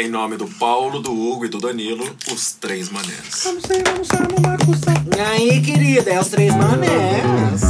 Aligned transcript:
Em 0.00 0.08
nome 0.08 0.36
do 0.36 0.46
Paulo, 0.46 1.00
do 1.00 1.10
Hugo 1.10 1.46
e 1.46 1.48
do 1.48 1.58
Danilo, 1.58 2.08
os 2.32 2.52
três 2.52 2.88
manés. 2.88 3.42
Vamos 3.42 3.64
sair, 3.64 3.82
vamos 3.82 4.06
sair, 4.06 4.28
vamos 4.28 4.84
lá, 4.84 5.16
E 5.16 5.20
aí, 5.20 5.60
querida, 5.60 6.12
é 6.12 6.20
os 6.20 6.28
três 6.28 6.54
manés. 6.54 7.62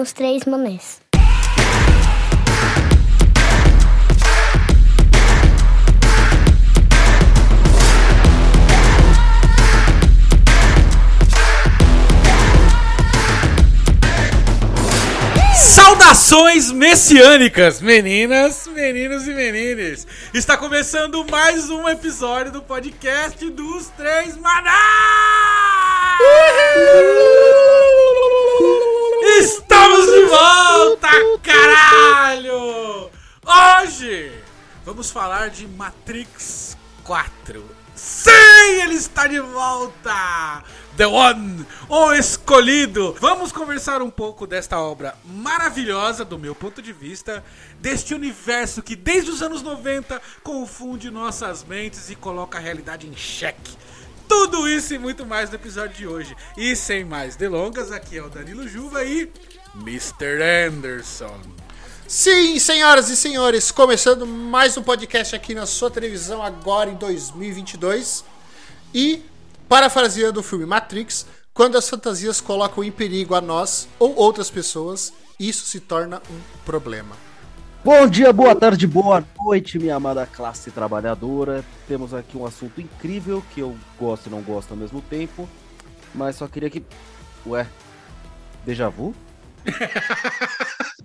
ouvindo 0.00 0.02
os 0.02 0.12
três 0.12 0.44
manés. 0.44 1.00
Saudações 15.56 16.72
messiânicas, 16.72 17.80
meninas, 17.80 18.66
meninos 18.68 19.26
e 19.26 19.34
menines. 19.34 20.06
Está 20.34 20.56
começando 20.56 21.24
mais 21.30 21.70
um 21.70 21.88
episódio 21.88 22.52
do 22.52 22.62
podcast 22.62 23.48
dos 23.50 23.88
Três 23.96 24.36
Manás! 24.36 24.70
Estamos 29.38 30.06
de 30.06 30.24
volta, 30.24 31.08
caralho! 31.42 33.08
Hoje 33.46 34.32
vamos 34.84 35.10
falar 35.10 35.50
de 35.50 35.68
Matrix 35.68 36.76
4. 37.04 37.64
Sim, 37.94 38.82
ele 38.82 38.96
está 38.96 39.28
de 39.28 39.38
volta! 39.38 40.64
The 40.96 41.06
One, 41.06 41.64
o 41.88 42.12
escolhido! 42.12 43.16
Vamos 43.20 43.52
conversar 43.52 44.02
um 44.02 44.10
pouco 44.10 44.48
desta 44.48 44.80
obra 44.80 45.16
maravilhosa, 45.24 46.24
do 46.24 46.38
meu 46.38 46.54
ponto 46.54 46.82
de 46.82 46.92
vista, 46.92 47.44
deste 47.78 48.12
universo 48.12 48.82
que 48.82 48.96
desde 48.96 49.30
os 49.30 49.42
anos 49.42 49.62
90 49.62 50.20
confunde 50.42 51.08
nossas 51.08 51.62
mentes 51.62 52.10
e 52.10 52.16
coloca 52.16 52.58
a 52.58 52.60
realidade 52.60 53.06
em 53.06 53.16
xeque. 53.16 53.76
Tudo 54.30 54.68
isso 54.68 54.94
e 54.94 54.98
muito 54.98 55.26
mais 55.26 55.50
no 55.50 55.56
episódio 55.56 55.96
de 55.96 56.06
hoje. 56.06 56.36
E 56.56 56.76
sem 56.76 57.04
mais 57.04 57.34
delongas, 57.34 57.90
aqui 57.90 58.16
é 58.16 58.22
o 58.22 58.30
Danilo 58.30 58.66
Juva 58.68 59.02
e 59.02 59.28
Mr. 59.74 60.40
Anderson. 60.68 61.36
Sim, 62.06 62.56
senhoras 62.60 63.10
e 63.10 63.16
senhores, 63.16 63.72
começando 63.72 64.24
mais 64.24 64.76
um 64.76 64.84
podcast 64.84 65.34
aqui 65.34 65.52
na 65.52 65.66
sua 65.66 65.90
televisão 65.90 66.40
agora 66.40 66.90
em 66.90 66.94
2022. 66.94 68.24
E, 68.94 69.24
parafraseando 69.68 70.38
o 70.38 70.44
filme 70.44 70.64
Matrix, 70.64 71.26
quando 71.52 71.76
as 71.76 71.88
fantasias 71.88 72.40
colocam 72.40 72.84
em 72.84 72.92
perigo 72.92 73.34
a 73.34 73.40
nós 73.40 73.88
ou 73.98 74.14
outras 74.14 74.48
pessoas, 74.48 75.12
isso 75.40 75.66
se 75.66 75.80
torna 75.80 76.22
um 76.30 76.40
problema. 76.64 77.29
Bom 77.82 78.06
dia, 78.06 78.30
boa 78.30 78.54
tarde, 78.54 78.86
boa 78.86 79.24
noite, 79.42 79.78
minha 79.78 79.96
amada 79.96 80.26
classe 80.26 80.70
trabalhadora. 80.70 81.64
Temos 81.88 82.12
aqui 82.12 82.36
um 82.36 82.44
assunto 82.44 82.78
incrível 82.78 83.42
que 83.54 83.60
eu 83.60 83.74
gosto 83.98 84.26
e 84.26 84.30
não 84.30 84.42
gosto 84.42 84.72
ao 84.72 84.76
mesmo 84.76 85.00
tempo, 85.00 85.48
mas 86.14 86.36
só 86.36 86.46
queria 86.46 86.68
que. 86.68 86.84
Ué, 87.46 87.66
déjà 88.66 88.90
vu? 88.90 89.14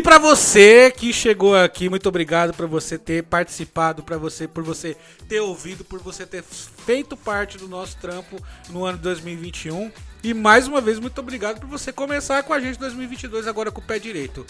E 0.00 0.02
pra 0.02 0.16
você 0.16 0.90
que 0.90 1.12
chegou 1.12 1.54
aqui, 1.54 1.86
muito 1.90 2.08
obrigado 2.08 2.54
por 2.54 2.66
você 2.66 2.96
ter 2.96 3.22
participado, 3.22 4.02
para 4.02 4.16
você 4.16 4.48
por 4.48 4.64
você 4.64 4.96
ter 5.28 5.40
ouvido, 5.40 5.84
por 5.84 6.00
você 6.00 6.24
ter 6.24 6.42
feito 6.42 7.18
parte 7.18 7.58
do 7.58 7.68
nosso 7.68 7.98
trampo 7.98 8.42
no 8.70 8.86
ano 8.86 8.96
de 8.96 9.02
2021. 9.04 9.92
E 10.24 10.32
mais 10.32 10.66
uma 10.66 10.80
vez 10.80 10.98
muito 10.98 11.18
obrigado 11.18 11.60
por 11.60 11.68
você 11.68 11.92
começar 11.92 12.42
com 12.44 12.54
a 12.54 12.58
gente 12.58 12.76
em 12.76 12.80
2022 12.80 13.46
agora 13.46 13.70
com 13.70 13.82
o 13.82 13.84
pé 13.84 13.98
direito. 13.98 14.46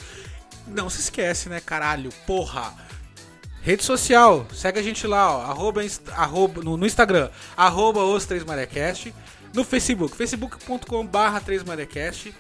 Não 0.69 0.89
se 0.89 1.01
esquece, 1.01 1.49
né, 1.49 1.61
caralho? 1.61 2.11
Porra. 2.29 2.73
Rede 3.61 3.83
social, 3.83 4.47
segue 4.55 4.79
a 4.79 4.83
gente 4.85 5.05
lá, 5.05 5.37
ó, 5.37 5.43
arroba, 5.51 5.81
arroba- 6.13 6.63
no, 6.63 6.77
no 6.77 6.87
Instagram, 6.87 7.29
arroba 7.57 8.05
os 8.05 8.25
3 8.25 8.45
Marecast, 8.45 9.13
no 9.53 9.65
Facebook, 9.65 10.17
facebook.com 10.17 11.05
barra 11.05 11.41
3 11.41 11.65
Marecast, 11.65 12.33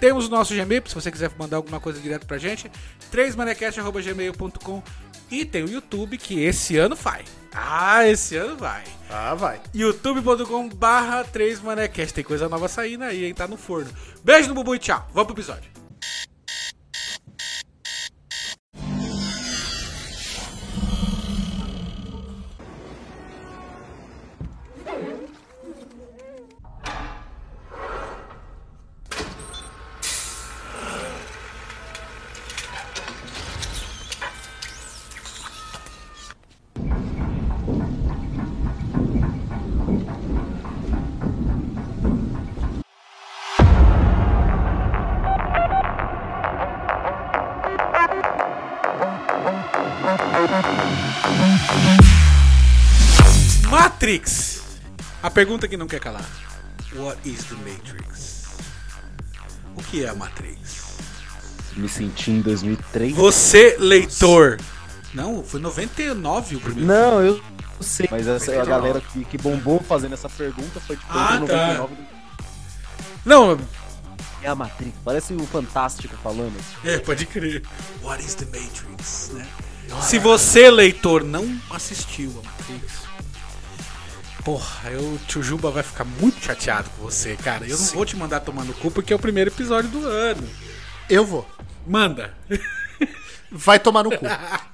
temos 0.00 0.26
o 0.26 0.30
nosso 0.30 0.54
Gmail, 0.54 0.82
se 0.86 0.94
você 0.94 1.10
quiser 1.10 1.30
mandar 1.38 1.58
alguma 1.58 1.78
coisa 1.78 2.00
direto 2.00 2.26
pra 2.26 2.38
gente, 2.38 2.70
3manecast.gmail.com 3.12 4.82
e 5.30 5.44
tem 5.44 5.62
o 5.62 5.70
YouTube 5.70 6.16
que 6.18 6.42
esse 6.42 6.76
ano 6.76 6.96
vai. 6.96 7.24
Ah, 7.52 8.06
esse 8.06 8.36
ano 8.36 8.56
vai. 8.56 8.82
Ah, 9.08 9.34
vai. 9.34 9.60
youtube.com 9.74 10.68
barra 10.70 11.24
3manecast, 11.24 12.12
tem 12.12 12.24
coisa 12.24 12.48
nova 12.48 12.66
saindo 12.66 13.04
aí, 13.04 13.26
hein, 13.26 13.34
tá 13.34 13.46
no 13.46 13.56
forno. 13.56 13.90
Beijo 14.24 14.48
no 14.48 14.54
bubu 14.54 14.74
e 14.74 14.78
tchau, 14.78 15.06
vamos 15.12 15.26
pro 15.26 15.34
episódio. 15.34 15.70
Matrix. 54.10 54.62
A 55.22 55.30
pergunta 55.30 55.68
que 55.68 55.76
não 55.76 55.86
quer 55.86 56.00
calar. 56.00 56.24
What 56.96 57.18
is 57.28 57.44
the 57.44 57.54
Matrix? 57.56 58.46
O 59.76 59.82
que 59.84 60.04
é 60.04 60.08
a 60.08 60.14
Matrix? 60.14 60.80
Me 61.76 61.88
senti 61.88 62.32
em 62.32 62.40
2003. 62.40 63.14
Você, 63.14 63.76
leitor. 63.78 64.58
Não, 65.14 65.44
foi 65.44 65.60
99 65.60 66.56
o 66.56 66.60
primeiro. 66.60 66.86
Não, 66.88 67.22
eu 67.22 67.40
sei. 67.80 68.08
Mas 68.10 68.26
essa 68.26 68.50
é 68.52 68.60
a 68.60 68.64
galera 68.64 69.00
que, 69.00 69.24
que 69.24 69.38
bombou 69.38 69.80
fazendo 69.80 70.14
essa 70.14 70.28
pergunta 70.28 70.80
foi 70.80 70.96
tipo 70.96 71.08
Ah, 71.10 71.36
em 71.36 71.46
tá. 71.46 71.74
99. 71.74 71.94
Não, 73.24 73.58
É 74.42 74.48
a 74.48 74.54
Matrix. 74.56 74.96
Parece 75.04 75.34
o 75.34 75.46
Fantástico 75.46 76.16
falando. 76.22 76.56
é, 76.84 76.98
pode 76.98 77.26
crer. 77.26 77.62
What 78.02 78.24
is 78.24 78.34
the 78.34 78.46
Matrix, 78.46 79.30
né? 79.34 79.46
Se 80.02 80.18
você, 80.18 80.70
leitor, 80.70 81.22
não 81.24 81.60
assistiu 81.70 82.30
a 82.30 82.46
Matrix, 82.48 82.92
porra, 84.44 84.90
eu, 84.90 85.00
o 85.00 85.18
tio 85.26 85.42
Juba 85.42 85.70
vai 85.70 85.82
ficar 85.82 86.04
muito 86.04 86.44
chateado 86.44 86.88
com 86.90 87.02
você, 87.02 87.36
cara. 87.36 87.66
Eu 87.66 87.78
não 87.78 87.86
vou 87.86 88.04
te 88.04 88.16
mandar 88.16 88.40
tomar 88.40 88.64
no 88.64 88.72
cu 88.74 88.90
porque 88.90 89.12
é 89.12 89.16
o 89.16 89.18
primeiro 89.18 89.50
episódio 89.50 89.90
do 89.90 90.06
ano. 90.06 90.46
Eu 91.08 91.24
vou. 91.24 91.46
Manda. 91.86 92.34
Vai 93.50 93.78
tomar 93.80 94.04
no 94.04 94.10
cu. 94.10 94.26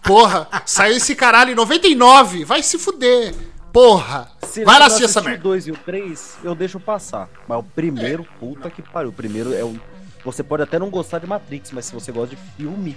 Porra, 0.03 0.49
saiu 0.67 0.97
esse 0.97 1.15
caralho 1.15 1.53
em 1.53 1.55
99. 1.55 2.45
Vai 2.45 2.63
se 2.63 2.79
fuder. 2.79 3.35
Porra. 3.73 4.31
Se 4.43 4.65
Vai 4.65 4.79
lá 4.79 4.87
assistir 4.87 5.05
essa 5.05 5.23
merda. 5.23 5.41
o 5.41 5.43
2 5.45 5.67
e 5.69 5.71
o 5.71 5.77
3, 5.77 6.39
eu 6.45 6.55
deixo 6.55 6.79
passar. 6.79 7.29
Mas 7.49 7.59
o 7.59 7.63
primeiro, 7.63 8.27
puta 8.39 8.71
que 8.71 8.83
pariu. 8.83 9.11
O 9.11 9.13
primeiro 9.13 9.55
é 9.55 9.65
o. 9.65 9.79
Você 10.25 10.43
pode 10.43 10.63
até 10.63 10.79
não 10.79 10.91
gostar 10.91 11.19
de 11.21 11.27
Matrix, 11.27 11.71
mas 11.73 11.87
se 11.87 11.95
você 11.95 12.11
gosta 12.11 12.35
de 12.35 12.43
filme, 12.57 12.97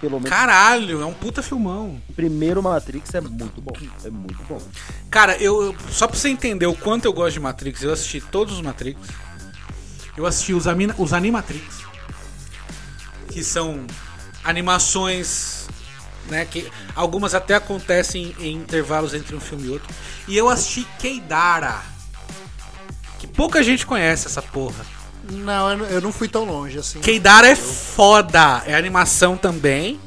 pelo 0.00 0.14
menos 0.18 0.30
Caralho, 0.30 1.02
é 1.02 1.04
um 1.06 1.12
puta 1.12 1.42
filmão. 1.42 2.00
o 2.08 2.12
primeiro 2.14 2.62
Matrix 2.62 3.14
é 3.14 3.20
muito 3.20 3.60
bom. 3.60 3.72
É 4.04 4.10
muito 4.10 4.42
bom. 4.48 4.60
Cara, 5.10 5.36
eu, 5.36 5.74
só 5.90 6.06
pra 6.06 6.16
você 6.16 6.28
entender 6.28 6.66
o 6.66 6.74
quanto 6.74 7.04
eu 7.04 7.12
gosto 7.12 7.34
de 7.34 7.40
Matrix, 7.40 7.82
eu 7.82 7.92
assisti 7.92 8.20
todos 8.20 8.54
os 8.54 8.60
Matrix. 8.62 8.98
Eu 10.16 10.26
assisti 10.26 10.52
os, 10.54 10.66
Amina- 10.66 10.94
os 10.98 11.12
Animatrix. 11.12 11.80
Que 13.28 13.44
são 13.44 13.86
animações, 14.42 15.68
né? 16.28 16.44
Que 16.44 16.70
algumas 16.96 17.34
até 17.34 17.54
acontecem 17.54 18.34
em 18.40 18.56
intervalos 18.56 19.14
entre 19.14 19.34
um 19.36 19.40
filme 19.40 19.66
e 19.66 19.70
outro. 19.70 19.88
E 20.26 20.36
eu 20.36 20.48
assisti 20.48 20.86
Keidara. 20.98 21.80
Que 23.18 23.26
pouca 23.26 23.62
gente 23.62 23.86
conhece 23.86 24.26
essa 24.26 24.40
porra. 24.42 24.84
Não, 25.30 25.70
eu 25.84 26.00
não- 26.00 26.12
fui 26.12 26.28
tão 26.28 26.44
longe 26.44 26.78
assim. 26.78 27.00
Keidara 27.00 27.48
é 27.48 27.56
foda. 27.56 28.62
É 28.66 28.74
animação 28.74 29.36
também. 29.36 30.00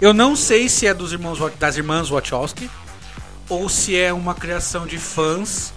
Eu 0.00 0.14
não 0.14 0.36
sei 0.36 0.68
se 0.68 0.86
é 0.86 0.94
dos 0.94 1.12
irmãos 1.12 1.38
das 1.58 1.76
irmãs 1.76 2.08
Wachowski 2.08 2.70
ou 3.48 3.68
se 3.68 3.96
é 3.96 4.12
uma 4.12 4.34
criação 4.34 4.86
de 4.86 4.98
fãs. 4.98 5.72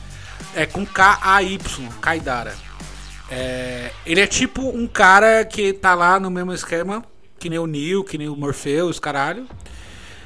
É 0.56 0.66
com 0.66 0.86
K-A-Y, 0.86 1.90
Kaidara. 2.02 2.54
É, 3.30 3.92
ele 4.06 4.20
é 4.20 4.28
tipo 4.28 4.68
um 4.70 4.86
cara 4.86 5.46
que 5.46 5.72
tá 5.72 5.94
lá 5.96 6.20
no 6.20 6.30
mesmo 6.30 6.52
esquema, 6.54 7.04
que 7.40 7.50
nem 7.50 7.58
o 7.58 7.66
Neo, 7.66 8.04
que 8.04 8.18
nem 8.18 8.28
o 8.28 8.36
Morpheus, 8.36 9.00
caralho. 9.00 9.48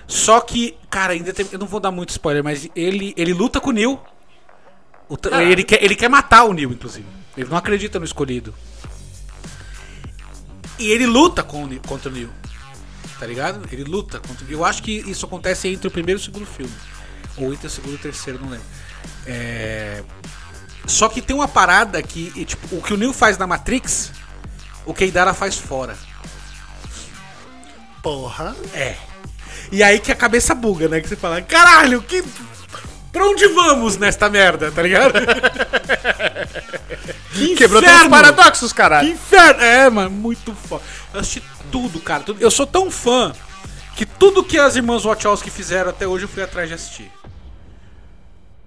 Só 0.07 0.39
que, 0.42 0.75
cara, 0.89 1.13
ainda 1.13 1.31
tem, 1.31 1.45
eu 1.51 1.60
não 1.60 1.68
vou 1.68 1.80
dar 1.80 1.92
muito 1.92 2.10
spoiler, 2.10 2.44
mas 2.44 2.68
ele, 2.75 3.13
ele 3.16 3.33
luta 3.33 3.60
com 3.62 3.69
o 3.69 3.74
Neo. 3.74 4.00
O 5.07 5.16
tra- 5.16 5.44
ele, 5.44 5.63
quer, 5.63 5.83
ele 5.83 5.95
quer 5.95 6.10
matar 6.10 6.44
o 6.45 6.54
Neo, 6.54 6.71
inclusive. 6.71 7.06
Ele 7.38 7.48
não 7.50 7.57
acredita 7.57 8.00
no 8.00 8.06
escolhido. 8.06 8.54
E 10.77 10.92
ele 10.92 11.06
luta 11.06 11.44
com 11.44 11.68
contra 11.80 12.10
o 12.10 12.13
Neo. 12.13 12.30
Tá 13.19 13.25
ligado? 13.25 13.68
Ele 13.72 13.83
luta 13.83 14.19
contra. 14.19 14.45
Eu 14.50 14.66
acho 14.66 14.83
que 14.83 14.92
isso 14.92 15.25
acontece 15.25 15.68
entre 15.68 15.88
o 15.88 15.92
primeiro 15.92 16.19
e 16.19 16.22
o 16.22 16.24
segundo 16.24 16.45
filme. 16.45 16.74
Ou 17.38 17.54
entre 17.54 17.68
o 17.68 17.69
segundo 17.69 17.94
e 17.94 17.95
o 17.95 18.00
terceiro, 18.00 18.39
não 18.42 18.50
lembro. 18.50 18.66
É... 19.25 20.04
Só 20.88 21.10
que 21.10 21.22
tem 21.22 21.36
uma 21.36 21.48
parada 21.48 22.01
que, 22.01 22.31
e, 22.36 22.45
tipo, 22.45 22.75
o 22.75 22.81
que 22.81 22.94
o 22.94 22.98
Neo 22.98 23.12
faz 23.12 23.38
na 23.38 23.48
Matrix, 23.48 24.12
o 24.86 24.94
Keidara 24.94 25.33
faz 25.33 25.57
fora. 25.57 25.98
Porra. 28.04 28.56
É. 28.74 28.95
E 29.71 29.81
aí 29.81 30.00
que 30.00 30.12
a 30.12 30.16
cabeça 30.16 30.54
buga, 30.54 30.88
né? 30.88 31.01
Que 31.01 31.07
você 31.07 31.16
fala, 31.16 31.42
caralho, 31.42 32.01
que. 32.04 32.24
Pra 33.16 33.26
onde 33.30 33.48
vamos 33.48 33.96
nesta 33.96 34.30
merda, 34.30 34.70
tá 34.74 34.82
ligado? 34.82 35.14
que 37.34 37.56
Quebrou 37.56 37.82
todos 37.82 38.02
os 38.02 38.08
paradoxos, 38.10 38.72
Que 38.74 38.78
caralho. 38.78 39.08
inferno! 39.10 39.62
É, 39.64 39.90
mano, 39.90 40.10
muito 40.10 40.54
foda. 40.54 40.84
Eu 41.14 41.22
assisti 41.22 41.42
tudo, 41.72 42.02
cara. 42.02 42.24
tudo. 42.24 42.42
Eu 42.42 42.52
sou 42.52 42.68
tão 42.68 42.92
fã 42.92 43.32
que 43.96 44.06
tudo 44.06 44.44
que 44.44 44.60
as 44.60 44.76
irmãs 44.76 45.04
Wachowski 45.06 45.50
fizeram 45.50 45.92
até 45.92 46.06
hoje 46.06 46.26
eu 46.26 46.30
fui 46.30 46.44
atrás 46.44 46.68
de 46.68 46.76
assistir. 46.76 47.10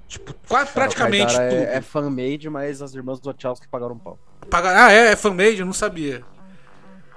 Tipo, 0.08 0.34
quase 0.48 0.70
praticamente 0.72 1.34
Cara, 1.34 1.50
tudo. 1.50 1.58
é, 1.64 1.74
é 1.76 1.80
fan-made, 1.82 2.48
mas 2.48 2.80
as 2.80 2.94
irmãs 2.94 3.20
Wachowski 3.22 3.68
pagaram 3.68 3.96
um 3.96 3.98
pau. 3.98 4.18
Paga- 4.48 4.86
Ah, 4.86 4.90
é? 4.92 5.12
É 5.12 5.16
fanmade? 5.16 5.58
Eu 5.60 5.66
não 5.66 5.74
sabia. 5.74 6.24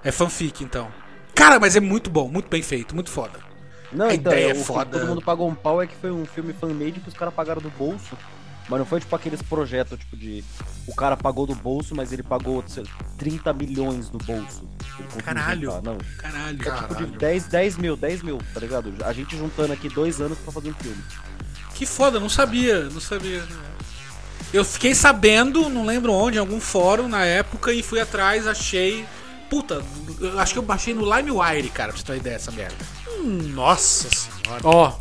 É 0.04 0.12
fanfic, 0.12 0.66
então. 0.66 0.92
Cara, 1.34 1.62
mas 1.62 1.78
é 1.78 1.80
muito 1.80 2.10
bom, 2.10 2.28
muito 2.28 2.50
bem 2.50 2.62
feito, 2.62 2.94
muito 2.94 3.10
foda. 3.10 3.40
Não, 3.94 4.08
A 4.08 4.14
então, 4.14 4.32
ideia 4.32 4.50
é 4.50 4.54
o 4.54 4.58
que 4.58 4.64
foda. 4.64 4.98
todo 5.00 5.08
mundo 5.08 5.22
pagou 5.22 5.50
um 5.50 5.56
pau 5.56 5.82
é 5.82 5.88
que 5.88 5.96
foi 5.96 6.12
um 6.12 6.26
filme 6.26 6.54
fan-made 6.54 7.00
que 7.00 7.10
os 7.10 7.14
caras 7.14 7.34
pagaram 7.34 7.62
do 7.62 7.70
bolso. 7.72 8.18
Mas 8.70 8.80
não 8.80 8.86
foi 8.86 9.00
tipo 9.02 9.14
aqueles 9.16 9.42
projetos, 9.42 10.00
tipo, 10.00 10.16
de. 10.16 10.44
O 10.88 10.96
cara 10.96 11.18
pagou 11.18 11.46
do 11.46 11.54
bolso, 11.56 11.94
mas 11.94 12.14
ele 12.14 12.24
pagou 12.24 12.64
sei 12.68 12.84
lá, 12.84 12.90
30 13.18 13.52
milhões 13.54 14.08
do 14.10 14.18
bolso. 14.18 14.70
Ele 14.98 15.04
conseguiu 15.08 15.26
Caralho. 15.26 15.82
Não. 15.84 15.98
Caralho. 16.18 16.58
Tipo 16.58 16.96
de 16.96 17.18
10, 17.18 17.46
10 17.48 17.78
mil, 17.78 17.98
10 17.98 18.24
mil, 18.24 18.38
tá 18.54 18.60
ligado? 18.60 18.94
A 19.04 19.12
gente 19.12 19.36
juntando 19.36 19.74
aqui 19.74 19.90
dois 19.90 20.22
anos 20.22 20.38
pra 20.38 20.54
fazer 20.54 20.70
um 20.70 20.74
filme. 20.76 21.04
Que 21.76 21.86
foda, 21.86 22.20
não 22.20 22.30
sabia, 22.30 22.84
não 22.84 23.02
sabia. 23.02 23.44
Eu 24.54 24.64
fiquei 24.64 24.94
sabendo, 24.94 25.70
não 25.70 25.86
lembro 25.86 26.14
onde, 26.14 26.38
em 26.38 26.40
algum 26.40 26.60
fórum 26.60 27.08
na 27.08 27.26
época, 27.26 27.74
e 27.74 27.82
fui 27.82 28.00
atrás, 28.00 28.48
achei. 28.48 29.06
Puta, 29.52 29.84
eu 30.20 30.40
acho 30.40 30.54
que 30.54 30.60
eu 30.60 30.64
baixei 30.64 30.94
no 30.94 31.04
LimeWire, 31.04 31.70
cara, 31.70 31.92
pra 31.92 32.00
você 32.00 32.06
ter 32.06 32.14
uma 32.14 32.18
ideia 32.18 32.38
dessa 32.38 32.52
merda. 32.52 32.76
Nossa 33.22 34.08
senhora. 34.10 34.62
Ó. 34.64 34.94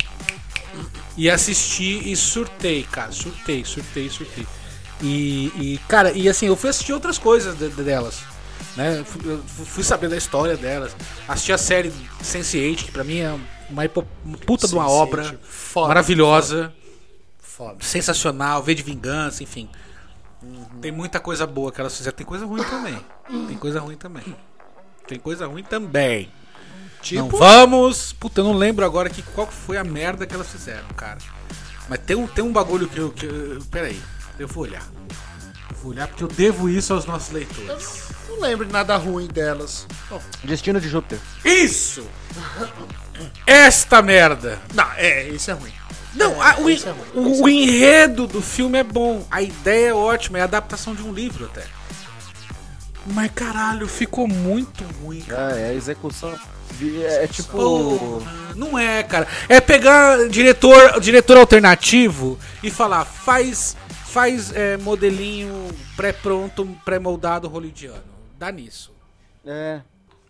E 1.17 1.29
assisti 1.29 2.11
e 2.11 2.15
surtei, 2.17 2.83
cara. 2.83 3.11
Surtei, 3.13 3.63
surtei, 3.65 4.09
surtei. 4.09 4.45
E, 5.01 5.45
e, 5.55 5.79
cara, 5.87 6.11
e 6.11 6.27
assim, 6.29 6.47
eu 6.47 6.55
fui 6.57 6.69
assistir 6.69 6.91
outras 6.93 7.17
coisas 7.17 7.57
de- 7.57 7.69
de- 7.69 7.81
delas. 7.83 8.19
Né? 8.75 9.03
Fui, 9.05 9.21
eu 9.31 9.41
fui 9.47 9.83
saber 9.83 10.09
da 10.09 10.17
história 10.17 10.55
delas. 10.57 10.95
Assisti 11.27 11.51
a 11.53 11.57
série 11.57 11.91
Sense8, 12.21 12.83
que 12.85 12.91
pra 12.91 13.03
mim 13.03 13.19
é 13.19 13.33
uma, 13.69 13.85
hipo- 13.85 14.05
uma 14.23 14.37
puta 14.37 14.67
de 14.67 14.75
uma 14.75 14.85
Sense8, 14.85 14.89
obra 14.91 15.39
foda, 15.49 15.87
maravilhosa. 15.87 16.73
Foda. 17.41 17.77
sensacional, 17.81 18.61
V 18.63 18.75
de 18.75 18.83
Vingança, 18.83 19.43
enfim. 19.43 19.69
Tem 20.81 20.91
muita 20.91 21.19
coisa 21.19 21.45
boa 21.45 21.71
que 21.71 21.79
elas 21.79 21.95
fizeram. 21.95 22.15
Tem 22.17 22.25
coisa 22.25 22.45
ruim 22.45 22.63
também. 22.63 22.99
Tem 23.47 23.57
coisa 23.57 23.79
ruim 23.79 23.95
também. 23.95 24.35
Tem 25.07 25.19
coisa 25.19 25.45
ruim 25.47 25.63
também. 25.63 26.31
Tipo, 27.01 27.21
Não 27.21 27.29
vamos. 27.29 28.13
Puta, 28.13 28.41
eu 28.41 28.45
não 28.45 28.53
lembro 28.53 28.85
agora 28.85 29.09
que, 29.09 29.21
qual 29.21 29.47
foi 29.47 29.77
a 29.77 29.83
merda 29.83 30.25
que 30.25 30.33
elas 30.33 30.49
fizeram, 30.49 30.87
cara. 30.89 31.17
Mas 31.89 31.99
tem 31.99 32.15
um, 32.15 32.27
tem 32.27 32.43
um 32.43 32.51
bagulho 32.51 32.87
que 32.87 32.97
eu. 32.99 33.11
Que, 33.11 33.25
eu- 33.25 33.59
peraí, 33.69 34.01
eu 34.39 34.47
vou 34.47 34.63
olhar. 34.63 34.83
Eu 35.69 35.75
vou 35.77 35.91
olhar 35.91 36.07
porque 36.07 36.23
eu 36.23 36.27
devo 36.27 36.69
isso 36.69 36.93
aos 36.93 37.05
nossos 37.05 37.31
leitores. 37.33 38.09
não 38.29 38.39
lembro 38.39 38.65
de 38.65 38.71
nada 38.71 38.95
ruim 38.97 39.27
delas. 39.27 39.85
Bom, 40.09 40.21
Destino 40.43 40.79
de 40.79 40.87
Júpiter. 40.89 41.19
Isso! 41.43 42.05
Esta 43.45 44.01
merda! 44.01 44.59
não, 44.73 44.89
é, 44.93 45.27
isso 45.29 45.51
é 45.51 45.53
ruim. 45.53 45.73
Não, 46.13 46.43
É, 46.43 46.49
a- 46.51 46.59
o, 46.59 46.69
é 46.69 46.75
o- 47.13 47.43
o 47.43 47.49
enredo 47.49 48.27
do 48.27 48.41
filme 48.41 48.77
é 48.77 48.83
bom, 48.83 49.25
a 49.31 49.41
ideia 49.41 49.89
é 49.89 49.93
ótima, 49.93 50.37
é 50.37 50.41
a 50.41 50.45
adaptação 50.45 50.93
de 50.93 51.01
um 51.03 51.13
livro 51.13 51.45
até. 51.45 51.63
Mas 53.05 53.31
caralho, 53.33 53.87
ficou 53.87 54.27
muito 54.27 54.83
ruim, 55.01 55.21
cara. 55.21 55.57
É, 55.57 55.69
a 55.69 55.73
execução. 55.73 56.37
É, 56.81 57.23
é 57.23 57.27
tipo. 57.27 57.51
Porra, 57.51 58.31
não 58.55 58.77
é, 58.77 59.01
cara. 59.03 59.27
É 59.49 59.59
pegar 59.59 60.27
diretor, 60.29 60.99
diretor 60.99 61.37
alternativo 61.37 62.37
e 62.61 62.69
falar, 62.69 63.05
faz, 63.05 63.75
faz 64.05 64.51
é, 64.55 64.77
modelinho 64.77 65.67
pré-pronto, 65.95 66.65
pré-moldado 66.85 67.47
hollywoodiano. 67.47 68.03
Dá 68.37 68.51
nisso. 68.51 68.91
É. 69.45 69.81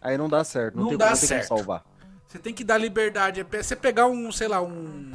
Aí 0.01 0.17
não 0.17 0.29
dá 0.29 0.43
certo. 0.43 0.75
Não, 0.75 0.83
Não 0.83 0.89
tem, 0.89 0.97
dá 0.97 1.07
tem 1.07 1.15
certo. 1.15 1.47
como 1.49 1.59
salvar. 1.59 1.83
Você 2.27 2.39
tem 2.39 2.53
que 2.53 2.63
dar 2.63 2.77
liberdade. 2.77 3.41
É 3.41 3.63
Você 3.63 3.75
pegar 3.75 4.07
um, 4.07 4.31
sei 4.31 4.47
lá, 4.47 4.61
um. 4.61 5.11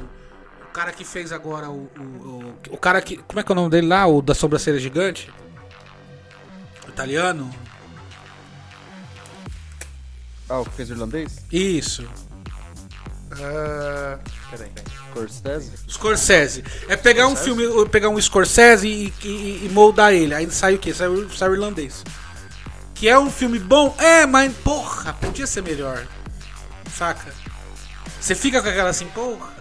O 0.69 0.71
cara 0.77 0.91
que 0.91 1.03
fez 1.03 1.31
agora 1.31 1.69
o. 1.69 1.89
O, 1.97 2.01
o, 2.01 2.55
o 2.71 2.77
cara 2.77 3.01
que. 3.01 3.17
Como 3.17 3.39
é 3.39 3.43
que 3.43 3.51
é 3.51 3.53
o 3.53 3.55
nome 3.55 3.69
dele 3.69 3.87
lá? 3.87 4.05
O 4.05 4.21
da 4.21 4.35
sobrancelha 4.35 4.79
gigante? 4.79 5.31
O 6.85 6.89
italiano? 6.89 7.49
Ah, 10.49 10.59
o 10.59 10.65
que 10.65 10.71
fez 10.71 10.89
o 10.89 10.93
irlandês? 10.93 11.39
Isso. 11.51 12.07
Ah, 13.33 14.19
peraí. 14.51 14.71
Scorsese? 15.09 15.71
Scorsese. 15.89 16.63
É 16.87 16.95
pegar 16.95 17.27
um 17.27 17.35
filme, 17.35 17.63
pegar 17.89 18.09
um 18.09 18.21
Scorsese 18.21 18.87
e, 18.87 19.13
e- 19.27 19.65
e 19.65 19.69
moldar 19.73 20.13
ele. 20.13 20.33
Aí 20.33 20.49
sai 20.51 20.75
o 20.75 20.79
quê? 20.79 20.93
Sai, 20.93 21.07
sai 21.35 21.49
o 21.49 21.53
irlandês. 21.55 22.03
Que 22.93 23.07
é 23.09 23.17
um 23.17 23.29
filme 23.31 23.57
bom? 23.59 23.95
É, 23.99 24.25
mas 24.25 24.55
porra, 24.57 25.13
podia 25.13 25.45
ser 25.47 25.61
melhor. 25.63 26.05
Saca? 26.95 27.33
Você 28.19 28.33
fica 28.35 28.61
com 28.61 28.69
aquela 28.69 28.89
assim, 28.89 29.07
porra. 29.07 29.56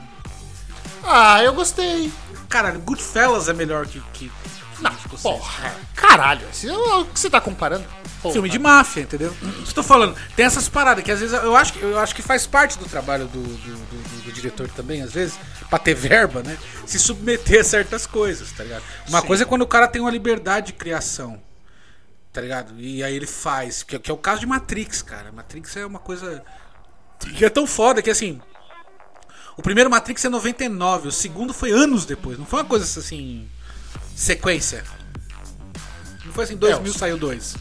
Ah, 1.06 1.42
eu 1.42 1.52
gostei. 1.54 2.12
Caralho, 2.48 2.80
Goodfellas 2.80 3.48
é 3.48 3.52
melhor 3.52 3.86
que. 3.86 4.00
que, 4.12 4.28
que 4.28 4.82
Não, 4.82 4.90
Scorsese. 4.92 5.22
porra. 5.22 5.74
Caralho, 5.94 6.46
é 6.64 6.72
o 6.72 7.04
que 7.06 7.18
você 7.20 7.30
tá 7.30 7.40
comparando? 7.40 7.84
Porra. 8.22 8.32
Filme 8.32 8.48
de 8.48 8.58
máfia, 8.58 9.02
entendeu? 9.02 9.34
Estou 9.62 9.84
falando, 9.84 10.16
tem 10.34 10.44
essas 10.46 10.68
paradas 10.68 11.04
que 11.04 11.12
às 11.12 11.20
vezes 11.20 11.34
eu 11.42 11.54
acho 11.56 11.72
que, 11.74 11.82
eu 11.82 11.98
acho 11.98 12.14
que 12.14 12.22
faz 12.22 12.46
parte 12.46 12.78
do 12.78 12.86
trabalho 12.86 13.26
do, 13.26 13.42
do, 13.42 13.56
do- 13.76 14.22
do- 14.24 14.32
diretor 14.32 14.68
também, 14.68 15.00
às 15.02 15.12
vezes, 15.12 15.38
pra 15.70 15.78
ter 15.78 15.94
verba, 15.94 16.42
né? 16.42 16.56
Se 16.86 16.98
submeter 16.98 17.60
a 17.60 17.64
certas 17.64 18.06
coisas, 18.06 18.50
tá 18.52 18.64
ligado? 18.64 18.82
Uma 19.08 19.22
coisa 19.22 19.42
é 19.44 19.46
quando 19.46 19.62
o 19.62 19.66
cara 19.66 19.86
tem 19.88 20.00
uma 20.02 20.10
liberdade 20.10 20.68
de 20.68 20.72
criação, 20.74 21.40
tá 22.32 22.40
ligado? 22.40 22.74
E 22.78 23.02
aí 23.02 23.14
ele 23.14 23.26
faz, 23.26 23.82
que, 23.82 23.98
que 23.98 24.10
é 24.10 24.14
o 24.14 24.18
caso 24.18 24.40
de 24.40 24.46
Matrix, 24.46 25.00
cara. 25.02 25.30
Matrix 25.32 25.76
é 25.76 25.86
uma 25.86 25.98
coisa 25.98 26.42
que 27.36 27.44
é 27.44 27.48
tão 27.50 27.66
foda 27.66 28.02
que 28.02 28.10
assim. 28.10 28.40
O 29.56 29.62
primeiro 29.62 29.88
Matrix 29.90 30.24
é 30.24 30.28
99, 30.28 31.08
o 31.08 31.12
segundo 31.12 31.52
foi 31.54 31.70
anos 31.72 32.04
depois, 32.04 32.38
não 32.38 32.44
foi 32.46 32.60
uma 32.60 32.64
coisa 32.68 32.84
assim. 33.00 33.48
sequência. 34.14 34.84
Não 36.24 36.32
foi 36.32 36.44
assim, 36.44 36.56
2000 36.56 36.92
É, 36.92 36.94
o- 36.94 36.98
saiu 36.98 37.18
dois. 37.18 37.56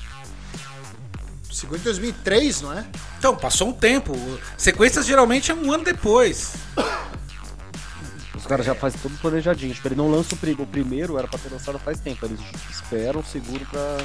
Segundo 1.52 1.80
em 1.80 1.84
2003, 1.84 2.62
não 2.62 2.74
é? 2.74 2.86
Então, 3.18 3.36
passou 3.36 3.70
um 3.70 3.74
tempo. 3.74 4.14
Sequências 4.58 5.06
geralmente 5.06 5.52
é 5.52 5.54
um 5.56 5.72
ano 5.72 5.84
depois. 5.86 6.54
Os 8.36 8.46
caras 8.46 8.66
já 8.66 8.76
fazem 8.76 9.00
tudo 9.02 9.18
planejadinho. 9.20 9.74
Tipo, 9.74 9.88
ele 9.88 9.96
não 9.96 10.12
lança 10.12 10.36
o, 10.36 10.38
pri- 10.38 10.56
o 10.60 10.66
primeiro, 10.66 11.18
era 11.18 11.28
pra 11.28 11.40
ter 11.40 11.50
lançado 11.52 11.80
faz 11.80 12.00
tempo. 12.00 12.26
Eles 12.26 12.40
esperam 12.70 13.22
o 13.22 13.26
seguro 13.26 13.66
pra. 13.72 13.98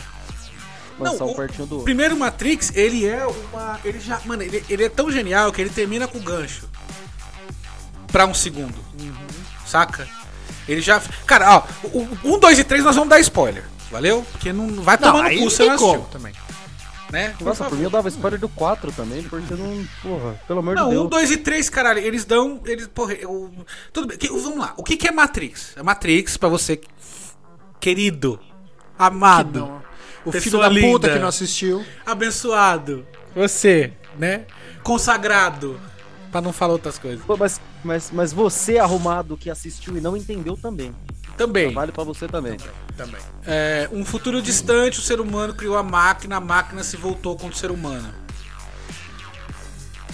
lançar 0.99 1.25
um 1.25 1.33
o 1.33 1.37
pertinho 1.37 1.67
do 1.67 1.73
outro. 1.77 1.85
primeiro 1.85 2.17
Matrix, 2.17 2.71
ele 2.75 3.05
é 3.05 3.27
uma. 3.27 3.81
Ele 3.85 3.99
já. 3.99 4.21
Mano, 4.25 4.43
ele, 4.45 4.65
ele 4.71 4.85
é 4.85 4.89
tão 4.89 5.11
genial 5.11 5.53
que 5.53 5.61
ele 5.61 5.71
termina 5.71 6.07
com 6.07 6.19
o 6.19 6.23
gancho. 6.23 6.69
Pra 8.13 8.27
um 8.27 8.35
segundo. 8.35 8.75
Saca? 9.67 10.09
Ele 10.69 10.81
já. 10.81 11.01
Cara, 11.27 11.57
ó, 11.57 11.63
o 11.89 12.09
1, 12.25 12.39
2 12.39 12.59
e 12.59 12.65
3 12.65 12.85
nós 12.85 12.95
vamos 12.95 13.11
dar 13.11 13.21
spoiler. 13.21 13.65
Valeu? 13.91 14.25
Porque 14.33 14.53
não 14.53 14.83
vai 14.83 14.97
Não, 14.97 15.03
tomar 15.13 15.29
no 15.31 15.35
não 15.37 15.43
cu 15.45 15.51
se 15.51 15.65
não 15.67 16.03
também. 16.05 16.33
Né? 17.11 17.35
Nossa, 17.41 17.65
por 17.65 17.77
mim 17.77 17.83
eu 17.83 17.91
dava 17.91 18.09
spoiler 18.09 18.39
do 18.39 18.49
4 18.49 18.93
também, 18.93 19.23
porque 19.25 19.53
não. 19.55 19.85
Porra, 20.01 20.41
pelo 20.47 20.61
amor 20.61 20.77
Não, 20.77 20.85
de 20.85 20.91
Deus. 20.91 21.07
um, 21.07 21.09
dois 21.09 21.31
e 21.33 21.37
três, 21.39 21.69
caralho, 21.69 21.99
eles 21.99 22.25
dão. 22.25 22.61
Eles, 22.65 22.87
porra, 22.87 23.15
eu- 23.15 23.53
tudo 23.93 24.07
bem. 24.07 24.17
que- 24.17 24.29
vamos 24.29 24.59
lá. 24.59 24.75
O 24.77 24.85
que, 24.85 24.97
que 24.97 25.09
é 25.09 25.11
Matrix? 25.11 25.73
É 25.77 25.83
Matrix, 25.83 26.37
pra 26.37 26.49
você, 26.49 26.81
querido, 27.81 28.39
amado, 28.99 29.59
Não. 29.61 29.83
O 30.25 30.31
filho 30.33 30.59
da 30.61 30.69
puta 30.69 30.79
linda. 30.81 31.13
que 31.15 31.19
não 31.19 31.29
assistiu. 31.29 31.85
abençoado, 32.07 33.05
você, 33.35 33.93
né? 34.19 34.45
Consagrado, 34.85 35.81
pra 36.31 36.41
não 36.41 36.53
falar 36.53 36.75
outras 36.75 36.99
coisas. 36.99 37.25
Pô, 37.25 37.37
mas, 37.37 37.61
mas, 37.85 38.11
mas 38.13 38.33
você, 38.33 38.79
arrumado, 38.79 39.37
que 39.37 39.51
assistiu 39.51 39.97
e 39.97 40.01
não 40.01 40.17
entendeu 40.17 40.57
também. 40.57 40.95
Também. 41.37 41.73
Vale 41.73 41.93
pra 41.93 42.05
você 42.05 42.29
também. 42.29 42.57
Também. 42.97 43.21
É, 43.47 43.89
um 43.93 44.05
futuro 44.05 44.43
distante, 44.43 44.99
o 44.99 45.03
ser 45.03 45.21
humano 45.21 45.55
criou 45.55 45.77
a 45.77 45.83
máquina, 45.83 46.37
a 46.37 46.41
máquina 46.41 46.83
se 46.85 46.97
voltou 46.97 47.35
contra 47.35 47.57
o 47.57 47.59
ser 47.59 47.71
humano. 47.71 48.13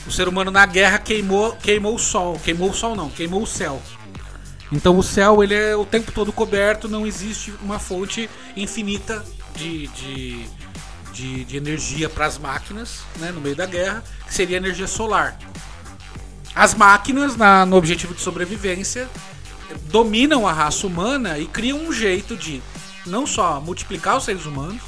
O 0.07 0.13
ser 0.13 0.29
humano 0.29 0.53
na 0.53 0.65
guerra 0.65 0.99
queimou, 0.99 1.53
queimou 1.57 1.95
o 1.95 1.99
sol. 1.99 2.39
Queimou 2.45 2.71
o 2.71 2.75
sol 2.75 2.95
não, 2.95 3.11
queimou 3.11 3.43
o 3.43 3.47
céu. 3.47 3.83
Então 4.71 4.97
o 4.99 5.03
céu 5.03 5.43
ele 5.43 5.55
é 5.55 5.77
o 5.77 5.85
tempo 5.85 6.13
todo 6.13 6.33
coberto, 6.33 6.89
não 6.89 7.07
existe 7.07 7.53
uma 7.63 7.79
fonte 7.79 8.29
infinita 8.57 9.25
de, 9.55 9.87
de, 9.89 10.47
de, 11.13 11.45
de 11.45 11.57
energia 11.57 12.09
para 12.09 12.27
as 12.27 12.37
máquinas 12.39 13.01
né, 13.17 13.31
no 13.31 13.41
meio 13.41 13.55
da 13.55 13.67
guerra, 13.67 14.03
que 14.27 14.35
seria 14.35 14.57
energia 14.57 14.87
solar. 14.87 15.39
As 16.57 16.75
máquinas, 16.75 17.37
na- 17.37 17.67
no 17.67 17.77
objetivo 17.77 18.15
de 18.15 18.23
sobrevivência, 18.23 19.11
dominam 19.91 20.49
a 20.49 20.53
raça 20.55 20.87
humana 20.87 21.39
e 21.39 21.47
criam 21.47 21.79
um 21.79 21.93
jeito 21.93 22.35
de 22.35 22.63
não 23.05 23.27
só 23.27 23.61
multiplicar 23.61 24.17
os 24.17 24.25
seres 24.25 24.47
humanos, 24.47 24.81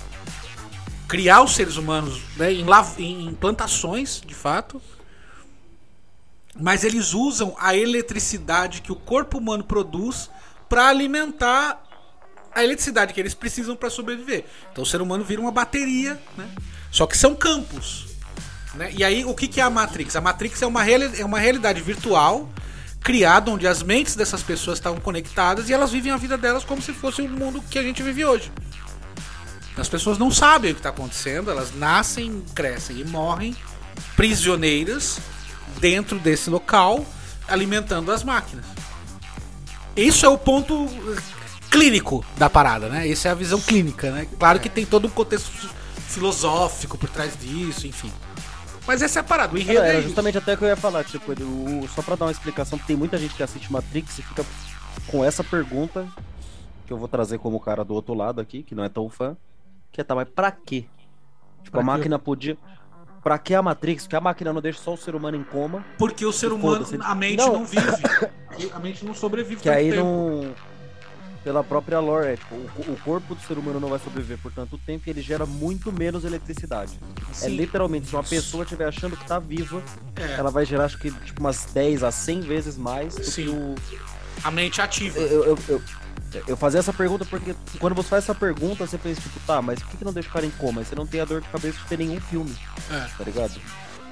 criar 1.06 1.42
os 1.42 1.54
seres 1.54 1.76
humanos 1.76 2.22
né, 2.38 2.50
em, 2.54 3.28
em 3.28 3.34
plantações, 3.34 4.18
de 4.24 4.34
fato, 4.34 4.80
mas 6.58 6.84
eles 6.84 7.12
usam 7.12 7.54
a 7.60 7.76
eletricidade 7.76 8.80
que 8.80 8.90
o 8.90 8.96
corpo 8.96 9.36
humano 9.36 9.62
produz 9.62 10.30
para 10.70 10.88
alimentar 10.88 11.84
a 12.54 12.64
eletricidade 12.64 13.12
que 13.12 13.20
eles 13.20 13.34
precisam 13.34 13.76
para 13.76 13.90
sobreviver. 13.90 14.46
Então 14.72 14.84
o 14.84 14.86
ser 14.86 15.02
humano 15.02 15.22
vira 15.22 15.40
uma 15.40 15.52
bateria, 15.52 16.20
né? 16.36 16.48
Só 16.90 17.06
que 17.06 17.16
são 17.16 17.34
campos. 17.34 18.07
Né? 18.74 18.90
E 18.96 19.04
aí, 19.04 19.24
o 19.24 19.34
que, 19.34 19.48
que 19.48 19.60
é 19.60 19.64
a 19.64 19.70
Matrix? 19.70 20.16
A 20.16 20.20
Matrix 20.20 20.62
é 20.62 20.66
uma, 20.66 20.84
é 20.88 21.24
uma 21.24 21.38
realidade 21.38 21.80
virtual 21.80 22.48
criada 23.00 23.50
onde 23.50 23.66
as 23.66 23.82
mentes 23.82 24.14
dessas 24.14 24.42
pessoas 24.42 24.78
estavam 24.78 25.00
conectadas 25.00 25.68
e 25.68 25.72
elas 25.72 25.90
vivem 25.92 26.12
a 26.12 26.16
vida 26.16 26.36
delas 26.36 26.64
como 26.64 26.82
se 26.82 26.92
fosse 26.92 27.22
o 27.22 27.28
mundo 27.28 27.62
que 27.70 27.78
a 27.78 27.82
gente 27.82 28.02
vive 28.02 28.24
hoje. 28.24 28.52
As 29.76 29.88
pessoas 29.88 30.18
não 30.18 30.30
sabem 30.30 30.72
o 30.72 30.74
que 30.74 30.80
está 30.80 30.88
acontecendo, 30.88 31.50
elas 31.50 31.74
nascem, 31.74 32.44
crescem 32.54 32.98
e 33.00 33.04
morrem 33.04 33.56
prisioneiras 34.16 35.20
dentro 35.78 36.18
desse 36.18 36.50
local, 36.50 37.06
alimentando 37.46 38.10
as 38.10 38.24
máquinas. 38.24 38.64
Isso 39.96 40.26
é 40.26 40.28
o 40.28 40.36
ponto 40.36 40.88
clínico 41.70 42.24
da 42.36 42.50
parada, 42.50 42.88
né? 42.88 43.08
Essa 43.08 43.28
é 43.28 43.30
a 43.30 43.34
visão 43.34 43.60
clínica, 43.60 44.10
né? 44.10 44.26
Claro 44.38 44.58
que 44.58 44.68
tem 44.68 44.84
todo 44.84 45.06
um 45.06 45.10
contexto 45.10 45.50
filosófico 46.08 46.98
por 46.98 47.08
trás 47.08 47.32
disso, 47.38 47.86
enfim. 47.86 48.12
Mas 48.88 49.02
essa 49.02 49.18
é 49.18 49.20
a 49.20 49.24
parada, 49.24 49.54
o 49.54 49.58
enredo 49.58 49.82
É, 49.82 49.98
é 49.98 50.00
justamente 50.02 50.38
até 50.38 50.54
o 50.54 50.56
que 50.56 50.64
eu 50.64 50.68
ia 50.68 50.74
falar, 50.76 51.04
tipo, 51.04 51.30
o- 51.32 51.86
só 51.88 52.00
pra 52.00 52.16
dar 52.16 52.24
uma 52.24 52.32
explicação, 52.32 52.78
porque 52.78 52.88
tem 52.90 52.96
muita 52.96 53.18
gente 53.18 53.34
que 53.34 53.42
assiste 53.42 53.70
Matrix 53.70 54.18
e 54.18 54.22
fica 54.22 54.42
com 55.08 55.22
essa 55.22 55.44
pergunta, 55.44 56.08
que 56.86 56.92
eu 56.92 56.96
vou 56.96 57.06
trazer 57.06 57.38
como 57.38 57.60
cara 57.60 57.84
do 57.84 57.92
outro 57.92 58.14
lado 58.14 58.40
aqui, 58.40 58.62
que 58.62 58.74
não 58.74 58.82
é 58.82 58.88
tão 58.88 59.10
fã, 59.10 59.36
que 59.92 60.00
é, 60.00 60.04
tá, 60.04 60.14
mas 60.14 60.26
pra 60.26 60.50
quê? 60.50 60.86
Tipo, 61.62 61.72
Pra 61.72 61.80
a 61.80 61.84
quê? 61.84 61.86
máquina 61.86 62.18
podia... 62.18 62.56
Pra 63.22 63.36
que 63.36 63.54
a 63.54 63.60
Matrix? 63.60 64.04
Porque 64.04 64.16
a 64.16 64.20
máquina 64.22 64.52
não 64.54 64.60
deixa 64.62 64.78
só 64.80 64.94
o 64.94 64.96
ser 64.96 65.14
humano 65.14 65.36
em 65.36 65.44
coma, 65.44 65.84
Porque 65.98 66.24
o 66.24 66.32
ser 66.32 66.50
humano, 66.50 66.86
a 67.02 67.14
mente 67.14 67.36
Não. 67.36 67.52
não, 67.52 67.64
vive. 67.66 67.86
A 68.72 68.78
mente 68.78 69.04
não 69.04 69.12
sobrevive 69.12 69.60
que 69.60 69.68
aí 69.68 69.90
tempo. 69.90 70.02
não... 70.02 70.54
Pela 71.48 71.64
própria 71.64 71.98
lore, 71.98 72.26
é, 72.26 72.36
tipo, 72.36 72.54
o, 72.54 72.92
o 72.92 72.96
corpo 73.02 73.34
do 73.34 73.40
ser 73.40 73.56
humano 73.56 73.80
não 73.80 73.88
vai 73.88 73.98
sobreviver 73.98 74.36
por 74.36 74.52
tanto 74.52 74.76
tempo 74.76 75.04
e 75.06 75.10
ele 75.10 75.22
gera 75.22 75.46
muito 75.46 75.90
menos 75.90 76.22
eletricidade. 76.22 77.00
É 77.30 77.32
Sim. 77.32 77.56
literalmente, 77.56 78.06
se 78.06 78.14
uma 78.14 78.22
pessoa 78.22 78.64
estiver 78.64 78.86
achando 78.86 79.16
que 79.16 79.26
tá 79.26 79.38
viva, 79.38 79.82
É, 80.14 80.34
ela 80.34 80.50
vai 80.50 80.66
gerar 80.66 80.84
acho 80.84 80.98
que 80.98 81.10
tipo 81.10 81.40
umas 81.40 81.64
10 81.72 82.02
a 82.02 82.10
100 82.10 82.40
vezes 82.42 82.76
mais 82.76 83.14
do 83.14 83.24
Sim. 83.24 83.44
que 83.44 83.48
o, 83.48 83.74
a 84.44 84.50
mente 84.50 84.78
ativa. 84.82 85.18
eu, 85.18 85.42
eu, 85.42 85.58
eu, 85.70 85.82
eu 86.48 86.54
fazia 86.58 86.80
essa 86.80 86.92
pergunta 86.92 87.24
porque 87.24 87.54
quando 87.78 87.94
você 87.94 88.10
faz 88.10 88.24
essa 88.24 88.34
pergunta, 88.34 88.86
você 88.86 88.98
pensa, 88.98 89.18
tipo, 89.22 89.40
tá, 89.46 89.62
mas 89.62 89.78
por 89.82 89.88
que, 89.92 89.96
que 89.96 90.04
não 90.04 90.12
deixa 90.12 90.28
o 90.28 90.32
cara 90.32 90.44
em 90.44 90.50
coma? 90.50 90.84
Você 90.84 90.94
não 90.94 91.06
tem 91.06 91.22
a 91.22 91.24
dor 91.24 91.40
de 91.40 91.48
cabeça 91.48 91.78
de 91.78 91.84
ter 91.86 91.96
nenhum 91.96 92.20
filme, 92.20 92.54
É. 92.90 93.08
tá 93.16 93.24
ligado? 93.24 93.58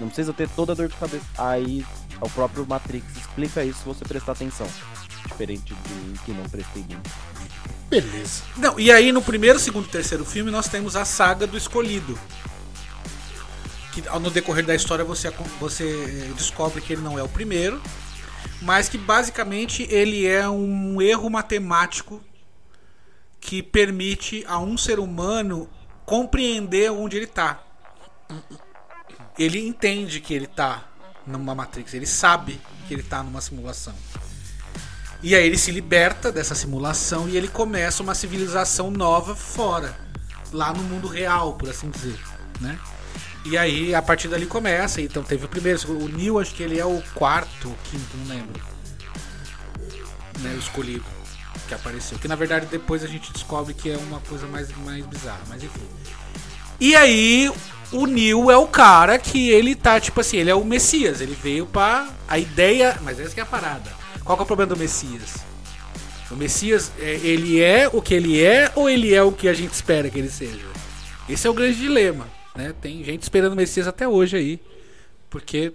Não 0.00 0.07
precisa 0.07 0.33
ter 0.33 0.49
toda 0.49 0.73
a 0.73 0.75
dor 0.75 0.88
de 0.88 0.95
cabeça. 0.97 1.25
Aí 1.37 1.85
o 2.19 2.31
próprio 2.31 2.66
Matrix 2.66 3.05
explica 3.14 3.62
isso 3.62 3.81
se 3.81 3.85
você 3.85 4.07
prestar 4.07 4.33
atenção. 4.33 4.66
Diferente 5.26 5.75
do 5.75 6.18
que 6.25 6.33
não 6.33 6.45
prestei 6.49 6.83
bem. 6.83 6.99
Beleza. 7.88 8.42
Não, 8.56 8.78
e 8.80 8.90
aí 8.90 9.12
no 9.12 9.23
primeiro, 9.23 9.59
segundo 9.59 9.87
e 9.87 9.90
terceiro 9.90 10.25
filme 10.25 10.50
nós 10.50 10.68
temos 10.68 10.97
a 10.97 11.04
saga 11.04 11.47
do 11.47 11.56
escolhido. 11.56 12.18
Que 13.92 14.06
ao- 14.09 14.21
no 14.21 14.30
decorrer 14.30 14.64
da 14.66 14.75
história 14.75 15.04
você, 15.04 15.30
você 15.61 15.85
eh, 16.28 16.33
descobre 16.37 16.80
que 16.80 16.92
ele 16.92 17.02
não 17.02 17.18
é 17.18 17.23
o 17.23 17.28
primeiro, 17.28 17.80
mas 18.62 18.88
que 18.88 18.99
basicamente 18.99 19.87
ele 19.90 20.26
é 20.26 20.49
um 20.49 21.00
erro 21.00 21.30
matemático 21.30 22.23
que 23.40 23.62
permite 23.62 24.45
a 24.49 24.59
um 24.59 24.76
ser 24.76 24.99
humano 24.99 25.68
compreender 26.04 26.90
onde 26.90 27.16
ele 27.16 27.26
tá. 27.26 27.62
Ele 29.38 29.66
entende 29.66 30.21
que 30.21 30.35
ele 30.35 30.47
tá 30.47 30.85
numa 31.26 31.54
Matrix, 31.54 31.95
ele 31.95 32.06
sabe 32.06 32.61
que 32.88 32.95
ele 32.95 33.02
tá 33.02 33.23
numa 33.23 33.40
simulação. 33.40 33.95
E 35.23 35.35
aí 35.35 35.46
ele 35.46 35.56
se 35.56 35.70
liberta 35.70 36.30
dessa 36.30 36.54
simulação 36.54 37.28
e 37.28 37.37
ele 37.37 37.49
começa 37.49 38.02
uma 38.02 38.14
civilização 38.14 38.90
nova 38.90 39.35
fora, 39.35 39.96
lá 40.52 40.73
no 40.73 40.82
mundo 40.82 41.08
real, 41.08 41.54
por 41.54 41.68
assim 41.68 41.90
dizer, 41.90 42.18
né? 42.61 42.78
E 43.44 43.56
aí 43.56 43.94
a 43.94 44.02
partir 44.02 44.28
dali 44.28 44.46
começa, 44.46 45.00
então 45.00 45.23
teve 45.23 45.44
o 45.44 45.49
primeiro, 45.49 45.80
o 45.90 46.08
Neil 46.08 46.38
acho 46.38 46.54
que 46.54 46.62
ele 46.62 46.78
é 46.78 46.85
o 46.85 47.02
quarto, 47.14 47.68
o 47.68 47.76
quinto, 47.85 48.16
não 48.18 48.35
lembro. 48.35 48.62
Né, 50.40 50.52
o 50.54 50.58
escolhido 50.58 51.04
que 51.66 51.75
apareceu, 51.75 52.18
que 52.18 52.28
na 52.28 52.37
verdade 52.37 52.66
depois 52.66 53.02
a 53.02 53.06
gente 53.06 53.32
descobre 53.32 53.73
que 53.73 53.90
é 53.90 53.96
uma 53.96 54.20
coisa 54.20 54.46
mais 54.46 54.68
mais 54.78 55.04
bizarra, 55.06 55.40
mas 55.49 55.62
enfim. 55.62 55.87
E 56.78 56.94
aí 56.94 57.50
o 57.92 58.06
Neil 58.06 58.50
é 58.50 58.56
o 58.56 58.66
cara 58.66 59.18
que 59.18 59.49
ele 59.49 59.75
tá, 59.75 60.00
tipo 60.00 60.20
assim, 60.20 60.37
ele 60.38 60.50
é 60.50 60.54
o 60.54 60.64
Messias, 60.64 61.20
ele 61.20 61.37
veio 61.40 61.66
pra. 61.66 62.08
A 62.28 62.38
ideia. 62.38 62.99
Mas 63.02 63.20
essa 63.20 63.32
que 63.32 63.40
é 63.40 63.42
a 63.44 63.46
parada. 63.46 63.90
Qual 64.26 64.37
que 64.37 64.42
é 64.42 64.45
o 64.45 64.47
problema 64.47 64.75
do 64.75 64.78
Messias? 64.78 65.37
O 66.30 66.35
Messias, 66.37 66.90
é, 66.99 67.14
ele 67.23 67.62
é 67.62 67.88
o 67.92 68.02
que 68.02 68.12
ele 68.12 68.42
é 68.42 68.71
ou 68.75 68.90
ele 68.90 69.14
é 69.14 69.23
o 69.23 69.30
que 69.30 69.49
a 69.49 69.54
gente 69.54 69.73
espera 69.73 70.11
que 70.11 70.18
ele 70.18 70.28
seja? 70.28 70.66
Esse 71.28 71.47
é 71.47 71.50
o 71.50 71.54
grande 71.54 71.78
dilema, 71.78 72.26
né? 72.54 72.75
Tem 72.80 73.02
gente 73.04 73.23
esperando 73.23 73.52
o 73.52 73.56
Messias 73.56 73.87
até 73.87 74.06
hoje 74.09 74.37
aí. 74.37 74.61
Porque 75.30 75.73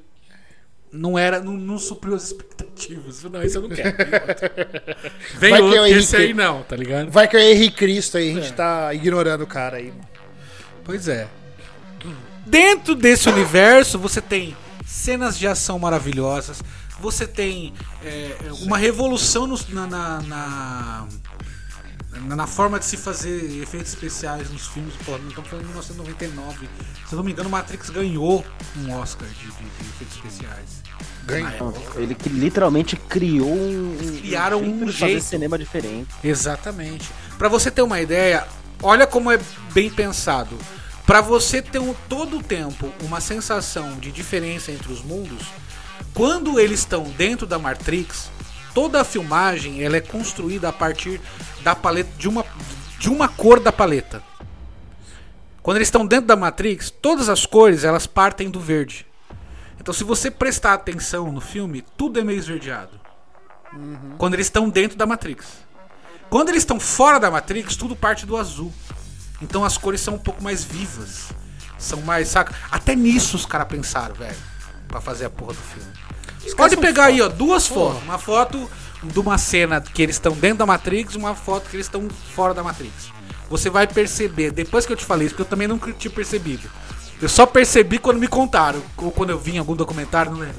não 0.91 1.17
era, 1.17 1.39
não, 1.39 1.53
não 1.53 1.77
supriu 1.77 2.13
as 2.15 2.23
expectativas. 2.25 3.23
Não, 3.23 3.41
esse 3.41 3.55
eu 3.57 3.61
não 3.61 3.69
quero. 3.69 3.95
Vem 3.95 4.13
outro. 4.13 5.39
Vai 5.39 5.51
que 5.51 5.61
outro, 5.61 5.77
é 5.77 5.81
o 5.81 5.85
que 5.85 5.91
esse 5.99 6.15
Henrique. 6.17 6.31
aí 6.31 6.33
não, 6.33 6.63
tá 6.63 6.75
ligado? 6.75 7.09
Vai 7.11 7.27
que 7.29 7.37
é 7.37 7.51
Henrique 7.51 7.77
Cristo 7.77 8.17
aí, 8.17 8.31
a 8.31 8.33
gente 8.33 8.49
É. 8.49 8.55
tá 8.55 8.93
ignorando 8.93 9.43
o 9.43 9.47
cara 9.47 9.77
aí. 9.77 9.93
Pois 10.83 11.07
é. 11.07 11.27
Dentro 12.45 12.95
desse 12.95 13.29
universo, 13.29 13.97
você 13.97 14.19
tem 14.19 14.55
cenas 14.85 15.37
de 15.37 15.47
ação 15.47 15.79
maravilhosas, 15.79 16.61
você 17.01 17.25
tem 17.27 17.73
é, 18.03 18.35
uma 18.61 18.77
revolução 18.77 19.45
nos- 19.47 19.67
na, 19.69 19.87
na, 19.87 20.21
na, 20.21 21.07
na- 22.27 22.35
na 22.35 22.47
forma 22.47 22.77
de 22.79 22.85
se 22.85 22.97
fazer 22.97 23.61
efeitos 23.61 23.93
especiais 23.93 24.49
nos 24.51 24.67
filmes. 24.67 24.93
Pô, 25.05 25.17
não 25.17 25.29
estamos 25.29 25.49
falando 25.49 25.65
de 25.65 25.69
1999. 25.71 26.69
Se 27.07 27.13
eu 27.13 27.17
não 27.17 27.23
me 27.23 27.31
engano, 27.31 27.49
Matrix 27.49 27.89
ganhou 27.89 28.45
um 28.77 28.93
Oscar 28.93 29.27
de, 29.27 29.33
de- 29.35 29.47
de 29.51 29.89
efeitos 29.89 30.15
especiais. 30.17 30.81
Ganhou. 31.25 31.73
Ele 31.95 32.15
que 32.15 32.29
literalmente 32.29 32.95
criou 32.95 33.47
um, 33.53 33.97
um 34.01 34.17
criaram 34.21 34.61
um 34.61 34.85
de 34.85 34.91
fazer 34.93 35.11
jeito. 35.13 35.23
cinema 35.23 35.57
diferente. 35.57 36.09
Exatamente. 36.23 37.09
Pra 37.37 37.47
você 37.47 37.69
ter 37.71 37.81
uma 37.81 38.01
ideia, 38.01 38.45
olha 38.81 39.05
como 39.07 39.31
é 39.31 39.39
bem 39.73 39.89
pensado. 39.89 40.57
Pra 41.05 41.21
você 41.21 41.61
ter 41.61 41.79
um- 41.79 41.93
todo 42.09 42.37
o 42.39 42.43
tempo 42.43 42.91
uma 43.03 43.19
sensação 43.21 43.97
de 43.99 44.11
diferença 44.11 44.71
entre 44.71 44.91
os 44.91 45.01
mundos, 45.03 45.47
quando 46.13 46.59
eles 46.59 46.79
estão 46.79 47.03
dentro 47.03 47.47
da 47.47 47.57
Matrix, 47.57 48.29
toda 48.73 49.01
a 49.01 49.05
filmagem 49.05 49.83
ela 49.83 49.97
é 49.97 50.01
construída 50.01 50.69
a 50.69 50.73
partir 50.73 51.19
da 51.63 51.75
paleta 51.75 52.09
de 52.17 52.27
uma 52.27 52.45
de 52.99 53.09
uma 53.09 53.27
cor 53.27 53.59
da 53.59 53.71
paleta. 53.71 54.21
Quando 55.63 55.77
eles 55.77 55.87
estão 55.87 56.05
dentro 56.05 56.27
da 56.27 56.35
Matrix, 56.35 56.91
todas 56.91 57.29
as 57.29 57.47
cores 57.47 57.83
elas 57.83 58.05
partem 58.05 58.49
do 58.49 58.59
verde. 58.59 59.07
Então, 59.79 59.91
se 59.91 60.03
você 60.03 60.29
prestar 60.29 60.75
atenção 60.75 61.31
no 61.31 61.41
filme, 61.41 61.83
tudo 61.97 62.19
é 62.19 62.23
meio 62.23 62.37
esverdeado. 62.37 62.99
Quando 64.19 64.35
eles 64.35 64.45
estão 64.45 64.69
dentro 64.69 64.95
da 64.95 65.07
Matrix. 65.07 65.45
Quando 66.29 66.49
eles 66.49 66.61
estão 66.61 66.79
fora 66.79 67.19
da 67.19 67.31
Matrix, 67.31 67.75
tudo 67.75 67.95
parte 67.95 68.25
do 68.25 68.37
azul. 68.37 68.71
Então 69.41 69.65
as 69.65 69.77
cores 69.77 70.01
são 70.01 70.15
um 70.15 70.19
pouco 70.19 70.43
mais 70.43 70.63
vivas. 70.63 71.29
São 71.77 72.01
mais, 72.01 72.27
saca? 72.27 72.53
Até 72.69 72.95
nisso 72.95 73.35
os 73.35 73.45
caras 73.45 73.67
pensaram, 73.67 74.13
velho. 74.13 74.37
Pra 74.87 75.01
fazer 75.01 75.25
a 75.25 75.29
porra 75.29 75.53
do 75.53 75.59
filme. 75.59 75.91
Pode 76.55 76.77
pegar 76.77 77.05
aí, 77.05 77.21
ó, 77.21 77.27
duas 77.27 77.67
fotos. 77.67 78.01
Uma 78.03 78.17
foto 78.17 78.69
de 79.03 79.19
uma 79.19 79.37
cena 79.37 79.81
que 79.81 80.01
eles 80.01 80.15
estão 80.15 80.33
dentro 80.33 80.59
da 80.59 80.65
Matrix 80.65 81.15
e 81.15 81.17
uma 81.17 81.35
foto 81.35 81.69
que 81.69 81.75
eles 81.75 81.87
estão 81.87 82.07
fora 82.35 82.53
da 82.53 82.63
Matrix. 82.63 83.11
Você 83.49 83.69
vai 83.69 83.87
perceber, 83.87 84.51
depois 84.51 84.85
que 84.85 84.93
eu 84.93 84.97
te 84.97 85.03
falei 85.03 85.27
isso, 85.27 85.35
porque 85.35 85.47
eu 85.47 85.49
também 85.49 85.67
não 85.67 85.77
tinha 85.77 86.11
percebido. 86.11 86.69
Eu 87.21 87.27
só 87.27 87.45
percebi 87.45 87.99
quando 87.99 88.19
me 88.19 88.27
contaram, 88.27 88.81
ou 88.97 89.11
quando 89.11 89.31
eu 89.31 89.37
vi 89.37 89.55
em 89.55 89.57
algum 89.59 89.75
documentário, 89.75 90.31
não 90.31 90.39
lembro. 90.39 90.55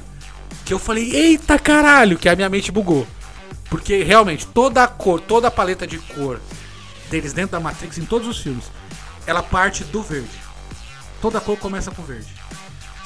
Que 0.64 0.74
eu 0.74 0.78
falei, 0.78 1.10
eita 1.14 1.58
caralho, 1.58 2.18
que 2.18 2.28
a 2.28 2.36
minha 2.36 2.48
mente 2.48 2.70
bugou. 2.70 3.06
Porque 3.70 4.02
realmente, 4.02 4.46
toda 4.46 4.84
a 4.84 4.88
cor, 4.88 5.20
toda 5.20 5.48
a 5.48 5.50
paleta 5.50 5.86
de 5.86 5.98
cor 5.98 6.40
deles 7.10 7.32
dentro 7.32 7.52
da 7.52 7.60
Matrix, 7.60 7.98
em 7.98 8.04
todos 8.04 8.28
os 8.28 8.38
filmes, 8.38 8.64
ela 9.26 9.42
parte 9.42 9.84
do 9.84 10.02
verde. 10.02 10.40
Toda 11.20 11.38
a 11.38 11.40
cor 11.40 11.56
começa 11.56 11.90
com 11.90 12.02
verde. 12.02 12.41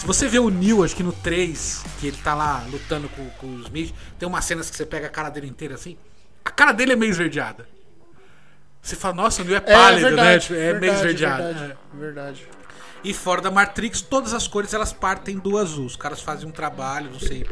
Se 0.07 0.21
você 0.21 0.29
vê 0.29 0.39
o 0.39 0.49
Neo, 0.51 0.85
acho 0.85 0.95
que 0.95 1.03
no 1.03 1.13
3, 1.13 1.83
que 1.99 2.07
ele 2.07 2.17
tá 2.19 2.33
lá 2.33 2.65
lutando 2.71 3.09
com, 3.09 3.29
com 3.31 3.47
o 3.49 3.61
Smith, 3.63 3.93
tem 4.17 4.29
umas 4.29 4.45
cenas 4.45 4.71
que 4.71 4.77
você 4.77 4.87
pega 4.87 5.09
a 5.09 5.11
cara 5.11 5.29
dele 5.31 5.49
inteira 5.49 5.75
assim. 5.75 5.97
A 6.45 6.51
cara 6.51 6.71
dele 6.71 6.93
é 6.93 6.97
meio 6.97 7.11
esverdeada. 7.11 7.69
Você 8.81 8.95
fala, 8.95 9.15
nossa, 9.15 9.43
o 9.43 9.45
Neo 9.45 9.57
é 9.57 9.61
pálido, 9.61 10.11
né? 10.13 10.39
Tipo, 10.39 10.55
É 10.55 10.79
meio 10.79 10.93
esverdeado. 10.93 11.43
Verdade, 11.43 11.73
É. 11.73 11.99
verdade. 11.99 12.49
E 13.03 13.13
fora 13.13 13.41
da 13.43 13.51
Matrix, 13.51 14.01
todas 14.01 14.33
as 14.33 14.47
cores 14.47 14.73
elas 14.73 14.93
partem 14.93 15.39
do 15.39 15.59
azul. 15.59 15.87
Os 15.87 15.97
caras 15.97 16.21
fazem 16.21 16.49
um 16.49 16.53
trabalho, 16.53 17.11
não 17.11 17.19
sei 17.21 17.45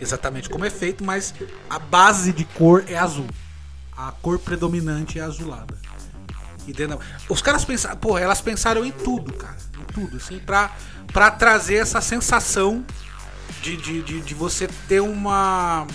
exatamente 0.00 0.48
como 0.50 0.64
é 0.64 0.70
feito, 0.70 1.04
mas 1.04 1.32
a 1.68 1.78
base 1.78 2.32
de 2.32 2.44
cor 2.46 2.84
é 2.88 2.98
azul. 2.98 3.26
A 3.96 4.10
cor 4.10 4.40
predominante 4.40 5.20
é 5.20 5.22
azulada. 5.22 5.78
E 6.66 6.72
dentro 6.72 6.98
da- 6.98 7.04
Os 7.28 7.40
caras 7.40 7.64
pensaram, 7.64 7.96
pô, 7.96 8.18
elas 8.18 8.40
pensaram 8.40 8.84
em 8.84 8.90
tudo, 8.90 9.32
cara. 9.34 9.56
Em 9.78 9.84
tudo, 9.92 10.16
assim, 10.18 10.38
pra, 10.38 10.70
pra 11.12 11.30
trazer 11.30 11.76
essa 11.76 12.00
sensação 12.00 12.84
de, 13.62 13.76
de, 13.76 14.02
de, 14.02 14.20
de 14.20 14.34
você 14.34 14.68
ter 14.88 15.00
uma. 15.00 15.86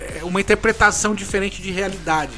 é, 0.00 0.24
Uma 0.24 0.40
interpretação 0.40 1.14
diferente 1.14 1.60
de 1.62 1.70
realidade. 1.70 2.32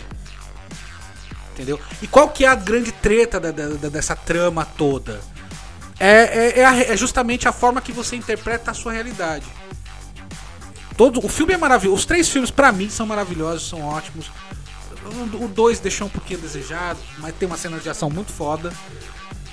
Entendeu? 1.53 1.79
E 2.01 2.07
qual 2.07 2.31
que 2.31 2.45
é 2.45 2.49
a 2.49 2.55
grande 2.55 2.91
treta 2.93 3.39
da- 3.39 3.51
da- 3.51 3.89
dessa 3.89 4.17
trama 4.17 4.65
toda? 4.65 5.21
É, 6.01 6.59
é- 6.59 6.61
é 6.61 6.93
é 6.93 6.97
justamente 6.97 7.47
a 7.47 7.53
forma 7.53 7.81
que 7.81 7.93
você 7.93 8.17
interpreta 8.17 8.71
a 8.71 8.75
sua 8.75 8.93
realidade. 8.93 9.47
Todo, 10.97 11.25
o 11.25 11.29
filme 11.29 11.53
é 11.53 11.57
maravilhoso. 11.57 11.99
Os 11.99 12.05
três 12.07 12.29
filmes, 12.29 12.51
pra 12.51 12.73
mim, 12.73 12.89
são 12.91 13.07
maravilhosos, 13.07 13.69
são 13.69 13.83
ótimos. 13.83 14.31
O 15.41 15.49
2 15.49 15.79
deixou 15.79 16.07
um 16.07 16.11
pouquinho 16.11 16.39
a 16.39 16.43
desejar, 16.43 16.97
mas 17.19 17.35
tem 17.35 17.47
uma 17.47 17.57
cena 17.57 17.79
de 17.79 17.89
ação 17.89 18.09
muito 18.09 18.33
foda. 18.33 18.73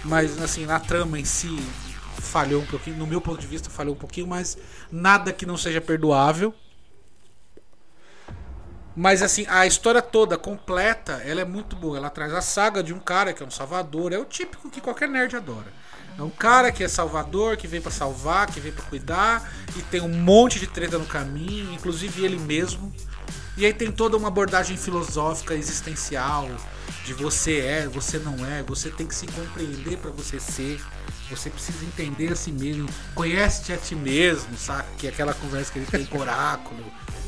Mas, 0.04 0.42
assim, 0.42 0.66
na 0.66 0.80
trama 0.80 1.20
em 1.20 1.26
si, 1.26 1.58
falhou 2.20 2.62
um 2.62 2.66
pouquinho. 2.66 2.98
No 2.98 3.08
meu 3.08 3.22
ponto 3.22 3.40
de 3.40 3.48
vista, 3.48 3.70
falhou 3.70 3.96
um 3.96 3.98
pouquinho, 3.98 4.28
mas 4.28 4.58
nada 4.92 5.34
que 5.34 5.46
não 5.46 5.58
seja 5.58 5.82
perdoável. 5.82 6.54
Mas 8.96 9.22
assim, 9.22 9.46
a 9.48 9.66
história 9.66 10.02
toda 10.02 10.38
completa, 10.38 11.22
ela 11.26 11.42
é 11.42 11.46
muito 11.46 11.76
boa. 11.76 11.98
Ela 11.98 12.10
traz 12.10 12.34
a 12.34 12.42
saga 12.42 12.84
de 12.84 12.94
um 12.94 13.00
cara 13.00 13.34
que 13.34 13.42
é 13.42 13.46
um 13.46 13.52
salvador, 13.52 14.12
é 14.12 14.18
o 14.18 14.26
típico 14.26 14.70
que 14.70 14.82
qualquer 14.82 15.08
nerd 15.08 15.36
adora. 15.36 15.72
É 16.18 16.22
um 16.22 16.30
cara 16.30 16.70
que 16.70 16.84
é 16.84 16.88
salvador, 16.88 17.56
que 17.56 17.66
vem 17.66 17.80
pra 17.80 17.92
salvar, 17.92 18.48
que 18.48 18.60
vem 18.60 18.74
pra 18.74 18.84
cuidar 18.84 19.50
e 19.78 19.82
tem 19.84 20.02
um 20.02 20.10
monte 20.10 20.60
de 20.60 20.68
treta 20.68 20.98
no 20.98 21.06
caminho, 21.06 21.72
inclusive 21.72 22.26
ele 22.26 22.38
mesmo. 22.38 22.94
E 23.56 23.66
aí 23.66 23.74
tem 23.74 23.90
toda 23.90 24.18
uma 24.18 24.28
abordagem 24.28 24.76
filosófica 24.76 25.54
existencial 25.54 26.50
de 27.10 27.14
você 27.16 27.58
é, 27.58 27.88
você 27.88 28.20
não 28.20 28.46
é, 28.46 28.62
você 28.62 28.92
tem 28.92 29.08
que 29.08 29.16
se 29.16 29.26
compreender 29.26 29.98
pra 29.98 30.12
você 30.12 30.40
ser. 30.40 30.80
Você 31.32 31.50
precisa 31.50 31.84
entender 31.84 32.32
a 32.32 32.36
si 32.36 32.52
mesmo, 32.52 32.88
conhece-te 33.16 33.74
a 33.74 33.78
ti 33.78 33.96
mesmo, 33.96 34.56
saca? 34.56 34.88
Que 34.98 35.08
é 35.08 35.10
aquela 35.10 35.34
conversa 35.34 35.72
que 35.72 35.80
ele 35.80 35.88
tem 35.88 36.06
com 36.06 36.20
oráculo, 36.20 36.84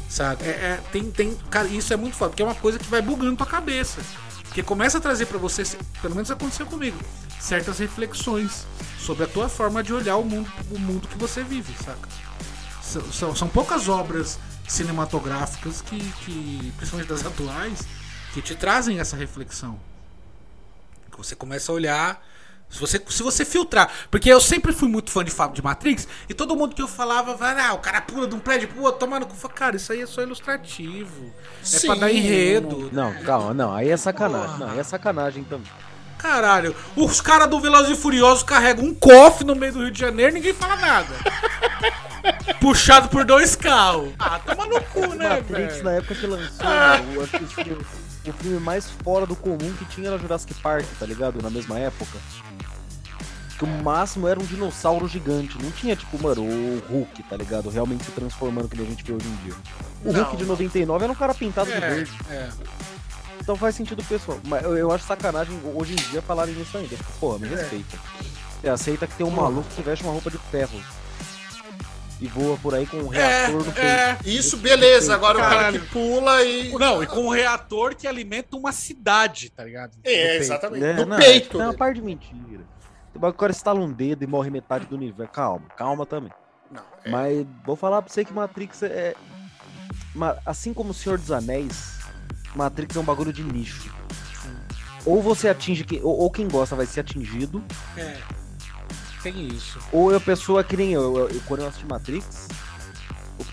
sabe? 0.07 0.43
É, 0.43 0.49
é, 0.49 0.83
tem, 0.91 1.09
tem, 1.11 1.35
cara, 1.49 1.67
isso 1.67 1.91
é 1.93 1.97
muito 1.97 2.15
foda, 2.15 2.29
porque 2.29 2.43
é 2.43 2.45
uma 2.45 2.55
coisa 2.55 2.77
que 2.77 2.87
vai 2.87 3.01
bugando 3.01 3.37
tua 3.37 3.45
cabeça. 3.45 4.01
Porque 4.43 4.61
começa 4.61 4.99
a 4.99 5.01
trazer 5.01 5.25
pra 5.25 5.37
você, 5.39 5.63
pelo 6.01 6.13
menos 6.13 6.29
aconteceu 6.29 6.65
comigo, 6.65 6.97
certas 7.39 7.79
reflexões 7.79 8.65
sobre 8.99 9.23
a 9.23 9.27
tua 9.27 9.49
forma 9.49 9.83
de 9.83 9.93
olhar 9.93 10.17
o 10.17 10.23
mundo, 10.23 10.51
o 10.69 10.79
mundo 10.79 11.07
que 11.07 11.17
você 11.17 11.43
vive, 11.43 11.73
saca? 11.83 12.07
São, 12.83 13.11
são, 13.11 13.35
são 13.35 13.47
poucas 13.47 13.87
obras 13.87 14.39
cinematográficas 14.67 15.81
que, 15.81 15.99
que, 16.23 16.73
principalmente 16.77 17.07
das 17.07 17.25
atuais, 17.25 17.79
que 18.33 18.41
te 18.41 18.55
trazem 18.55 18.99
essa 18.99 19.15
reflexão. 19.15 19.79
Que 21.11 21.17
você 21.17 21.35
começa 21.35 21.71
a 21.71 21.75
olhar. 21.75 22.25
Se 22.69 22.79
você, 22.79 23.01
se 23.09 23.21
você 23.21 23.43
filtrar. 23.43 23.91
Porque 24.09 24.29
eu 24.29 24.39
sempre 24.39 24.71
fui 24.71 24.87
muito 24.87 25.11
fã 25.11 25.23
de 25.23 25.31
Fábio 25.31 25.55
de 25.55 25.61
Matrix. 25.61 26.07
E 26.29 26.33
todo 26.33 26.55
mundo 26.55 26.73
que 26.73 26.81
eu 26.81 26.87
falava, 26.87 27.35
vai, 27.35 27.59
ah, 27.59 27.73
o 27.73 27.79
cara 27.79 28.01
pula 28.01 28.27
de 28.27 28.33
um 28.33 28.39
prédio 28.39 28.69
pro 28.69 28.83
outro, 28.83 28.99
tomando 28.99 29.25
cu. 29.25 29.49
Cara, 29.49 29.75
isso 29.75 29.91
aí 29.91 30.01
é 30.01 30.05
só 30.05 30.21
ilustrativo. 30.21 31.33
É 31.61 31.65
Sim, 31.65 31.87
pra 31.87 31.95
dar 31.95 32.11
enredo. 32.11 32.89
Não, 32.93 33.13
calma, 33.23 33.53
não. 33.53 33.73
Aí 33.73 33.89
é 33.89 33.97
sacanagem. 33.97 34.57
Não, 34.57 34.69
aí 34.69 34.79
é 34.79 34.83
sacanagem 34.83 35.43
também. 35.43 35.69
Caralho, 36.17 36.75
os 36.95 37.19
caras 37.19 37.49
do 37.49 37.59
Velozes 37.59 37.97
e 37.97 37.99
Furiosos 37.99 38.43
carregam 38.43 38.85
um 38.85 38.93
cofre 38.93 39.43
no 39.43 39.55
meio 39.55 39.73
do 39.73 39.79
Rio 39.79 39.91
de 39.91 39.99
Janeiro 39.99 40.31
e 40.31 40.35
ninguém 40.35 40.53
fala 40.53 40.75
nada. 40.75 41.09
Puxado 42.61 43.09
por 43.09 43.25
dois 43.25 43.55
carros. 43.55 44.13
Ah, 44.19 44.39
toma 44.39 44.67
no 44.67 44.79
cu, 44.81 45.07
né, 45.15 45.29
Matrix, 45.29 45.73
velho? 45.73 45.83
na 45.83 45.91
época 45.93 46.13
que 46.13 46.27
lançou, 46.27 46.67
acho 47.23 47.55
que 47.55 47.77
o 48.29 48.33
filme, 48.33 48.59
mais 48.59 48.89
fora 49.03 49.25
do 49.25 49.35
comum 49.35 49.73
que 49.79 49.85
tinha 49.85 50.07
era 50.07 50.17
Jurassic 50.17 50.53
Park, 50.55 50.85
tá 50.99 51.05
ligado? 51.05 51.41
Na 51.41 51.49
mesma 51.49 51.79
época. 51.79 52.17
Que 53.57 53.63
o 53.65 53.67
máximo 53.67 54.27
era 54.27 54.39
um 54.39 54.43
dinossauro 54.45 55.07
gigante. 55.07 55.61
Não 55.61 55.71
tinha, 55.71 55.95
tipo, 55.95 56.21
mano, 56.21 56.41
o 56.43 56.81
Hulk, 56.89 57.21
tá 57.23 57.37
ligado? 57.37 57.69
Realmente 57.69 58.03
se 58.05 58.11
transformando 58.11 58.67
que 58.67 58.79
a 58.79 58.85
gente 58.85 59.03
vê 59.03 59.13
hoje 59.13 59.27
em 59.27 59.35
dia. 59.43 59.53
O 60.03 60.11
Hulk 60.11 60.37
de 60.37 60.45
99 60.45 61.03
era 61.03 61.13
um 61.13 61.15
cara 61.15 61.33
pintado 61.33 61.69
de 61.69 61.77
É, 61.77 61.79
verde. 61.79 62.11
é. 62.29 62.49
Então 63.39 63.55
faz 63.55 63.75
sentido 63.75 64.03
pessoal. 64.03 64.39
Mas 64.45 64.63
eu, 64.63 64.77
eu 64.77 64.91
acho 64.91 65.05
sacanagem 65.05 65.59
hoje 65.75 65.93
em 65.93 66.11
dia 66.11 66.21
falarem 66.21 66.59
isso 66.59 66.77
ainda. 66.77 66.95
Porra, 67.19 67.39
me 67.39 67.47
respeita. 67.47 67.97
Você 68.61 68.69
aceita 68.69 69.07
que 69.07 69.15
tem 69.15 69.25
um 69.25 69.31
maluco 69.31 69.67
que 69.75 69.81
veste 69.81 70.03
uma 70.03 70.13
roupa 70.13 70.29
de 70.29 70.37
ferro. 70.37 70.79
E 72.21 72.27
voa 72.27 72.55
por 72.57 72.75
aí 72.75 72.85
com 72.85 72.97
um 72.97 73.07
reator 73.07 73.55
no 73.65 73.71
peito. 73.73 73.79
É, 73.79 74.17
Isso, 74.23 74.55
beleza. 74.57 75.15
Agora 75.15 75.39
o 75.39 75.41
cara 75.41 75.71
que 75.71 75.79
pula 75.87 76.43
e. 76.43 76.71
Não, 76.71 77.01
e 77.01 77.07
com 77.07 77.21
um 77.25 77.29
reator 77.29 77.95
que 77.95 78.07
alimenta 78.07 78.55
uma 78.55 78.71
cidade, 78.71 79.49
tá 79.49 79.63
ligado? 79.63 79.93
É, 80.03 80.11
No 80.11 80.27
peito. 80.29 80.41
exatamente. 80.43 80.85
É, 80.85 80.93
Do 80.93 81.05
não, 81.07 81.17
peito. 81.17 81.59
É 81.59 81.63
uma 81.65 81.71
né? 81.71 81.77
parte 81.77 81.95
de 81.95 82.01
mentira. 82.03 82.61
O 83.15 83.33
cara 83.33 83.51
estala 83.51 83.79
um 83.79 83.91
dedo 83.91 84.23
e 84.23 84.27
morre 84.27 84.51
metade 84.51 84.85
do 84.85 84.95
universo. 84.95 85.33
Calma, 85.33 85.65
calma 85.75 86.05
também. 86.05 86.31
Não, 86.71 86.83
é. 87.03 87.09
Mas 87.09 87.45
vou 87.65 87.75
falar 87.75 88.01
pra 88.03 88.13
você 88.13 88.23
que 88.23 88.31
Matrix 88.31 88.83
é. 88.83 89.15
Ma- 90.13 90.37
Assim 90.45 90.73
como 90.75 90.91
o 90.91 90.93
Senhor 90.93 91.17
dos 91.17 91.31
Anéis, 91.31 91.97
Matrix 92.55 92.95
é 92.95 92.99
um 92.99 93.03
bagulho 93.03 93.33
de 93.33 93.43
nicho. 93.43 93.91
Ou 95.05 95.21
você 95.23 95.49
atinge 95.49 95.83
ou 96.03 96.29
quem 96.29 96.47
gosta 96.47 96.75
vai 96.75 96.85
ser 96.85 96.99
atingido, 96.99 97.63
É. 97.97 98.17
Tem 99.23 99.47
isso. 99.47 99.79
ou 99.91 100.15
a 100.15 100.19
pessoa 100.19 100.63
que 100.63 100.75
nem 100.75 100.93
eu. 100.93 101.17
eu- 101.17 101.29
eu- 101.29 101.41
quando 101.47 101.61
eu 101.61 101.67
assisti 101.67 101.85
Matrix, 101.85 102.47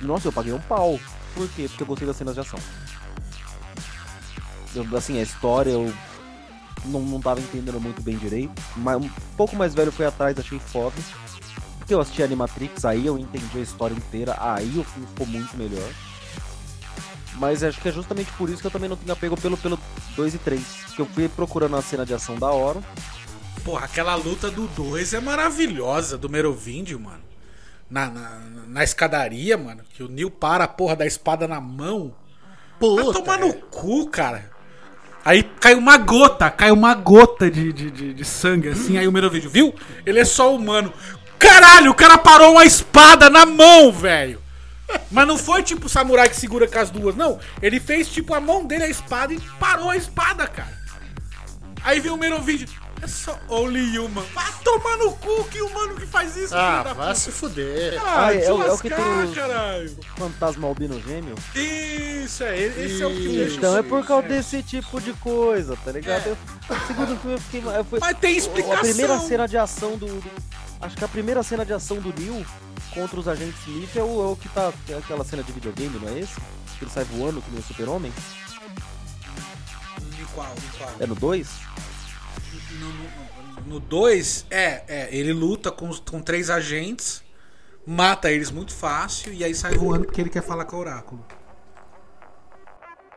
eu- 0.01 0.07
nossa, 0.07 0.29
eu 0.29 0.33
paguei 0.33 0.53
um 0.53 0.61
pau. 0.61 0.99
Por 1.35 1.49
quê? 1.51 1.67
Porque 1.69 1.83
eu 1.83 1.87
gostei 1.87 2.07
das 2.07 2.17
cenas 2.17 2.35
de 2.35 2.41
ação. 2.41 2.59
Eu, 4.75 4.97
assim, 4.97 5.19
a 5.19 5.23
história 5.23 5.71
eu 5.71 5.93
não, 6.85 7.01
não 7.01 7.21
tava 7.21 7.41
entendendo 7.41 7.81
muito 7.81 8.03
bem 8.03 8.17
direito. 8.17 8.53
Mas 8.77 8.97
um 8.97 9.09
pouco 9.37 9.57
mais 9.57 9.75
velho 9.75 9.93
fui 9.93 10.07
atrás, 10.07 10.39
achei 10.39 10.59
foda. 10.59 10.95
Porque 11.79 11.95
eu 11.95 12.01
assisti 12.01 12.23
Animatrix, 12.23 12.85
aí 12.85 13.07
eu 13.07 13.19
entendi 13.19 13.59
a 13.59 13.63
história 13.63 13.95
inteira, 13.95 14.37
aí 14.39 14.79
o 14.79 14.85
filme 14.85 15.07
ficou 15.09 15.27
muito 15.27 15.57
melhor. 15.57 15.91
Mas 17.35 17.63
acho 17.63 17.81
que 17.81 17.89
é 17.89 17.93
justamente 17.93 18.31
por 18.33 18.51
isso 18.51 18.61
que 18.61 18.67
eu 18.67 18.71
também 18.71 18.89
não 18.89 18.97
tenho 18.97 19.13
apego 19.13 19.37
pelo, 19.37 19.57
pelo 19.57 19.79
2 20.17 20.35
e 20.35 20.39
3. 20.39 20.61
Porque 20.87 21.03
eu 21.03 21.07
fui 21.07 21.29
procurando 21.29 21.77
a 21.77 21.83
cena 21.83 22.05
de 22.05 22.13
ação 22.13 22.37
da 22.37 22.49
hora. 22.51 22.81
Porra, 23.69 23.85
aquela 23.85 24.15
luta 24.15 24.51
do 24.51 24.67
2 24.69 25.13
é 25.13 25.21
maravilhosa, 25.21 26.17
do 26.17 26.27
Merovíndio, 26.27 26.99
mano. 26.99 27.21
Na, 27.91 28.09
na, 28.09 28.41
na 28.67 28.83
escadaria, 28.83 29.59
mano. 29.59 29.83
Que 29.93 30.03
o 30.03 30.09
Neil 30.09 30.31
para 30.31 30.65
a 30.65 30.69
porra 30.69 30.97
da 30.97 31.05
espada 31.05 31.47
na 31.47 31.61
mão. 31.61 32.15
Vai 32.81 33.05
Puta, 33.05 33.13
tomar 33.21 33.39
é. 33.39 33.45
no 33.45 33.53
cu, 33.53 34.09
cara. 34.09 34.51
Aí 35.23 35.43
cai 35.43 35.75
uma 35.75 35.99
gota, 35.99 36.51
cai 36.51 36.71
uma 36.71 36.95
gota 36.95 37.51
de, 37.51 37.71
de, 37.71 37.91
de, 37.91 38.15
de 38.15 38.25
sangue, 38.25 38.69
assim, 38.69 38.97
aí 38.97 39.07
o 39.07 39.13
Merovíndio, 39.13 39.51
viu? 39.51 39.75
Ele 40.07 40.19
é 40.19 40.25
só 40.25 40.55
humano. 40.55 40.91
Caralho, 41.39 41.91
o 41.91 41.95
cara 41.95 42.17
parou 42.17 42.53
uma 42.53 42.65
espada 42.65 43.29
na 43.29 43.45
mão, 43.45 43.93
velho. 43.93 44.41
Mas 45.11 45.29
não 45.29 45.37
foi 45.37 45.63
tipo 45.63 45.85
o 45.85 45.91
samurai 45.91 46.31
que 46.31 46.37
segura 46.37 46.67
com 46.67 46.79
as 46.79 46.89
duas, 46.89 47.15
não. 47.15 47.39
Ele 47.61 47.79
fez 47.79 48.09
tipo 48.09 48.33
a 48.33 48.41
mão 48.41 48.65
dele 48.65 48.85
a 48.85 48.89
espada 48.89 49.35
e 49.35 49.41
parou 49.61 49.91
a 49.91 49.97
espada, 49.99 50.47
cara. 50.47 50.79
Aí 51.85 52.01
vem 52.01 52.11
o 52.11 52.17
Merovíndio. 52.17 52.88
É 53.03 53.07
só 53.07 53.39
Only 53.49 53.99
Human. 53.99 54.25
Vai 54.35 54.53
tomar 54.65 54.97
no 54.97 55.13
cu 55.13 55.45
que 55.45 55.61
humano 55.63 55.95
que 55.95 56.07
faz 56.07 56.37
isso, 56.37 56.55
Ah, 56.57 56.83
vai 56.83 56.95
puta. 56.95 57.15
se 57.15 57.31
fuder. 57.31 58.01
Ah, 58.05 58.35
é, 58.35 58.39
te 58.41 58.51
o- 58.51 58.63
é 58.63 58.73
o 58.73 58.79
que 58.79 58.89
tem 58.91 59.33
caralho. 59.35 59.97
Fantasma 60.17 60.67
albino 60.69 61.01
gêmeo. 61.01 61.35
Isso, 61.55 62.43
é, 62.43 62.59
esse 62.59 63.01
é 63.03 63.07
o 63.07 63.11
que 63.11 63.29
me 63.29 63.37
deixa 63.37 63.57
Então 63.57 63.77
é 63.77 63.83
por 63.83 64.05
causa 64.07 64.27
é. 64.27 64.29
desse 64.31 64.63
tipo 64.63 65.01
de 65.01 65.13
coisa, 65.15 65.77
tá 65.85 65.93
ligado? 65.93 66.27
Eu- 66.27 66.37
O 66.69 66.87
segundo 66.87 67.17
filme 67.21 67.35
eu 67.37 67.41
fiquei. 67.41 67.63
Eu 67.79 67.85
fui, 67.85 67.99
Mas 68.01 68.19
tem 68.19 68.35
a 68.35 68.39
explicação. 68.39 68.81
primeira 68.81 69.19
cena 69.21 69.47
de 69.49 69.57
ação 69.57 69.97
do, 69.97 70.07
do- 70.07 70.59
Acho 70.81 70.97
que 70.97 71.05
a 71.05 71.09
primeira 71.09 71.43
cena 71.43 71.65
de 71.65 71.73
ação 71.73 71.97
do 71.99 72.13
Neil 72.21 72.45
contra 72.95 73.19
os 73.19 73.27
agentes 73.27 73.61
Smith 73.67 73.97
é 73.97 74.03
o, 74.03 74.23
é 74.29 74.33
o 74.33 74.37
que 74.37 74.49
tá. 74.49 74.73
É 74.89 74.95
aquela 74.95 75.25
cena 75.25 75.43
de 75.43 75.51
videogame, 75.53 75.99
não 75.99 76.09
é 76.09 76.21
esse? 76.21 76.35
Que 76.79 76.85
ele 76.85 76.91
sai 76.91 77.05
voando 77.05 77.41
que 77.43 77.51
nem 77.51 77.59
o 77.61 77.63
Super-Homem? 77.63 78.13
De 80.17 80.25
qual, 80.35 80.55
de 80.55 80.79
qual? 80.79 80.91
É 81.01 81.07
no 81.07 81.15
2? 81.15 81.49
No 83.67 83.81
2, 83.81 84.47
é, 84.51 84.83
é, 84.88 85.09
ele 85.14 85.33
luta 85.33 85.71
com, 85.71 85.91
com 86.11 86.23
três 86.23 86.49
agentes, 86.49 87.23
mata 87.87 88.31
eles 88.31 88.51
muito 88.51 88.73
fácil 88.73 89.33
e 89.33 89.45
aí 89.45 89.55
sai 89.55 89.75
voando 89.75 90.07
porque 90.07 90.21
ele 90.21 90.31
quer 90.31 90.43
falar 90.43 90.64
com 90.64 90.77
o 90.77 90.81
Oráculo. 90.81 91.25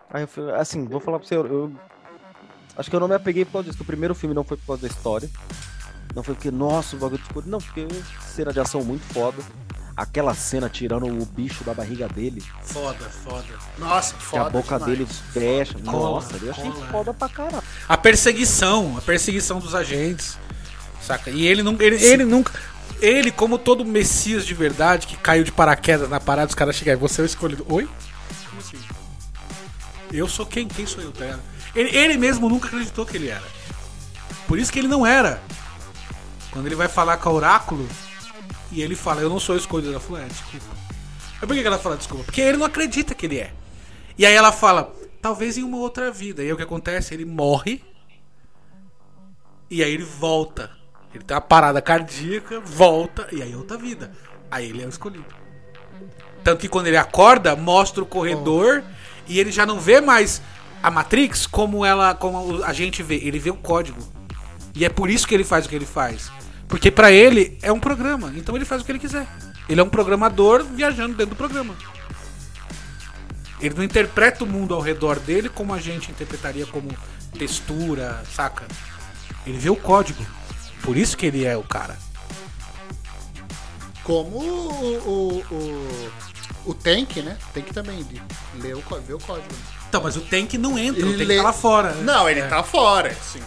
Aí 0.10 0.28
eu 0.38 0.56
assim, 0.56 0.86
vou 0.86 1.00
falar 1.00 1.19
pra 1.19 1.28
você, 1.28 1.36
eu, 1.38 1.45
eu- 1.45 1.71
acho 2.76 2.89
que 2.89 2.95
eu 2.95 3.00
não 3.00 3.08
me 3.08 3.15
apeguei 3.15 3.45
por 3.45 3.54
causa 3.54 3.69
disso, 3.69 3.82
o 3.82 3.86
primeiro 3.86 4.13
filme 4.13 4.36
não 4.36 4.43
foi 4.43 4.58
por 4.58 4.65
causa 4.67 4.82
da 4.82 4.88
história. 4.88 5.30
Não 6.13 6.21
foi 6.24 6.36
porque, 6.36 6.52
nossa, 6.52 6.97
o 6.97 7.00
bagulho 7.00 7.21
tipo, 7.24 7.41
não, 7.45 7.60
porque 7.60 7.88
cena 8.19 8.52
de 8.52 8.60
ação 8.60 8.84
muito 8.84 9.04
foda. 9.13 9.41
Aquela 10.02 10.34
cena 10.34 10.68
tirando 10.68 11.06
o 11.06 11.26
bicho 11.28 11.64
da 11.64 11.76
barriga 11.76 12.08
dele, 12.08 12.44
Foda, 12.64 13.06
foda. 13.24 13.46
Nossa, 13.78 14.16
que 14.16 14.24
foda 14.24 14.48
a 14.48 14.50
boca 14.50 14.80
demais. 14.80 14.86
dele 14.98 15.08
fecha. 15.32 15.76
Cola, 15.86 16.16
nossa, 16.16 16.38
eu 16.42 16.50
achei 16.52 16.72
cola. 16.72 16.88
foda 16.88 17.14
pra 17.14 17.30
caralho. 17.30 17.64
A 17.88 17.96
perseguição, 17.98 18.96
a 18.98 19.02
perseguição 19.02 19.60
dos 19.60 19.76
agentes, 19.76 20.40
saca? 21.02 21.30
E 21.30 21.46
ele 21.46 21.62
nunca, 21.62 21.84
ele, 21.84 22.04
ele 22.04 22.26
nunca, 22.26 22.52
ele 23.00 23.30
como 23.30 23.60
todo 23.60 23.86
messias 23.86 24.44
de 24.44 24.56
verdade 24.56 25.06
que 25.06 25.16
caiu 25.16 25.44
de 25.44 25.52
paraquedas 25.52 26.10
na 26.10 26.20
parada, 26.20 26.50
os 26.50 26.56
caras 26.56 26.76
chegam, 26.76 26.98
você 26.98 27.22
é 27.22 27.24
o 27.24 27.26
escolhido. 27.26 27.64
Oi? 27.70 27.88
Como 28.50 28.60
assim? 28.60 28.80
Eu 30.12 30.28
sou 30.28 30.48
quem? 30.48 30.68
Quem 30.68 30.88
sou 30.88 31.04
eu, 31.04 31.12
tá? 31.12 31.38
Ele, 31.76 31.96
ele 31.96 32.18
mesmo 32.18 32.50
nunca 32.50 32.68
acreditou 32.68 33.06
que 33.06 33.18
ele 33.18 33.30
era. 33.30 33.44
Por 34.48 34.58
isso 34.58 34.72
que 34.74 34.80
ele 34.80 34.88
não 34.88 35.06
era. 35.06 35.40
Quando 36.50 36.66
ele 36.66 36.76
vai 36.76 36.88
falar 36.88 37.18
com 37.18 37.30
o 37.30 37.34
oráculo 37.34 37.88
e 38.71 38.81
ele 38.81 38.95
fala, 38.95 39.21
eu 39.21 39.29
não 39.29 39.39
sou 39.39 39.55
escolhido, 39.55 39.91
ela 39.91 39.99
falou, 39.99 40.21
é, 40.21 40.25
desculpa. 40.25 40.65
Mas 41.39 41.47
por 41.47 41.55
que 41.55 41.65
ela 41.65 41.79
fala 41.79 41.97
desculpa? 41.97 42.23
Porque 42.23 42.41
ele 42.41 42.57
não 42.57 42.65
acredita 42.65 43.13
que 43.13 43.25
ele 43.25 43.39
é. 43.39 43.51
E 44.17 44.25
aí 44.25 44.34
ela 44.34 44.51
fala, 44.51 44.93
talvez 45.21 45.57
em 45.57 45.63
uma 45.63 45.77
outra 45.77 46.12
vida. 46.12 46.41
E 46.41 46.45
aí 46.45 46.53
o 46.53 46.57
que 46.57 46.63
acontece? 46.63 47.13
Ele 47.13 47.25
morre. 47.25 47.84
E 49.69 49.84
aí 49.84 49.91
ele 49.91 50.03
volta. 50.03 50.69
Ele 51.13 51.23
tem 51.23 51.36
uma 51.36 51.41
parada 51.41 51.81
cardíaca, 51.81 52.60
volta, 52.60 53.27
e 53.31 53.41
aí 53.41 53.51
é 53.51 53.57
outra 53.57 53.77
vida. 53.77 54.12
Aí 54.49 54.69
ele 54.69 54.84
é 54.84 54.86
o 54.86 54.89
escolhido. 54.89 55.25
Tanto 56.43 56.62
que 56.62 56.69
quando 56.69 56.88
ele 56.88 56.97
acorda, 56.97 57.55
mostra 57.55 58.01
o 58.01 58.05
corredor 58.05 58.84
e 59.27 59.39
ele 59.39 59.51
já 59.51 59.65
não 59.65 59.79
vê 59.79 60.01
mais 60.01 60.41
a 60.81 60.89
Matrix 60.89 61.45
como 61.45 61.86
ela, 61.86 62.15
como 62.15 62.63
a 62.63 62.73
gente 62.73 63.03
vê. 63.03 63.15
Ele 63.15 63.39
vê 63.39 63.49
o 63.49 63.55
código. 63.55 64.01
E 64.73 64.86
é 64.86 64.89
por 64.89 65.10
isso 65.10 65.27
que 65.27 65.36
ele 65.36 65.43
faz 65.43 65.65
o 65.65 65.69
que 65.69 65.75
ele 65.75 65.86
faz. 65.86 66.31
Porque 66.71 66.89
pra 66.89 67.12
ele 67.12 67.60
é 67.62 67.71
um 67.71 67.79
programa, 67.79 68.34
então 68.36 68.55
ele 68.55 68.65
faz 68.65 68.81
o 68.81 68.86
que 68.86 68.91
ele 68.93 68.97
quiser. 68.97 69.27
Ele 69.69 69.79
é 69.79 69.84
um 69.84 69.89
programador 69.89 70.63
viajando 70.63 71.13
dentro 71.15 71.36
do 71.36 71.38
programa. 71.38 71.75
Ele 73.60 73.75
não 73.75 73.84
interpreta 73.84 74.43
o 74.43 74.47
mundo 74.47 74.73
ao 74.73 74.81
redor 74.81 75.19
dele 75.19 75.49
como 75.49 75.73
a 75.73 75.79
gente 75.79 76.10
interpretaria 76.10 76.65
como 76.65 76.88
textura, 77.38 78.23
saca? 78.34 78.65
Ele 79.45 79.57
vê 79.60 79.69
o 79.69 79.75
código. 79.75 80.25
Por 80.81 80.97
isso 80.97 81.15
que 81.15 81.25
ele 81.27 81.45
é 81.45 81.55
o 81.55 81.62
cara. 81.63 81.95
Como 84.03 84.38
o, 84.39 85.43
o, 85.51 85.53
o, 85.53 86.12
o 86.71 86.73
Tank, 86.73 87.17
né? 87.17 87.38
Tank 87.53 87.67
também 87.71 88.05
lê 88.60 88.73
o, 88.73 88.81
vê 89.05 89.13
o 89.13 89.19
código. 89.19 89.47
Então, 89.88 90.01
mas 90.01 90.15
o 90.17 90.21
Tank 90.21 90.53
não 90.55 90.77
entra, 90.79 91.05
o 91.05 91.10
Ele 91.10 91.17
Tank 91.19 91.27
lê- 91.27 91.38
tá 91.38 91.43
lá 91.43 91.53
fora. 91.53 91.91
né? 91.91 92.03
Não, 92.03 92.29
ele 92.29 92.39
É. 92.39 92.47
tá 92.47 92.63
fora. 92.63 93.13
Sim. 93.15 93.41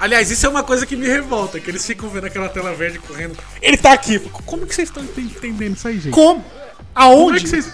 Aliás, 0.00 0.30
isso 0.30 0.46
é 0.46 0.48
uma 0.48 0.62
coisa 0.64 0.86
que 0.86 0.96
me 0.96 1.06
revolta, 1.06 1.60
que 1.60 1.70
eles 1.70 1.86
ficam 1.86 2.08
vendo 2.08 2.24
aquela 2.26 2.48
tela 2.48 2.72
verde 2.74 2.98
correndo. 2.98 3.36
Ele 3.60 3.76
tá 3.76 3.92
aqui. 3.92 4.18
Como 4.18 4.66
que 4.66 4.74
vocês 4.74 4.88
estão 4.88 5.04
enten- 5.04 5.24
entendendo 5.24 5.76
isso 5.76 5.86
aí, 5.86 6.00
gente? 6.00 6.14
Como? 6.14 6.42
Como 6.42 6.54
é 6.56 6.80
Aonde? 6.94 7.40
que 7.42 7.48
vocês. 7.48 7.72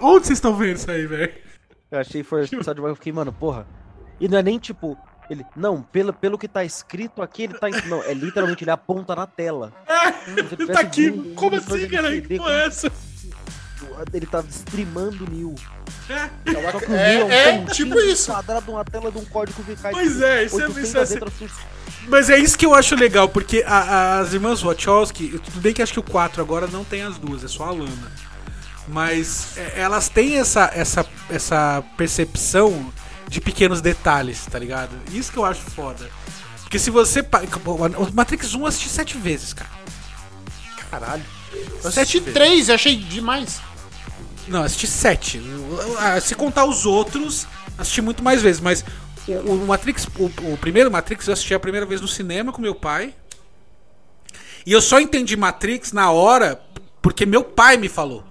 Onde 0.00 0.26
vocês 0.26 0.38
estão 0.38 0.54
vendo 0.56 0.76
isso 0.76 0.90
aí, 0.90 1.04
velho? 1.06 1.32
Eu 1.90 1.98
achei 1.98 2.22
forçado 2.22 2.74
demais, 2.76 2.90
eu 2.92 2.94
fiquei, 2.96 3.12
mano, 3.12 3.32
porra. 3.32 3.66
E 4.20 4.28
não 4.28 4.38
é 4.38 4.42
nem 4.42 4.58
tipo. 4.58 4.96
Ele, 5.28 5.44
não, 5.56 5.82
pelo, 5.82 6.12
pelo 6.12 6.38
que 6.38 6.48
tá 6.48 6.64
escrito 6.64 7.20
aqui, 7.20 7.42
ele 7.42 7.54
tá. 7.54 7.68
Não, 7.86 8.02
é 8.04 8.14
literalmente 8.14 8.64
ele 8.64 8.70
aponta 8.70 9.14
na 9.16 9.26
tela. 9.26 9.72
Se 10.24 10.40
Ele 10.62 10.66
tá 10.72 10.80
aqui. 10.80 11.10
Como 11.34 11.56
assim, 11.56 11.88
cara? 11.88 12.20
Que 12.20 12.36
porra 12.38 12.52
é 12.52 12.66
essa? 12.66 12.92
Ele 14.12 14.26
tá 14.26 14.42
streamando 14.48 15.26
o. 15.44 15.54
É. 16.08 16.30
Só 16.72 16.78
que 16.80 16.86
o 16.90 16.94
É, 16.94 17.14
Neil 17.14 17.30
é, 17.30 17.52
um 17.52 17.66
tipo 17.66 17.90
pontinho 17.94 18.12
isso. 18.12 18.30
quadrado 18.32 18.66
numa 18.72 18.84
tela 18.84 19.10
de 19.10 19.18
um 19.18 19.24
código 19.24 19.62
cai. 19.76 19.92
Pois 19.92 20.12
tipo, 20.12 20.24
é, 20.24 20.44
isso 20.44 20.60
é- 20.60 20.64
800 20.66 20.88
isso 20.88 20.96
é 20.98 21.02
assim. 21.02 21.18
Mas 22.08 22.30
é 22.30 22.38
isso 22.38 22.56
que 22.56 22.64
eu 22.64 22.74
acho 22.74 22.94
legal, 22.94 23.28
porque 23.28 23.62
a- 23.66 23.74
a- 23.78 24.18
as 24.20 24.32
irmãs 24.32 24.62
Wachowski, 24.62 25.38
tudo 25.44 25.60
bem 25.60 25.74
que 25.74 25.82
acho 25.82 25.92
que 25.92 26.00
o 26.00 26.02
4 26.02 26.40
agora 26.40 26.66
não 26.66 26.84
tem 26.84 27.02
as 27.02 27.18
duas, 27.18 27.44
é 27.44 27.48
só 27.48 27.64
a 27.64 27.70
Lana. 27.70 28.12
Mas 28.86 29.56
é, 29.58 29.80
elas 29.80 30.08
têm 30.08 30.38
essa, 30.38 30.70
essa, 30.74 31.04
essa 31.28 31.84
percepção 31.96 32.90
de 33.28 33.40
pequenos 33.40 33.82
detalhes, 33.82 34.46
tá 34.46 34.58
ligado? 34.58 34.90
Isso 35.12 35.30
que 35.30 35.38
eu 35.38 35.44
acho 35.44 35.60
foda. 35.60 36.08
Porque 36.62 36.78
se 36.78 36.90
você. 36.90 37.20
O 37.20 38.12
Matrix 38.14 38.54
1 38.54 38.60
eu 38.60 38.66
assisti 38.66 38.88
sete 38.88 39.16
vezes, 39.18 39.52
cara. 39.52 39.70
Caralho. 40.90 41.24
Eu 41.52 41.60
Sete 41.82 42.00
assisti 42.00 42.18
vezes. 42.20 42.34
três, 42.34 42.68
eu 42.68 42.74
achei 42.74 42.96
demais. 42.96 43.60
Não, 44.48 44.62
assisti 44.62 44.86
sete. 44.86 45.40
Ah, 45.98 46.20
Se 46.20 46.34
contar 46.34 46.64
os 46.64 46.86
outros, 46.86 47.46
assisti 47.76 48.00
muito 48.00 48.22
mais 48.22 48.40
vezes. 48.42 48.60
Mas 48.60 48.84
o, 49.26 49.32
o 49.32 49.66
Matrix, 49.66 50.06
o, 50.18 50.26
o 50.52 50.58
primeiro 50.58 50.90
Matrix, 50.90 51.26
eu 51.26 51.32
assisti 51.32 51.54
a 51.54 51.60
primeira 51.60 51.86
vez 51.86 52.00
no 52.00 52.08
cinema 52.08 52.52
com 52.52 52.60
meu 52.62 52.74
pai. 52.74 53.14
E 54.66 54.72
eu 54.72 54.80
só 54.80 55.00
entendi 55.00 55.36
Matrix 55.36 55.92
na 55.92 56.10
hora 56.10 56.60
porque 57.00 57.24
meu 57.24 57.42
pai 57.44 57.76
me 57.76 57.88
falou. 57.88 58.24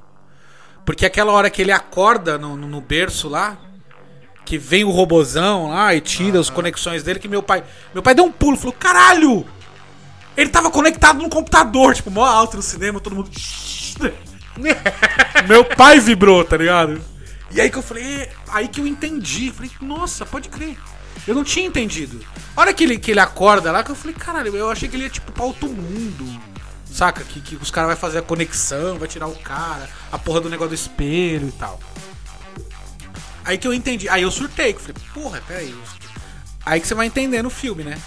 Porque 0.86 1.06
aquela 1.06 1.32
hora 1.32 1.50
que 1.50 1.62
ele 1.62 1.72
acorda 1.72 2.38
no, 2.38 2.56
no- 2.56 2.68
no 2.68 2.80
berço 2.82 3.28
lá, 3.28 3.58
que 4.46 4.58
vem 4.58 4.84
o 4.86 4.90
robozão 4.90 5.70
lá 5.70 5.94
e 5.94 6.00
tira 6.00 6.40
as 6.40 6.50
conexões 6.50 7.04
dele, 7.04 7.20
que 7.20 7.28
meu 7.28 7.44
pai. 7.44 7.64
Meu 7.94 8.02
pai 8.02 8.16
deu 8.16 8.24
um 8.26 8.32
pulo, 8.32 8.56
falou: 8.58 8.74
caralho! 8.74 9.46
Ele 10.38 10.50
tava 10.50 10.70
conectado 10.70 11.20
no 11.22 11.30
computador, 11.30 11.96
tipo, 11.96 12.12
mó 12.12 12.24
alto 12.24 12.56
no 12.58 12.64
cinema, 12.64 13.00
todo 13.02 13.16
mundo. 13.16 13.30
Meu 15.48 15.64
pai 15.64 16.00
vibrou, 16.00 16.44
tá 16.44 16.58
ligado? 16.58 17.02
E 17.52 17.62
aí 17.62 17.70
que 17.70 17.78
eu 17.78 17.82
falei, 17.82 18.04
"É", 18.04 18.32
aí 18.50 18.68
que 18.68 18.82
eu 18.82 18.88
entendi. 18.88 19.52
Falei, 19.52 19.72
nossa, 19.82 20.26
pode 20.26 20.50
crer. 20.50 20.78
Eu 21.28 21.36
não 21.36 21.44
tinha 21.44 21.66
entendido. 21.66 22.20
A 22.56 22.62
hora 22.62 22.74
que 22.74 22.84
ele, 22.84 22.98
que 22.98 23.12
ele 23.12 23.20
acorda 23.20 23.72
lá, 23.72 23.84
que 23.84 23.92
eu 23.92 23.96
falei, 23.96 24.16
caralho, 24.16 24.56
eu 24.56 24.70
achei 24.70 24.88
que 24.88 24.96
ele 24.96 25.04
ia 25.04 25.10
tipo 25.10 25.32
pra 25.32 25.44
outro 25.44 25.68
mundo. 25.70 26.42
Saca? 26.86 27.24
Que, 27.24 27.42
que 27.42 27.56
os 27.56 27.70
caras 27.70 27.90
vão 27.92 27.98
fazer 27.98 28.20
a 28.20 28.22
conexão, 28.22 28.98
vai 28.98 29.08
tirar 29.08 29.28
o 29.28 29.36
cara, 29.36 29.90
a 30.12 30.18
porra 30.18 30.42
do 30.42 30.50
negócio 30.50 30.70
do 30.70 30.76
espelho 30.76 31.50
e 31.50 31.52
tal. 31.52 31.80
Aí 33.44 33.58
que 33.58 33.68
eu 33.68 33.74
entendi. 33.74 34.10
Aí 34.10 34.24
eu 34.24 34.32
surtei, 34.32 34.74
que 34.74 34.80
eu 34.80 34.94
falei, 34.94 35.02
porra, 35.14 35.42
peraí. 35.48 35.76
Aí 36.66 36.82
que 36.82 36.88
você 36.88 36.94
vai 36.94 37.06
entendendo 37.08 37.46
o 37.46 37.50
filme, 37.50 37.84
né? 37.84 37.98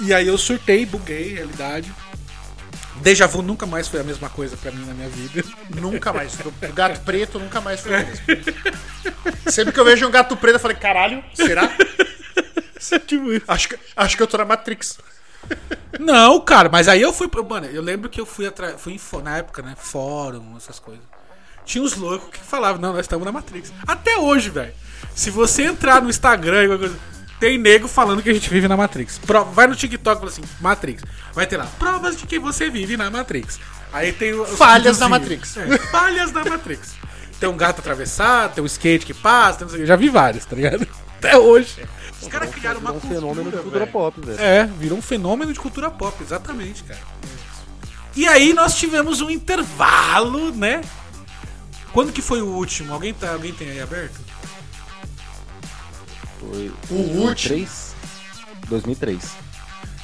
E 0.00 0.12
aí 0.12 0.26
eu 0.26 0.36
surtei, 0.36 0.84
buguei, 0.84 1.34
realidade. 1.34 1.92
Deja 2.96 3.26
vu 3.26 3.42
nunca 3.42 3.66
mais 3.66 3.88
foi 3.88 4.00
a 4.00 4.04
mesma 4.04 4.28
coisa 4.30 4.56
pra 4.56 4.70
mim 4.70 4.84
na 4.86 4.94
minha 4.94 5.08
vida. 5.08 5.42
Nunca 5.80 6.12
mais. 6.12 6.34
Do 6.36 6.50
gato 6.72 7.00
preto 7.00 7.38
nunca 7.38 7.60
mais 7.60 7.80
foi 7.80 7.92
o 7.92 8.06
mesmo. 8.06 8.24
Sempre 9.50 9.72
que 9.72 9.80
eu 9.80 9.84
vejo 9.84 10.06
um 10.06 10.10
gato 10.10 10.36
preto, 10.36 10.54
eu 10.54 10.60
falei, 10.60 10.76
caralho, 10.76 11.22
será? 11.34 11.70
Acho 13.48 13.68
que, 13.68 13.78
acho 13.96 14.16
que 14.16 14.22
eu 14.22 14.26
tô 14.26 14.36
na 14.38 14.44
Matrix. 14.44 14.98
Não, 15.98 16.40
cara, 16.40 16.68
mas 16.68 16.88
aí 16.88 17.00
eu 17.02 17.12
fui. 17.12 17.28
pro- 17.28 17.44
Mano, 17.48 17.66
eu 17.66 17.82
lembro 17.82 18.08
que 18.08 18.20
eu 18.20 18.26
fui 18.26 18.46
atrás. 18.46 18.74
Fui 18.80 18.94
em, 18.94 19.22
na 19.22 19.38
época, 19.38 19.62
né? 19.62 19.74
Fórum, 19.76 20.56
essas 20.56 20.78
coisas. 20.78 21.02
Tinha 21.64 21.82
uns 21.82 21.96
loucos 21.96 22.28
que 22.30 22.38
falavam, 22.38 22.80
não, 22.80 22.92
nós 22.92 23.00
estamos 23.02 23.24
na 23.24 23.32
Matrix. 23.32 23.72
Até 23.86 24.16
hoje, 24.18 24.50
velho. 24.50 24.72
Se 25.14 25.30
você 25.30 25.62
entrar 25.64 26.02
no 26.02 26.10
Instagram, 26.10 26.78
tem 27.44 27.58
nego 27.58 27.86
falando 27.88 28.22
que 28.22 28.30
a 28.30 28.34
gente 28.34 28.48
vive 28.50 28.66
na 28.68 28.76
Matrix. 28.76 29.18
Pro- 29.18 29.44
vai 29.44 29.66
no 29.66 29.76
TikTok 29.76 30.16
e 30.16 30.18
fala 30.20 30.30
assim, 30.30 30.42
Matrix. 30.60 31.02
Vai 31.32 31.46
ter 31.46 31.56
lá, 31.56 31.66
provas 31.78 32.16
de 32.16 32.26
que 32.26 32.38
você 32.38 32.70
vive 32.70 32.96
na 32.96 33.10
Matrix. 33.10 33.58
Aí 33.92 34.12
tem 34.12 34.32
os 34.34 34.50
Falhas 34.50 34.98
na 34.98 35.06
videozinhos. 35.08 35.56
Matrix. 35.56 35.56
É, 35.56 35.78
falhas 35.90 36.32
na 36.32 36.44
Matrix. 36.44 36.94
Tem 37.38 37.48
um 37.48 37.56
gato 37.56 37.80
atravessado, 37.80 38.54
tem 38.54 38.62
um 38.64 38.66
skate 38.66 39.04
que 39.06 39.12
passa, 39.14 39.58
tem 39.58 39.64
não 39.66 39.70
sei 39.70 39.80
o 39.80 39.82
quê. 39.82 39.86
já 39.86 39.96
vi 39.96 40.08
vários, 40.08 40.44
tá 40.44 40.56
ligado? 40.56 40.86
Até 41.18 41.36
hoje. 41.36 41.84
Os 42.22 42.28
caras 42.28 42.50
criaram 42.54 42.80
uma 42.80 42.92
Virou 42.92 42.96
um 42.96 43.00
cultura, 43.00 43.20
fenômeno 43.20 43.50
de 43.50 43.56
cultura 43.56 43.78
velho. 43.80 43.92
pop, 43.92 44.20
velho. 44.20 44.40
É, 44.40 44.64
virou 44.78 44.98
um 44.98 45.02
fenômeno 45.02 45.52
de 45.52 45.60
cultura 45.60 45.90
pop, 45.90 46.16
exatamente, 46.22 46.82
cara. 46.84 47.00
E 48.16 48.26
aí 48.28 48.52
nós 48.54 48.74
tivemos 48.76 49.20
um 49.20 49.28
intervalo, 49.30 50.50
né? 50.52 50.80
Quando 51.92 52.12
que 52.12 52.22
foi 52.22 52.40
o 52.42 52.46
último? 52.46 52.92
Alguém, 52.94 53.12
tá, 53.12 53.32
alguém 53.32 53.52
tem 53.52 53.70
aí 53.70 53.80
aberto? 53.80 54.18
Foi 56.50 56.72
O 56.90 56.94
último. 57.26 57.34
três. 57.54 57.94
2003. 58.68 59.36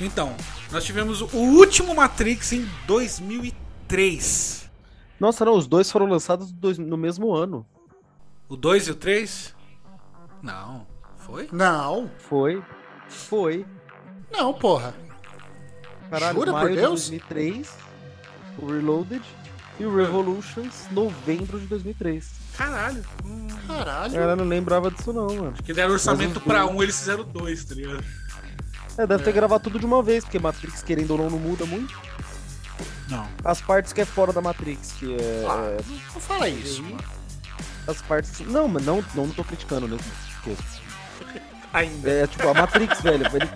Então, 0.00 0.35
nós 0.70 0.85
tivemos 0.85 1.20
o 1.20 1.29
último 1.37 1.94
Matrix 1.94 2.53
em 2.53 2.66
2003. 2.87 4.70
Nossa, 5.18 5.44
não, 5.44 5.55
os 5.55 5.66
dois 5.66 5.90
foram 5.90 6.07
lançados 6.07 6.53
no 6.79 6.96
mesmo 6.96 7.33
ano. 7.35 7.66
O 8.48 8.57
2 8.57 8.88
e 8.88 8.90
o 8.90 8.94
3? 8.94 9.55
Não. 10.42 10.87
Foi? 11.18 11.48
Não, 11.53 12.11
Foi. 12.18 12.62
Foi. 13.09 13.66
não, 14.33 14.53
porra. 14.55 14.94
Caralho, 16.09 16.38
Jura 16.38 16.53
por 16.53 16.62
maio 16.62 16.70
de 16.74 16.81
Deus? 16.81 17.09
2003, 17.11 17.70
o 18.59 18.66
Reloaded 18.66 19.22
e 19.79 19.85
o 19.85 19.94
Revolutions, 19.94 20.87
novembro 20.90 21.61
de 21.61 21.66
2003. 21.66 22.31
Caralho. 22.61 23.03
Hum, 23.25 23.49
Caralho. 23.66 24.12
Cara, 24.12 24.33
eu 24.33 24.37
não 24.37 24.44
lembrava 24.44 24.90
disso 24.90 25.14
não, 25.14 25.29
mano. 25.29 25.55
que 25.64 25.73
deram 25.73 25.94
orçamento 25.94 26.38
pra 26.42 26.66
um, 26.66 26.83
eles 26.83 26.99
fizeram 26.99 27.25
dois, 27.25 27.64
tá 27.64 27.75
ligado? 27.75 28.05
É, 28.99 29.07
deve 29.07 29.25
ter 29.25 29.33
gravado 29.33 29.64
tudo 29.64 29.79
de 29.79 29.87
uma 29.87 30.03
vez, 30.03 30.25
porque 30.25 30.38
Matrix, 30.38 30.83
querendo 30.83 31.12
ou 31.12 31.18
não, 31.18 31.31
não 31.31 31.38
muda 31.38 31.64
muito. 31.64 31.99
Não. 33.09 33.27
As 33.42 33.62
partes 33.62 33.94
que 33.94 34.03
é 34.03 34.05
fora 34.05 34.31
da 34.31 34.42
Matrix, 34.42 34.92
que 34.92 35.14
é... 35.14 35.46
Ah, 35.49 35.79
é, 35.79 35.81
não 36.12 36.20
fala 36.20 36.51
isso, 36.51 36.83
mano. 36.83 36.99
as 37.87 38.03
partes... 38.03 38.40
Não, 38.40 38.68
mas 38.68 38.85
não, 38.85 39.03
não, 39.14 39.27
não 39.27 39.35
tô 39.35 39.42
criticando, 39.42 39.88
né? 39.88 39.96
Porque 40.42 40.55
Ainda. 41.73 42.11
É 42.11 42.27
tipo, 42.27 42.46
a 42.46 42.53
Matrix, 42.53 43.01
velho, 43.01 43.25
eles, 43.27 43.49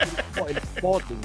eles 0.48 0.64
podem 0.80 1.18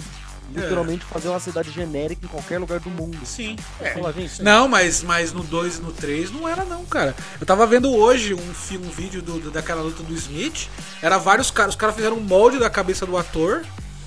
literalmente 0.54 1.06
fazer 1.06 1.30
uma 1.30 1.40
cidade 1.40 1.72
genérica 1.72 2.26
em 2.26 2.28
qualquer 2.30 2.60
lugar 2.60 2.80
do 2.80 2.90
mundo. 2.90 3.18
Sim. 3.26 3.56
É. 3.80 3.92
Fala, 3.92 4.12
gente, 4.14 4.42
Não, 4.42 4.68
mas, 4.68 5.04
mas 5.04 5.32
no 5.34 5.44
2 5.44 5.78
e 5.78 5.82
no 5.82 5.92
3 5.92 6.32
não 6.32 6.48
era 6.48 6.64
não, 6.66 6.86
cara. 6.86 7.16
Eu 7.40 7.46
tava 7.46 7.66
vendo 7.68 7.92
hoje 7.94 8.34
um, 8.34 8.54
fi- 8.54 8.78
um 8.78 8.90
vídeo 8.90 9.22
do, 9.22 9.40
do- 9.40 9.52
daquela 9.52 9.82
luta 9.82 10.04
do 10.04 10.14
Smith. 10.14 10.68
Era 11.02 11.18
vários 11.18 11.50
caras. 11.52 11.74
Os 11.76 11.80
caras 11.80 11.96
fizeram 11.96 12.18
um 12.18 12.22
molde 12.22 12.58
da 12.60 12.70
cabeça 12.70 13.06
do 13.06 13.18
ator. 13.18 13.64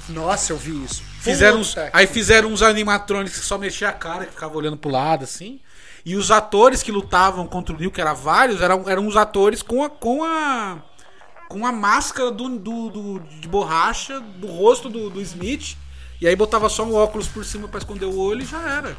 Nossa, 0.08 0.52
eu 0.52 0.56
vi 0.56 0.84
isso. 0.84 1.02
Fizeram 1.20 1.60
uns, 1.60 1.76
aí 1.92 2.06
fizeram 2.06 2.52
uns 2.52 2.62
animatrônicos 2.62 3.38
que 3.38 3.44
só 3.46 3.56
mexia 3.56 3.88
a 3.88 3.92
cara, 3.92 4.26
que 4.26 4.32
ficava 4.32 4.56
olhando 4.56 4.76
pro 4.76 4.90
lado, 4.90 5.22
assim. 5.24 5.60
E 6.04 6.16
os 6.16 6.32
atores 6.32 6.82
que 6.82 6.90
lutavam 6.90 7.46
contra 7.46 7.72
o 7.74 7.78
Neo, 7.78 7.90
que 7.92 8.00
eram 8.00 8.14
vários, 8.16 8.60
eram, 8.60 8.88
eram 8.90 9.06
uns 9.06 9.16
atores 9.16 9.62
com 9.62 9.84
a. 9.84 9.88
com 9.88 10.24
a. 10.24 10.78
com 11.48 11.64
a 11.64 11.70
máscara 11.70 12.32
do, 12.32 12.48
do, 12.58 12.90
do- 12.90 13.20
de 13.40 13.46
borracha 13.46 14.18
do 14.20 14.48
rosto 14.48 14.88
do, 14.88 15.08
do 15.08 15.20
Smith. 15.20 15.76
E 16.22 16.28
aí 16.28 16.36
botava 16.36 16.68
só 16.68 16.84
um 16.84 16.94
óculos 16.94 17.26
por 17.26 17.44
cima 17.44 17.66
pra 17.66 17.78
esconder 17.78 18.04
o 18.04 18.16
olho 18.16 18.42
e 18.42 18.46
já 18.46 18.60
era. 18.78 18.96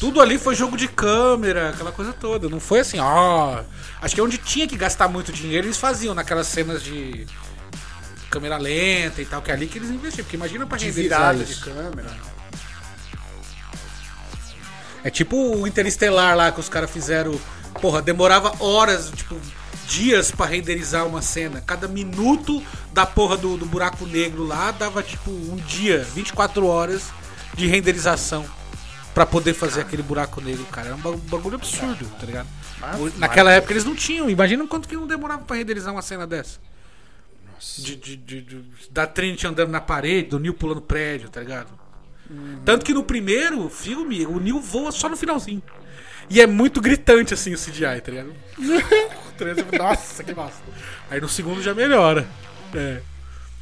Tudo 0.00 0.20
ali 0.20 0.38
foi 0.38 0.56
jogo 0.56 0.76
de 0.76 0.88
câmera, 0.88 1.70
aquela 1.70 1.92
coisa 1.92 2.12
toda. 2.12 2.48
Não 2.48 2.58
foi 2.58 2.80
assim, 2.80 2.98
ó. 2.98 3.62
Acho 4.02 4.12
que 4.12 4.20
onde 4.20 4.36
tinha 4.36 4.66
que 4.66 4.76
gastar 4.76 5.06
muito 5.06 5.32
dinheiro, 5.32 5.68
eles 5.68 5.78
faziam 5.78 6.12
naquelas 6.12 6.48
cenas 6.48 6.82
de 6.82 7.24
câmera 8.28 8.58
lenta 8.58 9.22
e 9.22 9.24
tal, 9.24 9.40
que 9.40 9.52
é 9.52 9.54
ali 9.54 9.68
que 9.68 9.78
eles 9.78 9.88
investiam. 9.88 10.24
Porque 10.24 10.34
imagina 10.34 10.66
pra 10.66 10.76
De 10.76 10.86
renderizar 10.86 11.36
de 11.36 11.54
câmera. 11.60 12.10
É 15.04 15.10
tipo 15.10 15.36
o 15.36 15.64
Interestelar 15.64 16.36
lá 16.36 16.50
que 16.50 16.58
os 16.58 16.68
caras 16.68 16.90
fizeram. 16.90 17.38
Porra, 17.80 18.02
demorava 18.02 18.52
horas, 18.58 19.12
tipo, 19.14 19.36
dias 19.86 20.30
pra 20.30 20.46
renderizar 20.46 21.06
uma 21.06 21.22
cena. 21.22 21.60
Cada 21.60 21.86
minuto 21.88 22.62
da 22.92 23.04
porra 23.06 23.36
do, 23.36 23.56
do 23.56 23.66
buraco 23.66 24.06
negro 24.06 24.44
lá 24.46 24.70
dava 24.70 25.02
tipo 25.02 25.30
um 25.30 25.56
dia, 25.66 26.04
24 26.14 26.66
horas 26.66 27.10
de 27.54 27.66
renderização 27.66 28.44
pra 29.14 29.24
poder 29.24 29.54
fazer 29.54 29.80
aquele 29.82 30.02
buraco 30.02 30.40
negro, 30.40 30.64
cara. 30.66 30.88
Era 30.88 30.96
um 30.96 31.00
ba- 31.00 31.16
bagulho 31.28 31.54
absurdo, 31.56 32.06
tá 32.18 32.26
ligado? 32.26 32.48
O- 32.98 33.18
Naquela 33.18 33.52
época 33.52 33.72
eles 33.72 33.84
não 33.84 33.94
tinham. 33.94 34.28
Imagina 34.28 34.66
quanto 34.66 34.88
que 34.88 34.96
não 34.96 35.06
demorava 35.06 35.42
pra 35.44 35.56
renderizar 35.56 35.92
uma 35.92 36.02
cena 36.02 36.26
dessa. 36.26 36.58
De, 37.78 37.96
de- 37.96 38.16
de- 38.16 38.42
de- 38.42 38.64
da 38.90 39.06
Trinity 39.06 39.46
andando 39.46 39.70
na 39.70 39.80
parede, 39.80 40.30
do 40.30 40.38
Neil 40.40 40.52
pulando 40.54 40.82
prédio, 40.82 41.28
tá 41.30 41.40
ligado? 41.40 41.68
Tanto 42.64 42.84
que 42.84 42.92
no 42.92 43.04
primeiro 43.04 43.68
filme, 43.68 44.26
o 44.26 44.40
Neil 44.40 44.60
voa 44.60 44.90
só 44.90 45.08
no 45.08 45.16
finalzinho. 45.16 45.62
E 46.30 46.40
é 46.40 46.46
muito 46.46 46.80
gritante 46.80 47.34
assim 47.34 47.52
o 47.54 47.58
CGI, 47.58 48.00
tá 48.00 48.10
ligado? 48.10 48.34
Nossa, 49.78 50.24
que 50.24 50.34
massa. 50.34 50.60
Aí 51.10 51.20
no 51.20 51.28
segundo 51.28 51.62
já 51.62 51.74
melhora. 51.74 52.26
É. 52.74 53.00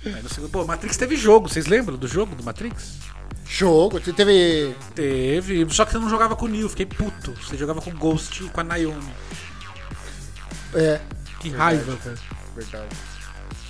Aí 0.05 0.23
no 0.23 0.29
segundo, 0.29 0.51
pô, 0.51 0.65
Matrix 0.65 0.97
teve 0.97 1.17
jogo, 1.17 1.49
vocês 1.49 1.67
lembram 1.67 1.97
do 1.97 2.07
jogo 2.09 2.35
do 2.35 2.43
Matrix? 2.43 2.99
Jogo, 3.49 4.01
te- 4.01 4.13
teve. 4.13 4.75
Teve, 4.95 5.67
só 5.71 5.85
que 5.85 5.93
você 5.93 5.99
não 5.99 6.09
jogava 6.09 6.35
com 6.37 6.47
o 6.47 6.49
Neil, 6.49 6.69
fiquei 6.69 6.87
puto. 6.87 7.33
Você 7.43 7.57
jogava 7.57 7.81
com 7.83 7.91
o 7.91 7.95
Ghost 7.97 8.43
e 8.45 8.49
com 8.49 8.61
a 8.61 8.65
Naomi. 8.65 9.13
É, 10.75 11.01
Que 11.41 11.51
raiva, 11.51 11.97
cara. 11.97 12.17
verdade. 12.57 12.97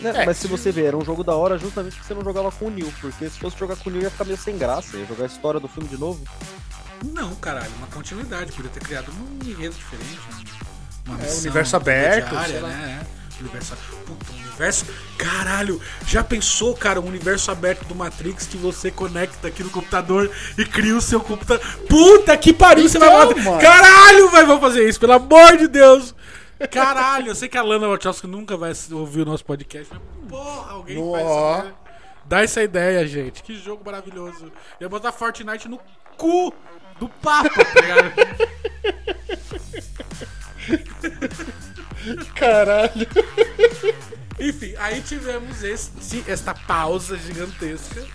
Né, 0.00 0.10
É, 0.22 0.26
mas 0.26 0.36
se 0.36 0.46
você 0.48 0.70
ver, 0.72 0.86
era 0.86 0.96
um 0.96 1.04
jogo 1.04 1.22
da 1.24 1.34
hora 1.34 1.56
justamente 1.58 1.94
porque 1.94 2.06
você 2.08 2.14
não 2.14 2.24
jogava 2.24 2.50
com 2.52 2.66
o 2.66 2.70
Neil. 2.70 2.92
Porque 3.00 3.28
se 3.28 3.38
fosse 3.38 3.58
jogar 3.58 3.76
com 3.76 3.88
o 3.88 3.92
Neil 3.92 4.04
ia 4.04 4.10
ficar 4.10 4.24
meio 4.24 4.36
sem 4.38 4.56
graça. 4.58 4.96
Ia 4.96 5.06
jogar 5.06 5.24
a 5.24 5.26
história 5.26 5.58
do 5.60 5.68
filme 5.68 5.88
de 5.88 5.96
novo. 5.98 6.22
Não, 7.04 7.34
caralho, 7.36 7.70
uma 7.78 7.86
continuidade. 7.88 8.52
Podia 8.52 8.70
ter 8.70 8.80
criado 8.80 9.10
um 9.12 9.38
enredo 9.48 9.74
diferente. 9.74 10.20
Uma 11.06 11.18
É, 11.18 11.22
missão 11.22 11.40
universo 11.40 11.76
aberto, 11.76 12.26
intermediária, 12.26 12.52
sei 12.52 12.60
lá. 12.60 12.68
né? 12.68 13.06
É. 13.18 13.22
Universo. 13.40 13.76
Puta, 14.06 14.32
universo. 14.32 14.86
Caralho, 15.18 15.80
já 16.06 16.22
pensou, 16.22 16.76
cara, 16.76 17.00
um 17.00 17.06
universo 17.06 17.50
aberto 17.50 17.84
do 17.86 17.94
Matrix 17.94 18.46
que 18.46 18.56
você 18.56 18.88
conecta 18.90 19.48
aqui 19.48 19.64
no 19.64 19.70
computador 19.70 20.30
e 20.56 20.64
cria 20.64 20.96
o 20.96 21.00
seu 21.00 21.18
computador. 21.20 21.64
Puta 21.88 22.36
que 22.36 22.52
pariu, 22.52 22.88
você 22.88 22.98
vai 23.00 23.08
Então, 23.08 23.28
fazer. 23.34 23.42
mano. 23.42 23.60
Caralho, 23.60 24.30
vai, 24.30 24.44
vamos 24.46 24.60
fazer 24.60 24.88
isso, 24.88 25.00
pelo 25.00 25.14
amor 25.14 25.56
de 25.56 25.66
Deus. 25.66 26.14
Caralho, 26.70 27.28
eu 27.28 27.34
sei 27.34 27.48
que 27.48 27.58
a 27.58 27.62
Lana 27.62 27.88
Wachowski 27.88 28.28
nunca 28.28 28.56
vai 28.56 28.72
ouvir 28.92 29.22
o 29.22 29.24
nosso 29.24 29.44
podcast, 29.44 29.92
mas 29.92 30.30
porra, 30.30 30.72
alguém 30.74 30.96
faz 30.96 31.26
Ó. 31.26 31.50
essa 31.54 31.62
merda. 31.64 31.82
Dá 32.24 32.42
essa 32.44 32.62
ideia, 32.62 33.04
gente. 33.08 33.42
Que 33.42 33.56
jogo 33.58 33.82
maravilhoso. 33.84 34.44
Eu 34.78 34.84
ia 34.84 34.88
botar 34.88 35.10
Fortnite 35.10 35.68
no 35.68 35.80
cu 36.16 36.54
do 37.02 37.08
papo, 37.08 37.50
tá 37.50 37.80
ligado? 37.80 38.12
Caralho. 42.36 43.08
Enfim, 44.38 44.74
aí 44.78 45.00
tivemos 45.02 45.64
esse, 45.64 46.24
esta 46.28 46.54
pausa 46.54 47.16
gigantesca. 47.16 48.06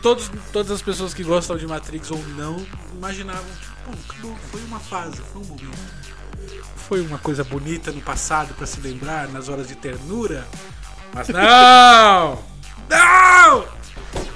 Todos, 0.00 0.30
todas 0.52 0.72
as 0.72 0.80
pessoas 0.80 1.12
que 1.12 1.22
gostam 1.22 1.58
de 1.58 1.66
Matrix 1.66 2.10
ou 2.10 2.18
não 2.28 2.66
imaginavam 2.94 3.44
que, 4.08 4.20
foi 4.50 4.64
uma 4.64 4.80
fase, 4.80 5.20
foi 5.20 5.42
um 5.42 5.44
momento. 5.44 6.04
Foi 6.76 7.00
uma 7.02 7.18
coisa 7.18 7.44
bonita 7.44 7.92
no 7.92 8.00
passado 8.00 8.54
pra 8.54 8.66
se 8.66 8.80
lembrar 8.80 9.28
nas 9.28 9.50
horas 9.50 9.68
de 9.68 9.74
ternura. 9.74 10.46
Mas 11.12 11.28
não! 11.28 12.42
Não! 12.88 13.68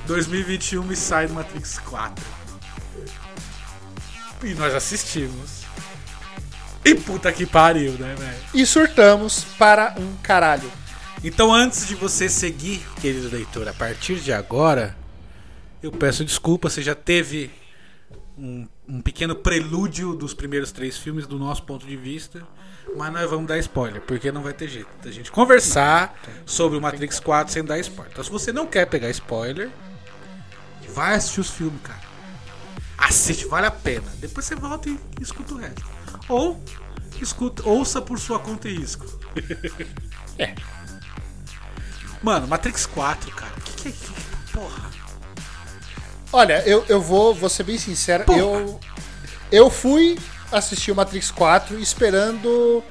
2021 0.07 0.83
me 0.83 0.97
sai 0.97 1.27
do 1.27 1.35
Matrix 1.35 1.79
4. 1.81 2.38
E 4.43 4.55
nós 4.55 4.75
assistimos. 4.75 5.63
E 6.85 6.95
puta 6.95 7.33
que 7.33 7.45
pariu, 7.45 7.93
né, 7.93 8.15
velho? 8.17 8.39
E 8.55 8.65
surtamos 8.65 9.45
para 9.59 9.95
um 9.99 10.17
caralho. 10.23 10.71
Então, 11.23 11.53
antes 11.53 11.87
de 11.87 11.95
você 11.95 12.29
seguir, 12.29 12.87
querido 13.01 13.29
leitor, 13.29 13.67
a 13.69 13.75
partir 13.75 14.17
de 14.21 14.33
agora, 14.33 14.97
eu 15.83 15.91
peço 15.91 16.25
desculpa, 16.25 16.71
você 16.71 16.81
já 16.81 16.95
teve 16.95 17.51
um, 18.39 18.69
um 18.89 19.01
pequeno 19.01 19.35
prelúdio 19.35 20.15
dos 20.15 20.33
primeiros 20.33 20.71
três 20.71 20.97
filmes 20.97 21.27
do 21.27 21.39
nosso 21.39 21.65
ponto 21.65 21.85
de 21.85 21.97
vista, 21.97 22.47
mas 22.97 23.13
nós 23.13 23.29
vamos 23.29 23.49
dar 23.49 23.59
spoiler, 23.59 24.01
porque 24.03 24.31
não 24.31 24.43
vai 24.43 24.53
ter 24.53 24.69
jeito 24.69 24.89
da 25.03 25.11
gente 25.11 25.31
conversar 25.33 26.19
sobre 26.47 26.79
o 26.79 26.81
Matrix 26.81 27.19
4 27.19 27.53
sem 27.53 27.65
dar 27.65 27.79
spoiler. 27.81 28.13
Então, 28.13 28.25
se 28.25 28.31
você 28.31 28.53
não 28.53 28.67
quer 28.67 28.87
pegar 28.87 29.11
spoiler, 29.11 29.71
vai 30.95 31.17
assistir 31.17 31.41
os 31.41 31.51
filmes, 31.51 31.81
cara. 31.83 32.08
Assiste, 32.99 33.47
vale 33.47 33.67
a 33.67 33.71
pena. 33.71 34.11
Depois 34.17 34.45
você 34.45 34.55
volta 34.57 34.89
e 34.89 34.99
escuta 35.21 35.55
o 35.55 35.57
resto. 35.59 35.85
Ou 36.29 36.61
escuta, 37.23 37.63
ouça 37.69 38.03
por 38.03 38.19
sua 38.19 38.39
conta 38.39 38.69
e 38.69 38.77
risco. 38.77 39.07
É. 40.41 40.55
Mano, 42.23 42.47
Matrix 42.47 42.87
4, 42.87 43.29
cara. 43.33 43.53
Que 43.65 43.73
que 43.73 43.89
é 43.89 43.91
que, 43.93 43.99
que- 43.99 44.53
porra? 44.53 44.89
Olha, 46.33 46.63
eu, 46.65 46.85
eu 46.89 47.01
vou, 47.03 47.35
vou 47.35 47.49
ser 47.49 47.65
bem 47.65 47.77
sincero, 47.77 48.23
Porra. 48.25 48.39
eu 48.39 48.81
eu 49.51 49.69
fui 49.71 50.17
assistir 50.53 50.93
o 50.93 50.95
Matrix 50.95 51.31
4 51.33 51.77
esperando 51.81 52.85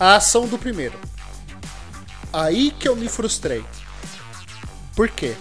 a 0.00 0.16
ação 0.16 0.46
do 0.46 0.56
primeiro. 0.58 0.98
Aí 2.32 2.70
que 2.70 2.88
eu 2.88 2.96
me 2.96 3.08
frustrei. 3.08 3.62
Por 4.96 5.08
quê? 5.10 5.36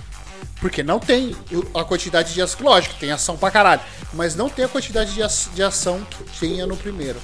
Porque 0.60 0.82
não 0.82 1.00
tem 1.00 1.36
a 1.74 1.84
quantidade 1.84 2.34
de 2.34 2.42
ação. 2.42 2.62
Lógico, 2.62 2.96
tem 2.96 3.12
ação 3.12 3.38
pra 3.38 3.52
caralho. 3.52 3.82
Mas 4.14 4.36
não 4.36 4.50
tem 4.50 4.66
a 4.66 4.68
quantidade 4.68 5.14
de, 5.14 5.64
ação 5.64 6.06
que 6.06 6.24
tinha 6.32 6.66
no 6.66 6.78
primeiro. 6.78 7.20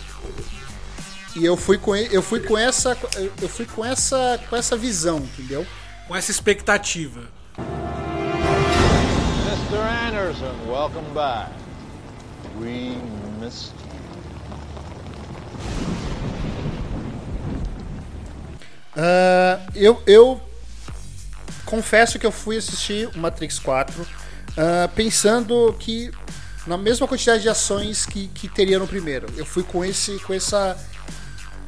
E 1.35 1.45
eu 1.45 1.55
fui 1.55 1.77
com, 1.77 1.95
eu 1.95 2.21
fui 2.21 2.39
com 2.41 2.57
essa. 2.57 2.97
Eu 3.41 3.47
fui 3.47 3.65
com 3.65 3.85
essa. 3.85 4.39
com 4.49 4.55
essa 4.55 4.75
visão, 4.75 5.19
entendeu? 5.19 5.65
Com 6.07 6.15
essa 6.15 6.31
expectativa. 6.31 7.21
Mr. 9.47 9.77
Anderson, 10.07 10.55
welcome 10.67 11.07
back. 11.13 11.51
We 12.59 12.97
missed 13.39 13.73
you. 13.83 13.89
Ah, 18.97 19.59
eu, 19.75 20.01
eu 20.05 20.41
confesso 21.69 22.17
que 22.17 22.25
eu 22.25 22.31
fui 22.31 22.57
assistir 22.57 23.07
o 23.15 23.19
Matrix 23.19 23.59
4 23.59 24.05
ah, 24.57 24.89
pensando 24.95 25.73
que 25.79 26.11
na 26.67 26.77
mesma 26.77 27.07
quantidade 27.07 27.41
de 27.43 27.49
ações 27.49 28.05
que, 28.05 28.27
que 28.27 28.47
teria 28.47 28.77
no 28.79 28.87
primeiro. 28.87 29.27
Eu 29.37 29.45
fui 29.45 29.63
com 29.63 29.83
esse 29.85 30.19
com 30.19 30.33
essa 30.33 30.77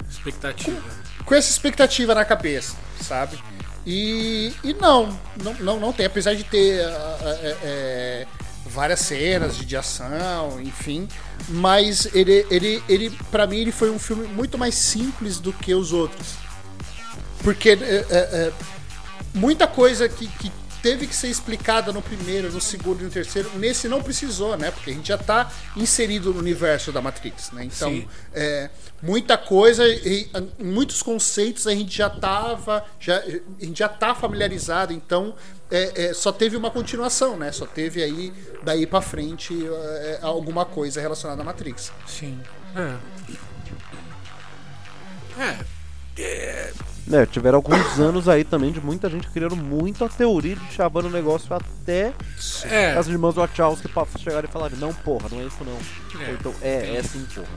Expectativa. 0.09 0.81
com 1.25 1.35
essa 1.35 1.49
expectativa 1.49 2.13
na 2.13 2.25
cabeça, 2.25 2.75
sabe? 3.01 3.41
E, 3.85 4.53
e 4.63 4.73
não, 4.73 5.17
não, 5.41 5.53
não, 5.55 5.79
não 5.79 5.93
tem, 5.93 6.05
apesar 6.05 6.35
de 6.35 6.43
ter 6.43 6.85
ah, 6.85 7.17
ah, 7.21 7.29
é, 7.41 7.57
é, 7.63 8.27
várias 8.67 8.99
cenas 8.99 9.57
de, 9.57 9.65
de 9.65 9.75
ação, 9.75 10.61
enfim, 10.61 11.07
mas 11.49 12.07
ele, 12.13 12.45
ele, 12.51 12.83
ele 12.87 13.09
para 13.31 13.47
mim 13.47 13.57
ele 13.57 13.71
foi 13.71 13.89
um 13.89 13.97
filme 13.97 14.27
muito 14.27 14.57
mais 14.57 14.75
simples 14.75 15.39
do 15.39 15.51
que 15.51 15.73
os 15.73 15.91
outros, 15.93 16.35
porque 17.43 17.69
é, 17.69 17.73
é, 17.73 18.05
é, 18.11 18.51
muita 19.33 19.67
coisa 19.67 20.07
que, 20.09 20.27
que 20.27 20.51
teve 20.81 21.05
que 21.05 21.15
ser 21.15 21.27
explicada 21.27 21.93
no 21.93 22.01
primeiro, 22.01 22.51
no 22.51 22.59
segundo 22.59 23.01
e 23.01 23.03
no 23.03 23.09
terceiro, 23.09 23.51
nesse 23.55 23.87
não 23.87 24.01
precisou, 24.01 24.57
né? 24.57 24.71
Porque 24.71 24.89
a 24.89 24.93
gente 24.93 25.07
já 25.07 25.17
tá 25.17 25.51
inserido 25.75 26.33
no 26.33 26.39
universo 26.39 26.91
da 26.91 27.01
Matrix, 27.01 27.51
né? 27.51 27.65
Então, 27.65 28.03
é, 28.33 28.69
muita 29.01 29.37
coisa 29.37 29.87
e 29.87 30.29
muitos 30.59 31.03
conceitos 31.03 31.67
a 31.67 31.71
gente 31.71 31.95
já 31.95 32.09
tava, 32.09 32.83
já, 32.99 33.17
a 33.19 33.65
gente 33.65 33.77
já 33.77 33.89
tá 33.89 34.15
familiarizado, 34.15 34.91
então 34.91 35.35
é, 35.69 36.07
é, 36.07 36.13
só 36.13 36.31
teve 36.31 36.57
uma 36.57 36.71
continuação, 36.71 37.37
né? 37.37 37.51
Só 37.51 37.65
teve 37.65 38.01
aí 38.01 38.33
daí 38.63 38.87
pra 38.87 39.01
frente 39.01 39.55
é, 39.65 40.19
alguma 40.21 40.65
coisa 40.65 40.99
relacionada 40.99 41.41
à 41.41 41.45
Matrix. 41.45 41.91
Sim. 42.07 42.39
É. 42.75 42.97
É. 45.39 46.71
É, 47.11 47.25
tiveram 47.25 47.57
alguns 47.57 47.99
anos 47.99 48.29
aí 48.29 48.43
também 48.43 48.71
de 48.71 48.79
muita 48.79 49.09
gente 49.09 49.27
criando 49.29 49.55
muita 49.55 50.07
teoria 50.07 50.55
de 50.55 50.73
chavando 50.73 51.07
o 51.07 51.11
negócio 51.11 51.53
até 51.53 52.13
É. 52.65 52.93
as 52.97 53.07
irmãs 53.07 53.35
Wachowski 53.35 53.89
chegarem 54.19 54.49
e 54.49 54.53
falarem, 54.53 54.77
não, 54.77 54.93
porra, 54.93 55.27
não 55.29 55.39
é 55.41 55.45
isso 55.45 55.57
não. 55.63 56.21
É, 56.21 56.27
Ou 56.29 56.33
então, 56.35 56.55
é, 56.61 56.79
tem 56.81 56.97
é 56.97 57.03
sim, 57.03 57.25
porra. 57.33 57.47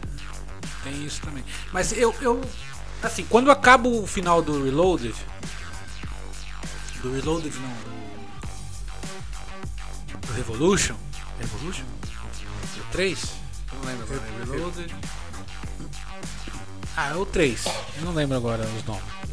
Tem 0.82 1.04
isso 1.04 1.20
também. 1.20 1.44
Mas 1.72 1.92
eu, 1.92 2.14
eu. 2.20 2.40
Assim, 3.02 3.24
quando 3.28 3.50
acaba 3.50 3.88
o 3.88 4.06
final 4.06 4.40
do 4.42 4.64
Reloaded. 4.64 5.14
Do 7.02 7.12
Reloaded 7.12 7.54
não. 7.58 7.74
Do, 10.20 10.26
do 10.26 10.32
Revolution. 10.32 10.94
Revolution? 11.38 11.84
O 12.78 12.92
3? 12.92 13.28
Eu 13.72 13.78
não 13.78 13.86
lembro 13.86 14.04
agora. 14.04 14.22
É 14.30 14.56
Reloaded. 14.56 14.94
Ah, 16.96 17.10
é 17.10 17.14
o 17.14 17.26
3. 17.26 17.64
Eu 17.98 18.04
não 18.04 18.12
lembro 18.14 18.36
agora 18.36 18.64
os 18.64 18.84
nomes. 18.84 19.23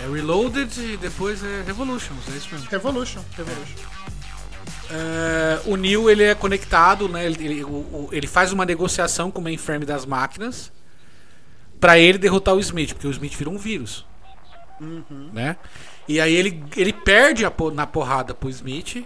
É 0.00 0.06
Reloaded 0.08 0.78
e 0.80 0.96
depois 0.96 1.42
é 1.42 1.62
Revolutions, 1.66 2.20
é 2.32 2.36
isso 2.36 2.48
mesmo. 2.52 2.68
Revolution, 2.70 3.20
Revolution. 3.36 3.74
É, 4.90 5.60
o 5.66 5.76
Neo 5.76 6.08
ele 6.08 6.22
é 6.22 6.34
conectado, 6.34 7.08
né? 7.08 7.26
Ele, 7.26 7.44
ele- 7.44 7.64
o- 7.64 8.08
ele 8.12 8.26
faz 8.26 8.52
uma 8.52 8.64
negociação 8.64 9.30
com 9.30 9.40
o 9.40 9.44
mainframe 9.44 9.84
das 9.84 10.06
máquinas 10.06 10.72
pra 11.80 11.98
ele 11.98 12.16
derrotar 12.18 12.54
o 12.54 12.60
Smith, 12.60 12.94
porque 12.94 13.06
o 13.06 13.10
Smith 13.10 13.34
vira 13.34 13.50
um 13.50 13.58
vírus, 13.58 14.06
né? 15.32 15.56
E 16.06 16.20
aí 16.20 16.34
ele, 16.34 16.64
ele 16.76 16.92
perde 16.92 17.44
a 17.44 17.52
na 17.74 17.86
porrada 17.86 18.32
pro 18.34 18.48
Smith, 18.48 19.04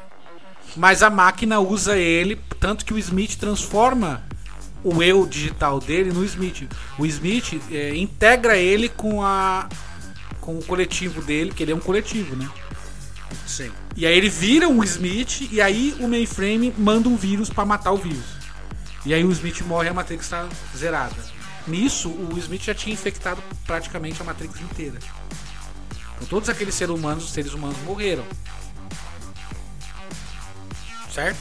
mas 0.77 1.03
a 1.03 1.11
máquina 1.11 1.59
usa 1.59 1.97
ele 1.97 2.39
tanto 2.61 2.85
que 2.85 2.95
o 2.95 2.99
Smith 2.99 3.37
transforma 3.37 4.23
o 4.85 5.03
eu 5.03 5.27
digital 5.27 5.81
dele 5.81 6.13
no 6.13 6.25
Smith. 6.25 6.69
O 6.99 7.05
Smith 7.07 7.61
é, 7.73 7.97
integra 7.97 8.57
ele 8.57 8.89
com 8.89 9.23
a 9.25 9.69
com 10.43 10.59
o 10.59 10.65
coletivo 10.65 11.23
dele, 11.23 11.53
que 11.53 11.63
ele 11.63 11.73
é 11.73 11.75
um 11.75 11.81
coletivo, 11.81 12.37
né? 12.37 12.51
Sim. 13.47 13.71
E 13.97 14.05
aí 14.05 14.15
ele 14.15 14.29
vira 14.29 14.69
um 14.69 14.83
Smith 14.83 15.49
e 15.51 15.63
aí 15.63 15.97
o 16.01 16.09
mainframe 16.09 16.75
manda 16.77 17.09
um 17.09 17.17
vírus 17.17 17.49
pra 17.49 17.65
matar 17.65 17.93
o 17.93 17.97
vírus. 17.97 18.43
E 19.07 19.15
aí 19.15 19.25
o 19.25 19.31
Smith 19.31 19.63
morre 19.63 19.87
e 19.87 19.91
a 19.91 19.95
Matrix 19.95 20.29
tá 20.29 20.49
zerada. 20.77 21.17
Nisso, 21.67 22.11
o 22.11 22.37
Smith 22.39 22.63
já 22.63 22.75
tinha 22.75 22.93
infectado 22.93 23.43
praticamente 23.65 24.21
a 24.21 24.25
Matrix 24.25 24.61
inteira. 24.61 24.99
Então 26.17 26.27
todos 26.29 26.49
aqueles 26.49 26.75
seres 26.75 26.95
humanos, 26.95 27.31
seres 27.33 27.55
humanos 27.55 27.79
morreram. 27.85 28.25
Certo? 31.15 31.39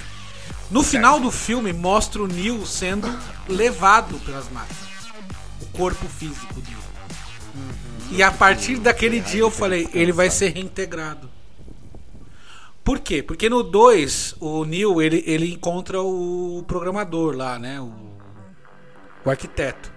No 0.69 0.83
final 0.83 1.19
do 1.19 1.31
filme 1.31 1.73
mostra 1.73 2.21
o 2.21 2.27
Neo 2.27 2.65
sendo 2.67 3.07
levado 3.47 4.19
pelas 4.25 4.49
máquinas. 4.51 4.81
O 5.59 5.65
corpo 5.77 6.07
físico 6.07 6.61
dele. 6.61 6.77
E 8.11 8.21
a 8.21 8.29
partir 8.29 8.77
daquele 8.77 9.21
dia 9.21 9.39
eu 9.39 9.49
falei, 9.49 9.87
ele 9.93 10.11
vai 10.11 10.29
ser 10.29 10.49
reintegrado. 10.49 11.29
Por 12.83 12.99
quê? 12.99 13.23
Porque 13.23 13.49
no 13.49 13.63
2, 13.63 14.35
o 14.39 14.65
Neil 14.65 15.01
ele, 15.01 15.23
ele 15.25 15.53
encontra 15.53 16.01
o 16.01 16.63
programador 16.67 17.35
lá, 17.35 17.57
né? 17.57 17.79
O, 17.79 17.93
o 19.23 19.29
arquiteto. 19.29 19.91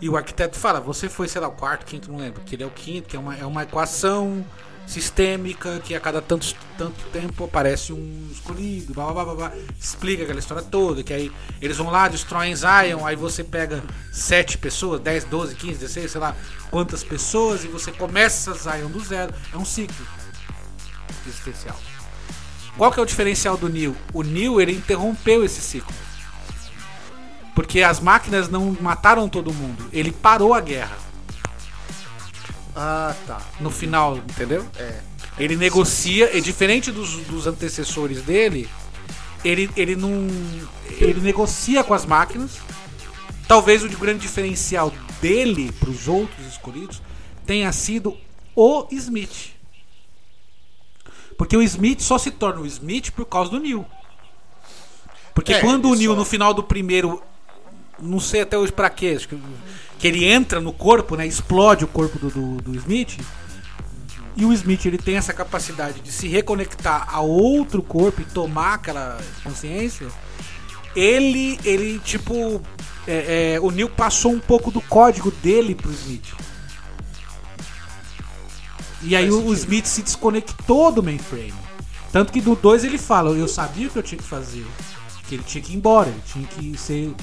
E 0.00 0.08
o 0.08 0.16
arquiteto 0.16 0.58
fala: 0.58 0.80
Você 0.80 1.08
foi, 1.08 1.28
sei 1.28 1.40
lá, 1.40 1.48
o 1.48 1.52
quarto, 1.52 1.84
quinto, 1.84 2.10
não 2.10 2.18
lembro. 2.18 2.40
Que 2.40 2.56
ele 2.56 2.62
é 2.64 2.66
o 2.66 2.70
quinto, 2.70 3.08
que 3.08 3.16
é 3.16 3.18
uma, 3.20 3.36
é 3.36 3.44
uma 3.44 3.62
equação 3.62 4.44
sistêmica 4.90 5.80
que 5.80 5.94
a 5.94 6.00
cada 6.00 6.20
tanto, 6.20 6.54
tanto 6.76 7.04
tempo 7.12 7.44
aparece 7.44 7.92
um 7.92 8.28
escolhido, 8.30 8.92
blá, 8.92 9.12
blá, 9.12 9.24
blá, 9.24 9.34
blá, 9.34 9.52
explica 9.78 10.24
aquela 10.24 10.38
história 10.38 10.62
toda. 10.62 11.02
Que 11.02 11.12
aí 11.12 11.32
eles 11.60 11.76
vão 11.76 11.90
lá, 11.90 12.08
destroem 12.08 12.54
Zion, 12.54 13.06
aí 13.06 13.14
você 13.14 13.44
pega 13.44 13.82
7 14.12 14.58
pessoas, 14.58 15.00
10, 15.00 15.24
12, 15.24 15.54
15, 15.54 15.78
16, 15.78 16.10
sei 16.10 16.20
lá 16.20 16.36
quantas 16.70 17.04
pessoas, 17.04 17.64
e 17.64 17.68
você 17.68 17.92
começa 17.92 18.52
Zion 18.52 18.88
do 18.88 19.00
zero. 19.00 19.32
É 19.52 19.56
um 19.56 19.64
ciclo 19.64 20.06
existencial. 21.26 21.78
Qual 22.76 22.90
que 22.90 22.98
é 22.98 23.02
o 23.02 23.06
diferencial 23.06 23.56
do 23.56 23.68
Neo? 23.68 23.96
O 24.12 24.22
Neo 24.22 24.60
ele 24.60 24.72
interrompeu 24.72 25.44
esse 25.44 25.60
ciclo. 25.60 25.94
Porque 27.54 27.82
as 27.82 28.00
máquinas 28.00 28.48
não 28.48 28.76
mataram 28.80 29.28
todo 29.28 29.52
mundo. 29.52 29.84
Ele 29.92 30.10
parou 30.12 30.54
a 30.54 30.60
guerra 30.60 31.09
Ah, 32.74 33.14
tá. 33.26 33.40
no 33.60 33.70
final, 33.70 34.16
entendeu? 34.16 34.66
É. 34.76 35.00
Ele 35.38 35.56
negocia, 35.56 36.36
e 36.36 36.40
diferente 36.40 36.90
dos, 36.92 37.16
dos 37.26 37.46
antecessores 37.46 38.22
dele, 38.22 38.68
ele, 39.44 39.70
ele 39.76 39.96
não. 39.96 40.12
Ele 41.00 41.20
negocia 41.20 41.82
com 41.82 41.94
as 41.94 42.04
máquinas. 42.04 42.58
Talvez 43.48 43.82
o 43.82 43.88
de 43.88 43.96
grande 43.96 44.20
diferencial 44.20 44.92
dele 45.20 45.72
para 45.72 45.90
os 45.90 46.06
outros 46.06 46.46
escolhidos 46.46 47.02
tenha 47.46 47.72
sido 47.72 48.16
o 48.54 48.86
Smith. 48.92 49.52
Porque 51.36 51.56
o 51.56 51.62
Smith 51.62 52.00
só 52.00 52.18
se 52.18 52.30
torna 52.30 52.60
o 52.60 52.66
Smith 52.66 53.10
por 53.12 53.24
causa 53.24 53.50
do 53.50 53.58
Neil. 53.58 53.84
Porque 55.34 55.54
É, 55.54 55.60
quando 55.60 55.88
o 55.90 55.94
Neil 55.94 56.12
só- 56.12 56.16
no 56.18 56.24
final 56.24 56.52
do 56.52 56.62
primeiro. 56.62 57.22
Não 58.00 58.20
sei 58.20 58.42
até 58.42 58.56
hoje 58.56 58.72
pra 58.72 58.90
quê. 58.90 59.14
acho 59.16 59.28
que, 59.28 59.38
que 59.98 60.08
ele 60.08 60.24
entra 60.24 60.60
no 60.60 60.72
corpo, 60.72 61.16
né? 61.16 61.26
Explode 61.26 61.84
o 61.84 61.88
corpo 61.88 62.18
do, 62.18 62.30
do, 62.30 62.62
do 62.62 62.74
Smith. 62.76 63.18
E 64.36 64.44
o 64.44 64.52
Smith 64.52 64.86
ele 64.86 64.98
tem 64.98 65.16
essa 65.16 65.32
capacidade 65.32 66.00
de 66.00 66.12
se 66.12 66.28
reconectar 66.28 67.06
a 67.12 67.20
outro 67.20 67.82
corpo 67.82 68.20
e 68.20 68.24
tomar 68.24 68.74
aquela 68.74 69.18
consciência. 69.42 70.06
Ele, 70.94 71.58
ele 71.64 71.98
tipo, 72.00 72.62
é, 73.06 73.54
é, 73.54 73.60
o 73.60 73.70
Neil 73.70 73.88
passou 73.88 74.32
um 74.32 74.40
pouco 74.40 74.70
do 74.70 74.80
código 74.80 75.30
dele 75.30 75.74
pro 75.74 75.90
Smith. 75.90 76.34
E 79.02 79.16
aí 79.16 79.30
o, 79.30 79.46
o 79.46 79.54
Smith 79.54 79.86
se 79.86 80.02
desconectou 80.02 80.92
do 80.92 81.02
mainframe. 81.02 81.54
Tanto 82.12 82.32
que 82.32 82.40
no 82.40 82.56
2 82.56 82.84
ele 82.84 82.98
fala, 82.98 83.30
eu 83.30 83.48
sabia 83.48 83.86
o 83.86 83.90
que 83.90 83.98
eu 83.98 84.02
tinha 84.02 84.18
que 84.18 84.26
fazer. 84.26 84.66
Que 85.28 85.36
ele 85.36 85.44
tinha 85.44 85.62
que 85.62 85.72
ir 85.72 85.76
embora, 85.76 86.08
ele 86.08 86.22
tinha 86.26 86.46
que 86.46 86.76
ser 86.76 87.14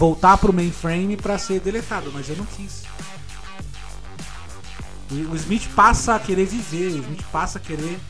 voltar 0.00 0.38
pro 0.38 0.50
mainframe 0.50 1.14
para 1.14 1.36
ser 1.36 1.60
deletado, 1.60 2.10
mas 2.10 2.26
eu 2.26 2.34
não 2.34 2.46
quis. 2.46 2.84
O, 5.10 5.36
Smith 5.36 5.68
passa 5.74 6.14
a 6.14 6.18
querer 6.18 6.46
viver, 6.46 6.92
o 6.92 7.02
Smith 7.02 7.22
passa 7.30 7.58
a 7.58 7.60
querer 7.60 8.00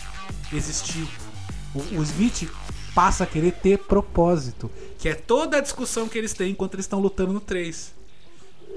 existir. 0.53 1.09
O, 1.75 1.81
o 1.99 2.03
Smith 2.05 2.49
passa 2.95 3.25
a 3.25 3.27
querer 3.27 3.55
ter 3.55 3.77
propósito, 3.77 4.71
que 5.01 5.09
é 5.09 5.17
toda 5.17 5.57
a 5.57 5.61
discussão 5.61 6.09
que 6.09 6.17
eles 6.17 6.33
têm 6.33 6.53
enquanto 6.53 6.75
eles 6.75 6.85
estão 6.85 7.01
lutando 7.01 7.33
no 7.33 7.41
3. 7.41 7.93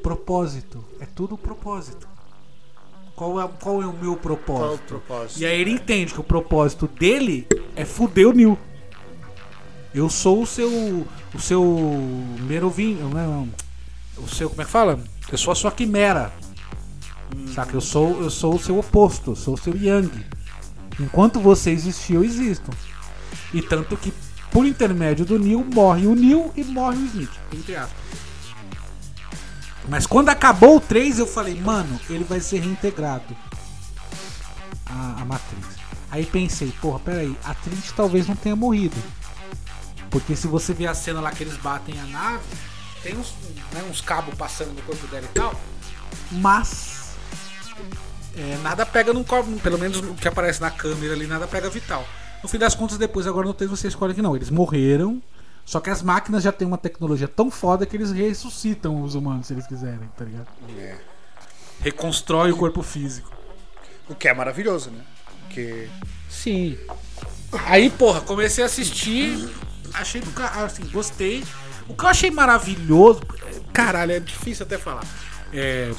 Propósito, 0.01 0.83
é 0.99 1.05
tudo 1.05 1.37
propósito. 1.37 2.07
Qual 3.15 3.39
é, 3.39 3.47
qual 3.61 3.79
é 3.79 3.85
o 3.85 3.93
meu 3.93 4.15
propósito? 4.15 4.57
Qual 4.57 4.71
é 4.71 4.75
o 4.75 4.79
propósito? 4.79 5.39
E 5.39 5.45
aí 5.45 5.61
ele 5.61 5.69
entende 5.69 6.15
que 6.15 6.19
o 6.19 6.23
propósito 6.23 6.87
dele 6.87 7.47
é 7.75 7.85
fuder 7.85 8.27
o 8.27 8.33
Neil. 8.33 8.57
Eu 9.93 10.09
sou 10.09 10.41
o 10.41 10.45
seu. 10.45 11.07
O 11.33 11.39
seu. 11.39 11.63
Merovinho. 12.41 13.09
Não, 13.09 13.49
o 14.17 14.27
seu. 14.27 14.49
Como 14.49 14.61
é 14.61 14.65
que 14.65 14.71
fala? 14.71 14.99
Eu 15.31 15.37
sou 15.37 15.51
a 15.51 15.55
sua 15.55 15.71
quimera. 15.71 16.33
Saca? 17.53 17.75
Eu 17.75 17.81
sou, 17.81 18.21
eu 18.21 18.29
sou 18.29 18.55
o 18.55 18.59
seu 18.59 18.77
oposto. 18.79 19.31
Eu 19.31 19.35
sou 19.35 19.53
o 19.53 19.57
seu 19.57 19.75
Yang. 19.75 20.25
Enquanto 20.99 21.39
você 21.39 21.71
existir, 21.71 22.13
eu 22.13 22.23
existo. 22.23 22.69
E 23.53 23.61
tanto 23.61 23.97
que, 23.97 24.13
por 24.51 24.65
intermédio 24.65 25.25
do 25.25 25.39
Neil, 25.39 25.65
morre 25.73 26.07
o 26.07 26.15
Neil 26.15 26.51
e 26.55 26.63
morre 26.63 26.97
o 26.97 27.05
Smith. 27.05 27.31
Entre 27.51 27.75
aspas. 27.75 28.03
Mas 29.87 30.07
quando 30.07 30.29
acabou 30.29 30.77
o 30.77 30.79
3, 30.79 31.19
eu 31.19 31.27
falei, 31.27 31.59
mano, 31.59 31.99
ele 32.09 32.23
vai 32.23 32.39
ser 32.39 32.59
reintegrado. 32.59 33.35
A, 34.85 35.21
a 35.21 35.25
Matrix. 35.25 35.67
Aí 36.09 36.25
pensei, 36.25 36.71
porra, 36.79 36.99
peraí, 36.99 37.35
a 37.43 37.53
Trinity 37.55 37.93
talvez 37.93 38.27
não 38.27 38.35
tenha 38.35 38.55
morrido. 38.55 38.95
Porque 40.13 40.35
se 40.35 40.45
você 40.45 40.75
ver 40.75 40.85
a 40.85 40.93
cena 40.93 41.19
lá 41.19 41.31
que 41.31 41.41
eles 41.41 41.57
batem 41.57 41.99
a 41.99 42.05
nave, 42.05 42.43
tem 43.01 43.17
uns, 43.17 43.33
né, 43.73 43.83
uns 43.89 43.99
cabos 43.99 44.35
passando 44.35 44.71
no 44.71 44.81
corpo 44.83 45.07
dela 45.07 45.25
e 45.25 45.33
tal. 45.33 45.59
Mas 46.31 47.15
é, 48.37 48.57
nada 48.61 48.85
pega 48.85 49.11
no 49.11 49.25
corpo, 49.25 49.51
pelo 49.59 49.79
menos 49.79 49.97
o 49.97 50.13
que 50.13 50.27
aparece 50.27 50.61
na 50.61 50.69
câmera 50.69 51.13
ali, 51.13 51.25
nada 51.25 51.47
pega 51.47 51.67
vital. 51.67 52.07
No 52.43 52.47
fim 52.47 52.59
das 52.59 52.75
contas, 52.75 52.99
depois 52.99 53.25
agora 53.25 53.47
não 53.47 53.55
tem 53.55 53.67
você 53.67 53.87
escolhe 53.87 54.13
que 54.13 54.21
não. 54.21 54.35
Eles 54.35 54.51
morreram. 54.51 55.19
Só 55.65 55.79
que 55.79 55.89
as 55.89 56.03
máquinas 56.03 56.43
já 56.43 56.51
têm 56.51 56.67
uma 56.67 56.77
tecnologia 56.77 57.27
tão 57.27 57.49
foda 57.49 57.83
que 57.83 57.97
eles 57.97 58.11
ressuscitam 58.11 59.01
os 59.01 59.15
humanos 59.15 59.47
se 59.47 59.53
eles 59.53 59.65
quiserem, 59.65 60.07
tá 60.15 60.25
ligado? 60.25 60.47
É. 60.77 60.97
Reconstrói 61.79 62.51
o 62.51 62.57
corpo 62.57 62.83
físico. 62.83 63.31
O 64.07 64.13
que 64.13 64.27
é 64.27 64.33
maravilhoso, 64.33 64.91
né? 64.91 65.03
Porque. 65.39 65.89
Sim. 66.29 66.77
Aí, 67.65 67.89
porra, 67.89 68.21
comecei 68.21 68.63
a 68.63 68.67
assistir, 68.67 69.49
achei 69.93 70.21
do 70.21 70.31
assim, 70.41 70.83
gostei. 70.91 71.43
O 71.87 71.93
que 71.95 72.03
eu 72.05 72.09
achei 72.09 72.31
maravilhoso, 72.31 73.21
caralho, 73.73 74.11
é 74.13 74.19
difícil 74.19 74.65
até 74.65 74.77
falar. 74.77 75.03
É, 75.53 75.91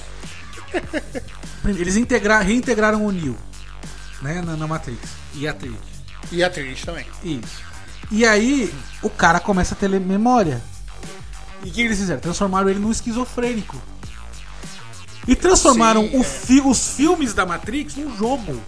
eles 1.66 1.97
integra- 1.97 2.40
reintegraram 2.40 3.05
o 3.07 3.12
Neo, 3.12 3.36
né, 4.22 4.40
na, 4.42 4.57
na 4.57 4.66
Matrix 4.66 5.01
e 5.34 5.47
a 5.47 5.53
Trinity. 5.55 5.82
E 6.32 6.42
a 6.42 6.51
Trinity 6.51 6.84
também. 6.86 7.07
Isso. 7.22 7.62
E 8.11 8.24
aí, 8.26 8.72
o 9.03 9.11
cara 9.11 9.40
começa 9.40 9.74
a 9.74 9.76
ter 9.78 9.88
memória. 9.88 10.62
E 11.64 11.68
o 11.68 11.72
que 11.72 11.80
eles 11.82 11.99
fizeram? 11.99 12.20
Transformaram 12.20 12.68
ele 12.68 12.78
num 12.78 12.90
esquizofrênico. 12.90 13.80
E 15.26 15.34
transformaram 15.34 16.03
Sim, 16.03 16.18
o 16.18 16.20
é. 16.20 16.24
fi- 16.24 16.61
os 16.61 16.88
filmes 16.90 17.32
da 17.32 17.47
Matrix 17.47 17.97
num 17.97 18.14
jogo. 18.16 18.61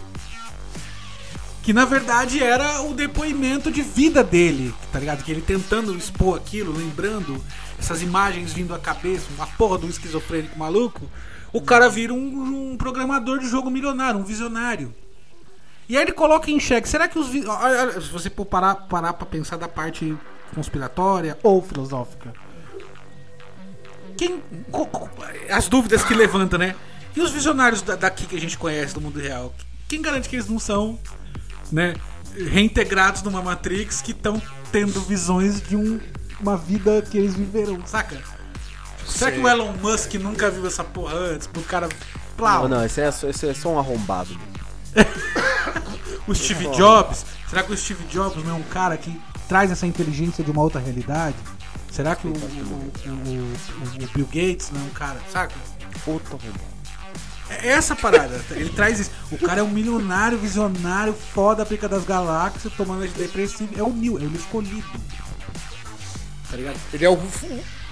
Que 1.66 1.72
na 1.72 1.84
verdade 1.84 2.40
era 2.40 2.82
o 2.82 2.94
depoimento 2.94 3.72
de 3.72 3.82
vida 3.82 4.22
dele, 4.22 4.72
tá 4.92 5.00
ligado? 5.00 5.24
Que 5.24 5.32
ele 5.32 5.42
tentando 5.42 5.96
expor 5.96 6.36
aquilo, 6.36 6.72
lembrando 6.72 7.44
essas 7.76 8.02
imagens 8.02 8.52
vindo 8.52 8.72
à 8.72 8.78
cabeça, 8.78 9.26
uma 9.36 9.48
porra 9.48 9.76
do 9.78 9.88
esquizofrênico 9.88 10.56
maluco. 10.56 11.10
O 11.52 11.60
cara 11.60 11.88
vira 11.88 12.14
um, 12.14 12.70
um 12.72 12.76
programador 12.76 13.40
de 13.40 13.48
jogo 13.48 13.68
milionário, 13.68 14.20
um 14.20 14.22
visionário. 14.22 14.94
E 15.88 15.96
aí 15.96 16.04
ele 16.04 16.12
coloca 16.12 16.48
em 16.52 16.60
xeque, 16.60 16.88
será 16.88 17.08
que 17.08 17.18
os. 17.18 17.26
Se 17.30 18.12
você 18.12 18.30
parar, 18.30 18.76
parar 18.86 19.14
pra 19.14 19.26
pensar 19.26 19.56
da 19.56 19.66
parte 19.66 20.16
conspiratória 20.54 21.36
ou 21.42 21.60
filosófica. 21.60 22.32
Quem. 24.16 24.40
as 25.50 25.66
dúvidas 25.66 26.04
que 26.04 26.14
levanta, 26.14 26.56
né? 26.56 26.76
E 27.16 27.20
os 27.20 27.32
visionários 27.32 27.82
da- 27.82 27.96
daqui 27.96 28.24
que 28.24 28.36
a 28.36 28.40
gente 28.40 28.56
conhece 28.56 28.94
do 28.94 29.00
mundo 29.00 29.18
real? 29.18 29.52
Quem 29.88 30.00
garante 30.00 30.28
que 30.28 30.36
eles 30.36 30.48
não 30.48 30.58
são, 30.60 30.98
né? 31.72 31.94
Reintegrados 32.50 33.22
numa 33.22 33.40
Matrix 33.42 34.00
que 34.02 34.12
estão 34.12 34.40
tendo 34.70 35.00
visões 35.00 35.60
de 35.60 35.76
um- 35.76 36.00
uma 36.40 36.56
vida 36.56 37.00
que 37.02 37.16
eles 37.18 37.34
viveram, 37.34 37.84
saca? 37.86 38.20
Será 39.06 39.30
que 39.30 39.38
o 39.38 39.48
Elon 39.48 39.72
Musk 39.80 40.14
nunca 40.14 40.50
viu 40.50 40.66
essa 40.66 40.82
porra 40.84 41.14
antes? 41.14 41.46
Pro 41.46 41.62
cara. 41.62 41.88
Plau. 42.36 42.68
Não, 42.68 42.78
não, 42.78 42.84
esse 42.84 43.00
é, 43.00 43.10
só- 43.10 43.28
esse 43.28 43.48
é 43.48 43.54
só 43.54 43.70
um 43.70 43.78
arrombado. 43.78 44.36
O 46.26 46.34
Steve 46.34 46.66
Jobs? 46.72 47.24
Será 47.48 47.62
que 47.62 47.72
o 47.72 47.76
Steve 47.76 48.02
Jobs 48.08 48.42
não 48.44 48.50
é 48.50 48.54
um 48.58 48.62
cara 48.64 48.96
que 48.96 49.16
traz 49.48 49.70
essa 49.70 49.86
inteligência 49.86 50.42
de 50.42 50.50
uma 50.50 50.60
outra 50.60 50.80
realidade? 50.80 51.36
Será 51.90 52.16
que 52.16 52.26
o, 52.26 52.30
o- 52.32 52.34
o- 52.34 54.02
o- 54.04 54.08
Bill 54.12 54.26
Gates 54.26 54.72
não 54.72 54.80
é 54.80 54.84
um 54.84 54.90
cara, 54.90 55.20
saca? 55.32 55.54
Puta 56.04 56.30
arrombado. 56.36 56.75
É 57.48 57.68
essa 57.68 57.92
a 57.94 57.96
parada. 57.96 58.40
Ele 58.50 58.70
traz 58.70 58.98
isso. 59.00 59.10
O 59.30 59.38
cara 59.38 59.60
é 59.60 59.62
um 59.62 59.70
milionário, 59.70 60.36
visionário, 60.38 61.12
foda 61.14 61.64
pica 61.64 61.88
das 61.88 62.04
galáxias, 62.04 62.72
tomando 62.76 63.04
antidepressivo. 63.04 63.70
É 63.78 63.82
o 63.82 63.92
Neo, 63.92 64.18
é 64.18 64.22
o 64.26 64.34
escolhido. 64.34 64.82
Tá 66.50 66.56
ligado? 66.56 66.76
Ele 66.92 67.04
é 67.04 67.10
o, 67.10 67.16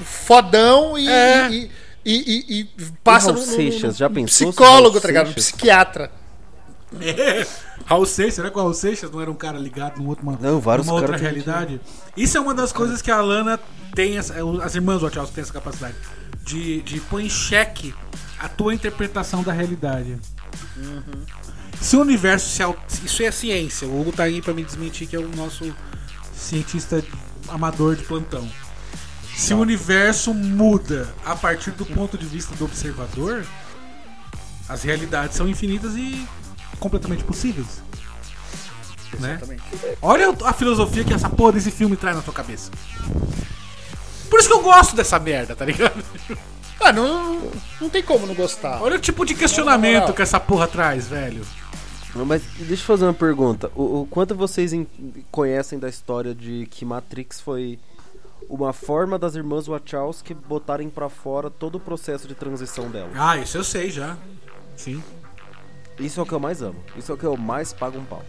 fodão 0.04 0.96
e, 0.98 1.08
É. 1.08 1.50
e, 1.50 1.70
e, 2.04 2.14
e- 2.14 2.60
e 2.60 2.64
passa 3.02 3.32
no, 3.32 3.40
no- 3.40 3.46
no- 3.46 3.52
Seixas, 3.52 3.96
já 3.96 4.08
pensou 4.10 4.48
psicólogo, 4.48 5.00
tá 5.00 5.08
ligado? 5.08 5.34
Psiquiatra. 5.34 6.10
É. 7.00 7.44
Raul 7.86 8.06
Seixas, 8.06 8.34
será 8.36 8.50
que 8.50 8.56
o 8.56 8.60
Raul 8.60 8.74
Seixas 8.74 9.10
não 9.10 9.20
era 9.20 9.30
um 9.30 9.34
cara 9.34 9.58
ligado 9.58 10.00
num 10.00 10.08
outro, 10.08 10.22
uma, 10.24 10.38
Não, 10.40 10.60
vários 10.60 10.86
numa 10.86 10.94
outra 10.94 11.08
caras 11.18 11.20
que- 11.20 11.26
realidade? 11.26 11.80
Isso 12.16 12.38
é 12.38 12.40
uma 12.40 12.54
das 12.54 12.72
coisas 12.72 13.02
que 13.02 13.10
a 13.10 13.20
Lana 13.20 13.58
tem, 13.94 14.16
essa- 14.16 14.34
as 14.62 14.74
irmãs 14.74 15.02
Wachowski 15.02 15.34
têm 15.34 15.42
essa 15.42 15.52
capacidade 15.52 15.94
de, 16.44 16.80
de 16.82 17.00
pôr 17.00 17.20
em 17.20 17.28
xeque 17.28 17.92
a 18.44 18.48
tua 18.48 18.74
interpretação 18.74 19.42
da 19.42 19.52
realidade. 19.52 20.18
Se 21.80 21.96
o 21.96 22.00
universo 22.00 22.48
se 22.86 23.04
Isso 23.06 23.22
é 23.22 23.30
ciência. 23.30 23.88
O 23.88 24.00
Hugo 24.00 24.12
tá 24.12 24.24
aí 24.24 24.42
pra 24.42 24.52
me 24.52 24.62
desmentir 24.62 25.08
que 25.08 25.16
é 25.16 25.18
o 25.18 25.28
nosso 25.28 25.74
cientista 26.34 27.02
amador 27.48 27.96
de 27.96 28.04
plantão. 28.04 28.46
Se 29.34 29.54
o 29.54 29.58
universo 29.58 30.32
muda 30.34 31.12
a 31.24 31.34
partir 31.34 31.70
do 31.72 31.86
ponto 31.86 32.18
de 32.18 32.26
vista 32.26 32.54
do 32.54 32.66
observador, 32.66 33.44
as 34.68 34.82
realidades 34.82 35.36
são 35.36 35.48
infinitas 35.48 35.96
e 35.96 36.26
completamente 36.78 37.24
possíveis. 37.24 37.82
Né? 39.18 39.40
Olha 40.02 40.34
a 40.44 40.52
filosofia 40.52 41.02
que 41.02 41.14
essa 41.14 41.30
porra 41.30 41.52
desse 41.52 41.70
filme 41.70 41.96
traz 41.96 42.16
na 42.16 42.22
tua 42.22 42.34
cabeça. 42.34 42.70
Por 44.28 44.38
isso 44.38 44.48
que 44.48 44.54
eu 44.54 44.62
gosto 44.62 44.94
dessa 44.94 45.18
merda, 45.18 45.56
tá 45.56 45.64
ligado? 45.64 46.04
Ah, 46.80 46.92
não, 46.92 47.50
não 47.80 47.88
tem 47.88 48.02
como 48.02 48.26
não 48.26 48.34
gostar. 48.34 48.82
Olha 48.82 48.96
o 48.96 49.00
tipo 49.00 49.24
de 49.24 49.32
Na 49.32 49.38
questionamento 49.40 50.12
que 50.12 50.22
essa 50.22 50.38
porra 50.40 50.66
traz, 50.68 51.06
velho. 51.08 51.44
Mas 52.14 52.42
deixa 52.58 52.82
eu 52.82 52.86
fazer 52.86 53.04
uma 53.04 53.14
pergunta. 53.14 53.70
O, 53.74 54.02
o 54.02 54.06
quanto 54.10 54.34
vocês 54.34 54.72
em- 54.72 54.86
conhecem 55.32 55.78
da 55.78 55.88
história 55.88 56.34
de 56.34 56.66
que 56.70 56.84
Matrix 56.84 57.40
foi 57.40 57.78
uma 58.48 58.72
forma 58.72 59.18
das 59.18 59.34
irmãs 59.34 59.66
Wachowski 59.66 60.32
botarem 60.34 60.88
pra 60.90 61.08
fora 61.08 61.50
todo 61.50 61.76
o 61.76 61.80
processo 61.80 62.28
de 62.28 62.34
transição 62.34 62.88
dela? 62.90 63.10
Ah, 63.16 63.36
isso 63.38 63.56
eu 63.56 63.64
sei 63.64 63.90
já. 63.90 64.16
Sim. 64.76 65.02
Isso 65.98 66.20
é 66.20 66.22
o 66.22 66.26
que 66.26 66.32
eu 66.32 66.40
mais 66.40 66.60
amo. 66.62 66.76
Isso 66.96 67.10
é 67.10 67.14
o 67.14 67.18
que 67.18 67.24
eu 67.24 67.36
mais 67.36 67.72
pago 67.72 67.98
um 67.98 68.04
pau. 68.04 68.22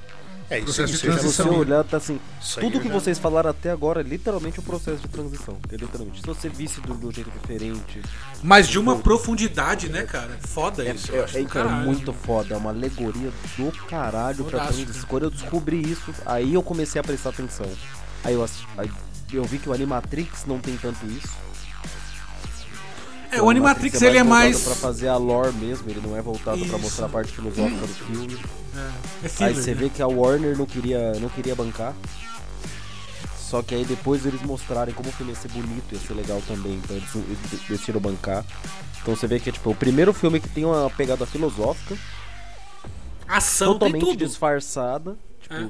É 0.50 0.58
isso, 0.58 0.66
Processo 0.66 0.88
de 0.90 0.94
isso 0.98 1.06
já 1.08 1.12
Se 1.14 1.18
você 1.26 1.42
transição. 1.44 1.60
olhar, 1.60 1.84
tá 1.84 1.98
assim. 1.98 2.20
Isso 2.40 2.60
Tudo 2.60 2.80
que 2.80 2.88
já- 2.88 2.94
vocês 2.94 3.18
falaram 3.18 3.50
até 3.50 3.72
agora 3.72 4.02
é 4.02 4.04
literalmente 4.04 4.60
o 4.60 4.62
processo 4.62 5.00
de 5.02 5.08
transição. 5.08 5.58
É 5.72 5.76
literalmente. 5.76 6.22
Se 6.22 6.28
você 6.28 6.48
visse 6.50 6.80
do, 6.82 6.94
do 6.94 7.12
jeito 7.12 7.32
diferente. 7.32 8.00
Mas 8.44 8.68
de 8.68 8.78
uma 8.78 8.96
profundidade, 8.98 9.90
né, 9.90 10.04
cara? 10.04 10.38
Foda 10.42 10.86
É, 10.86 10.92
isso. 10.94 11.12
eu 11.12 11.22
é, 11.22 11.24
acho 11.24 11.38
é, 11.38 11.40
do 11.42 11.46
então, 11.48 11.62
é 11.62 11.66
caralho. 11.66 11.86
muito 11.86 12.14
foda. 12.14 12.54
É 12.54 12.58
uma 12.58 12.70
alegoria 12.70 13.32
do 13.58 13.72
caralho 13.88 14.44
pra 14.46 14.68
transição. 14.68 15.06
Quando 15.08 15.24
eu 15.24 15.32
descobri 15.32 15.82
isso, 15.82 16.14
aí 16.26 16.54
eu 16.54 16.62
comecei 16.62 17.02
a 17.02 17.04
prestar 17.04 17.30
atenção. 17.30 17.68
Aí 18.24 18.34
eu, 18.36 18.48
aí 18.78 18.92
eu 19.34 19.44
vi 19.46 19.58
que 19.58 19.68
o 19.68 19.74
Animatrix 19.74 20.46
não 20.46 20.60
tem 20.60 20.78
tanto 20.78 21.04
isso. 21.08 21.30
É, 23.32 23.42
o 23.42 23.50
Animatrix 23.50 24.02
ele 24.02 24.18
é 24.18 24.24
mais. 24.24 24.64
pra 24.64 24.76
fazer 24.76 25.08
a 25.08 25.18
lore 25.18 25.54
mesmo, 25.54 25.90
ele 25.90 26.02
não 26.06 26.16
é 26.16 26.22
voltado 26.22 26.58
pra 26.60 26.68
Isso. 26.68 26.80
mostrar 26.80 27.06
a 27.08 27.10
parte 27.10 27.32
filosófica 27.32 27.82
do 27.88 27.94
filme. 27.94 28.40
É 28.76 28.90
Aí 29.24 29.30
filler, 29.30 29.56
você 29.56 29.72
né? 29.74 29.78
vê 29.82 29.90
que 29.90 30.02
a 30.02 30.08
Warner 30.08 30.58
não 30.58 30.66
queria, 30.66 31.14
não 31.20 31.30
queria 31.30 31.56
bancar. 31.56 31.94
Só 33.38 33.62
que 33.62 33.76
aí 33.76 33.86
depois 33.86 34.26
eles 34.26 34.42
mostrarem 34.42 34.94
como 34.94 35.10
o 35.10 35.12
filme 35.12 35.32
ia 35.32 35.38
ser 35.40 35.48
bonito, 35.50 35.94
ia 35.94 36.00
ser 36.00 36.14
legal 36.14 36.42
também, 36.48 36.74
então 36.76 36.96
eles, 36.96 37.16
eles 37.16 37.62
decidiram 37.70 38.02
bancar. 38.02 38.44
Então 39.02 39.16
você 39.16 39.28
vê 39.28 39.40
que 39.40 39.50
é 39.50 39.52
tipo 39.54 39.70
o 39.70 39.76
primeiro 39.76 40.12
filme 40.14 40.40
que 40.40 40.50
tem 40.50 40.66
uma 40.66 40.90
pegada 40.90 41.26
filosófica, 41.26 41.96
Ação 43.28 43.74
totalmente 43.74 44.16
disfarçada. 44.18 45.16
Tipo, 45.42 45.54
É. 45.56 45.70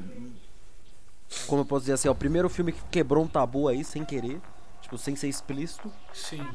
como 1.47 1.61
eu 1.61 1.65
posso 1.65 1.81
dizer 1.81 1.93
assim, 1.93 2.07
é 2.07 2.11
o 2.11 2.15
primeiro 2.15 2.49
filme 2.49 2.71
que 2.71 2.79
quebrou 2.89 3.23
um 3.23 3.27
tabu 3.27 3.67
aí 3.67 3.83
sem 3.83 4.03
querer, 4.05 4.39
tipo, 4.81 4.97
sem 4.97 5.15
ser 5.15 5.27
explícito. 5.27 5.91
Sim. 6.13 6.45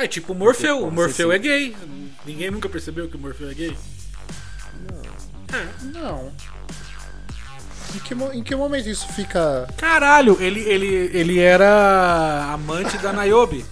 É 0.00 0.08
tipo 0.08 0.32
o 0.32 0.36
Morfeu. 0.36 0.86
O 0.86 0.90
Morfeu 0.90 1.30
é 1.30 1.38
gay. 1.38 1.76
Ninguém 2.24 2.50
nunca 2.50 2.70
percebeu 2.70 3.06
que 3.06 3.16
o 3.16 3.20
Morfeu 3.20 3.50
é 3.50 3.54
gay? 3.54 3.76
Não. 5.82 6.32
Em 7.94 7.98
que, 7.98 8.14
em 8.14 8.42
que 8.42 8.56
momento 8.56 8.88
isso 8.88 9.06
fica. 9.12 9.68
Caralho, 9.76 10.40
ele, 10.40 10.60
ele, 10.60 10.86
ele 11.12 11.38
era 11.38 12.50
amante 12.52 12.96
da 12.96 13.12
Niobe. 13.12 13.64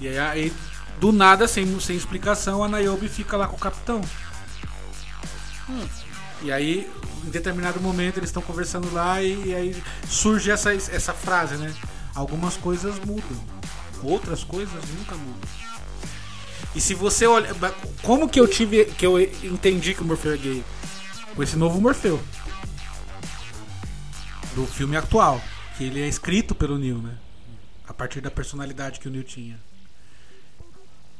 E 0.00 0.06
aí, 0.06 0.18
aí, 0.18 0.52
do 1.00 1.10
nada, 1.10 1.48
sem, 1.48 1.80
sem 1.80 1.96
explicação, 1.96 2.62
a 2.62 2.68
Niobe 2.68 3.08
fica 3.08 3.36
lá 3.36 3.48
com 3.48 3.56
o 3.56 3.60
capitão. 3.60 4.00
Hum. 5.68 5.88
E 6.42 6.52
aí, 6.52 6.88
em 7.26 7.30
determinado 7.30 7.80
momento, 7.80 8.18
eles 8.18 8.28
estão 8.28 8.42
conversando 8.42 8.92
lá 8.92 9.20
e, 9.20 9.48
e 9.48 9.54
aí 9.54 9.82
surge 10.06 10.50
essa, 10.50 10.72
essa 10.72 11.12
frase, 11.12 11.56
né? 11.56 11.74
Algumas 12.14 12.56
coisas 12.56 12.96
mudam, 13.00 13.44
outras 14.06 14.42
coisas 14.44 14.74
nunca 14.98 15.14
mudam. 15.16 15.48
E 16.74 16.80
se 16.80 16.94
você 16.94 17.26
olha. 17.26 17.54
Como 18.02 18.28
que 18.28 18.38
eu 18.40 18.48
tive. 18.48 18.84
que 18.86 19.06
eu 19.06 19.20
entendi 19.20 19.94
que 19.94 20.02
o 20.02 20.04
Morfeu 20.04 20.32
é 20.32 20.36
gay? 20.36 20.64
Com 21.34 21.42
esse 21.42 21.56
novo 21.56 21.80
Morfeu 21.80 22.20
do 24.54 24.66
filme 24.66 24.96
atual, 24.96 25.40
que 25.76 25.84
ele 25.84 26.00
é 26.00 26.06
escrito 26.08 26.54
pelo 26.54 26.78
Neil, 26.78 26.98
né? 26.98 27.14
A 27.88 27.92
partir 27.92 28.20
da 28.20 28.30
personalidade 28.30 29.00
que 29.00 29.08
o 29.08 29.10
Neil 29.10 29.24
tinha. 29.24 29.58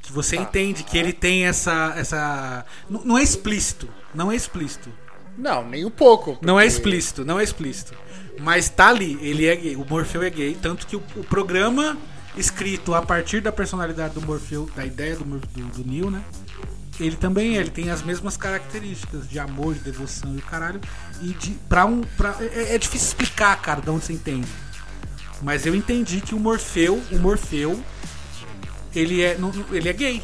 Que 0.02 0.12
você 0.12 0.36
entende 0.36 0.82
que 0.84 0.96
ele 0.98 1.12
tem 1.12 1.46
essa. 1.46 1.94
essa. 1.96 2.64
N- 2.90 3.00
Não 3.04 3.18
é 3.18 3.22
explícito. 3.22 3.88
Não 4.14 4.30
é 4.30 4.36
explícito. 4.36 4.90
Não, 5.36 5.66
nem 5.68 5.84
um 5.84 5.90
pouco. 5.90 6.38
Não 6.42 6.60
é 6.60 6.64
porque- 6.64 6.76
explícito, 6.76 7.24
não 7.24 7.40
é 7.40 7.42
explícito. 7.44 7.94
Mas 8.38 8.68
tá 8.68 8.88
ali, 8.88 9.18
ele 9.20 9.46
é 9.46 9.56
gay, 9.56 9.76
o 9.76 9.84
Morfeu 9.84 10.22
é 10.22 10.30
gay, 10.30 10.56
tanto 10.60 10.86
que 10.86 10.94
o, 10.96 11.02
o 11.16 11.24
programa 11.24 11.96
escrito 12.36 12.94
a 12.94 13.02
partir 13.02 13.40
da 13.40 13.52
personalidade 13.52 14.14
do 14.14 14.22
Morfeu, 14.22 14.68
da 14.74 14.84
ideia 14.84 15.16
do, 15.16 15.24
do, 15.24 15.38
do 15.66 15.84
Neil, 15.90 16.10
né? 16.10 16.22
Ele 17.00 17.16
também 17.16 17.56
é, 17.56 17.60
ele 17.60 17.70
tem 17.70 17.90
as 17.90 18.02
mesmas 18.02 18.36
características 18.36 19.28
de 19.28 19.38
amor, 19.38 19.74
de 19.74 19.80
devoção 19.80 20.32
e 20.34 20.38
o 20.38 20.42
caralho. 20.42 20.80
E 21.20 21.28
de. 21.32 21.50
Pra 21.68 21.84
um. 21.84 22.02
Pra, 22.16 22.36
é, 22.40 22.74
é 22.74 22.78
difícil 22.78 23.08
explicar, 23.08 23.60
cara, 23.60 23.80
de 23.80 23.90
onde 23.90 24.04
você 24.04 24.12
entende. 24.12 24.46
Mas 25.42 25.66
eu 25.66 25.74
entendi 25.74 26.20
que 26.20 26.34
o 26.34 26.38
Morfeu, 26.38 27.02
o 27.10 27.18
Morfeu, 27.18 27.82
ele 28.94 29.22
é, 29.22 29.36
não- 29.36 29.52
ele 29.72 29.88
é 29.88 29.92
gay. 29.92 30.22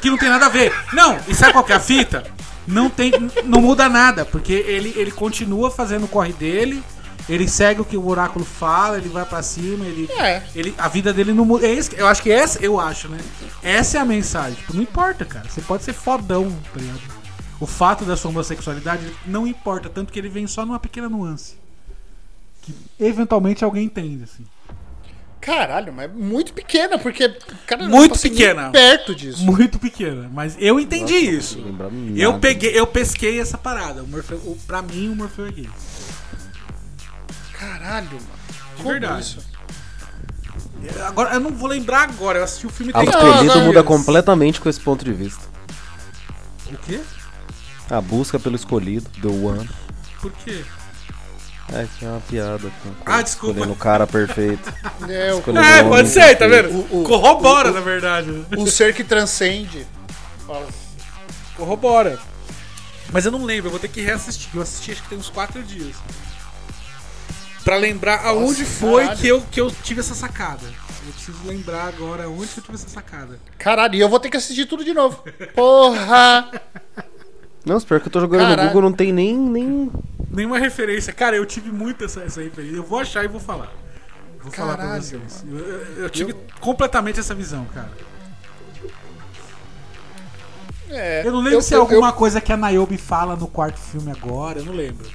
Que 0.00 0.10
não 0.10 0.16
tem 0.18 0.28
nada 0.28 0.46
a 0.46 0.48
ver. 0.48 0.72
Não, 0.92 1.18
e 1.28 1.34
sabe 1.34 1.52
qual 1.52 1.64
que 1.64 1.72
é 1.72 1.76
a 1.76 1.80
fita? 1.80 2.24
Não 2.66 2.88
tem, 2.90 3.12
não 3.44 3.60
muda 3.60 3.88
nada, 3.88 4.24
porque 4.24 4.52
ele, 4.52 4.92
ele 4.96 5.10
continua 5.10 5.70
fazendo 5.70 6.04
o 6.04 6.08
corre 6.08 6.32
dele, 6.32 6.82
ele 7.28 7.48
segue 7.48 7.80
o 7.80 7.84
que 7.84 7.96
o 7.96 8.06
oráculo 8.08 8.44
fala, 8.44 8.98
ele 8.98 9.08
vai 9.08 9.24
pra 9.24 9.42
cima, 9.42 9.84
ele, 9.84 10.08
É. 10.12 10.42
ele 10.54 10.74
a 10.78 10.88
vida 10.88 11.12
dele 11.12 11.32
não 11.32 11.44
muda. 11.44 11.66
É 11.66 11.72
isso, 11.72 11.94
eu 11.94 12.06
acho 12.06 12.22
que 12.22 12.30
essa, 12.30 12.58
eu 12.64 12.78
acho, 12.80 13.08
né? 13.08 13.18
Essa 13.62 13.98
é 13.98 14.00
a 14.00 14.04
mensagem. 14.04 14.54
Tipo, 14.54 14.74
não 14.74 14.82
importa, 14.82 15.24
cara. 15.24 15.48
Você 15.48 15.60
pode 15.60 15.84
ser 15.84 15.92
fodão, 15.92 16.50
tá 16.72 16.80
ligado? 16.80 17.00
O 17.60 17.66
fato 17.66 18.04
da 18.04 18.16
sua 18.16 18.30
homossexualidade 18.30 19.12
não 19.26 19.46
importa, 19.46 19.88
tanto 19.88 20.12
que 20.12 20.18
ele 20.18 20.28
vem 20.28 20.46
só 20.46 20.64
numa 20.64 20.78
pequena 20.80 21.08
nuance. 21.08 21.56
Que 22.62 22.74
eventualmente 22.98 23.64
alguém 23.64 23.84
entende, 23.84 24.24
assim. 24.24 24.44
Caralho, 25.40 25.90
mas 25.92 26.12
muito 26.12 26.52
pequena, 26.52 26.98
porque. 26.98 27.28
Cara, 27.66 27.88
Muito 27.88 28.18
pequena. 28.18 28.70
Perto 28.70 29.14
disso. 29.14 29.42
Muito 29.42 29.78
pequena, 29.78 30.30
mas 30.32 30.54
eu 30.58 30.78
entendi 30.78 31.14
isso. 31.14 31.58
Não 31.58 31.66
lembrava 31.66 31.94
Eu 32.14 32.38
peguei, 32.38 32.78
eu 32.78 32.86
pesquei 32.86 33.40
essa 33.40 33.56
parada. 33.56 34.02
O 34.02 34.06
Morfeu, 34.06 34.36
o, 34.38 34.58
pra 34.66 34.82
mim, 34.82 35.08
o 35.08 35.16
Morfeu 35.16 35.46
é 35.46 35.50
gay. 35.50 35.70
Caralho, 37.60 38.08
mano. 38.12 38.20
De 38.76 38.76
Como 38.82 38.88
verdade. 38.90 39.20
isso? 39.20 39.46
Agora, 41.06 41.34
eu 41.34 41.40
não 41.40 41.50
vou 41.50 41.68
lembrar 41.68 42.04
agora. 42.04 42.38
Eu 42.38 42.44
assisti 42.44 42.66
o 42.66 42.70
filme 42.70 42.90
o 42.92 42.94
tem 42.94 43.08
escolhido 43.08 43.54
não, 43.54 43.64
muda 43.66 43.82
completamente 43.84 44.60
com 44.60 44.68
esse 44.68 44.80
ponto 44.80 45.04
de 45.04 45.12
vista. 45.12 45.42
O 46.72 46.76
quê? 46.78 47.00
A 47.90 48.00
busca 48.00 48.38
pelo 48.38 48.56
escolhido, 48.56 49.08
The 49.20 49.28
One. 49.28 49.68
Por 50.20 50.32
quê? 50.32 50.64
É, 51.72 51.86
tinha 51.98 52.10
uma 52.12 52.20
piada 52.22 52.58
com, 52.82 52.94
com 52.94 53.12
Ah, 53.12 53.22
desculpa. 53.22 53.52
escolhendo 53.52 53.72
o 53.72 53.76
cara 53.76 54.06
perfeito. 54.06 54.72
É, 55.08 55.34
o, 55.34 55.58
É, 55.58 55.82
pode 55.84 56.08
ser, 56.08 56.36
tá 56.36 56.48
perfeito. 56.48 56.68
vendo? 56.74 56.94
O- 56.94 57.00
o- 57.02 57.04
Corrobora, 57.04 57.70
o- 57.70 57.74
na 57.74 57.80
verdade. 57.80 58.44
o 58.56 58.66
ser 58.66 58.94
que 58.94 59.04
transcende. 59.04 59.86
Fala. 60.46 60.66
Corrobora. 61.56 62.18
Mas 63.12 63.24
eu 63.26 63.32
não 63.32 63.44
lembro, 63.44 63.66
eu 63.66 63.70
vou 63.70 63.80
ter 63.80 63.88
que 63.88 64.00
reassistir. 64.00 64.48
Eu 64.54 64.62
assisti 64.62 64.92
acho 64.92 65.02
que 65.02 65.08
tem 65.10 65.18
uns 65.18 65.28
quatro 65.30 65.62
dias. 65.62 65.96
Pra 67.64 67.76
lembrar 67.76 68.24
aonde 68.26 68.64
foi 68.64 69.02
caralho. 69.02 69.20
que 69.20 69.28
eu, 69.28 69.40
que 69.42 69.60
eu 69.60 69.70
tive 69.70 70.00
essa 70.00 70.14
sacada. 70.14 70.62
Eu 71.06 71.12
preciso 71.12 71.38
lembrar 71.46 71.88
agora 71.88 72.28
onde 72.28 72.46
que 72.48 72.58
eu 72.60 72.64
tive 72.64 72.74
essa 72.76 72.88
sacada. 72.88 73.38
Caralho, 73.58 73.94
e 73.94 74.00
eu 74.00 74.08
vou 74.08 74.18
ter 74.20 74.30
que 74.30 74.36
assistir 74.36 74.66
tudo 74.66 74.84
de 74.84 74.92
novo. 74.94 75.22
Porra! 75.54 76.50
Não, 77.64 77.78
pior 77.80 78.00
que 78.00 78.08
eu 78.08 78.12
tô 78.12 78.20
jogando 78.20 78.40
Caralho. 78.40 78.62
no 78.62 78.68
Google, 78.68 78.82
não 78.90 78.92
tem 78.96 79.12
nem. 79.12 79.36
nem... 79.36 79.90
Nenhuma 80.30 80.58
referência. 80.58 81.12
Cara, 81.12 81.36
eu 81.36 81.44
tive 81.44 81.70
muito 81.70 82.04
essa, 82.04 82.22
essa 82.22 82.42
referência. 82.42 82.76
Eu 82.76 82.82
vou 82.84 82.98
achar 82.98 83.24
e 83.24 83.28
vou 83.28 83.40
falar. 83.40 83.70
Vou 84.42 84.50
falar 84.52 84.74
pra 84.76 84.84
Caralho, 84.84 85.02
vocês. 85.02 85.44
Eu, 85.46 85.58
eu- 85.58 85.96
eu 86.04 86.10
tive 86.10 86.34
completamente 86.60 87.20
essa 87.20 87.34
visão, 87.34 87.66
cara. 87.66 87.90
É, 90.88 91.22
Eu 91.24 91.32
não 91.32 91.38
lembro 91.40 91.58
eu- 91.58 91.62
se 91.62 91.72
é 91.74 91.76
eu- 91.76 91.82
alguma 91.82 92.12
coisa 92.12 92.40
que 92.40 92.52
a 92.52 92.56
Niobe 92.56 92.96
fala 92.96 93.36
no 93.36 93.46
quarto 93.46 93.78
filme 93.78 94.10
agora, 94.10 94.58
eu 94.58 94.64
não 94.64 94.72
lembro. 94.72 95.06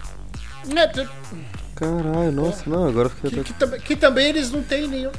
eu- 0.70 0.78
é, 0.78 1.08
Caralho, 1.76 2.32
nossa, 2.32 2.64
não, 2.70 2.88
agora 2.88 3.08
eu 3.08 3.10
fiquei 3.12 3.30
que, 3.32 3.40
até. 3.40 3.44
que 3.44 3.54
também- 3.54 3.80
que 3.82 3.96
também 3.96 4.28
eles 4.28 4.50
não 4.52 4.64
têm 4.64 4.88
nenhum. 4.88 5.12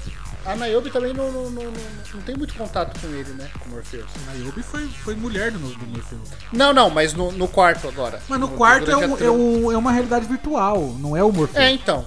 A 0.44 0.54
Niobe 0.54 0.90
também 0.90 1.12
não, 1.12 1.30
não, 1.32 1.50
não, 1.50 1.64
não, 1.64 1.72
não 2.14 2.22
tem 2.22 2.36
muito 2.36 2.54
contato 2.54 2.98
com 3.00 3.08
ele, 3.08 3.30
né? 3.32 3.50
Com 3.58 3.68
o 3.68 3.72
Morpheus. 3.72 4.06
A 4.30 4.32
Niobe 4.34 4.62
foi, 4.62 4.86
foi 4.86 5.14
mulher 5.16 5.50
do, 5.50 5.58
do 5.58 5.86
Morfeu. 5.86 6.20
Não, 6.52 6.72
não, 6.72 6.88
mas 6.88 7.12
no, 7.12 7.32
no 7.32 7.48
quarto 7.48 7.88
agora. 7.88 8.22
Mas 8.28 8.38
no 8.40 8.48
quarto 8.50 8.88
é, 8.90 8.96
um- 8.96 9.18
é, 9.18 9.30
um- 9.30 9.72
é 9.72 9.76
uma 9.76 9.90
realidade 9.92 10.24
virtual, 10.26 10.94
não 11.00 11.16
é 11.16 11.22
o 11.24 11.32
Morfeu. 11.32 11.60
É, 11.60 11.72
então. 11.72 12.06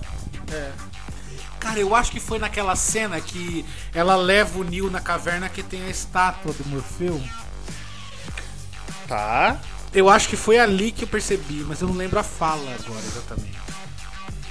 Cara, 1.59 1.77
eu 1.79 1.93
acho 1.93 2.11
que 2.11 2.19
foi 2.21 2.39
naquela 2.39 2.73
cena 2.77 3.19
que 3.19 3.65
ela 3.93 4.15
leva 4.15 4.57
o 4.57 4.63
Neil 4.63 4.89
na 4.89 5.01
caverna 5.01 5.49
que 5.49 5.61
tem 5.61 5.83
a 5.83 5.89
estátua 5.89 6.53
do 6.53 6.65
Morfeu. 6.69 7.21
Tá. 9.07 9.59
Eu 9.93 10.09
acho 10.09 10.29
que 10.29 10.37
foi 10.37 10.57
ali 10.59 10.91
que 10.91 11.03
eu 11.03 11.07
percebi, 11.07 11.65
mas 11.67 11.81
eu 11.81 11.87
não 11.89 11.95
lembro 11.95 12.17
a 12.19 12.23
fala 12.23 12.61
agora 12.79 13.01
exatamente. 13.05 13.57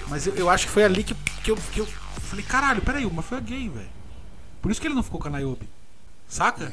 Mas 0.09 0.27
eu, 0.27 0.35
eu 0.35 0.49
acho 0.51 0.67
que 0.67 0.73
foi 0.73 0.85
ali 0.85 1.05
que, 1.05 1.15
que, 1.43 1.51
eu, 1.51 1.57
que 1.73 1.81
eu 1.81 1.87
falei, 1.87 2.45
caralho, 2.45 2.81
peraí, 2.83 3.05
o 3.07 3.11
Morfeu 3.11 3.39
é 3.39 3.41
gay, 3.41 3.69
velho. 3.69 3.89
Por 4.63 4.71
isso 4.71 4.81
que 4.81 4.87
ele 4.87 4.95
não 4.95 5.03
ficou 5.03 5.21
com 5.21 5.29
a 5.29 5.31
Niobe. 5.31 5.69
Saca? 6.27 6.73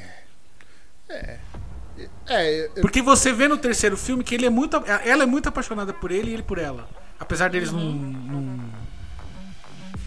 É, 2.28 2.70
eu- 2.76 2.82
Porque 2.82 3.02
você 3.02 3.32
vê 3.32 3.48
no 3.48 3.58
terceiro 3.58 3.96
filme 3.96 4.24
que 4.24 4.36
ele 4.36 4.46
é 4.46 4.50
muito. 4.50 4.76
Ela 5.06 5.24
é 5.24 5.26
muito 5.26 5.48
apaixonada 5.48 5.94
por 5.94 6.12
ele 6.12 6.32
e 6.32 6.34
ele 6.34 6.44
por 6.44 6.58
ela. 6.58 6.90
Apesar 7.20 7.50
deles 7.50 7.72
não. 7.72 7.92
não, 7.92 8.60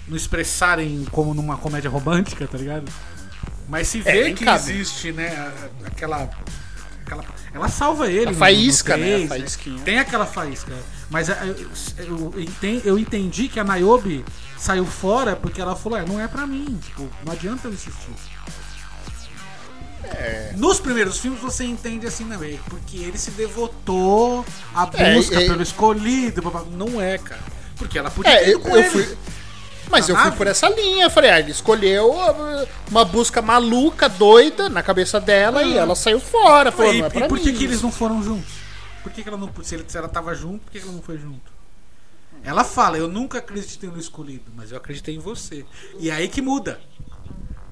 não 0.08 0.16
expressarem 0.16 1.04
como 1.10 1.32
numa 1.34 1.56
comédia 1.56 1.88
romântica, 1.90 2.46
tá 2.46 2.58
ligado? 2.58 2.90
Mas 3.68 3.88
se 3.88 4.00
vê 4.00 4.24
nem 4.24 4.34
que 4.34 4.44
cabe. 4.44 4.58
existe, 4.70 5.12
né, 5.12 5.52
aquela. 5.84 6.28
Aquela 7.08 7.24
ela 7.52 7.68
salva 7.68 8.08
ele. 8.08 8.20
A 8.20 8.24
no- 8.26 8.32
no 8.32 8.36
faísca, 8.38 8.96
né? 8.96 9.24
A 9.24 9.28
faísquinha. 9.28 9.82
Tem 9.82 9.98
aquela 9.98 10.26
faísca. 10.26 10.72
Mas 11.10 11.30
a- 11.30 11.38
eu, 11.46 11.56
eu 12.34 12.80
eu 12.84 12.98
entendi 12.98 13.48
que 13.48 13.58
a 13.58 13.64
Niobe 13.64 14.24
saiu 14.56 14.84
fora 14.84 15.34
porque 15.34 15.60
ela 15.60 15.74
falou: 15.74 15.98
é, 15.98 16.04
não 16.06 16.20
é 16.20 16.28
pra 16.28 16.46
mim. 16.46 16.78
Tipo, 16.84 17.08
não 17.24 17.32
adianta 17.32 17.66
eu 17.68 17.72
insistir. 17.72 18.10
Nos 20.56 20.80
primeiros 20.80 21.18
filmes 21.18 21.40
você 21.40 21.64
entende 21.64 22.06
assim, 22.06 22.24
não 22.24 22.42
é? 22.42 22.56
Porque 22.68 22.96
ele 22.96 23.18
se 23.18 23.30
devotou 23.32 24.44
à 24.74 24.88
É, 24.94 25.14
busca 25.14 25.40
é- 25.40 25.46
pelo 25.46 25.62
escolhido. 25.62 26.42
Não 26.72 27.00
é, 27.00 27.18
cara. 27.18 27.40
Porque 27.76 27.98
ela 27.98 28.10
podia 28.10 28.32
É, 28.32 28.52
eu, 28.52 28.60
eu 28.60 28.84
fui. 28.90 29.16
Mas 29.90 30.08
eu 30.08 30.16
fui 30.16 30.30
por 30.32 30.46
essa 30.46 30.68
linha. 30.68 31.04
Eu 31.04 31.10
falei, 31.10 31.30
ah, 31.30 31.40
ele 31.40 31.50
escolheu 31.50 32.10
uh, 32.10 32.68
uma 32.90 33.04
busca 33.04 33.40
maluca, 33.40 34.08
doida, 34.08 34.68
na 34.68 34.82
cabeça 34.82 35.20
dela 35.20 35.62
e 35.62 35.76
ela 35.76 35.94
saiu 35.94 36.20
fora. 36.20 36.70
Falou, 36.70 36.94
e, 36.94 36.98
não 37.00 37.06
é 37.06 37.08
e 37.08 37.28
por 37.28 37.38
que, 37.38 37.52
mim 37.52 37.58
que 37.58 37.64
eles 37.64 37.76
isso." 37.76 37.84
não 37.84 37.92
foram 37.92 38.22
juntos? 38.22 38.52
Por 39.02 39.12
que, 39.12 39.22
que 39.22 39.28
ela 39.28 39.38
não. 39.38 39.50
Se, 39.62 39.74
ele, 39.74 39.84
se 39.86 39.96
ela 39.96 40.08
tava 40.08 40.34
junto, 40.34 40.64
por 40.64 40.72
que, 40.72 40.80
que 40.80 40.84
ela 40.84 40.94
não 40.94 41.02
foi 41.02 41.18
junto? 41.18 41.58
Ela 42.44 42.64
fala, 42.64 42.96
eu 42.96 43.08
nunca 43.08 43.38
acreditei 43.38 43.90
no 43.90 43.98
escolhido, 43.98 44.50
mas 44.54 44.70
eu 44.70 44.78
acreditei 44.78 45.14
em 45.14 45.18
você. 45.18 45.64
E 45.98 46.10
é 46.10 46.14
aí 46.14 46.28
que 46.28 46.40
muda. 46.40 46.80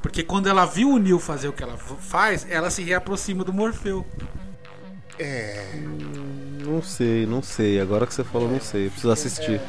Porque 0.03 0.23
quando 0.23 0.49
ela 0.49 0.65
viu 0.65 0.91
o 0.91 0.99
Neil 0.99 1.19
fazer 1.19 1.49
o 1.49 1.53
que 1.53 1.63
ela 1.63 1.77
faz, 1.77 2.47
ela 2.49 2.71
se 2.71 2.83
reaproxima 2.83 3.43
do 3.43 3.53
Morfeu. 3.53 4.07
Não 6.65 6.83
sei, 6.83 7.27
não 7.27 7.43
sei. 7.43 7.81
Agora 7.81 8.07
que 8.07 8.15
você 8.15 8.25
falou, 8.25 8.51
não 8.51 8.61
sei. 8.61 8.89
Preciso 8.89 9.11
assistir. 9.11 9.61
É, 9.61 9.67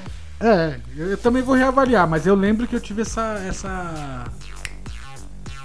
eu, 0.96 1.10
eu 1.12 1.18
também 1.18 1.42
vou 1.42 1.56
reavaliar, 1.56 2.08
mas 2.08 2.26
eu 2.28 2.36
lembro 2.36 2.68
que 2.68 2.76
eu 2.76 2.80
tive 2.82 3.02
essa. 3.02 3.40
essa 3.48 4.26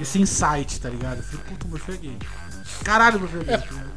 esse 0.01 0.19
insight, 0.21 0.81
tá 0.81 0.89
ligado? 0.89 1.19
Eu 1.19 1.23
falei, 1.23 1.45
puta, 1.49 1.69
Morfeu 1.69 1.95
é 1.95 1.99
gay. 1.99 2.19
Caralho, 2.83 3.21
Morfeu 3.21 3.43
é 3.43 3.45
gay. 3.45 3.59
tá 3.59 3.67
ligado? 3.67 3.93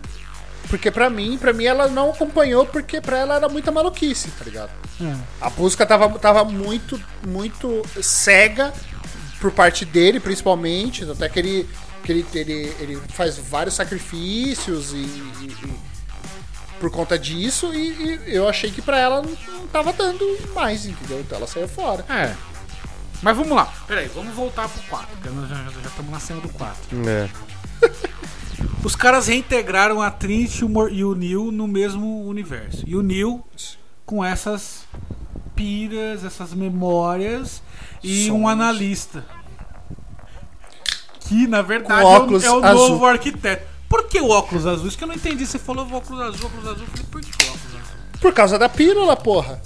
Porque 0.69 0.91
pra 0.91 1.09
mim, 1.09 1.37
pra 1.37 1.53
mim 1.53 1.63
ela 1.65 1.87
não 1.87 2.09
acompanhou 2.09 2.65
porque 2.65 2.99
pra 2.99 3.17
ela 3.17 3.35
era 3.35 3.47
muita 3.49 3.71
maluquice, 3.71 4.29
tá 4.31 4.43
ligado? 4.45 4.69
É. 5.01 5.15
A 5.41 5.49
busca 5.49 5.85
tava, 5.85 6.09
tava 6.19 6.43
muito, 6.43 6.99
muito 7.25 7.83
cega 8.01 8.73
por 9.39 9.51
parte 9.51 9.85
dele, 9.85 10.19
principalmente. 10.19 11.09
Até 11.09 11.29
que 11.29 11.39
ele, 11.39 11.69
que 12.03 12.11
ele, 12.11 12.25
ele, 12.33 12.75
ele 12.79 12.95
faz 13.09 13.37
vários 13.37 13.75
sacrifícios 13.75 14.91
e, 14.91 14.95
e- 14.97 15.55
e 15.63 15.94
por 16.79 16.91
conta 16.91 17.17
disso. 17.17 17.73
E, 17.73 18.19
e 18.27 18.35
eu 18.35 18.47
achei 18.47 18.71
que 18.71 18.81
pra 18.81 18.97
ela 18.97 19.21
não, 19.21 19.31
não 19.59 19.67
tava 19.67 19.93
dando 19.93 20.25
mais, 20.53 20.85
entendeu? 20.85 21.19
Então 21.19 21.37
ela 21.37 21.47
saiu 21.47 21.67
fora. 21.67 22.05
É. 22.09 22.35
Mas 23.21 23.35
vamos 23.35 23.55
lá. 23.55 23.73
Peraí, 23.87 24.07
vamos 24.13 24.33
voltar 24.35 24.67
pro 24.69 24.81
4, 24.83 25.07
porque 25.07 25.29
nós 25.29 25.49
já 25.49 25.55
já 25.55 25.89
estamos 25.89 26.11
na 26.11 26.19
cena 26.19 26.41
do 26.41 26.49
4. 26.49 26.75
É. 27.09 27.29
Os 28.83 28.95
caras 28.95 29.27
reintegraram 29.27 30.01
a 30.01 30.11
Trinity 30.11 30.63
e 30.91 31.03
o 31.03 31.15
Neil 31.15 31.51
no 31.51 31.67
mesmo 31.67 32.23
universo. 32.27 32.83
E 32.85 32.95
o 32.95 33.01
Neil 33.01 33.43
com 34.05 34.23
essas 34.23 34.85
piras, 35.55 36.23
essas 36.23 36.53
memórias 36.53 37.63
e 38.03 38.29
um 38.29 38.47
analista. 38.47 39.25
Que 41.21 41.47
na 41.47 41.63
verdade 41.63 42.01
é 42.45 42.51
o, 42.51 42.65
é 42.65 42.73
o 42.73 42.73
novo 42.73 43.05
arquiteto. 43.05 43.74
Por 43.89 44.07
que 44.07 44.19
o 44.19 44.29
óculos 44.29 44.65
azul? 44.65 44.87
Isso 44.87 44.97
que 44.97 45.03
eu 45.03 45.07
não 45.07 45.15
entendi. 45.15 45.45
Você 45.45 45.59
falou 45.59 45.87
óculos 45.91 46.21
azul, 46.21 46.47
óculos 46.47 46.67
azul. 46.67 46.81
Eu 46.83 46.87
falei, 46.87 47.05
por 47.11 47.21
que 47.21 47.31
óculos 47.43 47.65
azul? 47.75 47.95
Por 48.19 48.33
causa 48.33 48.57
da 48.57 48.67
pílula, 48.69 49.15
porra. 49.15 49.61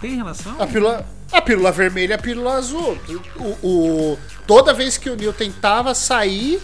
Tem 0.00 0.16
relação? 0.16 0.60
A 0.60 0.66
pílula. 0.66 1.06
A 1.32 1.40
pílula 1.42 1.70
vermelha 1.70 2.12
e 2.12 2.14
a 2.14 2.18
pílula 2.18 2.54
azul. 2.54 2.98
O, 3.36 3.66
o- 3.66 4.18
toda 4.46 4.74
vez 4.74 4.96
que 4.98 5.08
o 5.08 5.14
Neo 5.16 5.32
tentava 5.32 5.94
sair, 5.94 6.60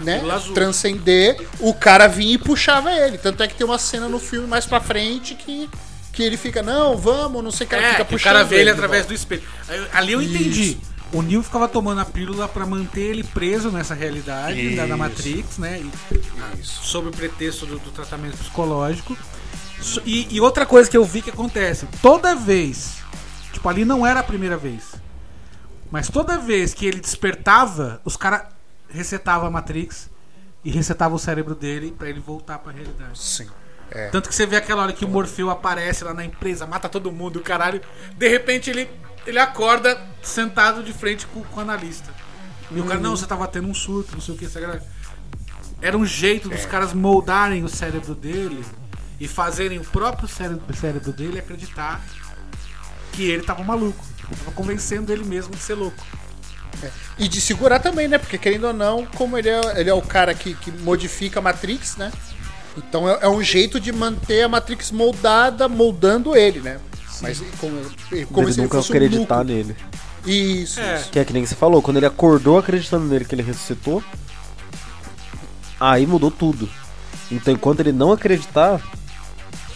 né, 0.00 0.20
transcender, 0.54 1.40
o 1.60 1.72
cara 1.72 2.06
vinha 2.06 2.34
e 2.34 2.38
puxava 2.38 2.92
ele. 2.92 3.16
Tanto 3.16 3.42
é 3.42 3.48
que 3.48 3.54
tem 3.54 3.66
uma 3.66 3.78
cena 3.78 4.08
no 4.08 4.18
filme 4.18 4.46
mais 4.46 4.66
pra 4.66 4.78
frente 4.80 5.34
que, 5.34 5.70
que 6.12 6.22
ele 6.22 6.36
fica, 6.36 6.62
não, 6.62 6.96
vamos, 6.98 7.42
não 7.42 7.50
sei 7.50 7.66
o 7.66 7.70
que, 7.70 7.76
É, 7.76 7.78
fica 7.92 7.94
que 7.96 8.02
o 8.02 8.06
puxando 8.06 8.32
cara 8.34 8.44
vê 8.44 8.60
ele 8.60 8.70
através 8.70 9.06
do 9.06 9.14
espelho. 9.14 9.42
Ali 9.92 10.12
eu 10.12 10.20
entendi. 10.20 10.78
O 11.14 11.22
Neo 11.22 11.42
ficava 11.44 11.68
tomando 11.68 12.00
a 12.00 12.04
pílula 12.04 12.48
pra 12.48 12.66
manter 12.66 13.02
ele 13.02 13.22
preso 13.22 13.70
nessa 13.70 13.94
realidade 13.94 14.74
da, 14.74 14.82
da 14.82 14.88
Isso. 14.88 14.98
Matrix, 14.98 15.58
né? 15.58 15.80
E, 15.80 16.62
sob 16.62 17.08
o 17.08 17.12
pretexto 17.12 17.64
do, 17.64 17.78
do 17.78 17.92
tratamento 17.92 18.36
psicológico. 18.36 19.16
E, 20.04 20.26
e 20.34 20.40
outra 20.40 20.66
coisa 20.66 20.90
que 20.90 20.96
eu 20.96 21.04
vi 21.04 21.22
que 21.22 21.30
acontece, 21.30 21.86
toda 22.02 22.34
vez, 22.34 22.96
tipo, 23.52 23.68
ali 23.68 23.84
não 23.84 24.04
era 24.04 24.20
a 24.20 24.22
primeira 24.24 24.56
vez, 24.56 24.94
mas 25.90 26.08
toda 26.08 26.36
vez 26.38 26.74
que 26.74 26.84
ele 26.84 27.00
despertava, 27.00 28.00
os 28.04 28.16
caras 28.16 28.48
resetavam 28.88 29.46
a 29.46 29.50
Matrix 29.50 30.10
e 30.64 30.70
resetavam 30.70 31.14
o 31.14 31.18
cérebro 31.18 31.54
dele 31.54 31.94
pra 31.96 32.08
ele 32.08 32.18
voltar 32.18 32.58
pra 32.58 32.72
realidade. 32.72 33.18
Sim. 33.18 33.46
Tanto 34.10 34.28
que 34.28 34.34
você 34.34 34.46
vê 34.46 34.56
aquela 34.56 34.82
hora 34.82 34.92
que 34.92 35.04
o 35.04 35.08
Morfeu 35.08 35.50
aparece 35.50 36.02
lá 36.02 36.12
na 36.12 36.24
empresa, 36.24 36.66
mata 36.66 36.88
todo 36.88 37.12
mundo, 37.12 37.38
o 37.38 37.42
caralho. 37.42 37.80
De 38.16 38.28
repente 38.28 38.70
ele, 38.70 38.90
ele 39.26 39.38
acorda 39.38 40.00
sentado 40.22 40.82
de 40.82 40.92
frente 40.92 41.26
com, 41.26 41.42
com 41.42 41.58
o 41.58 41.62
analista. 41.62 42.12
E 42.70 42.80
o 42.80 42.84
cara, 42.84 43.00
não, 43.00 43.16
você 43.16 43.26
tava 43.26 43.46
tendo 43.46 43.68
um 43.68 43.74
surto, 43.74 44.12
não 44.12 44.20
sei 44.20 44.34
o 44.34 44.38
que. 44.38 44.48
Era 45.80 45.96
um 45.96 46.06
jeito 46.06 46.48
dos 46.48 46.64
caras 46.64 46.92
moldarem 46.92 47.62
o 47.62 47.68
cérebro 47.68 48.14
dele 48.14 48.64
e 49.20 49.28
fazerem 49.28 49.78
o 49.78 49.84
próprio 49.84 50.26
cérebro, 50.26 50.74
cérebro 50.74 51.12
dele 51.12 51.38
acreditar 51.38 52.00
que 53.12 53.24
ele 53.30 53.42
tava 53.42 53.62
maluco. 53.62 54.04
Tava 54.38 54.52
convencendo 54.52 55.12
ele 55.12 55.24
mesmo 55.24 55.54
de 55.54 55.60
ser 55.60 55.74
louco. 55.74 56.04
E 57.18 57.28
de 57.28 57.40
segurar 57.40 57.78
também, 57.78 58.08
né? 58.08 58.18
Porque 58.18 58.36
querendo 58.36 58.66
ou 58.66 58.72
não, 58.72 59.06
como 59.06 59.38
ele 59.38 59.48
é, 59.48 59.80
ele 59.80 59.90
é 59.90 59.94
o 59.94 60.02
cara 60.02 60.34
que, 60.34 60.54
que 60.54 60.70
modifica 60.70 61.38
a 61.38 61.42
Matrix, 61.42 61.96
né? 61.96 62.10
Então 62.76 63.08
é, 63.08 63.18
é 63.22 63.28
um 63.28 63.42
jeito 63.42 63.78
de 63.78 63.92
manter 63.92 64.42
a 64.42 64.48
Matrix 64.48 64.90
moldada, 64.90 65.68
moldando 65.68 66.36
ele, 66.36 66.60
né? 66.60 66.80
Mas 67.28 67.42
como, 67.60 67.80
como 68.32 68.48
ele 68.48 68.62
nunca 68.62 68.76
um 68.76 68.80
acreditar 68.80 69.38
núcleo. 69.38 69.56
nele. 69.56 69.76
Isso, 70.26 70.80
É. 70.80 70.96
isso. 71.00 71.10
Que 71.10 71.18
é 71.18 71.24
que 71.24 71.32
nem 71.32 71.44
você 71.44 71.54
falou, 71.54 71.82
quando 71.82 71.98
ele 71.98 72.06
acordou 72.06 72.58
acreditando 72.58 73.04
nele 73.06 73.24
que 73.24 73.34
ele 73.34 73.42
ressuscitou, 73.42 74.02
aí 75.78 76.06
mudou 76.06 76.30
tudo. 76.30 76.68
Então 77.30 77.52
enquanto 77.52 77.80
ele 77.80 77.92
não 77.92 78.12
acreditar, 78.12 78.80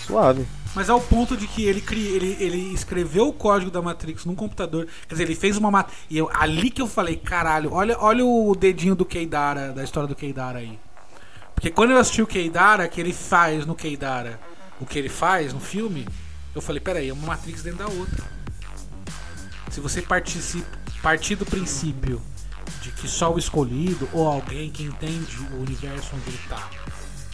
suave. 0.07 0.47
Mas 0.75 0.89
ao 0.89 1.01
ponto 1.01 1.37
de 1.37 1.47
que 1.49 1.65
ele, 1.65 1.81
cri... 1.81 2.07
ele, 2.07 2.37
ele 2.39 2.59
escreveu 2.75 3.29
o 3.29 3.33
código 3.33 3.71
da 3.71 3.83
Matrix 3.83 4.25
num 4.25 4.35
computador. 4.35 4.87
Quer 5.09 5.15
dizer, 5.15 5.25
ele 5.25 5.35
fez 5.35 5.57
uma. 5.57 5.71
mat- 5.71 5.91
E 6.09 6.17
eu, 6.17 6.31
ali 6.33 6.71
que 6.71 6.81
eu 6.81 6.87
falei, 6.87 7.17
caralho, 7.17 7.73
olha, 7.73 7.97
olha 7.99 8.25
o 8.25 8.55
dedinho 8.55 8.95
do 8.95 9.05
Keidara, 9.05 9.73
da 9.73 9.83
história 9.83 10.07
do 10.09 10.15
Keidara 10.15 10.59
aí. 10.61 10.79
Porque 11.55 11.71
quando 11.71 11.91
eu 11.91 11.99
assisti 11.99 12.23
o 12.23 12.27
Keidara, 12.27 12.87
que 12.87 13.01
ele 13.01 13.13
faz 13.13 13.67
no 13.67 13.75
Keidara 13.75 14.39
o 14.81 14.87
que 14.87 14.97
ele 14.99 15.09
faz 15.09 15.53
no 15.53 15.59
filme, 15.59 16.07
eu 16.55 16.61
falei, 16.61 16.81
peraí, 16.81 17.09
é 17.09 17.13
uma 17.13 17.29
Matrix 17.29 17.63
dentro 17.63 17.81
da 17.81 17.89
outra. 17.89 18.25
Se 19.71 19.81
você 19.81 20.03
participa, 20.03 20.79
partir 21.03 21.37
do 21.37 21.47
princípio 21.47 22.21
de 22.83 22.91
que 22.91 23.09
só 23.09 23.33
o 23.33 23.39
escolhido 23.39 24.09
ou 24.13 24.27
alguém 24.27 24.71
que 24.71 24.83
entende 24.83 25.39
o 25.53 25.63
universo 25.63 26.11
onde 26.15 26.29
ele 26.29 26.41
tá 26.49 26.69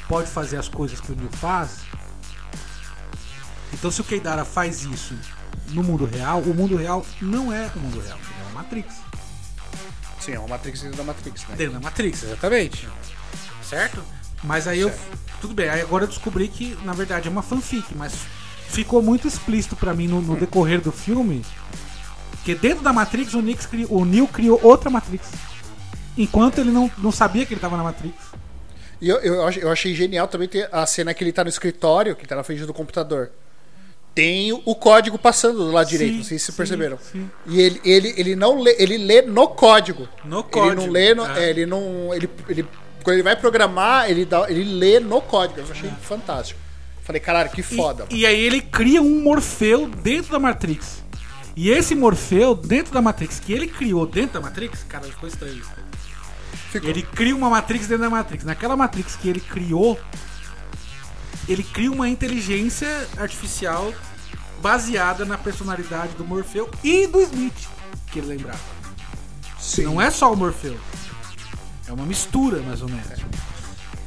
pode 0.09 0.31
fazer 0.31 0.59
as 0.59 0.69
coisas 0.69 1.01
que 1.01 1.13
o 1.13 1.17
Neo 1.17 1.31
faz, 1.33 1.79
então 3.73 3.91
se 3.91 4.01
o 4.01 4.05
Keidara 4.05 4.45
faz 4.45 4.85
isso 4.85 5.19
no 5.71 5.83
mundo 5.83 6.05
real, 6.05 6.41
o 6.41 6.55
mundo 6.55 6.77
real 6.77 7.05
não 7.21 7.53
é 7.53 7.71
o 7.75 7.79
mundo 7.81 8.01
real, 8.01 8.19
é 8.19 8.43
uma 8.51 8.63
Matrix. 8.63 8.95
Sim, 10.21 10.33
é 10.33 10.39
uma 10.39 10.49
Matrix 10.49 10.83
dentro 10.83 10.99
da 10.99 11.05
Matrix, 11.05 11.47
né? 11.49 11.57
Dentro 11.57 11.75
da 11.75 11.81
Matrix, 11.81 12.23
exatamente. 12.23 12.89
Certo? 13.63 14.03
Mas 14.43 14.69
aí 14.69 14.81
eu. 14.81 14.93
Tudo 15.41 15.55
bem, 15.55 15.69
aí 15.69 15.81
agora 15.81 16.05
eu 16.05 16.09
descobri 16.09 16.49
que 16.49 16.77
na 16.85 16.93
verdade 16.93 17.29
é 17.29 17.31
uma 17.31 17.43
fanfic, 17.43 17.95
mas 17.95 18.13
ficou 18.69 19.03
muito 19.03 19.27
explícito 19.29 19.77
pra 19.77 19.95
mim 19.95 20.09
no, 20.09 20.21
no 20.21 20.37
decorrer 20.37 20.81
do 20.81 20.91
filme 20.93 21.45
que 22.45 22.55
dentro 22.55 22.85
da 22.85 22.93
Matrix 22.93 23.33
o, 23.35 23.41
Nix 23.41 23.67
o 23.89 24.05
Neo 24.05 24.29
criou 24.29 24.61
outra 24.63 24.91
Matrix. 24.91 25.29
Enquanto 26.17 26.59
ele 26.59 26.71
não, 26.71 26.91
não 26.99 27.11
sabia 27.11 27.47
que 27.47 27.55
ele 27.55 27.61
tava 27.61 27.77
na 27.77 27.83
Matrix. 27.83 28.15
E 29.01 29.09
eu, 29.09 29.17
eu, 29.19 29.51
eu 29.51 29.73
achei 29.73 29.95
genial 29.95 30.29
também 30.29 30.47
ter 30.47 30.69
a 30.71 30.85
cena 30.87 31.13
que 31.15 31.25
ele 31.25 31.33
tá 31.33 31.43
no 31.43 31.49
escritório, 31.49 32.15
que 32.15 32.21
ele 32.23 32.29
tá 32.29 32.37
na 32.37 32.45
frente 32.45 32.65
do 32.67 32.75
computador. 32.75 33.31
Tem 34.15 34.53
o- 34.53 34.75
código 34.77 35.19
passando 35.19 35.59
do 35.59 35.73
lado 35.73 35.89
direito, 35.89 36.17
não 36.19 36.23
sei 36.23 36.39
se 36.39 36.45
vocês 36.45 36.55
sim, 36.55 36.57
perceberam. 36.57 36.99
sim. 36.99 37.29
E 37.47 37.61
ele, 37.61 37.81
ele, 37.85 38.15
ele 38.17 38.37
não 38.37 38.61
lê, 38.61 38.77
ele 38.79 38.97
lê 38.99 39.23
no 39.23 39.49
código. 39.49 40.09
No 40.25 40.39
Ele 40.41 40.49
código, 40.51 40.83
não 40.83 40.91
lê, 40.91 41.15
no, 41.15 41.27
é. 41.27 41.45
é, 41.47 41.51
ele 41.51 41.67
não. 41.67 42.15
Ele, 42.15 42.31
ele, 42.49 42.65
quando 43.03 43.15
ele 43.15 43.23
vai 43.25 43.35
programar, 43.35 44.09
ele, 44.09 44.25
dá, 44.25 44.49
ele 44.49 44.63
lê 44.65 45.01
no 45.01 45.21
código. 45.21 45.59
Eu 45.61 45.67
achei 45.69 45.91
fantástico. 46.01 46.61
Falei, 47.05 47.21
caralho, 47.21 47.51
que 47.51 47.61
E- 47.61 47.65
foda. 47.65 48.07
E, 48.11 48.25
aí 48.27 48.41
ele 48.41 48.61
cria 48.61 49.01
um 49.03 49.23
Morfeu 49.23 49.87
dentro 49.89 50.33
da 50.33 50.39
Matrix. 50.39 51.03
E 51.55 51.71
esse 51.71 51.95
Morfeu 51.95 52.55
dentro 52.55 52.93
da 52.93 53.01
Matrix, 53.03 53.39
que 53.39 53.53
ele 53.53 53.69
criou 53.69 54.07
dentro 54.07 54.35
da 54.35 54.41
Matrix, 54.41 54.83
cara, 54.89 55.05
ficou 55.05 55.29
estranho 55.29 55.55
isso. 55.59 55.71
Ficou. 56.73 56.89
Ele 56.91 57.03
cria 57.03 57.37
uma 57.37 57.49
Matrix 57.51 57.87
dentro 57.87 58.05
da 58.05 58.11
Matrix. 58.11 58.45
Naquela 58.45 58.75
Matrix 58.77 59.15
que 59.17 59.29
ele 59.29 59.39
criou, 59.41 60.01
ele 61.49 61.63
cria 61.63 61.93
uma 61.93 62.09
inteligência 62.09 63.07
artificial 63.19 63.93
baseada 64.61 65.25
na 65.25 65.37
personalidade 65.37 66.15
do 66.15 66.25
Morfeu 66.25 66.71
e 66.83 67.07
do 67.07 67.21
Smith, 67.21 67.69
que 68.11 68.19
ele 68.19 68.29
lembrava. 68.29 68.59
Sim. 69.61 69.85
Não 69.85 70.01
é 70.01 70.11
só 70.11 70.33
o 70.33 70.37
Morfeu. 70.37 70.77
É 71.87 71.93
uma 71.93 72.07
mistura, 72.07 72.61
mais 72.63 72.81
ou 72.81 72.89
menos. 72.89 73.07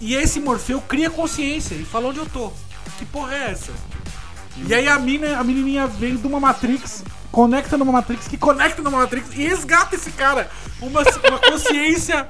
E 0.02 0.16
esse 0.16 0.40
Morfeu 0.40 0.82
cria 0.82 1.10
consciência 1.10 1.76
e 1.76 1.86
fala 1.86 2.08
onde 2.10 2.18
eu 2.20 2.26
tô. 2.26 2.52
Que 2.98 3.06
porra 3.06 3.36
é 3.36 3.52
essa? 3.52 3.72
E 4.66 4.74
aí 4.74 4.88
a, 4.88 4.98
mina, 4.98 5.38
a 5.40 5.44
menininha 5.44 5.86
vem 5.88 6.16
de 6.16 6.26
uma 6.26 6.40
Matrix, 6.40 7.04
conecta 7.32 7.78
numa 7.78 7.92
Matrix, 7.92 8.28
que 8.28 8.38
conecta 8.38 8.82
numa 8.82 9.00
Matrix 9.00 9.32
e 9.34 9.44
resgata 9.48 9.96
esse 9.96 10.12
cara. 10.12 10.50
Uma, 10.82 11.02
uma 11.02 11.40
consciência, 11.40 12.28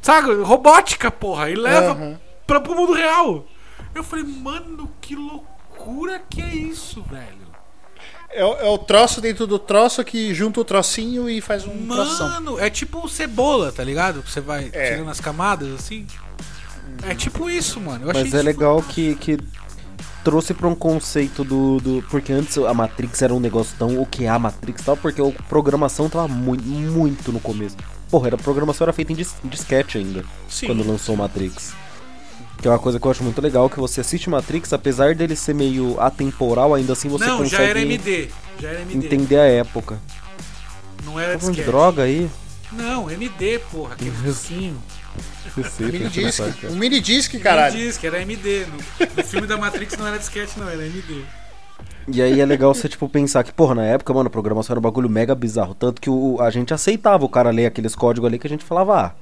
sabe, 0.00 0.34
robótica, 0.42 1.10
porra. 1.10 1.50
E 1.50 1.54
leva 1.54 1.92
Aham. 1.92 2.18
pra, 2.46 2.60
pro 2.60 2.74
mundo 2.74 2.92
real. 2.94 3.46
Eu 3.94 4.02
falei, 4.02 4.24
mano, 4.24 4.90
que 5.00 5.14
loucura 5.14 6.18
que 6.30 6.40
é 6.40 6.54
isso, 6.54 7.02
velho. 7.02 7.40
É, 8.30 8.44
o- 8.44 8.54
é 8.58 8.68
o 8.70 8.78
troço 8.78 9.20
dentro 9.20 9.46
do 9.46 9.58
troço 9.58 10.02
que 10.04 10.32
junta 10.32 10.60
o 10.60 10.64
trocinho 10.64 11.28
e 11.28 11.40
faz 11.40 11.66
um 11.66 11.86
troção. 11.88 12.28
Mano, 12.28 12.58
é 12.60 12.70
tipo 12.70 13.06
cebola, 13.08 13.70
tá 13.72 13.82
ligado? 13.84 14.22
Você 14.26 14.40
vai 14.40 14.70
É. 14.72 14.92
tirando 14.92 15.10
as 15.10 15.20
camadas 15.20 15.74
assim. 15.74 16.06
É 17.02 17.14
tipo 17.14 17.50
isso, 17.50 17.80
mano. 17.80 18.04
Eu 18.06 18.10
achei 18.10 18.22
Mas 18.24 18.34
é 18.34 18.36
isso 18.38 18.46
legal 18.46 18.80
que, 18.82 19.14
que 19.16 19.36
trouxe 20.24 20.54
pra 20.54 20.68
um 20.68 20.74
conceito 20.74 21.42
do, 21.44 21.78
do. 21.80 22.04
Porque 22.10 22.32
antes 22.32 22.56
a 22.58 22.72
Matrix 22.74 23.22
era 23.22 23.34
um 23.34 23.40
negócio 23.40 23.74
tão. 23.78 24.00
O 24.00 24.06
que 24.06 24.24
é 24.24 24.28
a 24.28 24.38
Matrix 24.38 24.82
e 24.82 24.84
tal? 24.84 24.96
Porque 24.96 25.20
a 25.20 25.30
programação 25.48 26.08
tava 26.08 26.28
muito, 26.28 26.64
muito 26.64 27.32
no 27.32 27.40
começo. 27.40 27.76
Porra, 28.10 28.28
era, 28.28 28.36
a 28.36 28.38
programação 28.38 28.84
era 28.84 28.92
feita 28.92 29.12
em 29.12 29.16
dis, 29.16 29.34
disquete 29.44 29.98
ainda. 29.98 30.24
Sim. 30.48 30.66
Quando 30.66 30.86
lançou 30.86 31.16
Matrix. 31.16 31.72
Que 32.60 32.68
é 32.68 32.70
uma 32.70 32.78
coisa 32.78 33.00
que 33.00 33.06
eu 33.06 33.10
acho 33.10 33.22
muito 33.24 33.40
legal, 33.40 33.70
que 33.70 33.80
você 33.80 34.02
assiste 34.02 34.28
Matrix, 34.28 34.72
apesar 34.72 35.14
dele 35.14 35.34
ser 35.34 35.54
meio 35.54 35.98
atemporal, 36.00 36.74
ainda 36.74 36.92
assim 36.92 37.08
você 37.08 37.24
Não, 37.24 37.38
consegue 37.38 37.56
já 37.56 37.62
era 37.62 37.80
MD. 37.80 38.28
Já 38.60 38.68
era 38.68 38.80
MD. 38.82 39.06
entender 39.06 39.36
a 39.38 39.46
época. 39.46 39.98
Não 41.04 41.18
era 41.18 41.32
Tá 41.32 41.38
disquete. 41.38 41.62
droga 41.66 42.02
aí? 42.02 42.28
Não, 42.72 43.10
MD, 43.10 43.60
porra, 43.72 43.94
aquele 43.94 44.10
risquinho. 45.56 45.92
Mini 45.92 46.08
disc. 46.08 46.42
Um 46.70 46.76
mini 46.76 47.00
disc, 47.00 47.38
caralho. 47.40 47.92
Que 47.98 48.06
era 48.06 48.20
MD. 48.22 48.66
No, 48.66 49.06
no 49.16 49.24
filme 49.24 49.46
da 49.46 49.56
Matrix 49.56 49.96
não 49.96 50.06
era 50.06 50.18
disquete, 50.18 50.58
não, 50.58 50.68
era 50.68 50.84
MD. 50.84 51.22
E 52.08 52.20
aí 52.20 52.40
é 52.40 52.46
legal 52.46 52.74
você, 52.74 52.88
tipo, 52.88 53.08
pensar 53.08 53.44
que, 53.44 53.52
porra, 53.52 53.74
na 53.74 53.84
época, 53.84 54.12
mano, 54.12 54.26
a 54.26 54.30
programação 54.30 54.72
era 54.74 54.80
um 54.80 54.82
bagulho 54.82 55.08
mega 55.08 55.34
bizarro. 55.34 55.74
Tanto 55.74 56.00
que 56.00 56.10
o, 56.10 56.38
a 56.40 56.50
gente 56.50 56.74
aceitava 56.74 57.24
o 57.24 57.28
cara 57.28 57.50
ler 57.50 57.66
aqueles 57.66 57.94
códigos 57.94 58.26
ali 58.28 58.38
que 58.38 58.46
a 58.46 58.50
gente 58.50 58.64
falava, 58.64 59.00
ah. 59.00 59.12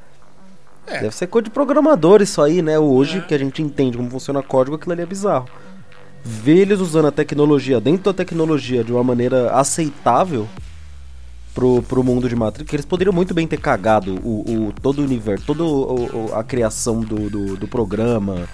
É. 0.87 1.01
Deve 1.03 1.15
ser 1.15 1.27
coisa 1.27 1.45
de 1.45 1.51
programador 1.51 2.23
isso 2.23 2.41
aí, 2.41 2.63
né? 2.63 2.79
Hoje 2.79 3.19
É. 3.19 3.21
que 3.21 3.35
a 3.35 3.39
gente 3.39 3.61
entende 3.61 3.97
como 3.99 4.09
funciona 4.09 4.43
código, 4.43 4.77
aquilo 4.77 4.93
ali 4.93 5.03
é 5.03 5.07
bizarro. 5.07 5.47
Ver 6.25 6.59
eles 6.61 6.81
usando 6.81 7.09
a 7.09 7.13
tecnologia, 7.13 7.79
dentro 7.79 8.05
da 8.05 8.15
tecnologia, 8.15 8.83
de 8.83 8.91
uma 8.93 9.05
maneira 9.05 9.51
aceitável 9.53 10.49
pro, 11.59 11.83
pro 11.83 12.05
mundo 12.05 12.29
de 12.29 12.37
Matrix, 12.37 12.71
que 12.71 12.77
eles 12.77 12.87
poderiam 12.87 13.13
muito 13.13 13.35
bem 13.35 13.45
ter 13.47 13.57
cagado 13.59 14.15
o, 14.23 14.69
o- 14.69 14.73
todo 14.81 15.01
o 15.01 15.05
universo, 15.05 15.45
toda 15.45 15.65
o- 15.65 16.29
o- 16.29 16.35
a 16.35 16.45
criação 16.45 17.01
do, 17.01 17.29
do, 17.29 17.57
do 17.57 17.67
programa, 17.67 18.49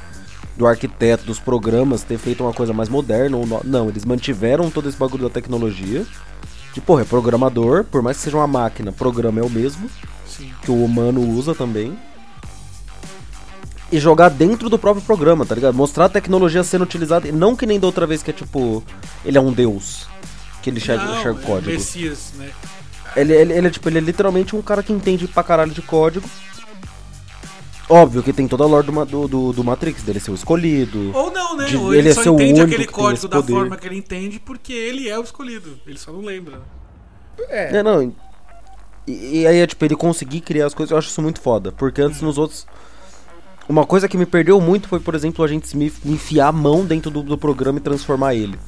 do 0.57 0.67
arquiteto, 0.67 1.25
dos 1.27 1.39
programas, 1.39 2.03
ter 2.03 2.17
feito 2.17 2.43
uma 2.43 2.53
coisa 2.55 2.73
mais 2.73 2.89
moderna. 2.89 3.37
Ou 3.37 3.47
no- 3.47 3.61
não, 3.63 3.89
eles 3.91 4.07
mantiveram 4.07 4.71
todo 4.71 4.89
esse 4.89 4.97
bagulho 4.97 5.25
da 5.25 5.31
tecnologia. 5.31 6.07
De, 6.73 6.81
porra, 6.81 7.03
é 7.03 7.05
programador, 7.05 7.85
por 7.85 8.01
mais 8.01 8.17
que 8.17 8.23
seja 8.23 8.39
uma 8.39 8.47
máquina, 8.47 8.91
programa 8.91 9.39
é 9.39 9.43
o 9.45 9.51
mesmo, 9.51 9.89
Sim. 10.27 10.51
que 10.63 10.71
o 10.71 10.83
humano 10.83 11.21
usa 11.21 11.55
também. 11.55 11.95
E 13.93 14.01
jogar 14.01 14.31
dentro 14.31 14.71
do 14.71 14.79
próprio 14.79 15.05
programa, 15.05 15.45
tá 15.45 15.55
ligado? 15.55 15.75
Mostrar 15.75 16.07
a 16.07 16.09
tecnologia 16.09 16.65
sendo 16.65 16.83
utilizada, 16.85 17.29
e 17.29 17.33
não 17.33 17.55
que 17.55 17.67
nem 17.67 17.79
da 17.79 17.87
outra 17.87 18.07
vez 18.07 18.23
que 18.23 18.31
é 18.31 18.35
tipo, 18.35 18.83
ele 19.25 19.37
é 19.37 19.41
um 19.41 19.53
deus. 19.53 20.07
que 20.63 20.71
ele 20.71 20.79
enxerga, 20.79 21.05
enxerga 21.19 21.41
é 21.43 21.45
código. 21.45 21.71
Messias, 21.71 22.33
né? 22.39 22.49
Ele, 23.17 23.33
ele, 23.33 23.53
ele 23.53 23.67
é 23.67 23.71
tipo, 23.71 23.89
ele 23.89 23.99
é 23.99 24.01
literalmente 24.01 24.57
um 24.57 24.63
cara 24.63 24.83
que 24.83 24.93
entende 24.93 25.27
pra 25.29 25.43
caralho 25.43 25.71
de 25.73 25.83
código. 25.83 26.29
Óbvio 27.89 28.23
que 28.23 28.33
tem 28.33 28.49
toda 28.49 28.65
a 28.65 28.67
lore 28.67 28.87
do, 28.87 29.05
do, 29.05 29.29
do, 29.29 29.53
do 29.53 29.65
Matrix, 29.65 30.03
dele 30.03 30.19
ser 30.19 30.31
o 30.31 30.35
escolhido. 30.35 31.11
Ou 31.15 31.31
não, 31.31 31.55
né? 31.57 31.67
De- 31.67 31.77
Ou 31.77 31.93
ele, 31.93 31.99
ele 32.03 32.09
é 32.09 32.15
só 32.15 32.23
ser 32.23 32.31
entende 32.31 32.53
único 32.63 32.75
aquele 32.75 32.87
código 32.87 33.29
da 33.29 33.37
poder. 33.37 33.53
forma 33.53 33.77
que 33.77 33.87
ele 33.87 33.97
entende 33.99 34.41
porque 34.41 34.73
ele 34.73 35.09
é 35.09 35.19
o 35.19 35.23
escolhido. 35.23 35.79
Ele 35.87 35.99
só 35.99 36.11
não 36.11 36.23
lembra. 36.23 36.63
É. 37.49 37.77
É, 37.77 37.83
não. 37.83 38.11
E, 39.07 39.41
e 39.41 39.47
aí, 39.47 39.59
é, 39.59 39.67
tipo, 39.67 39.85
ele 39.85 39.95
conseguir 39.97 40.41
criar 40.41 40.67
as 40.67 40.73
coisas, 40.73 40.93
eu 40.93 40.97
acho 40.97 41.09
isso 41.09 41.21
muito 41.21 41.41
foda. 41.43 41.73
Porque 41.73 42.01
antes 42.01 42.23
nos 42.23 42.39
outros. 42.39 42.67
Uma 43.69 43.85
coisa 43.87 44.09
que 44.09 44.17
me 44.17 44.27
perdeu 44.27 44.61
muito 44.61 44.89
foi, 44.89 44.99
por 45.01 45.15
exemplo, 45.15 45.43
o 45.43 45.45
agente 45.45 45.67
Smith 45.67 45.95
me 46.05 46.15
enfiar 46.15 46.49
a 46.49 46.53
mão 46.53 46.85
dentro 46.87 47.11
do, 47.11 47.23
do 47.23 47.37
programa 47.37 47.79
e 47.79 47.83
transformar 47.83 48.35
ele. 48.35 48.59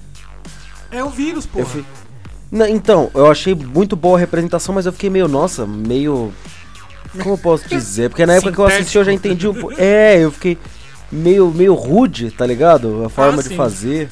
É 0.91 1.03
o 1.03 1.09
vírus, 1.11 1.47
fui- 1.47 1.85
Na- 2.51 2.69
então, 2.71 3.11
eu 3.15 3.31
achei 3.31 3.55
muito 3.55 3.97
boa 3.97 4.17
a 4.17 4.21
representação, 4.21 4.75
mas 4.75 4.87
eu 4.87 4.93
fiquei 4.93 5.11
meio, 5.11 5.29
nossa, 5.29 5.67
meio. 5.67 6.33
Como 7.19 7.35
eu 7.35 7.39
posso 7.39 7.69
dizer? 7.69 8.11
Porque 8.11 8.27
na 8.27 8.35
época 8.35 8.53
que 8.53 8.59
eu 8.59 8.67
assisti 8.67 8.99
eu 8.99 9.05
já 9.05 9.13
entendi 9.13 9.49
um 9.49 9.55
pouco. 9.55 9.75
É, 9.79 10.19
eu 10.19 10.31
fiquei 10.31 10.59
meio, 11.11 11.49
meio 11.51 11.75
rude, 11.75 12.31
tá 12.31 12.45
ligado? 12.47 13.05
A 13.05 13.09
forma 13.09 13.41
Ah, 13.41 13.43
de 13.43 13.49
sim. 13.49 13.57
fazer. 13.57 14.09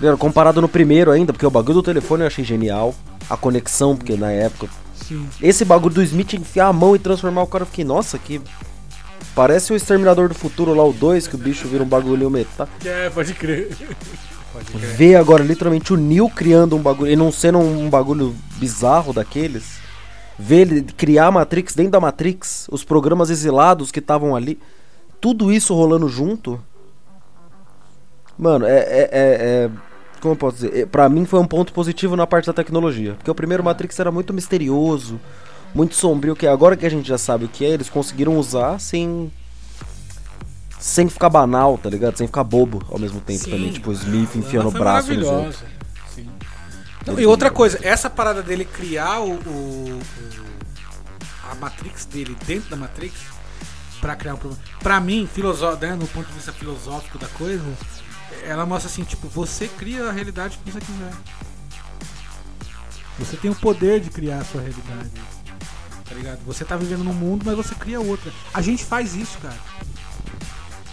Tá? 0.00 0.16
Comparado 0.16 0.60
no 0.62 0.68
primeiro 0.68 1.10
ainda, 1.10 1.32
porque 1.32 1.44
o 1.46 1.50
bagulho 1.50 1.74
do 1.74 1.82
telefone 1.82 2.22
eu 2.22 2.26
achei 2.26 2.44
genial. 2.44 2.94
A 3.28 3.36
conexão, 3.36 3.94
porque 3.96 4.16
na 4.16 4.30
época. 4.32 4.68
Sim. 4.96 5.28
Esse 5.40 5.64
bagulho 5.64 5.94
do 5.94 6.02
Smith 6.02 6.32
enfiar 6.34 6.68
a 6.68 6.72
mão 6.72 6.96
e 6.96 6.98
transformar 6.98 7.42
o 7.42 7.46
cara, 7.46 7.62
eu 7.62 7.66
fiquei, 7.66 7.84
nossa, 7.84 8.18
que. 8.18 8.40
Parece 9.34 9.72
o 9.72 9.76
Exterminador 9.76 10.28
do 10.28 10.34
Futuro 10.34 10.74
lá, 10.74 10.84
o 10.84 10.92
2, 10.92 11.26
que 11.26 11.34
o 11.34 11.38
bicho 11.38 11.66
vira 11.66 11.82
um 11.82 11.86
bagulho 11.88 12.28
metal. 12.30 12.68
É, 12.84 13.08
pode 13.10 13.32
crer. 13.34 13.70
Ver 14.96 15.16
agora 15.16 15.42
literalmente 15.42 15.92
o 15.92 15.96
Neo 15.96 16.28
criando 16.28 16.76
um 16.76 16.82
bagulho, 16.82 17.10
e 17.10 17.16
não 17.16 17.30
sendo 17.32 17.58
um 17.58 17.88
bagulho 17.90 18.34
bizarro 18.58 19.12
daqueles. 19.12 19.80
Ver 20.38 20.62
ele 20.62 20.82
criar 20.82 21.26
a 21.26 21.30
Matrix 21.30 21.74
dentro 21.74 21.92
da 21.92 22.00
Matrix, 22.00 22.68
os 22.70 22.82
programas 22.84 23.30
exilados 23.30 23.90
que 23.90 23.98
estavam 23.98 24.34
ali, 24.34 24.58
tudo 25.20 25.52
isso 25.52 25.74
rolando 25.74 26.08
junto. 26.08 26.58
Mano, 28.38 28.64
é, 28.66 28.78
é, 28.78 29.00
é- 29.00 29.08
é- 29.12 29.70
Como 30.20 30.32
eu 30.34 30.38
posso 30.38 30.56
dizer? 30.56 30.76
É, 30.76 30.86
Pra 30.86 31.08
mim 31.08 31.24
foi 31.24 31.40
um 31.40 31.46
ponto 31.46 31.72
positivo 31.72 32.14
na 32.16 32.26
parte 32.26 32.46
da 32.46 32.52
tecnologia. 32.52 33.14
Porque 33.14 33.30
o 33.30 33.34
primeiro 33.34 33.62
Matrix 33.64 33.98
era 33.98 34.10
muito 34.10 34.32
misterioso, 34.32 35.20
muito 35.74 35.94
sombrio, 35.96 36.36
que 36.36 36.46
agora 36.46 36.76
que 36.76 36.86
a 36.86 36.88
gente 36.88 37.08
já 37.08 37.18
sabe 37.18 37.44
o 37.44 37.48
que 37.48 37.64
é, 37.64 37.70
eles 37.70 37.90
conseguiram 37.90 38.36
usar 38.38 38.78
sem. 38.78 39.32
Sem 40.82 41.08
ficar 41.08 41.30
banal, 41.30 41.78
tá 41.78 41.88
ligado? 41.88 42.16
Sem 42.16 42.26
ficar 42.26 42.42
bobo 42.42 42.84
ao 42.90 42.98
mesmo 42.98 43.20
tempo 43.20 43.44
Sim. 43.44 43.50
também. 43.52 43.70
Tipo, 43.72 43.90
o 43.90 43.92
Smith 43.92 44.34
enfiando 44.34 44.66
o 44.68 44.72
braço 44.72 45.14
nos 45.14 45.28
outros. 45.28 45.62
Não, 47.06 47.20
e 47.20 47.24
outra 47.24 47.50
coisa, 47.52 47.78
essa 47.82 48.10
parada 48.10 48.42
dele 48.42 48.64
criar 48.64 49.20
o, 49.20 49.34
o- 49.34 50.00
a 51.50 51.54
Matrix 51.54 52.04
dele 52.06 52.36
dentro 52.46 52.68
da 52.68 52.76
Matrix 52.76 53.14
pra 54.00 54.16
criar 54.16 54.34
um 54.34 54.38
problema. 54.38 54.62
Pra 54.80 54.98
mim, 55.00 55.28
filoso- 55.32 55.76
né, 55.76 55.94
no 55.94 56.06
ponto 56.08 56.26
de 56.26 56.32
vista 56.32 56.52
filosófico 56.52 57.16
da 57.18 57.28
coisa, 57.28 57.62
ela 58.44 58.66
mostra 58.66 58.90
assim, 58.90 59.04
tipo, 59.04 59.28
você 59.28 59.68
cria 59.68 60.08
a 60.08 60.12
realidade 60.12 60.58
que 60.64 60.68
você 60.70 60.80
quiser. 60.80 61.12
Você 63.20 63.36
tem 63.36 63.50
o 63.52 63.54
poder 63.54 64.00
de 64.00 64.10
criar 64.10 64.38
a 64.38 64.44
sua 64.44 64.60
realidade. 64.62 65.10
Tá 66.08 66.14
ligado? 66.14 66.40
Você 66.44 66.64
tá 66.64 66.76
vivendo 66.76 67.04
num 67.04 67.12
mundo, 67.12 67.44
mas 67.46 67.56
você 67.56 67.74
cria 67.74 68.00
outra. 68.00 68.32
A 68.52 68.60
gente 68.60 68.84
faz 68.84 69.14
isso, 69.14 69.38
cara. 69.38 69.56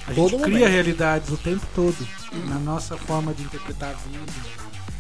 A 0.10 0.14
gente 0.14 0.32
Todo 0.32 0.41
cria 0.41 0.57
momento. 0.57 0.72
realidades 0.72 1.30
o 1.30 1.38
tempo 1.38 1.64
todo. 1.76 1.95
Na 2.47 2.55
nossa 2.55 2.97
forma 2.97 3.32
de 3.32 3.43
interpretar 3.43 3.91
a 3.91 3.93
vida, 3.93 4.32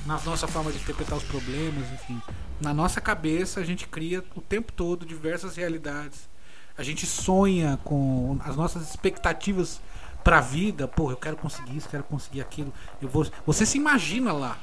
na 0.05 0.19
nossa 0.19 0.47
forma 0.47 0.71
de 0.71 0.77
interpretar 0.77 1.17
os 1.17 1.23
problemas, 1.23 1.83
enfim. 1.93 2.21
Na 2.61 2.75
nossa 2.75 3.01
cabeça 3.01 3.59
a 3.59 3.63
gente 3.63 3.87
cria 3.87 4.23
o 4.35 4.41
tempo 4.41 4.71
todo 4.71 5.07
diversas 5.07 5.55
realidades. 5.55 6.29
A 6.77 6.83
gente 6.83 7.07
sonha 7.07 7.79
com 7.83 8.37
as 8.45 8.55
nossas 8.55 8.87
expectativas 8.87 9.81
pra 10.23 10.41
vida. 10.41 10.87
Pô, 10.87 11.09
eu 11.09 11.17
quero 11.17 11.37
conseguir 11.37 11.75
isso, 11.75 11.89
quero 11.89 12.03
conseguir 12.03 12.41
aquilo. 12.41 12.71
Eu 13.01 13.09
vou... 13.09 13.25
Você 13.47 13.65
se 13.65 13.79
imagina 13.79 14.31
lá. 14.31 14.59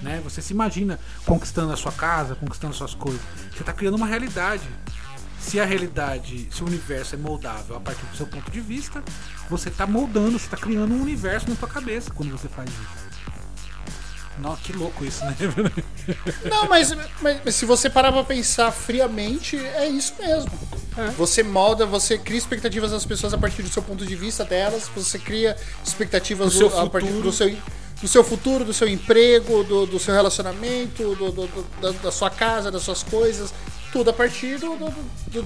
Né? 0.00 0.20
Você 0.22 0.40
se 0.40 0.52
imagina 0.52 1.00
conquistando 1.26 1.72
a 1.72 1.76
sua 1.76 1.90
casa, 1.90 2.36
conquistando 2.36 2.72
suas 2.74 2.94
coisas. 2.94 3.20
Você 3.52 3.60
está 3.60 3.72
criando 3.72 3.96
uma 3.96 4.06
realidade. 4.06 4.62
Se 5.40 5.58
a 5.58 5.64
realidade, 5.64 6.48
se 6.50 6.62
o 6.62 6.66
universo 6.66 7.14
é 7.14 7.18
moldável 7.18 7.76
a 7.76 7.80
partir 7.80 8.04
do 8.06 8.16
seu 8.16 8.26
ponto 8.26 8.50
de 8.50 8.60
vista, 8.60 9.02
você 9.48 9.68
está 9.68 9.86
moldando, 9.86 10.38
você 10.38 10.44
está 10.46 10.56
criando 10.56 10.92
um 10.92 11.00
universo 11.02 11.48
na 11.48 11.56
sua 11.56 11.68
cabeça 11.68 12.10
quando 12.10 12.30
você 12.32 12.48
faz 12.48 12.68
isso. 12.68 13.08
Nossa, 14.38 14.62
que 14.62 14.72
louco 14.72 15.04
isso, 15.04 15.24
né? 15.24 15.34
Não, 16.48 16.68
mas, 16.68 16.92
mas- 17.20 17.40
mas 17.44 17.54
se 17.54 17.64
você 17.66 17.90
parar 17.90 18.12
pra 18.12 18.22
pensar 18.22 18.70
friamente, 18.70 19.56
é 19.56 19.88
isso 19.88 20.14
mesmo. 20.18 20.50
Você 21.16 21.42
molda, 21.42 21.86
você 21.86 22.18
cria 22.18 22.38
expectativas 22.38 22.90
das 22.90 23.04
pessoas 23.04 23.32
a 23.34 23.38
partir 23.38 23.62
do 23.62 23.68
seu 23.68 23.82
ponto 23.82 24.04
de 24.06 24.14
vista 24.16 24.44
delas, 24.44 24.88
você 24.94 25.18
cria 25.18 25.56
expectativas 25.84 26.54
Do 26.54 26.66
a 26.78 26.88
partir 26.90 27.10
do 27.22 27.32
seu, 27.32 27.56
do 28.00 28.06
seu 28.08 28.22
futuro, 28.22 28.64
do 28.64 28.72
seu 28.72 28.86
emprego, 28.88 29.64
do, 29.64 29.86
do 29.86 29.98
seu 29.98 30.14
relacionamento, 30.14 31.14
do- 31.16 31.32
do- 31.32 31.66
da, 31.80 31.90
da 31.92 32.12
sua 32.12 32.30
casa, 32.30 32.70
das 32.70 32.82
suas 32.82 33.02
coisas, 33.02 33.52
tudo 33.92 34.10
a 34.10 34.12
partir 34.12 34.58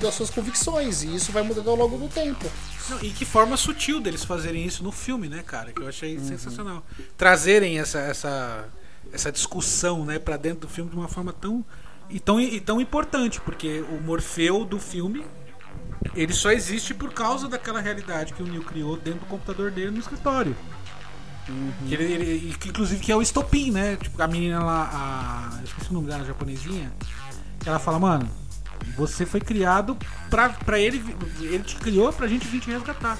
das 0.01 0.15
suas 0.15 0.29
convicções. 0.31 1.03
E 1.03 1.15
isso 1.15 1.33
vai 1.33 1.43
mudando 1.43 1.71
ao 1.71 1.77
longo 1.77 1.97
do 1.97 2.09
tempo. 2.09 2.45
Não, 2.91 2.99
e 3.03 3.11
que 3.11 3.25
forma 3.25 3.57
sutil 3.57 4.01
deles 4.01 4.25
fazerem 4.25 4.65
isso 4.67 4.83
no 4.83 4.93
filme, 4.93 5.29
né, 5.29 5.43
cara? 5.47 5.73
Que 5.73 5.81
eu 5.81 5.89
achei 5.89 6.19
sensacional. 6.19 6.85
Trazerem 7.17 7.79
essa, 7.79 7.99
essa, 8.01 8.69
essa 9.13 9.33
discussão, 9.33 10.05
né, 10.05 10.19
pra 10.19 10.37
dentro 10.37 10.61
do 10.61 10.69
filme 10.69 10.91
de 10.91 10.97
uma 10.97 11.09
forma 11.09 11.33
tão 11.33 11.65
e 12.11 12.21
tão, 12.21 12.39
e 12.41 12.61
tão 12.61 12.81
importante, 12.81 13.41
porque 13.41 13.81
o 13.89 14.01
Morfeu 14.03 14.65
do 14.67 14.79
filme 14.79 15.25
ele 16.15 16.33
só 16.35 16.51
existe 16.51 16.93
por 16.93 17.13
causa 17.13 17.49
daquela 17.49 17.81
realidade 17.81 18.35
que 18.35 18.43
o 18.43 18.47
Neil 18.47 18.63
criou 18.63 18.97
dentro 18.97 19.21
do 19.21 19.27
computador 19.27 19.71
dele 19.71 19.93
no 19.93 19.99
escritório. 20.01 20.55
Que 21.89 21.95
ele, 21.95 22.05
ele- 22.05 22.57
que, 22.59 22.69
inclusive 22.69 23.01
que 23.01 23.11
é 23.13 23.17
o 23.17 23.23
estopim, 23.23 23.71
né? 23.71 23.97
Tipo, 23.97 24.23
a 24.23 24.27
menina 24.29 24.63
lá, 24.63 25.51
a, 25.53 25.59
eu 25.59 25.65
esqueci 25.65 25.91
o 25.91 25.95
nome 25.95 26.07
dela, 26.09 26.23
a 26.23 26.27
japonesinha, 26.27 26.93
que 27.61 27.69
ela 27.69 27.79
fala, 27.79 27.99
mano, 27.99 28.29
você 28.97 29.27
foi 29.27 29.41
criado 29.41 29.97
pra, 30.31 30.51
pra 30.51 30.79
ele, 30.79 31.03
ele 31.41 31.61
te 31.65 31.77
criou 31.77 32.13
pra 32.13 32.27
gente 32.29 32.47
vir 32.47 32.61
te 32.61 32.71
resgatar. 32.71 33.19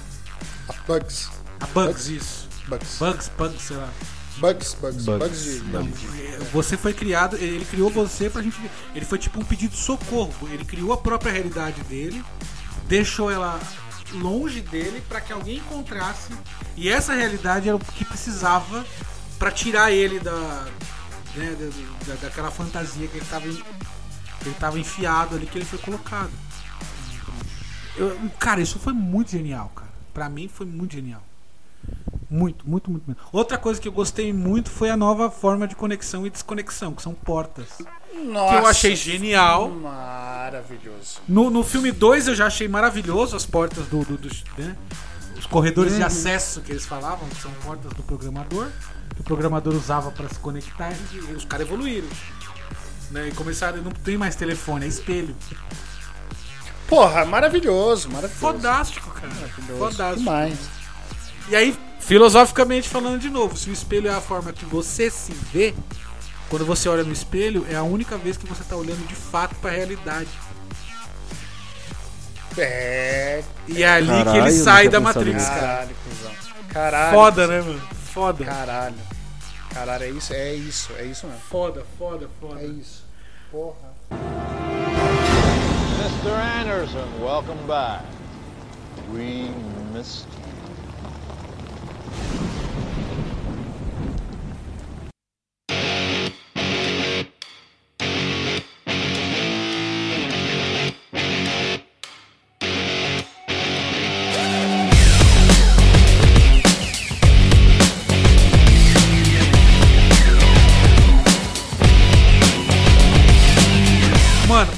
A 0.69 0.73
Bugs. 0.87 1.31
A 1.61 1.67
Bugs, 1.67 2.09
isso. 2.09 2.49
Bugs. 2.69 2.99
Bugs, 2.99 3.31
Bugs, 3.37 3.63
sei 3.63 3.77
lá. 3.77 3.89
Bugs, 4.39 4.75
bugs, 4.81 5.05
Bugs. 5.05 5.61
bugs 5.61 6.01
de. 6.01 6.23
É, 6.23 6.39
você 6.53 6.77
foi 6.77 6.95
criado, 6.95 7.37
ele 7.37 7.65
criou 7.67 7.91
você 7.91 8.31
pra 8.31 8.41
gente. 8.41 8.57
Ele 8.95 9.05
foi 9.05 9.19
tipo 9.19 9.39
um 9.39 9.45
pedido 9.45 9.73
de 9.73 9.77
socorro. 9.79 10.33
Ele 10.51 10.65
criou 10.65 10.93
a 10.93 10.97
própria 10.97 11.31
realidade 11.31 11.83
dele, 11.83 12.25
deixou 12.89 13.31
ela 13.31 13.61
longe 14.15 14.61
dele 14.61 15.03
pra 15.09 15.21
que 15.21 15.33
alguém 15.33 15.57
encontrasse. 15.59 16.33
E 16.77 16.89
essa 16.89 17.15
realidade 17.15 17.69
era 17.69 17.77
o 17.77 17.81
que 17.81 18.05
precisava 18.05 18.85
pra 19.39 19.51
tirar 19.51 19.91
ele 19.91 20.21
da, 20.21 20.67
né, 21.35 21.57
da, 21.59 22.13
da- 22.15 22.21
daquela 22.21 22.51
fantasia 22.51 23.09
que 23.09 23.17
ele 23.19 23.27
tava, 23.27 23.47
em- 23.49 23.55
que 23.57 24.49
ele 24.49 24.55
tava 24.59 24.79
enfiado 24.79 25.35
ali, 25.37 25.47
que 25.47 25.59
ele 25.59 25.65
foi 25.65 25.79
colocado. 25.79 26.31
Eu- 27.97 28.19
cara, 28.39 28.61
isso 28.61 28.79
foi 28.79 28.93
muito 28.93 29.31
genial, 29.31 29.71
cara. 29.75 29.91
Pra 30.15 30.29
mim 30.29 30.49
foi 30.49 30.67
muito 30.67 30.93
genial. 30.95 31.23
Muito, 32.31 32.67
muito, 32.69 32.91
muito. 32.91 33.17
Outra 33.31 33.59
coisa 33.59 33.79
que 33.81 33.87
eu 33.87 33.93
gostei 33.93 34.33
muito 34.33 34.71
foi 34.71 34.89
a 34.89 34.97
nova 34.97 35.31
forma 35.31 35.69
de 35.69 35.75
conexão 35.77 36.27
e 36.27 36.31
desconexão, 36.31 36.95
que 36.95 37.03
são 37.03 37.13
portas. 37.13 37.69
Nossa, 38.15 38.55
que 38.55 38.61
eu 38.63 38.67
achei 38.67 38.97
genial. 38.97 39.69
Maravilhoso. 39.71 41.21
No, 41.29 41.51
no 41.51 41.63
filme 41.65 41.91
2 41.93 42.29
eu 42.29 42.35
já 42.35 42.47
achei 42.47 42.69
maravilhoso 42.69 43.37
as 43.37 43.47
portas 43.47 43.87
do. 43.87 44.05
do- 44.05 44.17
dos, 44.19 44.45
né? 44.59 44.77
Os 45.39 45.47
corredores 45.47 45.97
de 45.97 46.03
acesso 46.05 46.61
que 46.61 46.71
eles 46.71 46.85
falavam, 46.87 47.29
que 47.29 47.41
são 47.43 47.51
portas 47.65 47.93
do 47.95 48.03
programador, 48.05 48.69
que 49.15 49.21
o 49.21 49.25
programador 49.25 49.75
usava 49.75 50.11
para 50.13 50.29
se 50.29 50.37
conectar 50.37 50.93
e, 51.13 51.19
os 51.33 51.45
caras 51.45 51.67
evoluíram. 51.67 52.07
Né? 53.11 53.29
E 53.29 53.33
começaram, 53.33 53.83
não 53.83 53.91
tem 53.91 54.17
mais 54.17 54.37
telefone, 54.37 54.85
é 54.85 54.89
espelho. 54.89 55.35
Porra, 56.87 57.25
maravilhoso, 57.25 58.09
maravilhoso. 58.09 58.39
Fodástico, 58.41 59.11
cara. 59.11 59.33
Fodástico. 59.79 60.19
Demais. 60.21 60.59
E 61.49 61.57
aí, 61.57 61.77
filosoficamente 61.99 62.89
falando 62.89 63.19
de 63.19 63.29
novo, 63.31 63.57
se 63.57 63.69
o 63.71 63.73
espelho 63.73 64.09
é 64.09 64.15
a 64.15 64.21
forma 64.21 64.53
que 64.53 64.65
você 64.65 65.11
se 65.11 65.33
vê, 65.53 65.75
quando 66.53 66.67
você 66.67 66.87
olha 66.87 67.03
no 67.03 67.15
espelho, 67.15 67.67
é 67.71 67.75
a 67.77 67.83
única 67.83 68.19
vez 68.19 68.37
que 68.37 68.47
você 68.47 68.63
tá 68.63 68.77
olhando 68.77 69.09
de 69.09 69.15
fato 69.15 69.55
pra 69.55 69.71
realidade. 69.71 70.29
É. 72.59 73.43
E 73.67 73.83
é 73.83 73.89
ali 73.89 74.09
que 74.09 74.13
Caralho, 74.13 74.39
ele 74.43 74.59
eu 74.59 74.63
sai 74.63 74.87
da 74.91 75.01
Matrix, 75.01 75.45
cara. 75.47 75.61
Caralho, 75.61 75.97
cuzão. 76.05 76.33
Caralho. 76.69 77.17
Foda, 77.17 77.47
né, 77.47 77.63
mano? 77.63 77.81
Foda. 78.13 78.45
Caralho. 78.45 78.95
Caralho, 79.71 80.05
é 80.05 80.11
isso, 80.11 80.35
é 80.35 80.53
isso, 80.53 80.93
é 80.99 81.05
isso 81.05 81.27
mesmo. 81.27 81.41
Foda, 81.41 81.87
foda, 81.99 82.29
foda. 82.39 82.61
É 82.61 82.67
isso. 82.67 83.03
Porra. 83.51 83.95
Mr. 86.01 86.61
Anderson, 86.61 87.09
welcome 87.23 87.67
back. 87.67 88.05
We 89.11 89.49
missed 89.95 90.27
you. 90.37 90.43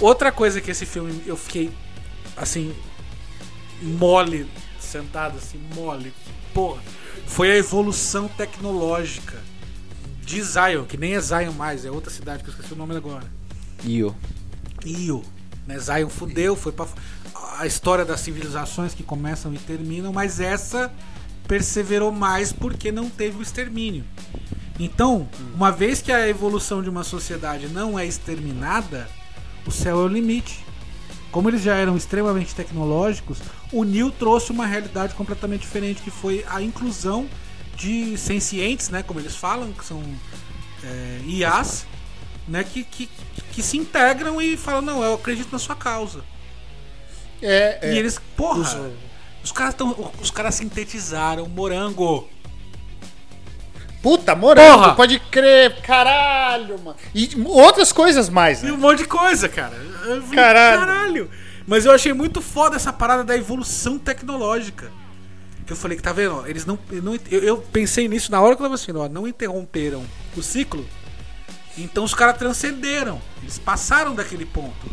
Outra 0.01 0.33
coisa 0.33 0.61
que 0.61 0.71
esse 0.71 0.87
filme 0.87 1.23
eu 1.27 1.37
fiquei 1.37 1.71
assim 2.37 2.75
mole, 3.83 4.49
sentado 4.81 5.39
assim, 5.39 5.59
mole. 5.75 6.13
Porra, 6.53 6.81
foi 7.27 7.51
a 7.51 7.57
evolução 7.57 8.29
tecnológica 8.29 9.43
de 10.23 10.43
Zion, 10.43 10.85
que 10.85 10.97
nem 10.97 11.15
é 11.15 11.21
Zion 11.21 11.53
mais, 11.53 11.85
é 11.85 11.91
outra 11.91 12.11
cidade 12.11 12.43
que 12.43 12.49
eu 12.49 12.55
esqueci 12.55 12.73
o 12.73 12.77
nome 12.77 12.97
agora. 12.97 13.25
Io. 13.85 14.15
Io, 14.85 15.23
né? 15.67 15.79
Zion 15.79 16.09
fudeu, 16.09 16.57
foi 16.57 16.73
pra 16.73 16.87
a 17.59 17.67
história 17.67 18.05
das 18.05 18.21
civilizações 18.21 18.95
que 18.95 19.03
começam 19.03 19.53
e 19.55 19.59
terminam, 19.59 20.13
mas 20.13 20.41
essa 20.41 20.93
perseverou 21.47 22.11
mais 22.11 22.53
porque 22.53 22.91
não 22.91 23.09
teve 23.09 23.39
o 23.39 23.43
extermínio. 23.43 24.05
Então, 24.79 25.29
uma 25.55 25.71
vez 25.71 26.03
que 26.03 26.11
a 26.11 26.29
evolução 26.29 26.83
de 26.83 26.89
uma 26.89 27.05
sociedade 27.05 27.69
não 27.69 27.99
é 27.99 28.05
exterminada, 28.05 29.09
o 29.67 29.71
céu 29.71 30.01
é 30.01 30.05
o 30.05 30.09
limite. 30.09 30.65
Como 31.31 31.49
eles 31.51 31.63
já 31.63 31.75
eram 31.75 31.97
extremamente 31.97 32.55
tecnológicos, 32.55 33.39
o 33.73 33.83
Neil 33.83 34.11
trouxe 34.11 34.53
uma 34.53 34.67
realidade 34.67 35.15
completamente 35.15 35.63
diferente, 35.63 36.01
que 36.03 36.11
foi 36.11 36.45
a 36.49 36.63
inclusão 36.63 37.29
de 37.77 38.17
sencientes, 38.17 38.89
né, 38.89 39.03
como 39.03 39.19
eles 39.19 39.35
falam, 39.35 39.73
que 39.73 39.85
são 39.85 40.01
é, 40.85 41.21
IAs, 41.27 41.87
né, 42.47 42.63
que, 42.63 42.85
que, 42.85 43.11
que 43.53 43.63
se 43.63 43.77
integram 43.77 44.41
e 44.41 44.57
falam, 44.57 44.81
não, 44.83 45.03
eu 45.03 45.15
acredito 45.15 45.51
na 45.51 45.59
sua 45.59 45.75
causa. 45.75 46.23
É, 47.43 47.79
é. 47.83 47.95
E 47.95 47.99
eles, 47.99 48.21
porra, 48.37 48.61
Os- 48.61 48.77
os 49.45 49.53
caras 49.53 49.75
tão, 49.75 50.13
os 50.23 50.31
caras 50.31 50.55
sintetizaram 50.55 51.47
morango. 51.49 52.29
Puta, 54.05 54.35
morango, 54.37 54.83
Porra! 54.83 54.95
pode 54.95 55.19
crer, 55.19 55.81
caralho, 55.81 56.79
mano. 56.79 56.97
E 57.15 57.31
outras 57.47 57.91
coisas 57.91 58.29
mais, 58.29 58.63
E 58.63 58.67
né? 58.67 58.73
um 58.73 58.77
monte 58.77 58.99
de 58.99 59.05
coisa, 59.09 59.49
cara. 59.49 59.73
Falei, 60.03 60.21
Caralho. 60.35 60.79
Caralho. 60.81 61.31
Mas 61.67 61.87
eu 61.87 61.93
achei 61.93 62.13
muito 62.13 62.43
foda 62.43 62.77
essa 62.77 62.93
parada 62.93 63.25
da 63.25 63.35
evolução 63.35 63.99
tecnológica. 63.99 64.93
Que 65.67 65.73
eu 65.73 65.77
falei 65.77 65.97
que 65.97 66.03
tá 66.03 66.13
vendo, 66.13 66.47
eles 66.47 66.67
não, 66.67 66.79
eu 66.93 67.03
não 67.03 67.15
eu, 67.31 67.41
eu 67.43 67.57
pensei 67.57 68.07
nisso 68.07 68.31
na 68.31 68.39
hora 68.43 68.55
que 68.55 68.61
eu 68.61 68.65
tava 68.67 68.75
assistindo, 68.75 69.01
ó, 69.01 69.09
não 69.09 69.27
interromperam 69.27 70.05
o 70.37 70.43
ciclo. 70.43 70.87
Então 71.79 72.05
os 72.05 72.13
caras 72.13 72.37
transcenderam, 72.37 73.19
eles 73.41 73.59
passaram 73.59 74.15
daquele 74.15 74.45
ponto, 74.45 74.87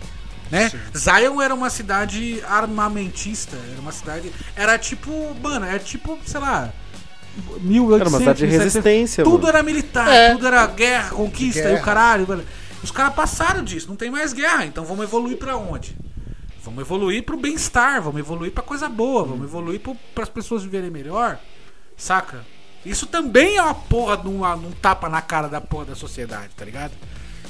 né? 0.49 0.71
Zion 0.97 1.41
era 1.41 1.53
uma 1.53 1.69
cidade 1.69 2.41
armamentista, 2.47 3.57
era 3.73 3.81
uma 3.81 3.91
cidade, 3.91 4.31
era 4.55 4.77
tipo, 4.79 5.35
mano, 5.43 5.65
era 5.65 5.77
tipo, 5.79 6.17
sei 6.25 6.39
lá, 6.39 6.71
1800, 7.61 8.01
Era 8.01 8.09
uma 8.09 8.19
cidade 8.19 8.39
de 8.39 8.45
1700, 8.47 8.63
resistência, 8.73 9.23
Tudo 9.23 9.35
mano. 9.43 9.47
era 9.49 9.63
militar, 9.63 10.07
É. 10.13 10.31
tudo 10.33 10.47
era 10.47 10.65
guerra, 10.67 11.09
conquista 11.11 11.59
e 11.59 11.65
o 11.65 11.65
Guerra. 11.71 11.81
caralho. 11.85 12.43
Os 12.83 12.91
caras 12.91 13.13
passaram 13.13 13.63
disso, 13.63 13.87
não 13.87 13.95
tem 13.95 14.09
mais 14.09 14.33
guerra, 14.33 14.65
então 14.65 14.83
vamos 14.83 15.03
evoluir 15.05 15.37
pra 15.37 15.55
onde? 15.55 15.95
Vamos 16.63 16.81
evoluir 16.81 17.23
pro 17.23 17.37
bem-estar, 17.37 18.01
vamos 18.01 18.19
evoluir 18.19 18.51
pra 18.51 18.63
coisa 18.63 18.87
boa, 18.89 19.23
vamos 19.23 19.45
evoluir 19.45 19.79
para 20.13 20.23
as 20.23 20.29
pessoas 20.29 20.63
viverem 20.63 20.89
melhor, 20.91 21.39
saca? 21.97 22.45
Isso 22.85 23.05
também 23.05 23.57
é 23.57 23.61
uma 23.61 23.75
porra 23.75 24.17
de 24.17 24.27
um, 24.27 24.43
um 24.45 24.71
tapa 24.81 25.07
na 25.07 25.21
cara 25.21 25.47
da 25.47 25.61
porra 25.61 25.85
da 25.85 25.95
sociedade, 25.95 26.49
tá 26.57 26.65
ligado? 26.65 26.91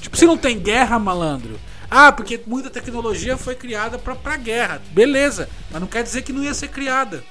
Tipo, 0.01 0.17
se 0.17 0.25
não 0.25 0.37
tem 0.37 0.59
guerra, 0.59 0.99
malandro. 0.99 1.59
Ah, 1.89 2.11
porque 2.11 2.41
muita 2.47 2.69
tecnologia 2.69 3.37
foi 3.37 3.55
criada 3.55 3.97
pra, 3.99 4.15
pra 4.15 4.35
guerra. 4.37 4.81
Beleza, 4.91 5.47
mas 5.69 5.79
não 5.81 5.87
quer 5.87 6.03
dizer 6.03 6.21
que 6.23 6.33
não 6.33 6.43
ia 6.43 6.53
ser 6.53 6.69
criada. 6.69 7.23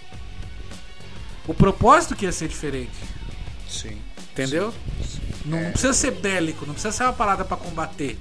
O 1.46 1.54
propósito 1.54 2.14
que 2.14 2.24
ia 2.26 2.32
ser 2.32 2.48
diferente. 2.48 2.90
Sim. 3.68 3.96
Entendeu? 4.32 4.72
Não, 5.44 5.60
não 5.60 5.70
precisa 5.72 5.92
ser 5.92 6.12
bélico, 6.12 6.64
não 6.66 6.74
precisa 6.74 6.92
ser 6.92 7.02
uma 7.04 7.12
parada 7.12 7.44
pra 7.44 7.56
combater. 7.56 8.16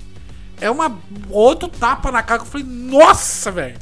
É 0.59 0.69
uma 0.69 0.97
outro 1.29 1.67
tapa 1.69 2.11
na 2.11 2.21
cara 2.23 2.39
que 2.41 2.47
eu 2.47 2.51
falei, 2.51 2.65
nossa, 2.67 3.51
velho. 3.51 3.77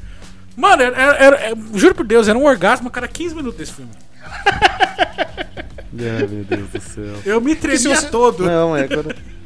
Mano, 0.56 0.82
era, 0.84 0.96
era- 0.98 1.36
era- 1.38 1.58
juro 1.74 1.96
por 1.96 2.06
Deus, 2.06 2.28
era 2.28 2.38
um 2.38 2.46
orgasmo 2.46 2.88
a 2.88 2.92
cada 2.92 3.08
15 3.08 3.36
minutos 3.36 3.58
desse 3.60 3.74
filme. 3.74 3.92
Ai, 4.24 6.28
meu 6.28 6.44
Deus 6.44 6.70
do 6.70 6.82
céu. 6.82 7.16
Eu 7.26 7.42
me 7.42 7.56
tremia 7.56 7.96
você- 7.96 8.08
todo. 8.10 8.44
Não, 8.46 8.76
é 8.76 8.84
agora. 8.84 9.16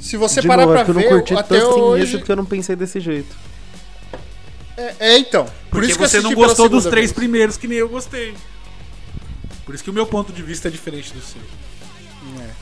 Se 0.00 0.18
você 0.18 0.42
De 0.42 0.48
parar 0.48 0.62
novo, 0.66 0.72
pra 0.74 0.82
acho 0.82 0.92
que 0.92 0.98
eu 0.98 1.02
ver, 1.02 1.10
não 1.10 1.16
curti 1.18 1.34
até 1.34 1.58
tanto 1.58 1.70
assim 1.70 1.80
hoje... 1.80 2.18
porque 2.18 2.32
eu 2.32 2.36
não 2.36 2.44
pensei 2.44 2.76
desse 2.76 3.00
jeito. 3.00 3.34
É, 4.76 4.94
é, 4.98 5.18
então. 5.18 5.44
Por 5.44 5.52
Porque 5.70 5.86
isso 5.86 5.98
que 5.98 6.04
eu 6.04 6.08
você 6.08 6.20
não 6.20 6.34
gostou 6.34 6.68
dos 6.68 6.84
três 6.84 7.06
vez. 7.06 7.12
primeiros 7.12 7.56
que 7.56 7.66
nem 7.66 7.78
eu 7.78 7.88
gostei. 7.88 8.34
Por 9.64 9.74
isso 9.74 9.82
que 9.84 9.90
o 9.90 9.94
meu 9.94 10.06
ponto 10.06 10.32
de 10.32 10.42
vista 10.42 10.68
é 10.68 10.70
diferente 10.70 11.12
do 11.12 11.20
seu. 11.20 11.40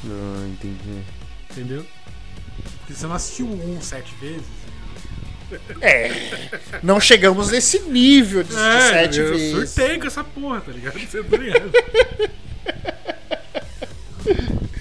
Não, 0.04 0.48
entendi. 0.48 1.02
Entendeu? 1.50 1.84
Porque 2.78 2.94
você 2.94 3.06
não 3.06 3.14
assistiu 3.14 3.46
um 3.46 3.80
sete 3.80 4.14
vezes. 4.20 4.46
Não 6.82 6.98
chegamos 6.98 7.50
nesse 7.50 7.80
nível 7.80 8.42
de, 8.42 8.48
de 8.50 8.54
sete 8.54 9.20
É, 9.20 9.22
eu 9.22 9.30
vezes. 9.36 9.70
surtei 9.70 9.98
com 9.98 10.06
essa 10.06 10.24
porra, 10.24 10.60
tá 10.62 10.72
ligado? 10.72 10.98
Você 10.98 11.22
tá 11.22 11.36
ligado? 11.36 11.70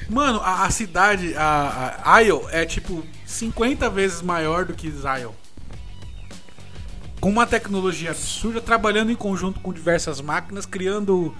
Mano, 0.09 0.39
a, 0.41 0.65
a 0.65 0.69
cidade, 0.69 1.33
a, 1.37 2.01
a 2.03 2.21
Isle 2.21 2.41
é 2.51 2.65
tipo 2.65 3.03
50 3.25 3.89
vezes 3.89 4.21
maior 4.21 4.65
do 4.65 4.73
que 4.73 4.89
Zion. 4.91 5.31
Com 7.19 7.29
uma 7.29 7.45
tecnologia 7.45 8.11
absurda, 8.11 8.59
trabalhando 8.59 9.11
em 9.11 9.15
conjunto 9.15 9.59
com 9.59 9.71
diversas 9.71 10.19
máquinas, 10.19 10.65
criando 10.65 11.33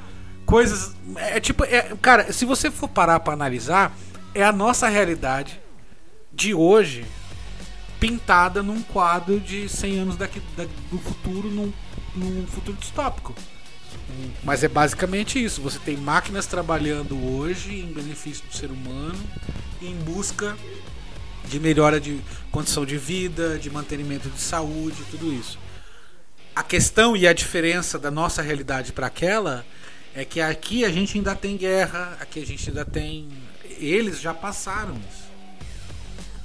coisas. 0.52 0.96
É 1.16 1.40
tipo. 1.40 1.64
é- 1.64 1.96
cara, 2.02 2.32
se 2.32 2.46
você 2.46 2.70
for 2.70 2.88
parar 2.90 3.20
pra 3.22 3.34
analisar, 3.34 3.96
é 4.36 4.44
a 4.44 4.52
nossa 4.52 4.88
realidade 4.88 5.60
de 6.32 6.54
hoje 6.54 7.06
pintada 8.00 8.62
num 8.62 8.82
quadro 8.82 9.40
de 9.40 9.70
100 9.70 10.00
anos 10.00 10.18
daqui, 10.18 10.42
da- 10.58 10.66
do 10.92 10.98
futuro, 11.00 11.50
num, 11.50 11.72
num 12.16 12.46
futuro 12.48 12.78
distópico. 12.78 13.34
Mas 14.44 14.64
é 14.64 14.68
basicamente 14.68 15.42
isso. 15.44 15.62
Você 15.62 15.80
tem 15.80 15.96
máquinas 15.96 16.46
trabalhando 16.46 17.16
hoje 17.34 17.80
em 17.80 17.94
benefício 17.94 18.44
do 18.46 18.56
ser 18.56 18.70
humano, 18.72 19.20
em 19.82 19.96
busca 19.96 20.58
de 21.48 21.60
melhora 21.60 22.00
de 22.00 22.20
condição 22.52 22.86
de 22.86 22.98
vida, 22.98 23.58
de 23.58 23.70
mantenimento 23.70 24.30
de 24.30 24.40
saúde, 24.42 24.98
tudo 25.10 25.32
isso. 25.34 25.58
A 26.56 26.64
questão 26.64 27.16
e 27.16 27.26
a 27.28 27.34
diferença 27.34 27.98
da 27.98 28.12
nossa 28.12 28.42
realidade 28.42 28.92
para 28.92 29.08
aquela 29.08 29.66
é 30.16 30.26
que 30.26 30.42
aqui 30.42 30.84
a 30.86 30.90
gente 30.92 31.18
ainda 31.18 31.36
tem 31.36 31.56
guerra, 31.58 32.18
aqui 32.20 32.40
a 32.42 32.46
gente 32.46 32.70
ainda 32.70 32.86
tem. 32.86 33.28
Eles 33.80 34.20
já 34.22 34.34
passaram 34.34 34.96
isso. 35.10 35.22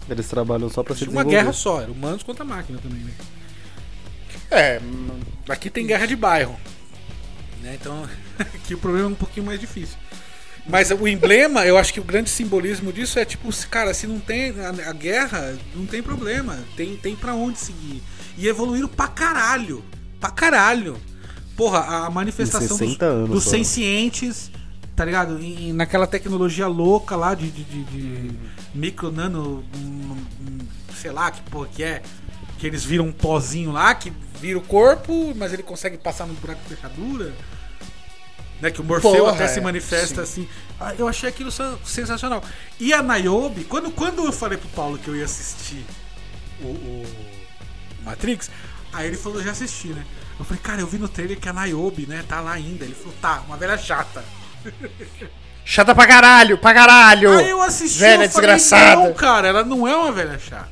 Eles 0.08 0.28
trabalham 0.28 0.68
só 0.70 0.82
pra 0.82 0.94
se 0.94 1.00
Tinha 1.00 1.10
uma 1.10 1.22
desenvolver. 1.24 1.42
guerra 1.44 1.52
só, 1.52 1.80
era 1.82 1.90
humanos 1.90 2.22
contra 2.22 2.44
máquina 2.44 2.78
também, 2.78 3.00
né? 3.00 3.12
É, 4.50 4.80
Aqui 5.48 5.68
tem 5.70 5.86
guerra 5.86 6.06
de 6.06 6.14
bairro. 6.16 6.58
Né? 7.62 7.76
Então, 7.80 8.08
aqui 8.38 8.74
o 8.74 8.78
problema 8.78 9.06
é 9.08 9.10
um 9.12 9.14
pouquinho 9.16 9.46
mais 9.46 9.58
difícil. 9.60 9.96
Mas 10.68 10.90
o 10.90 11.06
emblema, 11.06 11.64
eu 11.64 11.78
acho 11.78 11.92
que 11.92 12.00
o 12.00 12.04
grande 12.04 12.28
simbolismo 12.30 12.92
disso 12.92 13.18
é 13.20 13.24
tipo, 13.24 13.52
se- 13.52 13.66
cara, 13.68 13.94
se 13.94 14.06
não 14.06 14.18
tem 14.18 14.50
a, 14.60 14.88
a 14.90 14.92
guerra, 14.92 15.56
não 15.74 15.86
tem 15.86 16.02
problema. 16.02 16.58
Tem, 16.76 16.96
tem 16.96 17.14
pra 17.14 17.34
onde 17.34 17.58
seguir. 17.60 18.02
E 18.36 18.48
evoluíram 18.48 18.88
pra 18.88 19.06
caralho. 19.08 19.84
Pra 20.20 20.30
caralho. 20.30 21.00
Porra, 21.56 21.80
a 22.06 22.10
manifestação 22.10 22.68
dos, 22.68 22.78
60 22.78 23.04
anos 23.06 23.30
dos 23.30 23.44
sencientes, 23.44 24.50
tá 24.94 25.04
ligado? 25.04 25.40
E, 25.40 25.72
naquela 25.72 26.06
tecnologia 26.06 26.66
louca 26.66 27.16
lá 27.16 27.34
de, 27.34 27.50
de, 27.50 27.64
de- 27.64 27.84
de 27.84 28.38
micro, 28.74 29.10
nano, 29.10 29.64
sei 31.00 31.10
lá 31.10 31.30
que 31.30 31.40
porra 31.50 31.68
que 31.74 31.82
é. 31.82 32.02
Que 32.58 32.66
eles 32.66 32.84
viram 32.84 33.06
um 33.06 33.12
pozinho 33.12 33.70
lá, 33.72 33.94
que 33.94 34.10
vira 34.40 34.58
o 34.58 34.62
corpo, 34.62 35.34
mas 35.36 35.52
ele 35.52 35.62
consegue 35.62 35.98
passar 35.98 36.26
no 36.26 36.34
buraco 36.34 36.60
de 36.62 36.74
fechadura. 36.74 37.34
Né, 38.60 38.70
que 38.70 38.80
o 38.80 38.84
Morfeu 38.84 39.12
Porra, 39.12 39.32
até 39.34 39.48
se 39.48 39.58
é, 39.58 39.62
manifesta 39.62 40.22
assim. 40.22 40.48
Ah, 40.80 40.94
eu 40.98 41.06
achei 41.06 41.28
aquilo 41.28 41.50
sen- 41.50 41.76
sensacional. 41.84 42.42
E 42.80 42.94
a 42.94 43.02
Niobe, 43.02 43.64
quando, 43.64 43.90
quando 43.90 44.24
eu 44.24 44.32
falei 44.32 44.56
pro 44.56 44.68
Paulo 44.70 44.96
que 44.96 45.08
eu 45.08 45.14
ia 45.16 45.26
assistir 45.26 45.84
o, 46.62 46.66
o 46.68 47.06
Matrix, 48.02 48.50
aí 48.94 49.08
ele 49.08 49.16
falou, 49.18 49.42
já 49.42 49.50
assisti, 49.50 49.88
né? 49.88 50.02
Eu 50.38 50.44
falei, 50.44 50.62
cara, 50.62 50.80
eu 50.80 50.86
vi 50.86 50.98
no 50.98 51.08
trailer 51.08 51.38
que 51.40 51.48
a 51.48 51.52
Niobe, 51.52 52.06
né, 52.06 52.24
tá 52.28 52.40
lá 52.40 52.52
ainda. 52.52 52.84
Ele 52.84 52.94
falou, 52.94 53.14
tá, 53.20 53.42
uma 53.46 53.56
velha 53.56 53.78
chata. 53.78 54.22
chata 55.64 55.94
pra 55.94 56.06
caralho, 56.06 56.58
pra 56.58 56.74
caralho. 56.74 57.38
Aí 57.38 57.48
eu 57.48 57.62
assisti 57.62 57.98
Velha 57.98 58.24
eu 58.24 58.30
falei, 58.30 58.50
desgraçada. 58.56 58.96
não, 59.02 59.14
cara, 59.14 59.48
ela 59.48 59.64
não 59.64 59.86
é 59.88 59.96
uma 59.96 60.12
velha 60.12 60.38
chata. 60.38 60.70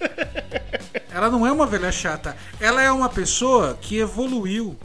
ela 1.12 1.30
não 1.30 1.46
é 1.46 1.52
uma 1.52 1.66
velha 1.66 1.92
chata. 1.92 2.36
Ela 2.58 2.82
é 2.82 2.90
uma 2.90 3.08
pessoa 3.08 3.78
que 3.80 3.98
evoluiu. 3.98 4.76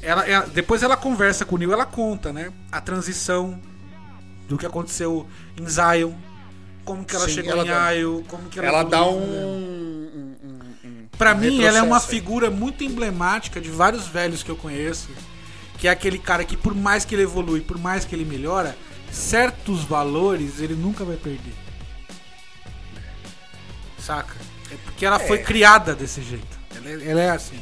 Ela, 0.00 0.26
ela- 0.26 0.46
depois 0.46 0.82
ela 0.82 0.96
conversa 0.96 1.44
com 1.44 1.54
o 1.54 1.58
Neil, 1.58 1.72
ela 1.72 1.86
conta, 1.86 2.32
né? 2.32 2.52
A 2.72 2.80
transição 2.80 3.60
do 4.48 4.58
que 4.58 4.66
aconteceu 4.66 5.28
em 5.56 5.66
Zion, 5.68 6.12
como 6.84 7.04
que 7.04 7.14
ela 7.14 7.26
Sim, 7.28 7.34
chegou 7.34 7.52
ela 7.52 7.64
em 7.64 7.68
dá- 7.68 7.94
Isle, 7.94 8.24
como 8.26 8.48
que 8.48 8.58
ela 8.58 8.68
Ela 8.68 8.82
dá 8.82 9.04
um. 9.04 9.22
evoluiu, 9.22 9.30
né? 9.30 9.81
Pra 11.22 11.34
um 11.34 11.38
mim, 11.38 11.62
ela 11.62 11.78
é 11.78 11.82
uma 11.82 11.98
aí. 11.98 12.06
figura 12.06 12.50
muito 12.50 12.82
emblemática 12.82 13.60
de 13.60 13.70
vários 13.70 14.08
velhos 14.08 14.42
que 14.42 14.50
eu 14.50 14.56
conheço. 14.56 15.08
Que 15.78 15.86
é 15.86 15.90
aquele 15.90 16.18
cara 16.18 16.44
que, 16.44 16.56
por 16.56 16.74
mais 16.74 17.04
que 17.04 17.14
ele 17.14 17.22
evolui, 17.22 17.60
por 17.60 17.78
mais 17.78 18.04
que 18.04 18.14
ele 18.14 18.24
melhora, 18.24 18.76
certos 19.10 19.84
valores 19.84 20.60
ele 20.60 20.74
nunca 20.74 21.04
vai 21.04 21.16
perder. 21.16 21.54
Saca? 23.98 24.34
É 24.70 24.76
porque 24.84 25.06
ela 25.06 25.18
foi 25.18 25.38
criada 25.38 25.94
desse 25.94 26.22
jeito. 26.22 26.58
Ela 26.76 26.88
é, 26.88 27.10
ela 27.10 27.20
é 27.20 27.30
assim. 27.30 27.60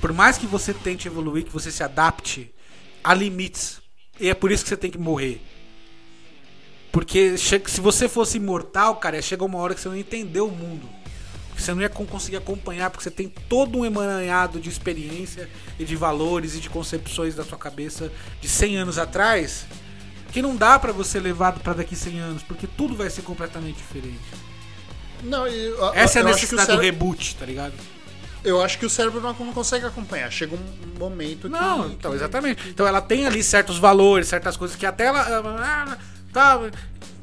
Por 0.00 0.12
mais 0.12 0.38
que 0.38 0.46
você 0.46 0.72
tente 0.72 1.08
evoluir, 1.08 1.44
que 1.44 1.52
você 1.52 1.70
se 1.70 1.82
adapte, 1.82 2.54
há 3.02 3.12
limites. 3.12 3.80
E 4.18 4.28
é 4.30 4.34
por 4.34 4.50
isso 4.50 4.62
que 4.62 4.70
você 4.70 4.76
tem 4.76 4.90
que 4.90 4.98
morrer. 4.98 5.42
Porque 6.92 7.36
se 7.36 7.80
você 7.80 8.08
fosse 8.08 8.38
imortal, 8.38 8.96
cara, 8.96 9.20
chega 9.20 9.44
uma 9.44 9.58
hora 9.58 9.74
que 9.74 9.80
você 9.80 9.88
não 9.88 9.96
entendeu 9.96 10.48
o 10.48 10.52
mundo. 10.52 10.88
Que 11.56 11.62
você 11.62 11.72
não 11.74 11.80
ia 11.80 11.88
con- 11.88 12.04
conseguir 12.06 12.36
acompanhar, 12.36 12.90
porque 12.90 13.02
você 13.02 13.10
tem 13.10 13.28
todo 13.48 13.78
um 13.78 13.84
emaranhado 13.84 14.60
de 14.60 14.68
experiência 14.68 15.48
e 15.78 15.84
de 15.84 15.96
valores 15.96 16.54
e 16.54 16.60
de 16.60 16.68
concepções 16.68 17.34
da 17.34 17.42
sua 17.44 17.56
cabeça 17.58 18.12
de 18.40 18.48
100 18.48 18.76
anos 18.76 18.98
atrás, 18.98 19.66
que 20.32 20.42
não 20.42 20.54
dá 20.54 20.78
pra 20.78 20.92
você 20.92 21.18
levar 21.18 21.52
pra 21.52 21.72
daqui 21.72 21.96
100 21.96 22.20
anos, 22.20 22.42
porque 22.42 22.66
tudo 22.66 22.94
vai 22.94 23.08
ser 23.08 23.22
completamente 23.22 23.76
diferente. 23.76 24.20
Não, 25.24 25.46
eu, 25.46 25.92
Essa 25.94 26.18
é 26.18 26.22
a 26.22 26.24
eu 26.26 26.28
acho 26.28 26.46
que 26.46 26.54
o 26.54 26.56
necessidade 26.58 26.66
do 26.66 26.82
cérebro, 26.82 26.82
reboot, 27.06 27.36
tá 27.36 27.46
ligado? 27.46 27.72
eu 28.44 28.62
acho 28.62 28.78
que 28.78 28.86
o 28.86 28.90
cérebro 28.90 29.20
não, 29.20 29.32
não 29.32 29.52
consegue 29.52 29.86
acompanhar. 29.86 30.30
Chega 30.30 30.54
um 30.54 30.98
momento 31.00 31.48
Não, 31.48 31.88
que. 31.88 31.94
então, 31.94 32.10
que- 32.12 32.16
exatamente. 32.18 32.68
Então 32.68 32.86
ela 32.86 33.00
tem 33.00 33.26
ali 33.26 33.42
certos 33.42 33.78
valores, 33.78 34.28
certas 34.28 34.56
coisas 34.56 34.76
que 34.76 34.84
até 34.86 35.06
ela. 35.06 35.26
ela- 35.28 35.98
tá, 36.32 36.60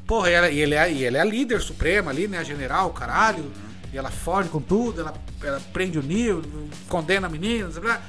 porra, 0.06 0.28
e, 0.28 0.32
ela, 0.34 0.50
e, 0.50 0.58
ele 0.60 0.74
é, 0.74 0.92
e 0.92 1.04
ele 1.04 1.16
é 1.16 1.20
a 1.20 1.24
líder 1.24 1.62
suprema 1.62 2.10
ali, 2.10 2.26
né? 2.28 2.38
A 2.38 2.44
general, 2.44 2.90
caralho. 2.90 3.50
E 3.94 3.96
ela 3.96 4.10
foge 4.10 4.48
com 4.48 4.60
tudo, 4.60 5.02
ela, 5.02 5.14
ela 5.40 5.60
prende 5.72 6.00
o 6.00 6.02
Neo, 6.02 6.42
condena 6.88 7.28
a 7.28 7.30
menina, 7.30 7.70
sei 7.70 7.80
lá. 7.80 8.02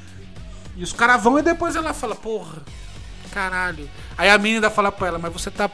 E 0.75 0.83
os 0.83 0.91
caras 0.91 1.21
vão 1.21 1.37
e 1.37 1.43
depois 1.43 1.75
ela 1.75 1.93
fala, 1.93 2.15
porra, 2.15 2.63
caralho. 3.31 3.87
Aí 4.17 4.27
a 4.27 4.37
menina 4.39 4.67
fala 4.71 4.91
pra 4.91 5.09
ela, 5.09 5.19
mas 5.19 5.31
você 5.31 5.51
tá. 5.51 5.69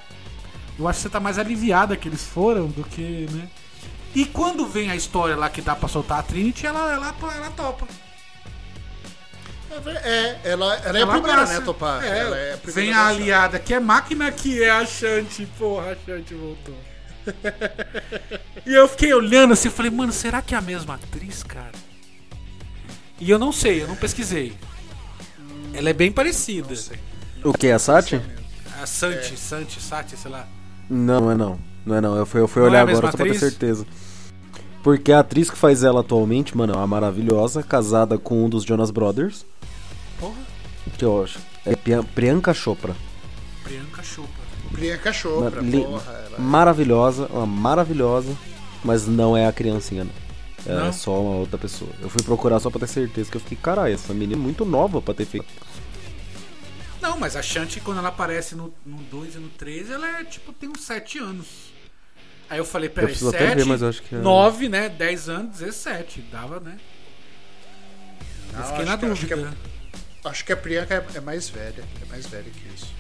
Eu 0.78 0.86
acho 0.86 0.98
que 0.98 1.04
você 1.04 1.10
tá 1.10 1.22
mais 1.22 1.40
aliviada 1.40 1.96
que 1.96 2.10
eles 2.10 2.26
foram 2.26 2.68
do 2.68 2.84
que, 2.84 3.26
né? 3.32 3.48
E 4.14 4.26
quando 4.26 4.66
vem 4.66 4.92
a 4.92 4.98
história 4.98 5.38
lá 5.38 5.50
que 5.50 5.62
dá 5.62 5.78
pra 5.78 5.88
soltar 5.88 6.20
a 6.20 6.24
Trinity, 6.24 6.68
ela, 6.68 6.92
ela, 6.92 7.16
ela 7.34 7.50
topa. 7.52 7.88
É, 10.04 10.40
ela, 10.44 10.76
ela 10.76 10.98
é 10.98 11.02
a 11.02 11.04
Ela 11.04 11.12
primeira, 11.14 11.34
abraça. 11.44 11.54
né, 11.54 11.62
topar. 11.66 12.04
É, 12.04 12.20
ela 12.20 12.38
é 12.38 12.54
a 12.56 12.58
primeira 12.58 12.92
vem 12.92 12.94
a 12.94 13.04
a 13.04 13.08
aliada, 13.08 13.60
que 13.60 13.74
é 13.74 13.80
máquina 13.80 14.30
que 14.30 14.62
é 14.62 14.72
a 14.72 14.86
Shanti. 14.86 15.46
Porra, 15.58 15.94
a 15.94 15.96
Shanti 15.96 16.34
voltou. 16.34 16.76
e 18.66 18.74
eu 18.74 18.88
fiquei 18.88 19.14
olhando 19.14 19.54
assim, 19.54 19.70
falei, 19.70 19.92
mano, 19.92 20.12
será 20.12 20.42
que 20.42 20.56
é 20.56 20.58
a 20.58 20.62
mesma 20.62 20.96
atriz, 20.96 21.44
cara? 21.44 21.72
E 23.20 23.30
eu 23.30 23.38
não 23.38 23.52
sei, 23.52 23.84
eu 23.84 23.88
não 23.88 23.96
pesquisei. 23.96 24.54
Ela 25.74 25.90
é 25.90 25.94
bem 25.94 26.12
parecida. 26.12 26.74
O 27.44 27.54
que? 27.54 27.70
A 27.70 27.80
Sati? 27.80 28.20
A 28.82 28.86
Santi, 28.86 29.38
Santi, 29.38 29.82
Sati, 29.82 30.18
sei 30.18 30.32
lá. 30.32 30.48
Não, 30.90 31.22
não 31.22 31.32
é 31.32 31.36
não. 31.36 31.60
Não 31.86 31.96
é 31.96 32.02
não. 32.02 32.16
Eu 32.16 32.26
fui, 32.26 32.42
eu 32.42 32.48
fui 32.48 32.62
Não 32.62 32.68
é 32.68 32.72
olhar 32.72 32.86
mesma 32.86 33.00
agora 33.00 33.12
só 33.12 33.18
pra 33.18 33.26
ter 33.26 33.40
certeza. 33.40 33.86
Porque 34.84 35.12
a 35.12 35.20
atriz 35.20 35.50
que 35.50 35.58
faz 35.58 35.84
ela 35.84 36.02
atualmente, 36.02 36.58
mano, 36.58 36.74
é 36.74 36.76
uma 36.76 36.88
maravilhosa, 36.88 37.62
casada 37.62 38.18
com 38.18 38.44
um 38.44 38.50
dos 38.50 38.64
Jonas 38.64 38.90
Brothers. 38.90 39.46
Porra, 40.20 40.34
Que 40.98 41.06
eu 41.06 41.24
acho. 41.24 41.40
É 41.66 41.76
Priyanka 41.76 42.54
Chopra. 42.54 42.96
Priyanka 43.64 44.02
Chopra. 44.02 44.41
Priyanka 44.72 45.14
Chopra, 45.14 45.62
Li- 45.62 45.84
porra. 45.84 46.12
Ela... 46.28 46.40
Maravilhosa, 46.40 47.26
uma 47.28 47.46
maravilhosa, 47.46 48.36
mas 48.84 49.08
não 49.08 49.36
é 49.36 49.46
a 49.48 49.52
criancinha, 49.52 50.04
não. 50.06 50.22
É 50.66 50.76
Não? 50.76 50.94
só 50.94 51.20
uma 51.20 51.36
outra 51.38 51.58
pessoa. 51.58 51.90
Eu 52.02 52.10
fui 52.10 52.22
procurar 52.22 52.60
só 52.60 52.70
pra 52.70 52.80
ter 52.82 52.88
certeza, 52.88 53.32
que 53.32 53.38
eu 53.38 53.42
fiquei, 53.42 53.58
caralho, 53.58 53.94
essa 53.96 54.14
menina 54.14 54.34
é 54.34 54.44
muito 54.44 54.64
nova 54.64 55.02
pra 55.02 55.14
ter 55.14 55.26
feito. 55.26 55.48
Não, 57.02 57.18
mas 57.20 57.36
a 57.36 57.42
Shanti, 57.42 57.80
quando 57.80 57.98
ela 57.98 58.10
aparece 58.10 58.54
no 58.56 58.72
2 58.86 59.36
e 59.36 59.38
no 59.40 59.50
3, 59.50 59.90
ela 59.90 60.20
é 60.20 60.24
tipo, 60.24 60.54
tem 60.54 60.70
uns 60.70 60.82
7 60.82 61.18
anos. 61.18 61.48
Aí 62.48 62.60
eu 62.60 62.66
falei, 62.66 62.90
peraí, 62.90 63.08
preciso 63.10 63.30
até 63.30 63.40
7, 63.48 63.56
ver, 63.58 63.66
mas 63.66 63.82
eu 63.82 63.90
acho 63.90 64.04
que 64.04 64.14
é- 64.14 64.20
9, 64.20 64.70
né? 64.70 64.88
10 64.90 65.30
anos, 65.30 65.58
17. 65.58 66.22
Dava, 66.32 66.60
né? 66.60 66.78
Eu 68.54 68.60
Não, 68.60 68.66
fiquei 68.66 68.82
acho 68.84 68.92
na 68.92 68.98
que- 69.00 69.06
acho 69.06 69.26
que 69.26 69.36
dúvida. 69.36 69.58
Acho 70.26 70.46
que 70.46 70.54
a 70.54 70.58
Priyanka 70.58 70.94
é, 70.94 71.18
é 71.18 71.22
mais 71.22 71.50
velha. 71.50 71.84
É 72.02 72.06
mais 72.06 72.28
velha 72.28 72.44
que 72.52 72.76
isso. 72.76 72.94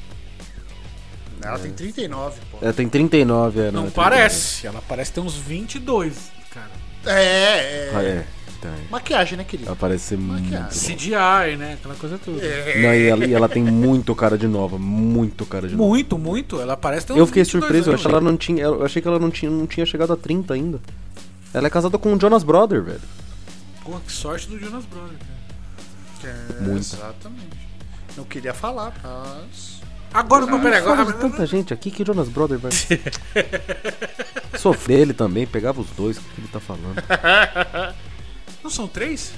Ela 1.43 1.59
tem 1.59 1.71
39, 1.71 2.39
pô. 2.51 2.57
Ela 2.61 2.73
tem 2.73 2.89
39, 2.89 3.59
é, 3.59 3.63
Não 3.63 3.67
é 3.67 3.71
39. 3.87 3.91
parece. 3.95 4.67
Ela 4.67 4.81
parece 4.87 5.11
ter 5.13 5.19
uns 5.19 5.35
22, 5.35 6.31
cara. 6.51 6.69
É, 7.05 7.23
é. 7.23 7.91
Ah, 7.93 8.03
é. 8.03 8.25
Tá, 8.61 8.69
é. 8.69 8.91
Maquiagem, 8.91 9.37
né, 9.39 9.43
querido? 9.43 9.67
Ela 9.67 9.75
parece 9.75 10.03
ser 10.03 10.17
muito. 10.17 10.43
Maquiagem. 10.43 10.95
CGI, 10.95 11.57
né? 11.57 11.73
Aquela 11.73 11.95
coisa 11.95 12.19
toda. 12.19 12.45
É. 12.45 12.81
Não, 12.81 12.93
e 12.93 13.07
ela, 13.07 13.25
e 13.25 13.33
ela 13.33 13.49
tem 13.49 13.63
muito 13.63 14.13
cara 14.13 14.37
de 14.37 14.47
nova, 14.47 14.77
muito 14.77 15.45
cara 15.47 15.67
de 15.67 15.75
nova. 15.75 15.89
Muito, 15.89 16.17
muito. 16.17 16.61
Ela 16.61 16.77
parece 16.77 17.07
ter 17.07 17.13
uns 17.13 17.17
Eu 17.17 17.25
fiquei 17.25 17.43
22 17.43 17.63
surpreso, 17.63 17.89
eu 17.89 17.95
achei, 17.95 18.11
ela 18.11 18.21
não 18.21 18.37
tinha, 18.37 18.63
eu 18.63 18.85
achei 18.85 19.01
que 19.01 19.07
ela 19.07 19.17
não 19.17 19.31
tinha, 19.31 19.49
não 19.49 19.65
tinha 19.65 19.85
chegado 19.85 20.13
a 20.13 20.15
30 20.15 20.53
ainda. 20.53 20.79
Ela 21.53 21.67
é 21.67 21.69
casada 21.71 21.97
com 21.97 22.13
o 22.13 22.19
Jonas 22.19 22.43
Brother, 22.43 22.83
velho. 22.83 23.01
Porra, 23.83 23.99
que 24.05 24.11
sorte 24.11 24.47
do 24.47 24.59
Jonas 24.59 24.85
Brothers, 24.85 25.19
cara. 26.21 26.35
É, 26.59 26.61
Muita. 26.61 26.79
Exatamente. 26.79 27.57
Não 28.15 28.23
queria 28.25 28.53
falar, 28.53 28.93
mas. 29.03 29.80
Agora, 30.14 30.45
não, 30.45 30.59
peraí, 30.59 30.82
Fora 30.82 30.95
de 31.05 31.12
agora. 31.12 31.18
tanta 31.18 31.45
gente 31.45 31.74
aqui 31.74 31.89
que 31.89 32.03
Jonas 32.05 32.28
Brother 32.28 32.57
vai. 32.59 32.72
Sofrer 34.59 34.99
ele 34.99 35.14
também, 35.14 35.47
pegava 35.47 35.80
os 35.80 35.89
dois, 35.91 36.18
o 36.18 36.22
que 36.22 36.41
ele 36.41 36.47
tá 36.49 36.59
falando? 36.59 37.01
Não 38.64 38.70
são 38.70 38.88
três? 38.88 39.32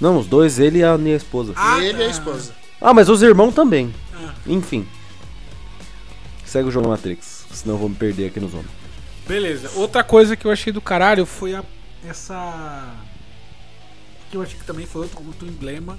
Não, 0.00 0.18
os 0.18 0.26
dois, 0.26 0.58
ele 0.58 0.78
e 0.78 0.84
a 0.84 0.96
minha 0.98 1.16
esposa. 1.16 1.52
Ah, 1.56 1.78
Ele 1.82 1.98
e 1.98 2.02
a 2.02 2.06
tá. 2.06 2.10
esposa. 2.10 2.54
Ah, 2.80 2.92
mas 2.92 3.08
os 3.08 3.22
irmãos 3.22 3.54
também. 3.54 3.94
Ah. 4.14 4.34
Enfim. 4.46 4.86
Segue 6.44 6.68
o 6.68 6.70
jogo 6.72 6.88
Matrix, 6.88 7.46
senão 7.50 7.74
eu 7.76 7.78
vou 7.78 7.88
me 7.88 7.94
perder 7.94 8.26
aqui 8.26 8.38
nos 8.40 8.52
homens. 8.52 8.70
Beleza. 9.26 9.70
Outra 9.74 10.04
coisa 10.04 10.36
que 10.36 10.46
eu 10.46 10.50
achei 10.50 10.72
do 10.72 10.80
caralho 10.80 11.24
foi 11.26 11.54
a, 11.54 11.64
essa. 12.06 12.88
Que 14.30 14.36
eu 14.36 14.42
achei 14.42 14.58
que 14.58 14.64
também 14.64 14.86
foi 14.86 15.02
outro, 15.02 15.18
outro 15.26 15.46
emblema. 15.46 15.98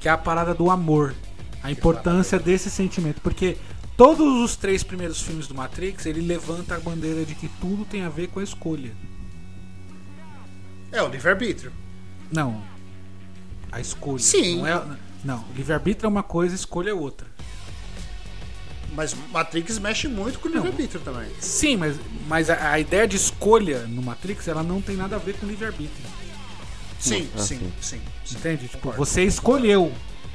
Que 0.00 0.08
é 0.08 0.10
a 0.10 0.18
parada 0.18 0.54
do 0.54 0.70
amor. 0.70 1.14
A 1.62 1.70
importância 1.70 2.38
desse 2.38 2.70
sentimento. 2.70 3.20
Porque 3.20 3.56
todos 3.96 4.42
os 4.42 4.56
três 4.56 4.82
primeiros 4.82 5.20
filmes 5.20 5.46
do 5.46 5.54
Matrix, 5.54 6.06
ele 6.06 6.20
levanta 6.20 6.76
a 6.76 6.80
bandeira 6.80 7.24
de 7.24 7.34
que 7.34 7.48
tudo 7.60 7.84
tem 7.84 8.02
a 8.02 8.08
ver 8.08 8.28
com 8.28 8.40
a 8.40 8.44
escolha. 8.44 8.92
É 10.90 11.02
o 11.02 11.08
livre-arbítrio. 11.08 11.72
Não. 12.32 12.62
A 13.70 13.80
escolha. 13.80 14.18
Sim. 14.22 14.58
Não, 14.58 14.66
é, 14.66 14.82
não. 15.24 15.44
livre-arbítrio 15.54 16.06
é 16.06 16.08
uma 16.08 16.22
coisa, 16.22 16.54
escolha 16.54 16.90
é 16.90 16.94
outra. 16.94 17.26
Mas 18.94 19.14
Matrix 19.30 19.78
mexe 19.78 20.08
muito 20.08 20.38
com 20.40 20.48
o 20.48 20.50
livre-arbítrio 20.52 21.00
também. 21.00 21.28
Sim, 21.40 21.76
mas, 21.76 21.96
mas 22.26 22.48
a, 22.48 22.72
a 22.72 22.80
ideia 22.80 23.06
de 23.06 23.16
escolha 23.16 23.80
no 23.86 24.02
Matrix, 24.02 24.48
ela 24.48 24.62
não 24.62 24.80
tem 24.80 24.96
nada 24.96 25.16
a 25.16 25.18
ver 25.18 25.34
com 25.34 25.46
livre-arbítrio. 25.46 26.06
Sim, 26.98 27.28
Ah, 27.34 27.38
sim, 27.38 27.58
sim. 27.58 27.72
sim, 27.80 28.00
sim. 28.24 28.36
Entende? 28.38 28.66
Tipo, 28.66 28.90
você 28.92 29.22
escolheu. 29.22 29.92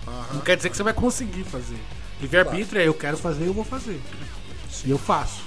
Aham. 0.07 0.33
Não 0.35 0.41
quer 0.41 0.57
dizer 0.57 0.69
que 0.69 0.77
você 0.77 0.83
vai 0.83 0.93
conseguir 0.93 1.43
fazer. 1.43 1.77
Livre-arbítrio 2.21 2.81
é 2.81 2.87
eu 2.87 2.93
quero 2.93 3.17
fazer, 3.17 3.45
eu 3.47 3.53
vou 3.53 3.63
fazer. 3.63 3.99
E 4.85 4.89
eu 4.89 4.97
faço. 4.97 5.41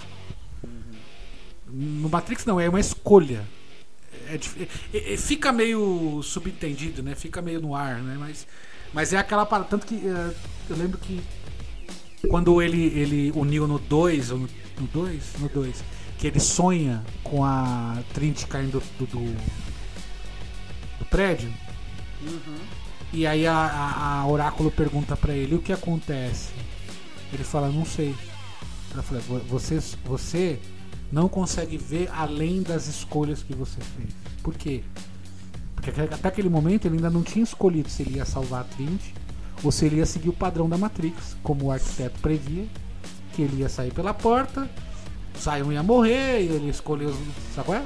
No 1.69 2.09
Matrix 2.09 2.45
não, 2.45 2.61
é 2.61 2.69
uma 2.69 2.81
escolha. 2.81 3.45
É 4.29 4.37
dif- 4.37 4.69
é- 4.95 5.15
é- 5.15 5.17
fica 5.17 5.53
meio 5.53 6.21
subentendido, 6.23 7.03
né? 7.03 7.15
Fica 7.15 7.41
meio 7.43 7.61
no 7.61 7.75
ar, 7.75 7.97
né? 8.03 8.17
Mas, 8.19 8.47
mas 8.93 9.13
é 9.13 9.19
aquela 9.19 9.45
parada. 9.45 9.69
Tanto 9.69 9.87
que 9.87 9.95
eh, 9.97 10.35
eu 10.71 10.77
lembro 10.77 10.99
que 10.99 11.23
quando 12.29 12.61
ele, 12.63 12.87
ele 12.99 13.33
uniu 13.35 13.67
no 13.67 13.79
2, 13.79 14.31
ou 14.31 14.39
no 14.39 14.87
2? 14.93 15.23
No 15.39 15.49
2, 15.49 15.85
que 16.19 16.27
ele 16.27 16.41
sonha 16.41 17.05
com 17.23 17.45
a 17.45 17.99
Trinity 18.15 18.47
caindo 18.47 18.83
do, 18.99 19.07
do, 19.07 19.37
do 20.99 21.05
prédio. 21.11 21.53
E 23.13 23.27
aí 23.27 23.47
a, 23.47 23.55
a- 23.55 24.21
a 24.21 24.27
oráculo 24.27 24.71
pergunta 24.71 25.17
pra 25.17 25.33
ele 25.33 25.55
o 25.55 25.63
que 25.63 25.73
acontece. 25.73 26.51
Ele 27.33 27.45
fala, 27.45 27.69
não 27.71 27.85
sei. 27.85 28.15
Ela 28.93 29.03
fala, 29.03 29.21
"Vo- 29.21 29.41
você, 29.49 29.81
você 30.05 30.59
não 31.13 31.29
consegue 31.29 31.77
ver 31.79 32.11
além 32.13 32.63
das 32.63 32.87
escolhas 32.89 33.43
que 33.43 33.55
você 33.55 33.81
fez. 33.97 34.09
Por 34.43 34.55
quê? 34.55 34.83
Porque 35.75 35.91
até 36.01 36.29
aquele 36.29 36.49
momento 36.49 36.87
ele 36.87 36.97
ainda 36.97 37.11
não 37.11 37.23
tinha 37.23 37.43
escolhido 37.45 37.89
se 37.89 38.03
ele 38.03 38.17
ia 38.17 38.25
salvar 38.25 38.63
a 38.63 38.65
Trinity 38.65 39.15
ou 39.63 39.71
se 39.71 39.87
ele 39.87 39.97
ia 39.97 40.07
seguir 40.07 40.29
o 40.29 40.33
padrão 40.33 40.69
da 40.69 40.77
Matrix, 40.77 41.37
como 41.43 41.67
o 41.67 41.71
arquiteto 41.73 42.19
previa, 42.21 42.67
que 43.35 43.43
ele 43.43 43.61
ia 43.63 43.69
sair 43.69 43.93
pela 43.93 44.13
porta, 44.13 44.69
Zion 45.41 45.73
ia 45.73 45.83
morrer, 45.83 46.41
e 46.43 46.47
ele 46.49 46.69
escolheu. 46.71 47.15
Sabe 47.55 47.67
qual 47.67 47.79
é? 47.79 47.85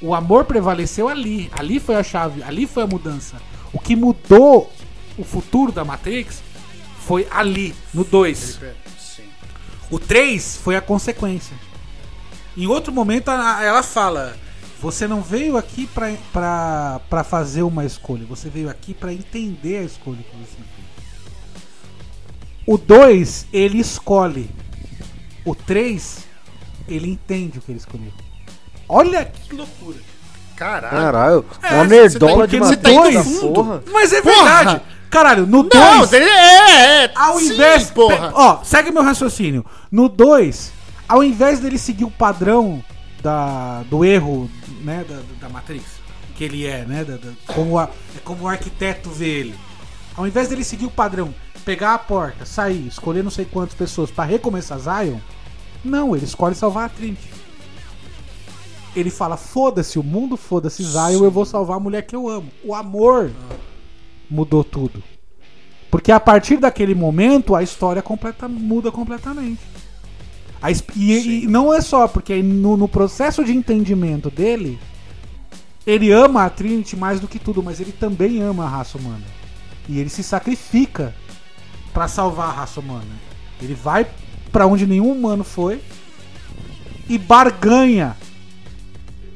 O 0.00 0.14
amor 0.14 0.44
prevaleceu 0.44 1.08
ali. 1.08 1.50
Ali 1.52 1.80
foi 1.80 1.96
a 1.96 2.02
chave, 2.02 2.42
ali 2.42 2.66
foi 2.66 2.82
a 2.82 2.86
mudança. 2.86 3.36
O 3.72 3.78
que 3.78 3.94
mudou 3.94 4.72
o 5.16 5.24
futuro 5.24 5.72
da 5.72 5.84
Matrix 5.84 6.42
foi 7.00 7.26
ali, 7.30 7.74
no 7.92 8.04
2. 8.04 8.58
Sim. 8.98 9.22
O 9.90 9.98
3 9.98 10.56
foi 10.56 10.76
a 10.76 10.80
consequência. 10.80 11.56
Em 12.56 12.66
outro 12.66 12.92
momento 12.92 13.30
ela 13.30 13.82
fala: 13.82 14.36
Você 14.80 15.06
não 15.06 15.22
veio 15.22 15.56
aqui 15.56 15.86
pra 15.86 17.00
fazer 17.24 17.62
uma 17.62 17.84
escolha, 17.84 18.24
você 18.26 18.48
veio 18.48 18.68
aqui 18.68 18.94
pra 18.94 19.12
entender 19.12 19.78
a 19.78 19.82
escolha 19.82 20.22
que 20.22 20.36
você 20.36 20.56
fez. 20.56 20.68
O 22.66 22.76
2 22.76 23.46
ele 23.52 23.78
escolhe. 23.78 24.50
O 25.44 25.54
3 25.54 26.26
ele 26.86 27.10
entende 27.10 27.58
o 27.58 27.62
que 27.62 27.72
ele 27.72 27.78
escolheu. 27.78 28.12
Olha 28.88 29.24
que 29.24 29.54
loucura. 29.54 29.98
Caralho. 30.58 30.90
Caralho, 30.98 31.44
É, 31.62 31.74
uma 31.76 31.84
nerdola 31.84 32.38
tá- 32.40 32.46
de 32.46 32.56
uma 32.56 32.76
tá 32.76 32.90
dois, 32.90 33.28
porra. 33.40 33.82
Mas 33.92 34.12
é 34.12 34.20
Porra! 34.22 34.34
verdade. 34.64 34.82
Caralho, 35.08 35.46
no 35.46 35.62
Não, 35.62 35.98
2. 36.00 36.12
ele 36.12 36.24
é, 36.28 37.04
é. 37.04 37.12
Ao 37.14 37.38
sim, 37.38 37.52
invés. 37.54 37.90
porra. 37.90 38.32
Ó, 38.34 38.58
segue 38.64 38.90
meu 38.90 39.02
raciocínio. 39.02 39.64
No 39.90 40.08
2, 40.08 40.72
ao 41.08 41.22
invés 41.24 41.60
dele 41.60 41.78
seguir 41.78 42.04
o 42.04 42.10
padrão 42.10 42.82
da, 43.22 43.82
do 43.88 44.04
erro, 44.04 44.50
né, 44.82 45.04
da, 45.08 45.20
da 45.40 45.48
Matrix, 45.48 45.84
que 46.36 46.44
ele 46.44 46.66
é, 46.66 46.84
né, 46.84 47.04
da, 47.04 47.16
da- 47.16 47.32
como, 47.54 47.78
a- 47.78 47.88
é 48.16 48.20
como 48.24 48.44
o 48.44 48.48
arquiteto 48.48 49.08
vê 49.10 49.28
ele. 49.28 49.54
Ao 50.16 50.26
invés 50.26 50.48
dele 50.48 50.62
seguir 50.64 50.86
o 50.86 50.90
padrão, 50.90 51.32
pegar 51.64 51.94
a 51.94 51.98
porta, 51.98 52.44
sair, 52.44 52.86
escolher 52.88 53.22
não 53.24 53.30
sei 53.30 53.44
quantas 53.44 53.74
pessoas 53.74 54.10
pra 54.10 54.24
recomeçar 54.24 54.78
Zion, 54.78 55.18
não, 55.84 56.14
ele 56.16 56.24
escolhe 56.24 56.54
salvar 56.54 56.86
a 56.86 56.88
Trinity. 56.88 57.30
Ele 58.98 59.10
fala: 59.10 59.36
foda-se 59.36 59.98
o 59.98 60.02
mundo, 60.02 60.36
foda-se 60.36 60.82
Zion, 60.82 61.24
eu 61.24 61.30
vou 61.30 61.44
salvar 61.44 61.76
a 61.76 61.80
mulher 61.80 62.02
que 62.02 62.16
eu 62.16 62.28
amo. 62.28 62.50
O 62.64 62.74
amor 62.74 63.30
mudou 64.28 64.64
tudo. 64.64 65.02
Porque 65.90 66.12
a 66.12 66.20
partir 66.20 66.58
daquele 66.58 66.94
momento 66.94 67.54
a 67.54 67.62
história 67.62 68.02
completa, 68.02 68.48
muda 68.48 68.90
completamente. 68.90 69.60
A 70.60 70.70
e, 70.70 70.76
e 70.96 71.46
não 71.46 71.72
é 71.72 71.80
só, 71.80 72.08
porque 72.08 72.42
no, 72.42 72.76
no 72.76 72.88
processo 72.88 73.44
de 73.44 73.52
entendimento 73.52 74.28
dele, 74.28 74.78
ele 75.86 76.10
ama 76.10 76.44
a 76.44 76.50
Trinity 76.50 76.96
mais 76.96 77.20
do 77.20 77.28
que 77.28 77.38
tudo, 77.38 77.62
mas 77.62 77.80
ele 77.80 77.92
também 77.92 78.42
ama 78.42 78.64
a 78.64 78.68
raça 78.68 78.98
humana. 78.98 79.24
E 79.88 79.98
ele 79.98 80.10
se 80.10 80.22
sacrifica 80.22 81.14
pra 81.94 82.08
salvar 82.08 82.48
a 82.48 82.52
raça 82.52 82.80
humana. 82.80 83.06
Ele 83.62 83.74
vai 83.74 84.06
pra 84.52 84.66
onde 84.66 84.86
nenhum 84.86 85.10
humano 85.12 85.44
foi 85.44 85.80
e 87.08 87.16
barganha 87.16 88.16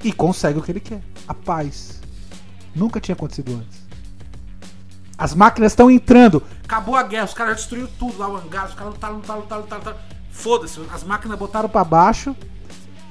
e 0.02 0.12
consegue 0.12 0.58
o 0.58 0.62
que 0.62 0.72
ele 0.72 0.80
quer: 0.80 1.02
a 1.26 1.34
paz. 1.34 2.00
Nunca 2.74 3.00
tinha 3.00 3.14
acontecido 3.14 3.52
antes. 3.54 3.82
As 5.16 5.34
máquinas 5.34 5.72
estão 5.72 5.90
entrando. 5.90 6.42
Acabou 6.64 6.96
a 6.96 7.02
guerra, 7.02 7.24
os 7.26 7.34
caras 7.34 7.56
destruíram 7.56 7.88
tudo 7.98 8.18
lá, 8.18 8.28
o 8.28 8.36
hangar, 8.36 8.66
os 8.66 8.74
caras 8.74 8.94
lutaram, 8.94 9.16
lutaram, 9.16 9.40
lutaram, 9.40 9.62
lutaram, 9.62 9.80
lutaram. 9.80 9.98
Foda-se, 10.30 10.80
as 10.92 11.04
máquinas 11.04 11.38
botaram 11.38 11.68
pra 11.68 11.84
baixo. 11.84 12.34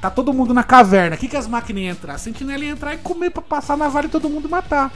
Tá 0.01 0.09
todo 0.09 0.33
mundo 0.33 0.51
na 0.53 0.63
caverna. 0.63 1.15
O 1.15 1.19
que, 1.19 1.27
que 1.27 1.37
as 1.37 1.47
máquinas 1.47 1.83
entrar? 1.95 2.15
A 2.15 2.17
sentinela 2.17 2.65
ia 2.65 2.71
entrar 2.71 2.95
e 2.95 2.97
comer 2.97 3.29
pra 3.29 3.41
passar 3.43 3.77
na 3.77 3.87
vale 3.87 4.07
e 4.07 4.09
todo 4.09 4.27
mundo 4.27 4.49
matar. 4.49 4.91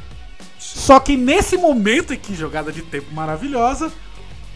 Só 0.57 0.99
que 0.99 1.15
nesse 1.15 1.57
momento, 1.57 2.11
e 2.11 2.17
que 2.17 2.33
jogada 2.33 2.71
de 2.71 2.81
tempo 2.81 3.13
maravilhosa, 3.13 3.91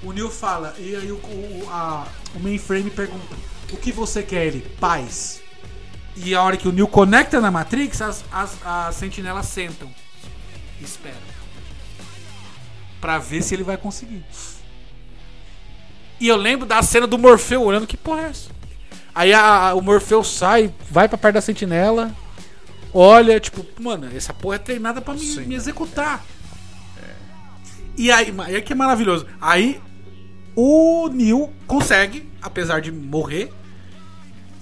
o 0.01 0.11
Neil 0.11 0.29
fala, 0.31 0.73
e 0.79 0.95
aí 0.95 1.11
o, 1.11 1.17
o, 1.17 1.67
a- 1.69 2.07
o 2.35 2.39
mainframe 2.39 2.89
pergunta: 2.89 3.35
O 3.71 3.77
que 3.77 3.91
você 3.91 4.23
quer? 4.23 4.47
Ele, 4.47 4.61
paz. 4.79 5.39
E 6.23 6.35
a 6.35 6.41
hora 6.43 6.57
que 6.57 6.67
o 6.67 6.71
Neil 6.71 6.87
conecta 6.87 7.39
na 7.39 7.49
Matrix, 7.49 8.01
as, 8.01 8.25
as, 8.31 8.57
as 8.65 8.95
sentinelas 8.95 9.45
sentam. 9.47 9.89
e 10.79 10.83
Esperam. 10.83 11.17
Pra 12.99 13.17
ver 13.17 13.41
se 13.41 13.53
ele 13.55 13.63
vai 13.63 13.77
conseguir. 13.77 14.23
E 16.19 16.27
eu 16.27 16.35
lembro 16.35 16.65
da 16.65 16.81
cena 16.81 17.07
do 17.07 17.17
Morfeu 17.17 17.63
olhando, 17.63 17.87
que 17.87 17.95
porra 17.95 18.23
é 18.23 18.25
essa? 18.25 18.49
Aí 19.15 19.33
a- 19.33 19.69
a- 19.69 19.73
o 19.73 19.81
Morfeu 19.81 20.21
sai, 20.23 20.73
vai 20.91 21.07
pra 21.07 21.17
perto 21.17 21.35
da 21.35 21.41
sentinela, 21.41 22.13
olha, 22.93 23.39
tipo, 23.39 23.65
mano, 23.81 24.09
essa 24.15 24.33
porra 24.33 24.55
é 24.55 24.59
treinada 24.59 24.99
pra 25.01 25.13
me, 25.13 25.25
me 25.45 25.55
executar. 25.55 26.25
E 27.97 28.11
aí, 28.11 28.33
aí 28.45 28.61
que 28.61 28.73
é 28.73 28.75
maravilhoso. 28.75 29.25
Aí 29.39 29.81
o 30.55 31.07
Neil 31.09 31.53
consegue, 31.65 32.29
apesar 32.41 32.81
de 32.81 32.91
morrer, 32.91 33.51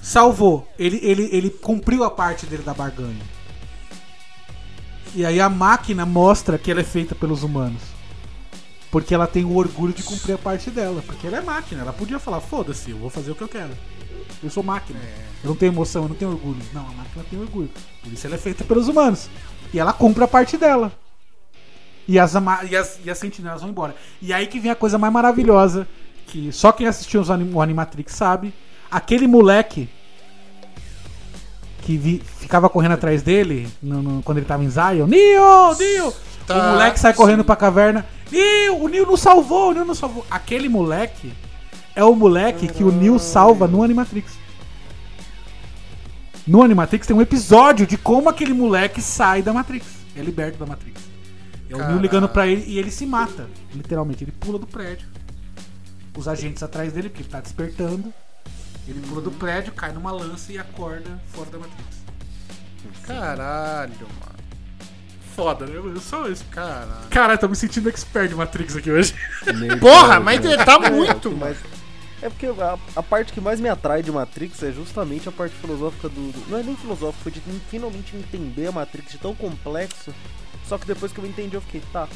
salvou. 0.02 0.68
Ele, 0.78 1.00
ele, 1.04 1.30
ele 1.32 1.50
cumpriu 1.50 2.04
a 2.04 2.12
parte 2.12 2.46
dele 2.46 2.64
da 2.64 2.74
barganha. 2.74 3.22
E 5.16 5.26
aí 5.26 5.40
a 5.40 5.50
máquina 5.50 6.06
mostra 6.06 6.58
que 6.58 6.70
ela 6.70 6.82
é 6.82 6.84
feita 6.84 7.16
pelos 7.16 7.44
humanos. 7.44 7.82
Porque 8.92 9.14
ela 9.14 9.28
tem 9.28 9.44
o 9.44 9.56
orgulho 9.56 9.94
de 9.94 10.04
cumprir 10.04 10.34
a 10.34 10.38
parte 10.38 10.70
dela. 10.70 11.02
Porque 11.06 11.28
ela 11.28 11.38
é 11.38 11.42
máquina. 11.42 11.82
Ela 11.82 11.94
podia 11.94 12.20
falar, 12.20 12.40
foda-se, 12.40 12.92
eu 12.92 12.98
vou 12.98 13.10
fazer 13.10 13.32
o 13.32 13.36
que 13.36 13.42
eu 13.42 13.48
quero. 13.48 13.72
Eu 14.44 14.50
sou 14.50 14.64
máquina. 14.64 15.00
Eu 15.44 15.50
não 15.50 15.56
tenho 15.56 15.72
emoção, 15.72 16.04
eu 16.04 16.10
não 16.10 16.16
tenho 16.16 16.32
orgulho. 16.32 16.62
Não, 16.74 16.82
a 16.82 16.92
máquina 16.92 17.26
tem 17.30 17.40
orgulho. 17.40 17.70
Por 18.04 18.12
isso 18.12 18.26
ela 18.26 18.36
é 18.36 18.40
feita 18.40 18.64
pelos 18.64 18.88
humanos. 18.88 19.30
E 19.74 19.80
ela 19.80 19.94
cumpre 19.94 20.24
a 20.24 20.28
parte 20.28 20.58
dela. 20.58 20.92
E 22.08 22.18
as, 22.18 22.34
e 22.70 22.76
as, 22.76 23.00
e 23.04 23.10
as 23.10 23.18
sentinelas 23.18 23.62
vão 23.62 23.70
embora. 23.70 23.96
E 24.22 24.32
aí 24.32 24.48
que 24.48 24.60
vem 24.60 24.72
a 24.72 24.76
coisa 24.76 24.98
mais 24.98 25.12
maravilhosa. 25.12 25.88
Que 26.28 26.52
só 26.52 26.72
quem 26.72 26.88
assistiu 26.88 27.22
os 27.22 27.30
anim, 27.30 27.54
o 27.54 27.62
Animatrix 27.62 28.14
sabe. 28.14 28.54
Aquele 28.90 29.28
moleque 29.28 29.90
que 31.82 31.98
vi- 31.98 32.22
ficava 32.40 32.70
correndo 32.70 32.94
atrás 32.94 33.22
dele 33.22 33.68
no- 33.82 34.02
no- 34.02 34.24
quando 34.24 34.38
ele 34.40 34.46
tava 34.46 34.64
em 34.64 34.70
Zion. 34.70 35.08
Neo! 35.08 35.76
Neo! 35.78 36.14
Tá, 36.46 36.56
o 36.56 36.72
moleque 36.74 37.00
sai 37.00 37.12
sim. 37.14 37.18
correndo 37.18 37.44
pra 37.44 37.56
caverna. 37.56 38.06
Neo! 38.32 38.84
O 38.84 38.88
Neo 38.88 39.06
não 39.06 39.18
salvou! 39.18 39.72
O 39.72 39.74
Neo 39.74 39.86
não 39.86 39.96
salvou. 39.96 40.26
Aquele 40.30 40.68
moleque 40.70 41.32
é 41.96 42.04
o 42.04 42.16
moleque 42.16 42.68
que 42.68 42.84
o 42.84 42.92
Neo 42.92 43.18
salva 43.20 43.68
no 43.68 43.84
Animatrix. 43.84 44.34
No 46.46 46.64
Animatrix 46.64 47.06
tem 47.06 47.16
um 47.16 47.22
episódio 47.22 47.86
de 47.86 47.98
como 47.98 48.30
aquele 48.30 48.54
moleque 48.54 49.02
sai 49.02 49.42
da 49.42 49.52
Matrix. 49.52 49.86
É 50.16 50.22
liberto 50.22 50.58
da 50.58 50.66
Matrix. 50.66 51.02
É 51.70 51.74
o 51.74 51.78
Neo 51.78 51.80
Caralho. 51.80 52.02
ligando 52.02 52.30
pra 52.30 52.48
ele 52.48 52.64
e 52.66 52.80
ele 52.80 52.90
se 52.92 53.06
mata. 53.06 53.50
Literalmente, 53.74 54.24
ele 54.24 54.32
pula 54.32 54.58
do 54.58 54.66
prédio. 54.66 55.08
Os 56.18 56.28
agentes 56.28 56.64
atrás 56.64 56.94
dele, 56.94 57.10
porque 57.10 57.24
ele 57.24 57.30
tá 57.30 57.42
despertando. 57.42 58.14
Ele 58.88 59.02
pula 59.08 59.22
do 59.22 59.32
prédio, 59.32 59.74
cai 59.74 59.92
numa 59.92 60.12
lança 60.12 60.52
e 60.54 60.58
acorda 60.58 61.22
fora 61.34 61.50
da 61.50 61.58
Matrix. 61.60 61.98
Caralho, 63.04 63.92
mano. 64.00 64.38
Foda, 65.36 65.66
né? 65.66 65.76
Eu 65.76 66.00
só 66.00 66.28
isso. 66.28 66.46
Caralho. 66.50 67.08
Caralho, 67.10 67.40
tô 67.40 67.48
me 67.48 67.56
sentindo 67.56 67.90
expert 67.90 68.30
de 68.30 68.36
Matrix 68.36 68.76
aqui 68.76 68.90
hoje. 68.90 69.14
Porra, 69.80 70.20
mas 70.20 70.40
tá 70.66 70.80
muito, 70.90 71.32
mano. 71.32 71.40
Mas 71.40 71.58
é 72.24 72.30
porque 72.30 72.48
a, 72.48 72.78
a 72.96 73.04
parte 73.04 73.32
que 73.34 73.40
mais 73.40 73.60
me 73.60 73.70
atrai 73.70 74.02
de 74.02 74.12
Matrix 74.12 74.64
é 74.64 74.72
justamente 74.72 75.30
a 75.30 75.32
parte 75.32 75.54
filosófica 75.56 76.10
do. 76.10 76.32
do- 76.32 76.50
não 76.50 76.58
é 76.58 76.64
nem 76.64 76.76
filosófica, 76.76 77.24
foi 77.24 77.32
de 77.32 77.42
finalmente 77.70 78.16
entender 78.16 78.68
a 78.68 78.72
Matrix 78.72 79.12
de 79.12 79.18
tão 79.20 79.36
complexo. 79.36 80.14
Só 80.68 80.78
que 80.78 80.88
depois 80.88 81.12
que 81.12 81.20
eu 81.20 81.26
entendi, 81.26 81.56
eu 81.56 81.62
fiquei, 81.62 81.82
tá. 81.94 82.08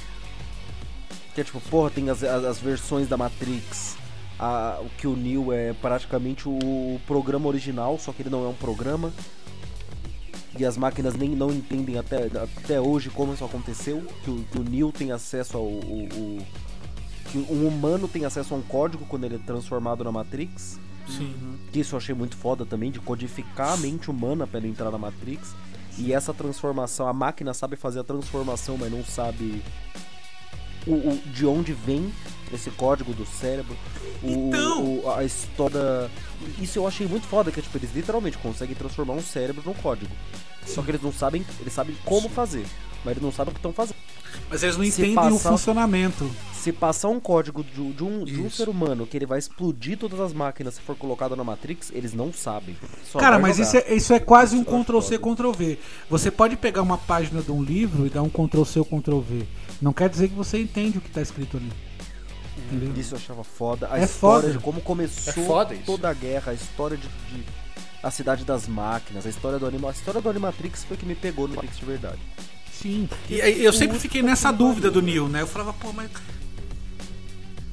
Que 1.35 1.41
é 1.41 1.43
tipo, 1.43 1.61
porra, 1.61 1.89
tem 1.91 2.09
as, 2.09 2.23
as, 2.23 2.43
as 2.43 2.59
versões 2.59 3.07
da 3.07 3.15
Matrix. 3.17 3.95
A, 4.41 4.79
o 4.81 4.89
que 4.97 5.05
o 5.05 5.15
Neo 5.15 5.53
é 5.53 5.71
praticamente 5.73 6.49
o 6.49 6.99
programa 7.05 7.47
original, 7.47 7.99
só 7.99 8.11
que 8.11 8.23
ele 8.23 8.29
não 8.31 8.43
é 8.43 8.47
um 8.49 8.55
programa. 8.55 9.13
E 10.57 10.65
as 10.65 10.75
máquinas 10.77 11.13
nem 11.15 11.29
não 11.29 11.51
entendem 11.51 11.97
até, 11.97 12.25
até 12.25 12.81
hoje 12.81 13.09
como 13.11 13.33
isso 13.33 13.45
aconteceu. 13.45 14.01
Que 14.23 14.31
o, 14.31 14.43
que 14.51 14.57
o 14.59 14.63
Neo 14.63 14.91
tem 14.91 15.11
acesso 15.11 15.57
ao. 15.57 15.63
o- 15.65 16.07
o- 16.11 16.45
que 17.31 17.37
um 17.37 17.65
humano 17.67 18.09
tem 18.09 18.25
acesso 18.25 18.53
a 18.53 18.57
um 18.57 18.61
código 18.61 19.05
quando 19.05 19.23
ele 19.23 19.35
é 19.35 19.37
transformado 19.37 20.03
na 20.03 20.11
Matrix. 20.11 20.77
Sim. 21.07 21.33
Que 21.71 21.79
isso 21.79 21.95
eu 21.95 21.97
achei 21.97 22.13
muito 22.13 22.35
foda 22.35 22.65
também, 22.65 22.91
de 22.91 22.99
codificar 22.99 23.71
a 23.73 23.77
mente 23.77 24.09
humana 24.11 24.45
para 24.45 24.59
ele 24.59 24.67
entrar 24.67 24.91
na 24.91 24.97
Matrix. 24.97 25.53
E 25.97 26.11
essa 26.13 26.33
transformação, 26.33 27.07
a 27.07 27.13
máquina 27.13 27.53
sabe 27.53 27.75
fazer 27.77 27.99
a 27.99 28.03
transformação, 28.03 28.75
mas 28.77 28.91
não 28.91 29.03
sabe 29.05 29.61
o, 30.85 30.91
o- 30.93 31.21
de 31.27 31.45
onde 31.45 31.71
vem 31.73 32.11
esse 32.55 32.69
código 32.71 33.13
do 33.13 33.25
cérebro. 33.25 33.75
O, 34.23 34.27
Então! 34.29 34.83
o- 35.03 35.11
a 35.15 35.23
história. 35.23 36.09
Isso 36.59 36.79
eu 36.79 36.87
achei 36.87 37.07
muito 37.07 37.27
foda, 37.27 37.51
que 37.51 37.59
é, 37.59 37.63
tipo, 37.63 37.77
eles 37.77 37.89
literalmente 37.95 38.37
conseguem 38.37 38.75
transformar 38.75 39.13
um 39.13 39.21
cérebro 39.21 39.61
num 39.65 39.73
código. 39.73 40.11
Só 40.65 40.81
que 40.81 40.91
eles 40.91 41.01
não 41.01 41.11
sabem, 41.11 41.45
eles 41.59 41.73
sabem 41.73 41.95
como 42.05 42.29
fazer, 42.29 42.65
mas 43.03 43.11
eles 43.13 43.23
não 43.23 43.31
sabem 43.31 43.51
o 43.51 43.53
que 43.53 43.59
estão 43.59 43.73
fazendo. 43.73 43.95
Mas 44.49 44.63
eles 44.63 44.77
não 44.77 44.85
Se 44.85 45.01
entendem 45.01 45.27
o 45.27 45.31
passar- 45.31 45.49
funcionamento. 45.49 46.31
Se 46.53 46.71
passar 46.71 47.09
um 47.09 47.19
código 47.19 47.63
de, 47.63 47.91
de 47.93 48.03
um, 48.03 48.23
de 48.23 48.39
um 48.39 48.49
ser 48.49 48.69
humano 48.69 49.05
que 49.07 49.17
ele 49.17 49.25
vai 49.25 49.39
explodir 49.39 49.97
todas 49.97 50.19
as 50.19 50.31
máquinas 50.31 50.75
se 50.75 50.81
for 50.81 50.95
colocado 50.95 51.35
na 51.35 51.43
Matrix, 51.43 51.91
eles 51.93 52.13
não 52.13 52.31
sabem. 52.31 52.77
Só 53.11 53.19
Cara, 53.19 53.39
mas 53.39 53.57
isso 53.59 53.75
é, 53.75 53.93
isso 53.93 54.13
é 54.13 54.19
quase 54.19 54.55
um 54.55 54.63
Ctrl-C, 54.63 55.17
foda. 55.17 55.35
Ctrl-V. 55.35 55.79
Você 56.09 56.29
pode 56.31 56.55
pegar 56.55 56.81
uma 56.83 56.97
página 56.97 57.41
de 57.41 57.51
um 57.51 57.61
livro 57.61 58.05
e 58.05 58.09
dar 58.09 58.21
um 58.21 58.29
Ctrl-C 58.29 58.79
ou 58.79 58.85
Ctrl-V. 58.85 59.45
Não 59.81 59.91
quer 59.91 60.07
dizer 60.07 60.29
que 60.29 60.35
você 60.35 60.61
entende 60.61 60.99
o 60.99 61.01
que 61.01 61.09
tá 61.09 61.21
escrito 61.21 61.57
ali. 61.57 61.71
Entendeu? 62.71 63.01
Isso 63.01 63.13
eu 63.13 63.17
achava 63.19 63.43
foda. 63.43 63.87
A 63.91 63.99
É 63.99 64.03
história 64.05 64.41
foda. 64.49 64.51
de 64.53 64.59
como 64.63 64.81
começou 64.81 65.61
É 65.63 65.75
toda 65.85 66.09
a 66.09 66.13
guerra, 66.13 66.51
a 66.51 66.55
história 66.55 66.97
de, 66.97 67.07
de- 67.07 67.45
a 68.03 68.09
cidade 68.09 68.43
das 68.43 68.67
máquinas, 68.67 69.25
a 69.25 69.29
história 69.29 69.59
do 69.59 69.65
anima, 69.67 69.89
a 69.89 69.91
história 69.91 70.19
do 70.21 70.27
Animatrix 70.29 70.83
foi 70.83 70.97
que 70.97 71.05
me 71.05 71.13
pegou 71.13 71.47
no 71.47 71.55
Matrix 71.55 71.77
de 71.77 71.85
verdade. 71.85 72.19
Sim. 72.73 73.07
E 73.29 73.35
eu 73.63 73.71
sempre 73.71 73.99
fiquei 73.99 74.23
nessa 74.23 74.51
dúvida 74.51 74.89
do 74.89 75.01
Neil, 75.03 75.27
né? 75.29 75.41
Eu 75.41 75.47
falava, 75.47 75.71
pô, 75.73 75.93
mas. 75.93 76.09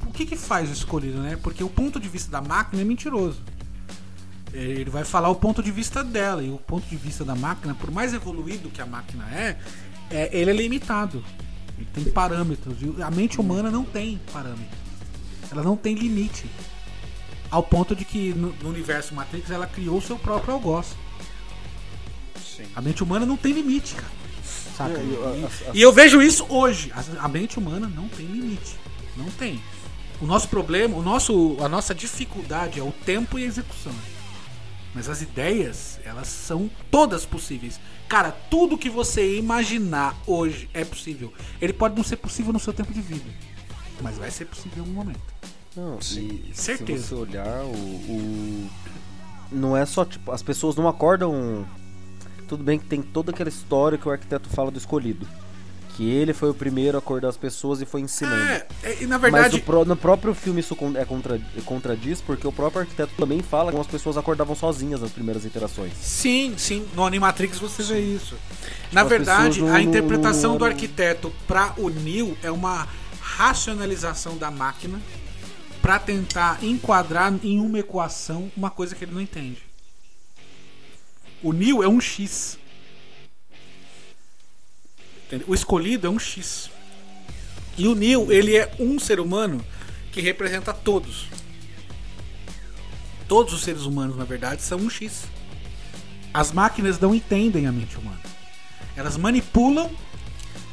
O 0.05 0.11
que 0.11 0.25
que 0.25 0.35
faz 0.35 0.69
o 0.69 0.73
escolhido, 0.73 1.17
né? 1.19 1.37
Porque 1.41 1.63
o 1.63 1.69
ponto 1.69 1.99
de 1.99 2.07
vista 2.07 2.29
da 2.29 2.41
máquina 2.41 2.81
é 2.81 2.85
mentiroso. 2.85 3.41
Ele 4.53 4.89
vai 4.89 5.03
falar 5.05 5.29
o 5.29 5.35
ponto 5.35 5.63
de 5.63 5.71
vista 5.71 6.03
dela. 6.03 6.43
E 6.43 6.49
o 6.49 6.57
ponto 6.57 6.85
de 6.87 6.95
vista 6.95 7.23
da 7.23 7.35
máquina, 7.35 7.73
por 7.73 7.89
mais 7.89 8.13
evoluído 8.13 8.69
que 8.69 8.81
a 8.81 8.85
máquina 8.85 9.23
é, 9.31 9.57
é 10.11 10.29
ele 10.31 10.51
é 10.51 10.53
limitado. 10.53 11.23
Ele 11.77 11.87
tem 11.93 12.03
parâmetros. 12.05 12.75
E 12.81 13.01
a 13.01 13.09
mente 13.09 13.39
humana 13.39 13.71
não 13.71 13.83
tem 13.83 14.19
parâmetros. 14.33 14.77
Ela 15.51 15.63
não 15.63 15.75
tem 15.75 15.95
limite. 15.95 16.45
Ao 17.49 17.63
ponto 17.63 17.95
de 17.95 18.05
que 18.05 18.33
no, 18.33 18.53
no 18.61 18.69
universo 18.69 19.13
Matrix 19.13 19.49
ela 19.49 19.65
criou 19.65 19.97
o 19.97 20.01
seu 20.01 20.17
próprio 20.17 20.53
algoz. 20.53 20.95
A 22.75 22.81
mente 22.81 23.03
humana 23.03 23.25
não 23.25 23.37
tem 23.37 23.53
limite, 23.53 23.95
cara. 23.95 24.11
Saca? 24.75 24.99
E, 24.99 25.73
E, 25.73 25.79
e 25.79 25.81
eu 25.81 25.91
vejo 25.91 26.21
isso 26.21 26.45
hoje. 26.49 26.91
A, 26.93 27.25
a 27.25 27.27
mente 27.27 27.57
humana 27.57 27.87
não 27.87 28.07
tem 28.07 28.25
limite. 28.25 28.75
Não 29.17 29.29
tem. 29.31 29.61
O 30.21 30.25
nosso 30.25 30.49
problema, 30.49 30.97
o 30.97 31.01
nosso, 31.01 31.57
a 31.61 31.69
nossa 31.69 31.95
dificuldade 31.95 32.79
é 32.79 32.83
o 32.83 32.91
tempo 32.91 33.39
e 33.39 33.43
a 33.43 33.47
execução. 33.47 33.93
Mas 34.93 35.07
as 35.07 35.21
ideias, 35.21 35.99
elas 36.03 36.27
são 36.27 36.69
todas 36.89 37.25
possíveis. 37.25 37.79
Cara, 38.07 38.31
tudo 38.31 38.77
que 38.77 38.89
você 38.89 39.37
imaginar 39.37 40.17
hoje 40.25 40.69
é 40.73 40.83
possível. 40.83 41.31
Ele 41.61 41.71
pode 41.71 41.95
não 41.95 42.03
ser 42.03 42.17
possível 42.17 42.51
no 42.51 42.59
seu 42.59 42.73
tempo 42.73 42.91
de 42.91 43.01
vida. 43.01 43.25
Mas 44.01 44.17
vai 44.17 44.31
ser 44.31 44.45
possível 44.45 44.77
em 44.77 44.79
algum 44.81 44.93
momento. 44.93 45.19
Não, 45.75 45.97
e 45.99 46.51
certeza. 46.53 47.03
se 47.03 47.09
você 47.09 47.15
olhar, 47.15 47.63
o, 47.63 47.69
o- 47.73 48.69
Não 49.51 49.75
é 49.77 49.85
só, 49.85 50.03
tipo, 50.05 50.31
as 50.31 50.41
pessoas 50.41 50.75
não 50.75 50.87
acordam. 50.87 51.65
Tudo 52.47 52.63
bem 52.63 52.79
que 52.79 52.85
tem 52.85 53.01
toda 53.01 53.31
aquela 53.31 53.49
história 53.49 53.97
que 53.97 54.07
o 54.07 54.11
arquiteto 54.11 54.49
fala 54.49 54.71
do 54.71 54.77
escolhido. 54.77 55.27
Que 55.95 56.09
ele 56.09 56.33
foi 56.33 56.49
o 56.49 56.53
primeiro 56.53 56.97
a 56.97 56.99
acordar 56.99 57.27
as 57.27 57.35
pessoas 57.37 57.81
e 57.81 57.85
foi 57.85 57.99
ensinando. 58.01 58.41
É, 58.41 58.65
é, 58.83 59.03
e 59.03 59.05
na 59.05 59.19
Mas 59.19 59.31
verdade. 59.31 59.57
no, 59.57 59.63
pró- 59.63 59.83
no 59.85 59.95
próprio 59.97 60.33
filme 60.33 60.61
isso 60.61 60.75
é 60.97 61.03
contra, 61.05 61.39
contradiz, 61.65 62.21
porque 62.21 62.47
o 62.47 62.51
próprio 62.53 62.81
arquiteto 62.81 63.11
também 63.17 63.41
fala 63.41 63.65
que 63.65 63.75
algumas 63.75 63.87
pessoas 63.91 64.15
acordavam 64.17 64.55
sozinhas 64.55 65.01
nas 65.01 65.11
primeiras 65.11 65.43
interações. 65.45 65.91
Sim, 66.01 66.53
sim. 66.57 66.87
No 66.95 67.05
Animatrix 67.05 67.59
você 67.59 67.83
vê 67.83 67.99
isso. 67.99 68.35
Na 68.93 69.01
as 69.01 69.09
verdade, 69.09 69.61
não- 69.61 69.73
a 69.75 69.81
interpretação 69.81 70.51
não- 70.51 70.57
do 70.59 70.65
arquiteto 70.65 71.31
para 71.45 71.73
o 71.77 71.89
Neo 71.89 72.35
é 72.41 72.49
uma 72.49 72.87
racionalização 73.35 74.37
da 74.37 74.49
máquina 74.49 74.99
para 75.81 75.99
tentar 75.99 76.63
enquadrar 76.63 77.33
em 77.43 77.59
uma 77.59 77.79
equação 77.79 78.51
uma 78.55 78.69
coisa 78.69 78.95
que 78.95 79.05
ele 79.05 79.13
não 79.13 79.21
entende. 79.21 79.61
O 81.41 81.53
Neo 81.53 81.81
é 81.83 81.87
um 81.87 82.01
X. 82.01 82.57
O 85.47 85.53
escolhido 85.53 86.07
é 86.07 86.09
um 86.09 86.19
X. 86.19 86.69
E 87.77 87.87
o 87.87 87.95
Neo, 87.95 88.31
ele 88.31 88.57
é 88.57 88.73
um 88.79 88.99
ser 88.99 89.19
humano 89.19 89.63
que 90.11 90.19
representa 90.19 90.73
todos. 90.73 91.27
Todos 93.27 93.53
os 93.53 93.61
seres 93.61 93.83
humanos, 93.83 94.17
na 94.17 94.25
verdade, 94.25 94.61
são 94.61 94.79
um 94.79 94.89
X. 94.89 95.25
As 96.33 96.51
máquinas 96.51 96.99
não 96.99 97.15
entendem 97.15 97.67
a 97.67 97.71
mente 97.71 97.97
humana. 97.97 98.19
Elas 98.97 99.15
manipulam 99.15 99.89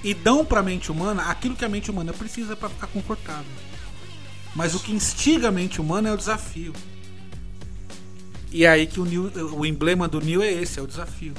e 0.07 0.15
dão 0.15 0.45
para 0.45 0.61
a 0.61 0.63
mente 0.63 0.93
humana 0.93 1.25
aquilo 1.25 1.57
que 1.57 1.65
a 1.65 1.69
mente 1.69 1.91
humana 1.91 2.13
precisa 2.13 2.55
para 2.55 2.69
ficar 2.69 2.87
confortável. 2.87 3.51
Mas 4.55 4.73
o 4.73 4.79
que 4.81 4.93
instiga 4.93 5.49
a 5.49 5.51
mente 5.53 5.81
humana 5.81 6.09
é 6.09 6.13
o 6.13 6.17
desafio. 6.17 6.73
E 8.53 8.65
é 8.65 8.69
aí 8.69 8.87
que 8.87 9.01
o, 9.01 9.05
Neo- 9.05 9.33
o 9.57 9.67
emblema 9.67 10.07
do 10.07 10.21
Neo 10.21 10.41
é 10.43 10.53
esse, 10.53 10.79
é 10.79 10.83
o 10.83 10.87
desafio. 10.87 11.35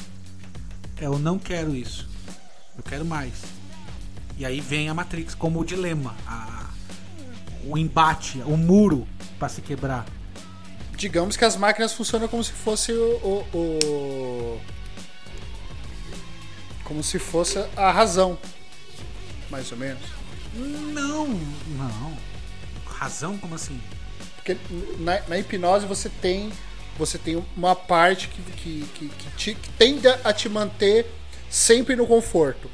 É 1.00 1.06
eu 1.06 1.18
não 1.18 1.40
quero 1.40 1.74
isso. 1.74 2.10
Eu 2.78 2.84
quero 2.84 3.06
mais. 3.06 3.34
E 4.38 4.46
aí 4.46 4.60
vem 4.60 4.90
a 4.90 4.94
Matrix 4.94 5.34
como 5.34 5.62
o 5.62 5.66
dilema, 5.66 6.14
a- 6.28 6.70
o 7.64 7.78
embate, 7.78 8.40
o 8.46 8.58
muro 8.58 9.08
para 9.40 9.48
se 9.48 9.62
quebrar. 9.62 10.06
Digamos 10.98 11.38
que 11.38 11.46
as 11.46 11.56
máquinas 11.56 11.94
funcionam 11.94 12.28
como 12.28 12.44
se 12.44 12.52
fosse 12.52 12.92
o. 12.92 13.16
o- 13.24 13.58
o- 13.58 14.62
como 16.84 17.02
se 17.04 17.18
fosse 17.18 17.58
a 17.78 17.92
razão. 17.92 18.38
Mais 19.50 19.72
ou 19.72 19.78
menos. 19.78 20.02
Não, 20.54 21.28
não. 21.28 22.18
Razão 22.86 23.38
como 23.38 23.56
assim? 23.56 23.80
Porque 24.36 24.58
na, 25.00 25.22
na 25.28 25.38
hipnose 25.38 25.86
você 25.86 26.10
tem. 26.10 26.52
Você 26.98 27.18
tem 27.20 27.44
uma 27.56 27.76
parte 27.76 28.28
que, 28.28 28.42
que, 28.42 28.86
que, 28.96 29.10
que, 29.10 29.30
te- 29.38 29.56
que 29.56 29.70
tende 29.72 30.08
a 30.08 30.34
te 30.34 30.50
manter 30.50 31.06
sempre 31.48 31.96
no 31.96 32.08
conforto. 32.08 32.72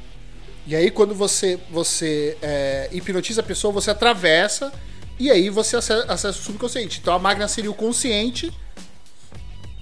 E 0.65 0.75
aí 0.77 0.89
quando 0.89 1.13
você, 1.13 1.59
você 1.69 2.37
é, 2.41 2.87
hipnotiza 2.93 3.41
a 3.41 3.43
pessoa, 3.43 3.73
você 3.73 3.91
atravessa 3.91 4.71
e 5.19 5.29
aí 5.29 5.49
você 5.49 5.75
ace- 5.75 5.91
acessa 6.07 6.39
o 6.39 6.41
subconsciente. 6.41 6.99
Então 7.01 7.13
a 7.13 7.19
máquina 7.19 7.49
seria 7.49 7.69
o 7.69 7.73
consciente 7.73 8.49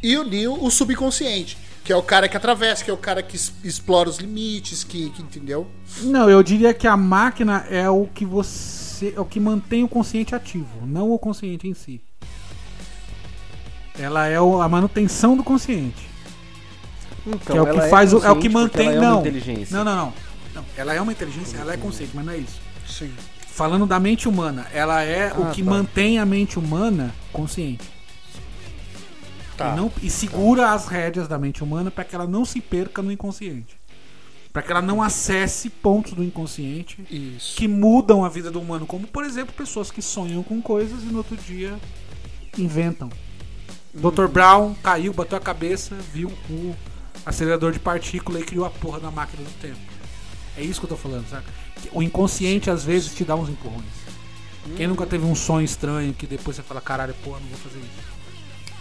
e 0.02 0.18
o 0.18 0.24
Neo 0.24 0.54
o 0.64 0.72
subconsciente. 0.72 1.56
Que 1.84 1.92
é 1.92 1.96
o 1.96 2.04
cara 2.04 2.30
que 2.30 2.38
atravessa, 2.38 2.84
que 2.86 2.92
é 2.92 2.94
o 2.94 2.98
cara 2.98 3.24
que 3.24 3.36
explora 3.64 4.08
os 4.08 4.18
limites, 4.18 4.84
que, 4.84 5.10
que 5.10 5.22
entendeu? 5.22 5.68
Não, 6.04 6.30
eu 6.30 6.42
diria 6.44 6.74
que 6.74 6.88
a 6.88 6.96
máquina 6.96 7.66
é 7.70 7.90
o 7.90 8.06
que 8.08 8.26
você. 8.26 9.14
é 9.16 9.20
o 9.20 9.26
que 9.26 9.40
mantém 9.40 9.84
o 9.84 9.88
consciente 9.88 10.36
ativo, 10.36 10.86
não 10.86 11.10
o 11.12 11.18
consciente 11.18 11.68
em 11.68 11.74
si. 11.74 12.00
Ela 14.00 14.28
é 14.28 14.40
o- 14.40 14.62
a 14.62 14.70
manutenção 14.70 15.36
do 15.36 15.44
consciente. 15.44 16.10
Então, 17.26 17.40
que 17.40 17.58
é 17.58 17.62
o 17.62 17.66
que 17.66 17.80
ela 17.80 17.90
faz 17.90 18.14
o, 18.14 18.24
é 18.24 18.32
o 18.32 18.36
que 18.40 18.50
mantém. 18.50 18.88
ela 18.88 18.96
é 18.96 19.00
uma 19.00 19.10
não. 19.12 19.20
inteligência. 19.22 19.76
não, 19.78 19.84
não, 19.84 19.96
não. 19.96 20.14
Não, 20.54 20.66
Ela 20.76 20.94
é 20.94 21.00
uma 21.02 21.12
inteligência, 21.14 21.58
ela 21.58 21.74
é 21.74 21.78
consciente, 21.78 22.12
mas 22.14 22.26
não 22.26 22.34
é 22.34 22.38
isso. 22.38 22.60
Sim. 22.86 23.12
Falando 23.48 23.86
da 23.86 24.00
mente 24.00 24.28
humana, 24.28 24.68
ela 24.74 25.02
é 25.02 25.32
o 25.34 25.44
Ah, 25.48 25.52
que 25.52 25.64
tá. 25.64 25.70
mantém 25.70 26.20
a 26.20 26.26
mente 26.26 26.60
humana 26.60 27.14
consciente. 27.32 27.90
Tá. 29.62 29.74
E, 29.74 29.76
não- 29.76 29.92
e 30.02 30.10
segura 30.10 30.72
as 30.72 30.88
rédeas 30.88 31.28
da 31.28 31.38
mente 31.38 31.64
humana 31.64 31.90
para 31.92 32.04
que 32.04 32.16
ela 32.16 32.28
não 32.28 32.44
se 32.46 32.60
perca 32.62 33.02
no 33.02 33.12
inconsciente. 33.12 33.80
Para 34.54 34.62
que 34.62 34.72
ela 34.72 34.82
não 34.82 35.02
acesse 35.02 35.70
pontos 35.70 36.12
do 36.14 36.24
inconsciente 36.24 37.02
Isso. 37.10 37.56
que 37.56 37.68
mudam 37.70 38.26
a 38.26 38.30
vida 38.30 38.52
do 38.52 38.60
humano, 38.60 38.86
como 38.86 39.08
por 39.08 39.24
exemplo 39.24 39.54
pessoas 39.56 39.90
que 39.90 40.02
sonham 40.02 40.44
com 40.44 40.62
coisas 40.62 41.04
e 41.04 41.06
no 41.06 41.20
outro 41.20 41.38
dia 41.38 41.80
inventam. 42.58 43.10
Dr. 43.94 44.28
Brown 44.28 44.74
caiu, 44.84 45.14
bateu 45.14 45.38
a 45.38 45.42
cabeça, 45.42 45.96
viu 46.14 46.30
o 46.50 46.76
acelerador 47.26 47.72
de 47.72 47.80
partícula 47.80 48.40
e 48.40 48.44
criou 48.44 48.66
a 48.66 48.70
porra 48.70 49.00
da 49.00 49.12
máquina 49.12 49.44
do 49.44 49.52
tempo. 49.62 49.80
É 50.58 50.62
isso 50.62 50.80
que 50.82 50.86
eu 50.86 50.90
tô 50.90 50.98
falando, 50.98 51.28
saca? 51.30 51.46
Que 51.82 51.90
O 51.94 52.02
inconsciente 52.04 52.70
às 52.70 52.84
vezes 52.84 53.14
te 53.14 53.24
dá 53.24 53.36
uns 53.36 53.50
empurrões. 53.50 53.86
Quem 54.78 54.86
nunca 54.88 55.06
teve 55.06 55.26
um 55.26 55.34
sonho 55.34 55.66
estranho 55.66 56.14
que 56.14 56.28
depois 56.28 56.56
você 56.56 56.62
fala, 56.62 56.80
caralho, 56.82 57.14
porra, 57.24 57.40
não 57.40 57.48
vou 57.48 57.58
fazer 57.58 57.80
isso. 57.80 58.11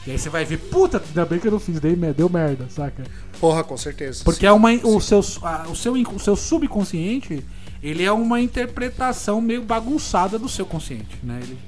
E 0.07 0.11
aí 0.13 0.19
você 0.19 0.31
vai 0.31 0.45
ver, 0.45 0.57
puta, 0.59 1.03
ainda 1.07 1.25
bem 1.27 1.39
que 1.39 1.47
eu 1.47 1.53
não 1.53 1.61
fiz, 1.61 1.79
dei, 1.79 1.95
deu 1.95 2.29
merda, 2.29 2.67
saca? 2.71 3.05
Porra, 3.39 3.63
com 3.63 3.77
certeza. 3.77 4.25
Porque 4.25 4.47
é 4.47 4.53
uma, 4.53 4.71
o, 4.73 5.01
seu, 5.01 5.21
a- 5.43 5.67
o, 5.69 5.77
seu, 5.77 5.93
o 5.93 6.19
seu 6.19 6.35
subconsciente, 6.37 7.45
ele 7.83 8.03
é 8.05 8.11
uma 8.13 8.41
interpretação 8.41 9.41
meio 9.41 9.63
bagunçada 9.63 10.39
do 10.39 10.49
seu 10.49 10.65
consciente, 10.65 11.19
né? 11.23 11.39
Ele, 11.43 11.59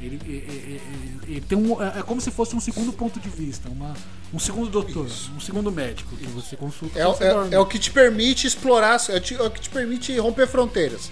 ele, 0.00 0.20
ele- 0.24 0.36
ele- 0.48 0.80
ele 1.28 1.40
tem 1.42 1.56
um, 1.56 1.80
é 1.82 1.98
é 2.00 2.02
como 2.02 2.20
se 2.20 2.30
fosse 2.30 2.56
um 2.56 2.60
segundo 2.60 2.92
ponto 2.94 3.20
de 3.20 3.28
vista, 3.28 3.68
uma, 3.68 3.94
um 4.32 4.38
segundo 4.38 4.68
doutor, 4.70 5.06
um 5.36 5.38
segundo 5.40 5.70
médico 5.70 6.16
que 6.16 6.26
você 6.28 6.56
consulta. 6.56 6.98
É, 6.98 7.04
você 7.04 7.24
é- 7.24 7.48
é 7.54 7.58
o 7.58 7.66
que 7.66 7.78
te 7.78 7.90
permite 7.90 8.46
explorar, 8.46 8.98
é 9.10 9.16
o 9.16 9.20
te- 9.20 9.34
é 9.34 9.42
o 9.42 9.50
que 9.50 9.60
te 9.60 9.70
permite 9.70 10.16
romper 10.18 10.48
fronteiras. 10.48 11.10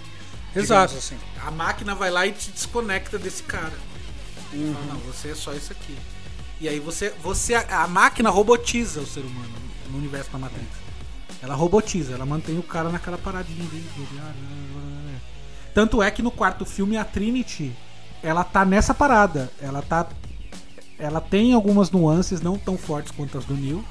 Exato. 0.56 0.96
assim. 0.96 1.14
A 1.46 1.50
máquina 1.50 1.94
vai 1.94 2.10
lá 2.10 2.26
e 2.26 2.32
te 2.32 2.50
desconecta 2.50 3.16
desse 3.18 3.42
cara. 3.44 3.72
Fala, 4.50 4.86
não, 4.88 4.98
você 5.00 5.28
é 5.28 5.34
só 5.36 5.52
isso 5.52 5.70
aqui. 5.70 5.94
E 6.60 6.68
aí 6.68 6.78
você, 6.78 7.10
você 7.22 7.54
a, 7.54 7.84
a 7.84 7.88
máquina 7.88 8.28
robotiza 8.30 9.00
o 9.00 9.06
ser 9.06 9.20
humano 9.20 9.48
no 9.90 9.98
universo 9.98 10.30
da 10.30 10.38
Matrix. 10.38 10.66
Ela 11.42 11.54
robotiza, 11.54 12.12
ela 12.12 12.26
mantém 12.26 12.58
o 12.58 12.62
cara 12.62 12.90
naquela 12.90 13.16
paradinha 13.16 13.62
ali. 13.66 13.84
Tanto 15.74 16.02
é 16.02 16.10
que 16.10 16.22
no 16.22 16.30
quarto 16.30 16.64
filme 16.64 16.96
a 16.96 17.04
Trinity, 17.04 17.72
ela 18.22 18.44
tá 18.44 18.64
nessa 18.64 18.92
parada. 18.92 19.50
Ela 19.60 19.80
tá 19.82 20.06
ela 20.98 21.18
tem 21.20 21.54
algumas 21.54 21.90
nuances 21.90 22.42
não 22.42 22.58
tão 22.58 22.76
fortes 22.76 23.10
quanto 23.10 23.38
as 23.38 23.44
do 23.46 23.54
Neo. 23.54 23.82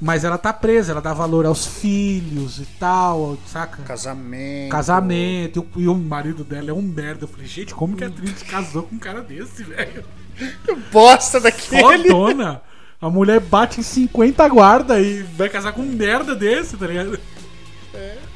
Mas 0.00 0.24
ela 0.24 0.38
tá 0.38 0.52
presa, 0.52 0.92
ela 0.92 1.00
dá 1.02 1.12
valor 1.12 1.44
aos 1.46 1.66
filhos 1.66 2.58
e 2.58 2.64
tal, 2.80 3.36
saca? 3.46 3.82
Casamento. 3.82 4.70
Casamento, 4.70 5.68
e 5.76 5.80
o- 5.80 5.82
e 5.82 5.88
o 5.88 5.94
marido 5.94 6.42
dela 6.42 6.70
é 6.70 6.72
um 6.72 6.80
merda. 6.82 7.24
Eu 7.24 7.28
falei, 7.28 7.46
gente, 7.46 7.74
como 7.74 7.94
que 7.94 8.02
a 8.02 8.10
Trinity 8.10 8.44
casou 8.46 8.84
com 8.84 8.94
um 8.96 8.98
cara 8.98 9.20
desse, 9.22 9.62
velho? 9.62 10.02
Bosta 10.92 11.40
daquele. 11.40 12.08
Fodona! 12.08 12.62
A 13.00 13.10
mulher 13.10 13.40
bate 13.40 13.80
em 13.80 13.82
50 13.82 14.48
guarda 14.48 15.00
e 15.00 15.22
vai 15.22 15.48
casar 15.48 15.72
com 15.72 15.82
um 15.82 15.88
merda 15.88 16.36
desse, 16.36 16.76
tá 16.76 16.86
ligado? 16.86 17.18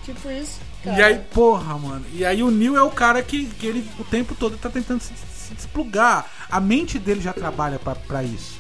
Tipo 0.04 0.30
isso. 0.30 0.60
E 0.84 1.02
aí, 1.02 1.18
porra, 1.18 1.76
mano. 1.76 2.04
E 2.12 2.24
aí 2.24 2.42
o 2.42 2.50
Neil 2.50 2.76
é 2.76 2.82
o 2.82 2.90
cara 2.90 3.20
que, 3.22 3.46
que 3.46 3.66
ele 3.66 3.88
o 3.98 4.04
tempo 4.04 4.36
todo 4.36 4.56
tá 4.56 4.70
tentando 4.70 5.00
se, 5.00 5.12
se 5.16 5.54
desplugar. 5.54 6.26
A 6.48 6.60
mente 6.60 6.98
dele 6.98 7.20
já 7.20 7.32
trabalha 7.32 7.78
pra 7.78 8.22
isso. 8.22 8.56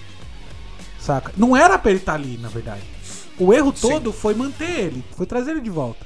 Saca? 0.98 1.32
Não 1.36 1.56
era 1.56 1.78
pra 1.78 1.90
ele 1.92 2.00
estar 2.00 2.14
ali, 2.14 2.36
na 2.38 2.48
verdade. 2.48 2.82
O 3.38 3.52
erro 3.52 3.72
todo 3.72 4.12
foi 4.12 4.34
manter 4.34 4.70
ele, 4.70 5.04
foi 5.16 5.26
trazer 5.26 5.52
ele 5.52 5.60
de 5.60 5.70
volta. 5.70 6.04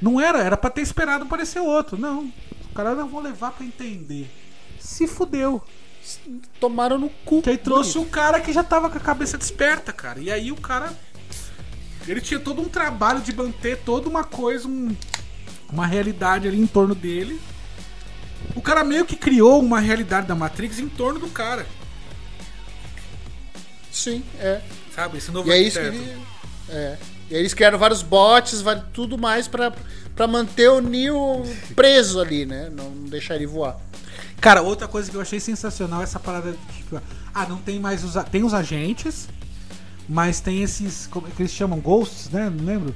Não 0.00 0.18
era, 0.18 0.38
era 0.38 0.56
pra 0.56 0.70
ter 0.70 0.80
esperado 0.80 1.24
aparecer 1.24 1.60
outro. 1.60 1.98
Não. 1.98 2.32
Os 2.60 2.74
caras 2.74 2.96
não 2.96 3.08
vão 3.08 3.20
levar 3.20 3.50
pra 3.50 3.66
entender. 3.66 4.30
Se 4.78 5.06
fudeu. 5.06 5.62
Tomaram 6.60 6.98
no 6.98 7.10
cu. 7.24 7.42
Que 7.42 7.50
aí 7.50 7.58
trouxe 7.58 7.98
o 7.98 8.04
cara 8.04 8.40
que 8.40 8.52
já 8.52 8.62
tava 8.64 8.88
com 8.90 8.96
a 8.96 9.00
cabeça 9.00 9.36
desperta, 9.38 9.92
cara. 9.92 10.18
E 10.20 10.30
aí 10.30 10.50
o 10.52 10.56
cara. 10.56 10.92
Ele 12.06 12.20
tinha 12.20 12.40
todo 12.40 12.62
um 12.62 12.68
trabalho 12.68 13.20
de 13.20 13.34
manter 13.34 13.76
toda 13.78 14.08
uma 14.08 14.24
coisa, 14.24 14.66
um- 14.66 14.96
uma 15.70 15.86
realidade 15.86 16.48
ali 16.48 16.58
em 16.58 16.66
torno 16.66 16.94
dele. 16.94 17.38
O 18.56 18.62
cara 18.62 18.82
meio 18.82 19.04
que 19.04 19.14
criou 19.16 19.60
uma 19.60 19.78
realidade 19.80 20.26
da 20.26 20.34
Matrix 20.34 20.78
em 20.78 20.88
torno 20.88 21.18
do 21.20 21.28
cara. 21.28 21.66
Sim, 23.92 24.22
é. 24.38 24.60
Sabe? 24.94 25.18
Esse 25.18 25.30
novo 25.30 25.48
E 25.48 25.52
é 25.52 25.58
isso 25.60 25.78
que 25.78 25.86
arquiteto. 25.86 26.10
ele. 26.10 26.22
É. 26.70 26.96
E 27.30 27.34
aí 27.34 27.40
eles 27.40 27.52
criaram 27.54 27.78
vários 27.78 28.02
bots, 28.02 28.62
tudo 28.92 29.18
mais 29.18 29.46
pra, 29.48 29.72
pra 30.16 30.26
manter 30.26 30.68
o 30.70 30.80
Neo 30.80 31.42
preso 31.74 32.20
ali, 32.20 32.46
né? 32.46 32.70
Não 32.72 32.90
deixar 33.04 33.34
ele 33.36 33.46
voar. 33.46 33.78
Cara, 34.40 34.62
outra 34.62 34.86
coisa 34.86 35.10
que 35.10 35.16
eu 35.16 35.20
achei 35.20 35.40
sensacional 35.40 36.00
é 36.00 36.04
essa 36.04 36.20
parada 36.20 36.52
de 36.52 36.76
tipo, 36.76 37.00
ah, 37.34 37.46
não 37.46 37.58
tem 37.58 37.80
mais 37.80 38.04
os 38.04 38.14
tem 38.30 38.44
os 38.44 38.54
agentes, 38.54 39.28
mas 40.08 40.40
tem 40.40 40.62
esses 40.62 41.06
como 41.06 41.26
é 41.26 41.30
que 41.30 41.42
eles 41.42 41.52
chamam 41.52 41.80
ghosts, 41.80 42.30
né? 42.30 42.48
Não 42.48 42.64
lembro. 42.64 42.94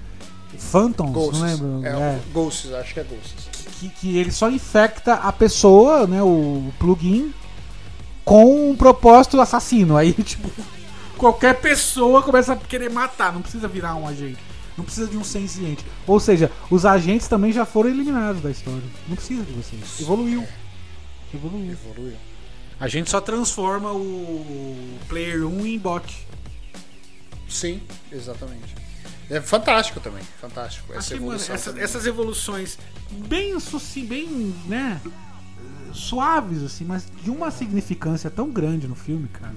Phantoms, 0.58 1.12
Ghosts. 1.12 1.40
não 1.40 1.46
lembro. 1.46 1.86
É, 1.86 1.90
É, 1.90 2.20
Ghosts, 2.32 2.72
acho 2.72 2.94
que 2.94 3.00
é 3.00 3.04
Ghosts. 3.04 3.48
que, 3.78 3.88
que 3.88 4.18
ele 4.18 4.30
só 4.30 4.50
infecta 4.50 5.14
a 5.14 5.32
pessoa, 5.32 6.06
né, 6.06 6.22
o 6.22 6.72
plugin 6.78 7.32
com 8.24 8.70
um 8.70 8.76
propósito 8.76 9.40
assassino. 9.40 9.96
Aí, 9.96 10.12
tipo, 10.22 10.50
qualquer 11.16 11.60
pessoa 11.60 12.22
começa 12.22 12.52
a 12.52 12.56
querer 12.56 12.90
matar, 12.90 13.32
não 13.32 13.42
precisa 13.42 13.66
virar 13.66 13.94
um 13.94 14.06
agente. 14.06 14.38
Não 14.76 14.84
precisa 14.84 15.06
de 15.06 15.16
um 15.16 15.24
senciente. 15.24 15.84
Ou 16.06 16.18
seja, 16.18 16.50
os 16.70 16.86
agentes 16.86 17.28
também 17.28 17.52
já 17.52 17.66
foram 17.66 17.90
eliminados 17.90 18.40
da 18.40 18.50
história. 18.50 18.82
Não 19.06 19.16
precisa 19.16 19.42
de 19.42 19.52
vocês. 19.52 20.00
Evoluiu. 20.00 20.46
Evoluiu. 21.34 21.72
Evoluiu. 21.72 22.16
A 22.80 22.88
gente 22.88 23.10
só 23.10 23.20
transforma 23.20 23.92
o 23.92 24.98
Player 25.08 25.44
1 25.46 25.66
em 25.66 25.78
bot. 25.78 26.26
Sim, 27.48 27.80
exatamente. 28.10 28.74
É 29.30 29.40
fantástico 29.40 30.00
também, 30.00 30.22
fantástico. 30.40 30.92
Essa 30.92 31.14
mano, 31.14 31.26
evolução. 31.26 31.54
essa- 31.54 31.70
também. 31.70 31.84
essas 31.84 32.06
evoluções 32.06 32.78
bem, 33.10 33.58
suci- 33.60 34.02
bem, 34.02 34.54
né, 34.66 35.00
suaves, 35.92 36.62
assim, 36.62 36.84
mas 36.84 37.06
de 37.22 37.30
uma 37.30 37.50
significância 37.50 38.30
tão 38.30 38.50
grande 38.50 38.88
no 38.88 38.94
filme, 38.94 39.28
cara. 39.28 39.54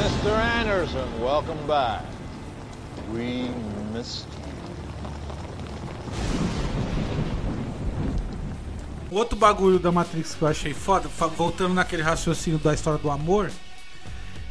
Mr. 0.00 0.60
Anderson, 0.60 1.06
welcome 1.20 1.60
back. 1.66 2.04
We 3.12 3.50
missed 3.92 4.26
you. 4.32 4.42
Outro 9.12 9.36
bagulho 9.36 9.78
da 9.78 9.92
Matrix 9.92 10.34
que 10.34 10.42
eu 10.42 10.48
achei 10.48 10.72
foda, 10.72 11.06
voltando 11.36 11.74
naquele 11.74 12.02
raciocínio 12.02 12.58
da 12.58 12.72
história 12.72 12.98
do 12.98 13.10
amor, 13.10 13.50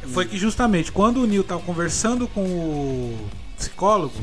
foi 0.06 0.24
que 0.24 0.38
justamente 0.38 0.92
quando 0.92 1.20
o 1.20 1.26
Neil 1.26 1.42
tava 1.42 1.60
conversando 1.62 2.28
com 2.28 2.44
o 2.44 3.28
psicólogo, 3.56 4.14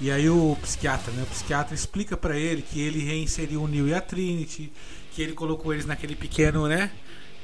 e 0.00 0.10
aí 0.10 0.30
o 0.30 0.56
psiquiatra, 0.62 1.12
né? 1.12 1.22
O 1.22 1.26
psiquiatra 1.26 1.74
explica 1.74 2.16
pra 2.16 2.38
ele 2.38 2.62
que 2.62 2.80
ele 2.80 3.04
reinseriu 3.04 3.62
o 3.62 3.68
Neil 3.68 3.88
e 3.88 3.94
a 3.94 4.00
Trinity, 4.00 4.72
que 5.12 5.20
ele 5.20 5.32
colocou 5.32 5.74
eles 5.74 5.84
naquele 5.84 6.16
pequeno, 6.16 6.66
né? 6.66 6.90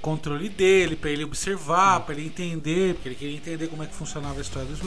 Controle 0.01 0.49
dele, 0.49 0.97
pra 0.97 1.11
ele 1.11 1.25
observar, 1.25 2.01
pra 2.01 2.15
ele 2.15 2.27
entender, 2.27 2.95
porque 2.95 3.09
ele 3.09 3.17
queria 3.17 3.37
entender 3.37 3.67
como 3.67 3.83
é 3.83 3.87
que 3.87 3.95
funcionava 3.95 4.39
a 4.39 4.41
história 4.41 4.67
dos. 4.67 4.81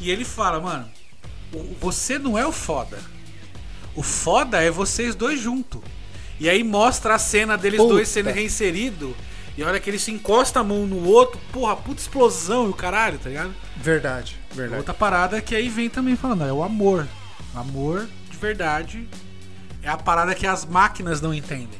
E 0.00 0.10
ele 0.10 0.24
fala, 0.24 0.60
mano, 0.60 0.88
você 1.80 2.18
não 2.20 2.38
é 2.38 2.46
o 2.46 2.52
foda. 2.52 2.98
O 3.96 4.02
foda 4.02 4.62
é 4.62 4.70
vocês 4.70 5.16
dois 5.16 5.40
juntos. 5.40 5.80
E 6.40 6.48
aí 6.48 6.64
mostra 6.64 7.14
a 7.14 7.18
cena 7.18 7.56
deles 7.56 7.80
Puta. 7.80 7.94
dois 7.94 8.08
sendo 8.08 8.30
reinseridos. 8.30 9.14
E 9.56 9.62
a 9.62 9.66
hora 9.68 9.78
que 9.78 9.88
eles 9.88 10.02
se 10.02 10.10
encostam 10.10 10.62
a 10.62 10.64
mão 10.64 10.84
no 10.86 11.04
outro, 11.04 11.40
porra, 11.52 11.76
puta 11.76 12.00
explosão 12.00 12.66
e 12.66 12.70
o 12.70 12.74
caralho, 12.74 13.18
tá 13.18 13.28
ligado? 13.28 13.54
Verdade, 13.76 14.36
verdade. 14.52 14.78
Outra 14.78 14.92
parada 14.92 15.40
que 15.40 15.54
aí 15.54 15.68
vem 15.68 15.88
também 15.88 16.16
falando, 16.16 16.44
é 16.44 16.52
o 16.52 16.62
amor. 16.62 17.06
Amor 17.54 18.08
de 18.30 18.36
verdade 18.36 19.08
é 19.80 19.88
a 19.88 19.96
parada 19.96 20.34
que 20.34 20.46
as 20.46 20.64
máquinas 20.64 21.20
não 21.20 21.32
entendem. 21.32 21.78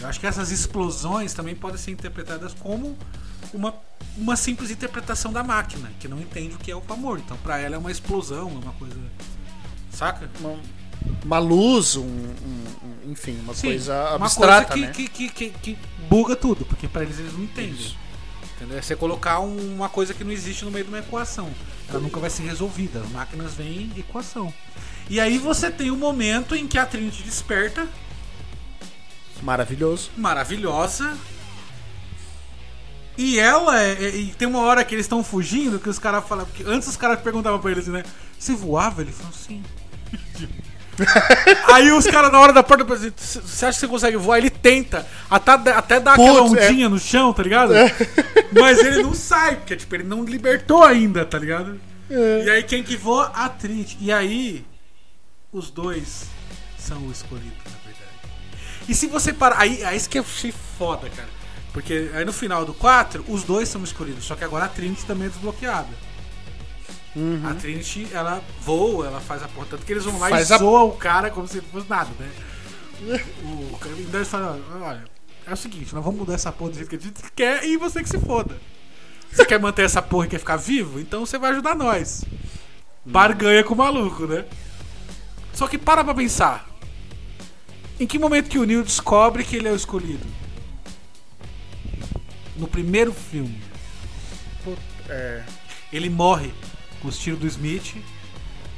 Eu 0.00 0.08
acho 0.08 0.20
que 0.20 0.26
essas 0.26 0.50
explosões 0.50 1.32
também 1.32 1.54
podem 1.54 1.78
ser 1.78 1.92
interpretadas 1.92 2.52
como 2.52 2.98
uma, 3.54 3.74
uma 4.16 4.36
simples 4.36 4.70
interpretação 4.70 5.32
da 5.32 5.42
máquina, 5.42 5.90
que 5.98 6.08
não 6.08 6.18
entende 6.20 6.56
o 6.56 6.58
que 6.58 6.70
é 6.70 6.76
o 6.76 6.82
amor. 6.90 7.20
Então 7.20 7.36
pra 7.38 7.58
ela 7.58 7.76
é 7.76 7.78
uma 7.78 7.90
explosão, 7.90 8.48
é 8.48 8.64
uma 8.64 8.72
coisa. 8.74 8.96
Saca? 9.90 10.28
Uma, 10.40 10.58
uma 11.24 11.38
luz, 11.38 11.96
um, 11.96 12.02
um- 12.02 12.64
um- 13.06 13.12
enfim, 13.12 13.38
uma 13.42 13.54
Sim, 13.54 13.68
coisa 13.68 13.94
uma 14.16 14.26
abstrata, 14.26 14.72
coisa 14.72 14.88
que, 14.92 15.02
né? 15.02 15.08
que, 15.12 15.28
que, 15.28 15.50
que, 15.50 15.78
buga 16.08 16.34
tudo, 16.36 16.64
porque 16.64 16.86
pra 16.88 17.02
eles 17.02 17.18
eles 17.18 17.32
não 17.32 17.42
entendem. 17.44 17.96
Entendeu? 18.56 18.78
É 18.78 18.82
você 18.82 18.94
colocar 18.94 19.40
um- 19.40 19.74
uma 19.74 19.88
coisa 19.88 20.12
que 20.14 20.22
não 20.24 20.30
existe 20.30 20.64
no 20.64 20.70
meio 20.70 20.84
de 20.84 20.90
uma 20.90 20.98
equação. 21.00 21.50
Ela 21.88 21.98
nunca 22.00 22.20
vai 22.20 22.30
ser 22.30 22.44
resolvida. 22.44 23.00
As 23.00 23.10
máquinas 23.10 23.54
vêm 23.54 23.90
em 23.94 24.00
equação. 24.00 24.52
E 25.10 25.18
aí 25.20 25.36
você 25.38 25.70
tem 25.70 25.90
o 25.90 25.96
momento 25.96 26.54
em 26.54 26.66
que 26.66 26.78
a 26.78 26.86
Trinity 26.86 27.22
desperta, 27.24 27.88
Maravilhoso. 29.42 30.10
maravilhosa. 30.16 31.16
E 33.18 33.38
ela 33.38 33.80
é, 33.82 33.92
é- 34.04 34.16
e 34.16 34.26
tem 34.34 34.48
uma 34.48 34.60
hora 34.60 34.84
que 34.84 34.94
eles 34.94 35.04
estão 35.04 35.22
fugindo 35.24 35.78
que 35.78 35.88
os 35.88 35.98
caras 35.98 36.24
falam. 36.26 36.46
porque 36.46 36.62
Antes 36.64 36.88
os 36.88 36.96
caras 36.96 37.20
perguntavam 37.20 37.58
pra 37.60 37.70
eles, 37.70 37.86
né? 37.88 38.04
Você 38.38 38.54
voava? 38.54 39.02
Ele 39.02 39.12
falou 39.12 39.32
sim. 39.32 39.62
Aí 41.72 41.90
os 41.92 42.06
caras 42.06 42.30
na 42.30 42.38
hora 42.38 42.52
da 42.52 42.62
porta 42.62 42.84
você 42.84 43.66
acha 43.66 43.72
que 43.72 43.80
você 43.80 43.88
consegue 43.88 44.16
voar? 44.16 44.38
Ele 44.38 44.50
tenta, 44.50 45.06
até, 45.30 45.52
até 45.70 46.00
dar 46.00 46.14
aquela 46.14 46.42
Putz, 46.42 46.62
é. 46.62 46.68
ondinha 46.68 46.88
no 46.88 46.98
chão, 46.98 47.32
tá 47.32 47.42
ligado? 47.42 47.72
Mas 48.52 48.78
ele 48.78 49.02
não 49.02 49.14
sai, 49.14 49.56
porque 49.56 49.76
tipo, 49.76 49.94
ele 49.94 50.04
não 50.04 50.24
libertou 50.24 50.82
ainda, 50.82 51.24
tá 51.24 51.38
ligado? 51.38 51.80
É. 52.10 52.44
E 52.44 52.50
aí 52.50 52.62
quem 52.62 52.82
que 52.82 52.96
voa? 52.96 53.32
A 53.34 53.48
Trinity. 53.48 53.96
E 54.00 54.12
aí, 54.12 54.64
os 55.52 55.70
dois 55.70 56.26
são 56.78 56.98
o 57.06 57.10
escolhido, 57.12 57.56
na 57.64 57.78
verdade. 57.84 58.12
E 58.88 58.94
se 58.94 59.06
você 59.06 59.32
parar. 59.32 59.60
Aí, 59.60 59.82
aí 59.84 59.96
isso 59.96 60.10
que 60.10 60.18
eu 60.18 60.22
achei 60.22 60.52
foda, 60.78 61.08
cara. 61.08 61.28
Porque 61.72 62.10
aí 62.12 62.24
no 62.24 62.32
final 62.32 62.66
do 62.66 62.74
4, 62.74 63.24
os 63.28 63.44
dois 63.44 63.68
são 63.68 63.82
escolhidos. 63.82 64.24
Só 64.24 64.34
que 64.34 64.44
agora 64.44 64.66
a 64.66 64.68
Trinity 64.68 65.06
também 65.06 65.26
é 65.26 65.30
desbloqueada. 65.30 65.88
Uhum. 67.14 67.42
A 67.46 67.54
Trinity, 67.54 68.08
ela 68.12 68.42
voa, 68.60 69.06
ela 69.06 69.20
faz 69.20 69.42
a 69.42 69.48
porra. 69.48 69.66
Tanto 69.70 69.84
que 69.84 69.92
eles 69.92 70.04
vão 70.04 70.18
lá 70.18 70.28
Faz 70.30 70.48
e 70.50 70.54
a- 70.54 70.58
zoam 70.58 70.88
o 70.88 70.96
cara 70.96 71.30
como 71.30 71.46
se 71.46 71.60
fosse 71.60 71.88
nada, 71.88 72.10
né? 72.18 72.30
o 73.72 73.76
cara 73.78 73.94
então 73.98 74.20
eles 74.20 74.28
falam, 74.28 74.60
olha, 74.80 75.04
é 75.46 75.52
o 75.52 75.56
seguinte, 75.56 75.94
nós 75.94 76.04
vamos 76.04 76.20
mudar 76.20 76.34
essa 76.34 76.52
porra 76.52 76.70
do 76.70 76.76
jeito 76.76 76.88
que 76.88 76.96
a 76.96 77.00
gente 77.00 77.22
quer 77.34 77.64
e 77.64 77.76
você 77.76 78.02
que 78.02 78.08
se 78.08 78.18
foda. 78.18 78.56
Você 79.30 79.44
quer 79.44 79.58
manter 79.58 79.84
essa 79.84 80.00
porra 80.02 80.26
e 80.26 80.28
quer 80.30 80.38
ficar 80.38 80.56
vivo? 80.56 81.00
Então 81.00 81.24
você 81.26 81.38
vai 81.38 81.50
ajudar 81.52 81.74
nós. 81.74 82.24
Barganha 83.04 83.64
com 83.64 83.74
o 83.74 83.76
maluco, 83.76 84.26
né? 84.26 84.44
Só 85.52 85.66
que 85.66 85.76
para 85.78 86.04
pra 86.04 86.14
pensar. 86.14 86.68
Em 87.98 88.06
que 88.06 88.18
momento 88.18 88.48
que 88.48 88.58
o 88.58 88.64
Neil 88.64 88.82
descobre 88.82 89.42
que 89.44 89.56
ele 89.56 89.68
é 89.68 89.72
o 89.72 89.76
escolhido? 89.76 90.26
No 92.56 92.66
primeiro 92.68 93.12
filme. 93.12 93.60
É. 95.08 95.42
Ele 95.92 96.08
morre 96.08 96.52
com 97.02 97.08
os 97.08 97.18
tiros 97.18 97.40
do 97.40 97.46
Smith. 97.46 97.96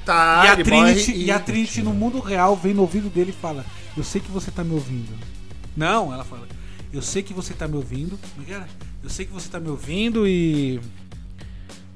Tá, 0.05 0.43
e, 0.45 0.49
a 0.49 0.57
Trinity, 0.57 1.13
morre 1.13 1.25
e 1.25 1.31
a 1.31 1.39
Trinity 1.39 1.83
no 1.83 1.93
mundo 1.93 2.19
real 2.21 2.57
vem 2.57 2.75
no 2.75 2.83
ouvido 2.83 3.09
dele 3.09 3.31
e 3.31 3.41
fala: 3.41 3.65
Eu 3.97 4.03
sei 4.03 4.21
que 4.21 4.31
você 4.31 4.51
tá 4.51 4.65
me 4.65 4.73
ouvindo. 4.75 5.13
Não, 5.77 6.13
ela 6.13 6.25
fala: 6.25 6.49
Eu 6.93 7.01
sei 7.01 7.23
que 7.23 7.33
você 7.33 7.55
tá 7.55 7.69
me 7.69 7.77
ouvindo. 7.77 8.19
É? 8.49 8.65
Eu 9.03 9.11
sei 9.11 9.25
que 9.25 9.33
você 9.33 9.49
tá 9.49 9.61
me 9.61 9.69
ouvindo 9.69 10.27
e. 10.27 10.81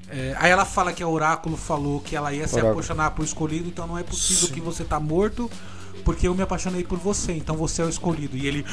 É, 0.07 0.35
aí 0.39 0.49
ela 0.49 0.65
fala 0.65 0.91
que 0.91 1.03
a 1.03 1.07
Oráculo 1.07 1.55
falou 1.55 1.99
que 1.99 2.15
ela 2.15 2.33
ia 2.33 2.47
se 2.47 2.55
Oráculo. 2.55 2.73
apaixonar 2.73 3.11
por 3.11 3.23
escolhido, 3.23 3.67
então 3.67 3.85
não 3.85 3.97
é 3.97 4.01
possível 4.01 4.49
que 4.49 4.59
você 4.59 4.83
tá 4.83 4.99
morto, 4.99 5.49
porque 6.03 6.27
eu 6.27 6.33
me 6.33 6.41
apaixonei 6.41 6.83
por 6.83 6.97
você, 6.97 7.33
então 7.33 7.55
você 7.55 7.83
é 7.83 7.85
o 7.85 7.89
escolhido. 7.89 8.35
E 8.35 8.47
ele 8.47 8.65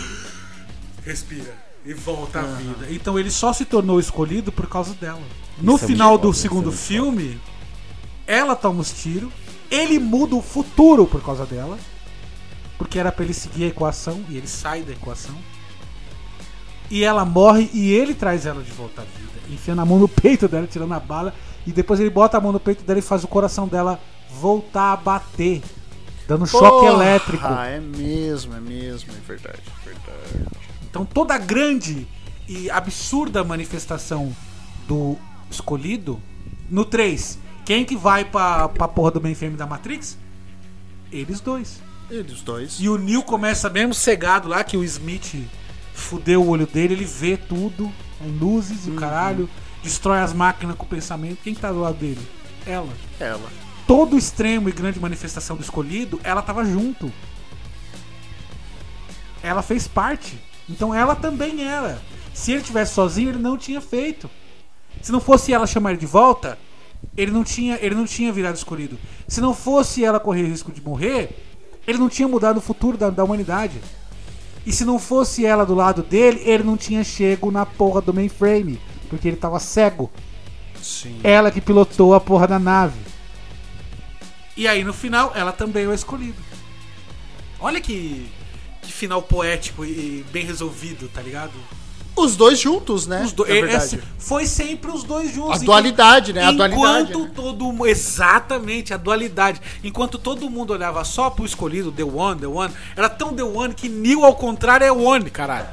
respira 1.04 1.65
e 1.86 1.94
volta 1.94 2.40
à 2.40 2.42
vida. 2.42 2.86
Então 2.90 3.18
ele 3.18 3.30
só 3.30 3.52
se 3.52 3.64
tornou 3.64 4.00
escolhido 4.00 4.50
por 4.50 4.66
causa 4.68 4.92
dela. 4.94 5.22
No 5.58 5.76
Isso 5.76 5.84
é 5.84 5.88
final 5.88 6.10
muito 6.10 6.22
do 6.22 6.30
é 6.30 6.34
segundo 6.34 6.66
muito 6.66 6.78
filme, 6.78 7.40
ela 8.26 8.56
toma 8.56 8.80
os 8.80 8.90
tiros, 8.90 9.32
ele 9.70 9.98
muda 9.98 10.34
o 10.34 10.42
futuro 10.42 11.06
por 11.06 11.22
causa 11.22 11.46
dela, 11.46 11.78
porque 12.76 12.98
era 12.98 13.12
pra 13.12 13.24
ele 13.24 13.32
seguir 13.32 13.64
a 13.64 13.68
equação 13.68 14.22
e 14.28 14.36
ele 14.36 14.48
sai 14.48 14.82
da 14.82 14.92
equação. 14.92 15.34
E 16.90 17.02
ela 17.02 17.24
morre 17.24 17.70
e 17.72 17.90
ele 17.92 18.14
traz 18.14 18.46
ela 18.46 18.62
de 18.62 18.70
volta 18.72 19.02
à 19.02 19.04
vida, 19.04 19.40
enfiando 19.48 19.80
a 19.80 19.84
mão 19.84 19.98
no 19.98 20.08
peito 20.10 20.48
dela, 20.48 20.66
tirando 20.66 20.92
a 20.92 21.00
bala, 21.00 21.32
e 21.66 21.72
depois 21.72 22.00
ele 22.00 22.10
bota 22.10 22.36
a 22.36 22.40
mão 22.40 22.52
no 22.52 22.60
peito 22.60 22.84
dela 22.84 22.98
e 22.98 23.02
faz 23.02 23.24
o 23.24 23.28
coração 23.28 23.66
dela 23.66 24.00
voltar 24.40 24.92
a 24.92 24.96
bater, 24.96 25.62
dando 26.28 26.42
um 26.42 26.46
choque 26.46 26.86
Porra, 26.86 26.92
elétrico. 26.92 27.46
é 27.46 27.80
mesmo, 27.80 28.54
é 28.54 28.60
mesmo, 28.60 29.10
é 29.12 29.26
verdade, 29.26 29.62
é 29.82 29.84
verdade. 29.84 30.65
Então 30.96 31.04
toda 31.04 31.34
a 31.34 31.38
grande 31.38 32.08
e 32.48 32.70
absurda 32.70 33.44
manifestação 33.44 34.34
do 34.88 35.18
escolhido 35.50 36.18
no 36.70 36.86
3, 36.86 37.38
quem 37.66 37.84
que 37.84 37.94
vai 37.94 38.24
pra, 38.24 38.66
pra 38.70 38.88
porra 38.88 39.10
do 39.10 39.20
mainframe 39.20 39.56
da 39.56 39.66
Matrix? 39.66 40.16
Eles 41.12 41.38
dois. 41.38 41.82
Eles 42.10 42.40
dois. 42.40 42.78
E 42.80 42.88
o 42.88 42.96
Neil 42.96 43.22
começa 43.22 43.68
mesmo 43.68 43.92
cegado 43.92 44.48
lá, 44.48 44.64
que 44.64 44.76
o 44.76 44.82
Smith 44.84 45.34
fudeu 45.92 46.42
o 46.42 46.48
olho 46.48 46.66
dele, 46.66 46.94
ele 46.94 47.04
vê 47.04 47.36
tudo, 47.36 47.92
em 48.20 48.38
luzes 48.38 48.86
e 48.86 48.90
o 48.90 48.94
caralho, 48.94 49.50
destrói 49.82 50.20
as 50.20 50.32
máquinas 50.32 50.76
com 50.76 50.84
o 50.84 50.88
pensamento. 50.88 51.40
Quem 51.44 51.54
que 51.54 51.60
tá 51.60 51.70
do 51.70 51.80
lado 51.80 51.98
dele? 51.98 52.26
Ela. 52.66 52.92
Ela. 53.20 53.50
Todo 53.86 54.16
extremo 54.16 54.70
e 54.70 54.72
grande 54.72 54.98
manifestação 54.98 55.56
do 55.56 55.62
escolhido, 55.62 56.18
ela 56.24 56.40
tava 56.40 56.64
junto. 56.64 57.12
Ela 59.42 59.60
fez 59.60 59.86
parte. 59.86 60.40
Então 60.68 60.94
ela 60.94 61.14
também 61.14 61.64
era. 61.64 62.00
Se 62.34 62.52
ele 62.52 62.62
tivesse 62.62 62.94
sozinho, 62.94 63.30
ele 63.30 63.38
não 63.38 63.56
tinha 63.56 63.80
feito. 63.80 64.28
Se 65.00 65.12
não 65.12 65.20
fosse 65.20 65.52
ela 65.52 65.66
chamar 65.66 65.90
ele 65.90 66.00
de 66.00 66.06
volta, 66.06 66.58
ele 67.16 67.30
não 67.30 67.44
tinha, 67.44 67.78
ele 67.80 67.94
não 67.94 68.04
tinha 68.04 68.32
virado 68.32 68.56
escolhido. 68.56 68.98
Se 69.28 69.40
não 69.40 69.54
fosse 69.54 70.04
ela 70.04 70.20
correr 70.20 70.44
risco 70.44 70.72
de 70.72 70.80
morrer, 70.80 71.30
ele 71.86 71.98
não 71.98 72.08
tinha 72.08 72.28
mudado 72.28 72.58
o 72.58 72.60
futuro 72.60 72.96
da, 72.96 73.10
da 73.10 73.24
humanidade. 73.24 73.80
E 74.66 74.72
se 74.72 74.84
não 74.84 74.98
fosse 74.98 75.46
ela 75.46 75.64
do 75.64 75.74
lado 75.74 76.02
dele, 76.02 76.42
ele 76.44 76.64
não 76.64 76.76
tinha 76.76 77.04
chego 77.04 77.50
na 77.52 77.64
porra 77.64 78.00
do 78.00 78.12
mainframe, 78.12 78.80
porque 79.08 79.28
ele 79.28 79.36
tava 79.36 79.60
cego. 79.60 80.10
Sim. 80.82 81.20
Ela 81.22 81.50
que 81.50 81.60
pilotou 81.60 82.14
a 82.14 82.20
porra 82.20 82.48
da 82.48 82.58
nave. 82.58 82.98
E 84.56 84.66
aí 84.66 84.82
no 84.82 84.92
final, 84.92 85.32
ela 85.34 85.52
também 85.52 85.84
é 85.84 85.88
o 85.88 85.94
escolhido. 85.94 86.42
Olha 87.60 87.80
que, 87.80 88.28
que 88.86 88.92
final 88.92 89.20
poético 89.22 89.84
e 89.84 90.24
bem 90.32 90.44
resolvido, 90.44 91.08
tá 91.12 91.20
ligado? 91.20 91.52
Os 92.16 92.34
dois 92.34 92.58
juntos, 92.58 93.06
né? 93.06 93.22
Os 93.24 93.32
do- 93.32 93.44
é- 93.44 93.60
verdade. 93.60 93.96
é- 93.96 94.00
foi 94.18 94.46
sempre 94.46 94.90
os 94.90 95.04
dois 95.04 95.30
juntos. 95.34 95.60
A 95.60 95.64
dualidade, 95.64 96.32
né? 96.32 96.44
A 96.44 96.50
dualidade, 96.52 96.74
Enquanto 97.10 97.18
né? 97.24 97.30
todo 97.34 97.72
mu- 97.72 97.86
Exatamente, 97.86 98.94
a 98.94 98.96
dualidade. 98.96 99.60
Enquanto 99.84 100.16
todo 100.16 100.48
mundo 100.48 100.72
olhava 100.72 101.04
só 101.04 101.28
pro 101.28 101.44
escolhido, 101.44 101.92
The 101.92 102.04
One, 102.04 102.40
The 102.40 102.46
One, 102.46 102.72
era 102.96 103.10
tão 103.10 103.34
The 103.34 103.42
One 103.42 103.74
que 103.74 103.88
Neil, 103.90 104.24
ao 104.24 104.34
contrário, 104.34 104.86
é 104.86 104.90
One, 104.92 105.28
caralho. 105.30 105.68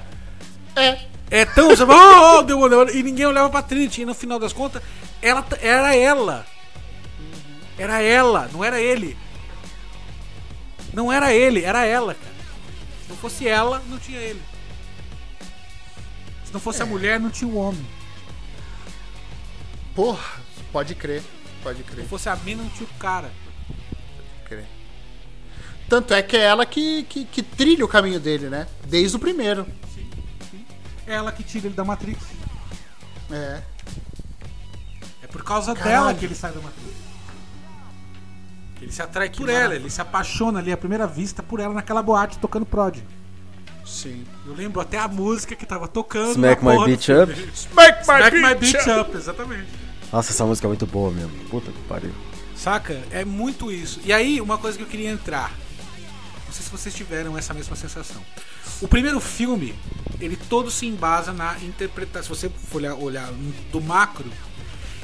É. 0.75 0.99
É 1.31 1.45
tão. 1.45 1.75
Fala, 1.77 2.39
oh, 2.39 2.43
The 2.43 2.53
One, 2.53 2.69
The 2.69 2.75
One, 2.75 2.91
e 2.99 3.03
ninguém 3.03 3.25
olhava 3.25 3.49
pra 3.49 3.61
Trinity. 3.61 4.01
E 4.01 4.05
no 4.05 4.13
final 4.13 4.37
das 4.37 4.51
contas, 4.51 4.81
ela, 5.21 5.45
era 5.61 5.95
ela. 5.95 6.45
Era 7.77 8.01
ela, 8.01 8.49
não 8.51 8.61
era 8.63 8.81
ele. 8.81 9.15
Não 10.93 11.11
era 11.11 11.33
ele, 11.33 11.63
era 11.63 11.85
ela, 11.85 12.13
cara. 12.13 12.32
Se 13.03 13.09
não 13.09 13.17
fosse 13.17 13.47
ela, 13.47 13.81
não 13.87 13.97
tinha 13.99 14.19
ele. 14.19 14.41
Se 16.45 16.53
não 16.53 16.59
fosse 16.59 16.79
É. 16.79 16.83
a 16.83 16.85
mulher, 16.85 17.19
não 17.19 17.29
tinha 17.29 17.49
o 17.49 17.55
homem. 17.57 17.85
Porra, 19.95 20.41
pode 20.71 20.95
crer. 20.95 21.21
Pode 21.61 21.77
Se 21.79 21.83
crer, 21.83 21.99
não 21.99 22.07
fosse 22.09 22.27
a 22.29 22.35
mina, 22.37 22.63
não 22.63 22.69
tinha 22.71 22.87
o 22.89 22.93
cara. 22.99 23.31
crer. 24.45 24.65
Tanto 25.87 26.13
é 26.13 26.21
que 26.23 26.35
é 26.35 26.41
ela 26.41 26.65
que, 26.65 27.03
que, 27.03 27.25
que 27.25 27.43
trilha 27.43 27.85
o 27.85 27.87
caminho 27.87 28.19
dele, 28.19 28.49
né? 28.49 28.67
Desde 28.87 29.15
o 29.15 29.19
primeiro. 29.19 29.67
É 31.05 31.13
ela 31.15 31.31
que 31.31 31.43
tira 31.43 31.67
ele 31.67 31.75
da 31.75 31.83
Matrix. 31.83 32.21
É. 33.29 33.61
É 35.21 35.27
por 35.27 35.43
causa 35.43 35.73
Caralho. 35.75 35.91
dela 35.91 36.13
que 36.15 36.25
ele 36.25 36.35
sai 36.35 36.51
da 36.51 36.61
Matrix. 36.61 37.02
Ele 38.83 38.91
se 38.91 39.01
atrai 39.01 39.29
por 39.29 39.49
ela, 39.49 39.59
maravilha. 39.59 39.81
ele 39.81 39.89
se 39.89 40.01
apaixona 40.01 40.59
ali 40.59 40.71
à 40.71 40.77
primeira 40.77 41.07
vista 41.07 41.41
por 41.41 41.59
ela 41.59 41.73
naquela 41.73 42.03
boate 42.03 42.37
tocando 42.37 42.65
prod. 42.65 43.01
Sim. 43.85 44.23
Eu 44.45 44.53
lembro 44.53 44.81
até 44.81 44.97
a 44.97 45.07
música 45.07 45.55
que 45.55 45.65
tava 45.65 45.87
tocando. 45.87 46.31
Smack 46.31 46.63
My 46.63 46.71
filme. 46.71 46.93
Up. 46.93 47.51
Smack 47.53 48.01
Smack 48.01 48.37
My 48.37 48.55
Bitch 48.55 48.87
Up, 48.99 49.15
exatamente. 49.15 49.67
Nossa, 50.11 50.31
essa 50.31 50.45
música 50.45 50.67
é 50.67 50.69
muito 50.69 50.85
boa 50.85 51.11
mesmo. 51.11 51.31
Puta 51.49 51.71
que 51.71 51.79
pariu. 51.87 52.11
Saca? 52.55 53.01
É 53.11 53.25
muito 53.25 53.71
isso. 53.71 53.99
E 54.05 54.13
aí, 54.13 54.39
uma 54.39 54.57
coisa 54.57 54.77
que 54.77 54.83
eu 54.83 54.87
queria 54.87 55.09
entrar. 55.09 55.51
Não 56.45 56.53
sei 56.53 56.63
se 56.63 56.69
vocês 56.69 56.93
tiveram 56.93 57.37
essa 57.37 57.53
mesma 57.53 57.75
sensação. 57.75 58.21
O 58.81 58.87
primeiro 58.87 59.19
filme, 59.19 59.73
ele 60.19 60.35
todo 60.35 60.69
se 60.69 60.85
embasa 60.85 61.33
na 61.33 61.57
interpretação. 61.59 62.35
Se 62.35 62.41
você 62.41 62.49
for 62.49 62.77
olhar, 62.77 62.93
olhar 62.95 63.29
do 63.71 63.81
macro, 63.81 64.29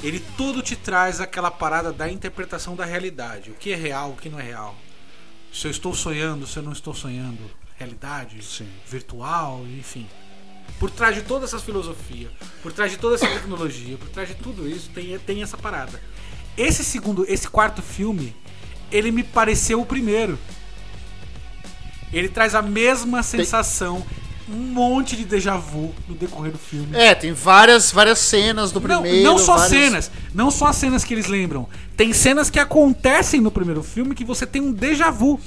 ele 0.02 0.20
todo 0.38 0.62
te 0.62 0.76
traz 0.76 1.20
aquela 1.20 1.52
parada 1.52 1.92
da 1.92 2.10
interpretação 2.10 2.76
da 2.76 2.86
realidade. 2.86 3.52
O 3.52 3.56
que 3.56 3.72
é 3.72 3.76
real, 3.76 4.12
o 4.12 4.16
que 4.16 4.30
não 4.30 4.40
é 4.40 4.44
real. 4.44 4.76
Se 5.52 5.68
eu 5.68 5.72
estou 5.72 5.94
sonhando, 5.94 6.48
se 6.48 6.58
eu 6.58 6.64
não 6.64 6.72
estou 6.72 6.94
sonhando. 6.94 7.40
Realidade, 7.78 8.40
virtual, 8.88 9.66
enfim. 9.66 10.08
Por 10.80 10.90
trás 10.92 11.16
de 11.16 11.24
toda 11.24 11.46
essa 11.46 11.60
filosofia, 11.60 12.30
por 12.62 12.72
trás 12.72 12.92
de 12.92 12.98
toda 12.98 13.16
essa 13.16 13.28
tecnologia, 13.28 13.98
por 13.98 14.10
trás 14.10 14.30
de 14.30 14.36
tudo 14.36 14.68
isso, 14.70 14.90
tem, 14.92 15.18
tem 15.20 15.42
essa 15.42 15.58
parada. 15.58 16.02
Esse 16.58 16.84
segundo, 16.84 17.26
esse 17.28 17.48
quarto 17.48 17.82
filme, 17.82 18.36
ele 18.92 19.12
me 19.12 19.24
pareceu 19.24 19.82
o 19.82 19.86
primeiro. 19.86 20.38
Ele 22.12 22.28
traz 22.28 22.56
a 22.56 22.62
mesma 22.62 23.24
sensação, 23.24 24.06
um 24.52 24.74
monte 24.74 25.16
de 25.16 25.26
déjà 25.26 25.56
vu 25.58 25.94
no 26.08 26.16
decorrer 26.16 26.52
do 26.52 26.58
filme. 26.58 26.96
É, 26.96 27.14
tem 27.14 27.32
várias, 27.34 27.92
várias 27.92 28.20
cenas 28.20 28.72
do 28.72 28.80
Não, 28.82 29.02
primeiro. 29.02 29.24
não 29.24 29.38
só 29.38 29.58
vários- 29.58 29.70
cenas, 29.80 30.12
não 30.34 30.50
só 30.50 30.68
as 30.68 30.76
cenas 30.76 31.04
que 31.04 31.14
eles 31.14 31.28
lembram. 31.28 31.68
Tem 31.96 32.12
cenas 32.14 32.50
que 32.50 32.60
acontecem 32.60 33.42
no 33.42 33.52
primeiro 33.52 33.84
filme 33.84 34.16
que 34.16 34.24
você 34.26 34.46
tem 34.46 34.62
um 34.62 34.72
déjà 34.72 35.12
vu. 35.12 35.40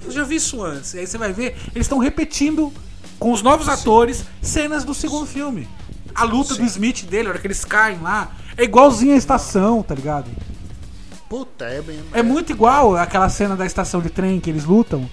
Você 0.00 0.12
já 0.12 0.24
viu 0.24 0.36
isso 0.36 0.62
antes? 0.62 0.94
E 0.94 0.98
aí 1.00 1.06
você 1.06 1.18
vai 1.18 1.32
ver, 1.32 1.56
eles 1.74 1.84
estão 1.86 1.98
repetindo 1.98 2.72
com 3.18 3.32
os 3.32 3.42
novos 3.42 3.68
atores 3.68 4.24
cenas 4.40 4.84
do 4.84 4.94
segundo 4.94 5.26
filme. 5.26 5.68
A 6.14 6.24
luta 6.24 6.54
do 6.54 6.64
Smith 6.64 7.04
dele, 7.04 7.28
a 7.28 7.30
hora 7.32 7.38
que 7.38 7.46
eles 7.46 7.64
caem 7.64 7.98
lá, 8.00 8.32
é 8.56 8.64
igualzinho 8.64 9.14
a 9.14 9.16
estação, 9.16 9.82
tá 9.82 9.94
ligado? 9.94 10.28
Puta, 11.28 11.66
é 11.66 11.82
bem. 11.82 12.00
É 12.12 12.22
muito 12.22 12.50
igual 12.52 12.96
aquela 12.96 13.28
cena 13.28 13.54
da 13.54 13.66
estação 13.66 14.00
de 14.00 14.08
trem 14.08 14.40
que 14.40 14.48
eles 14.48 14.64
lutam. 14.64 15.08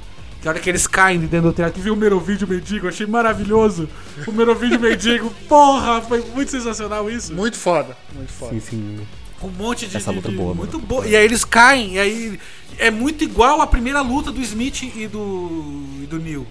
Que 0.45 0.49
a 0.49 0.51
hora 0.51 0.59
que 0.59 0.69
eles 0.69 0.85
caem 0.85 1.19
de 1.19 1.25
dentro 1.25 1.49
do 1.49 1.55
teatro, 1.55 1.81
viu 1.81 1.95
o 1.95 1.97
Merovídeo 1.97 2.47
Mendigo, 2.47 2.87
achei 2.87 3.07
maravilhoso. 3.07 3.89
O 4.27 4.31
Merovídeo 4.31 4.79
Mendigo, 4.79 5.33
porra, 5.49 5.99
foi 6.03 6.21
muito 6.35 6.51
sensacional 6.51 7.09
isso. 7.09 7.33
Muito 7.33 7.57
foda. 7.57 7.97
Muito 8.13 8.31
foda. 8.31 8.51
Sim, 8.53 8.59
sim. 8.59 9.07
Um 9.41 9.49
monte 9.49 9.87
de. 9.87 9.97
Essa 9.97 10.11
de- 10.11 10.17
luta 10.17 10.29
de- 10.29 10.35
boa, 10.37 10.53
Muito 10.53 10.73
mano. 10.77 10.85
boa. 10.87 11.07
E 11.07 11.15
aí 11.15 11.25
eles 11.25 11.43
caem, 11.43 11.95
e 11.95 11.99
aí. 11.99 12.39
É 12.77 12.91
muito 12.91 13.23
igual 13.23 13.59
a 13.59 13.65
primeira 13.65 14.01
luta 14.01 14.31
do 14.31 14.39
Smith 14.39 14.83
e 14.83 15.07
do. 15.07 15.83
e 16.03 16.05
do 16.05 16.19
Neil. 16.19 16.45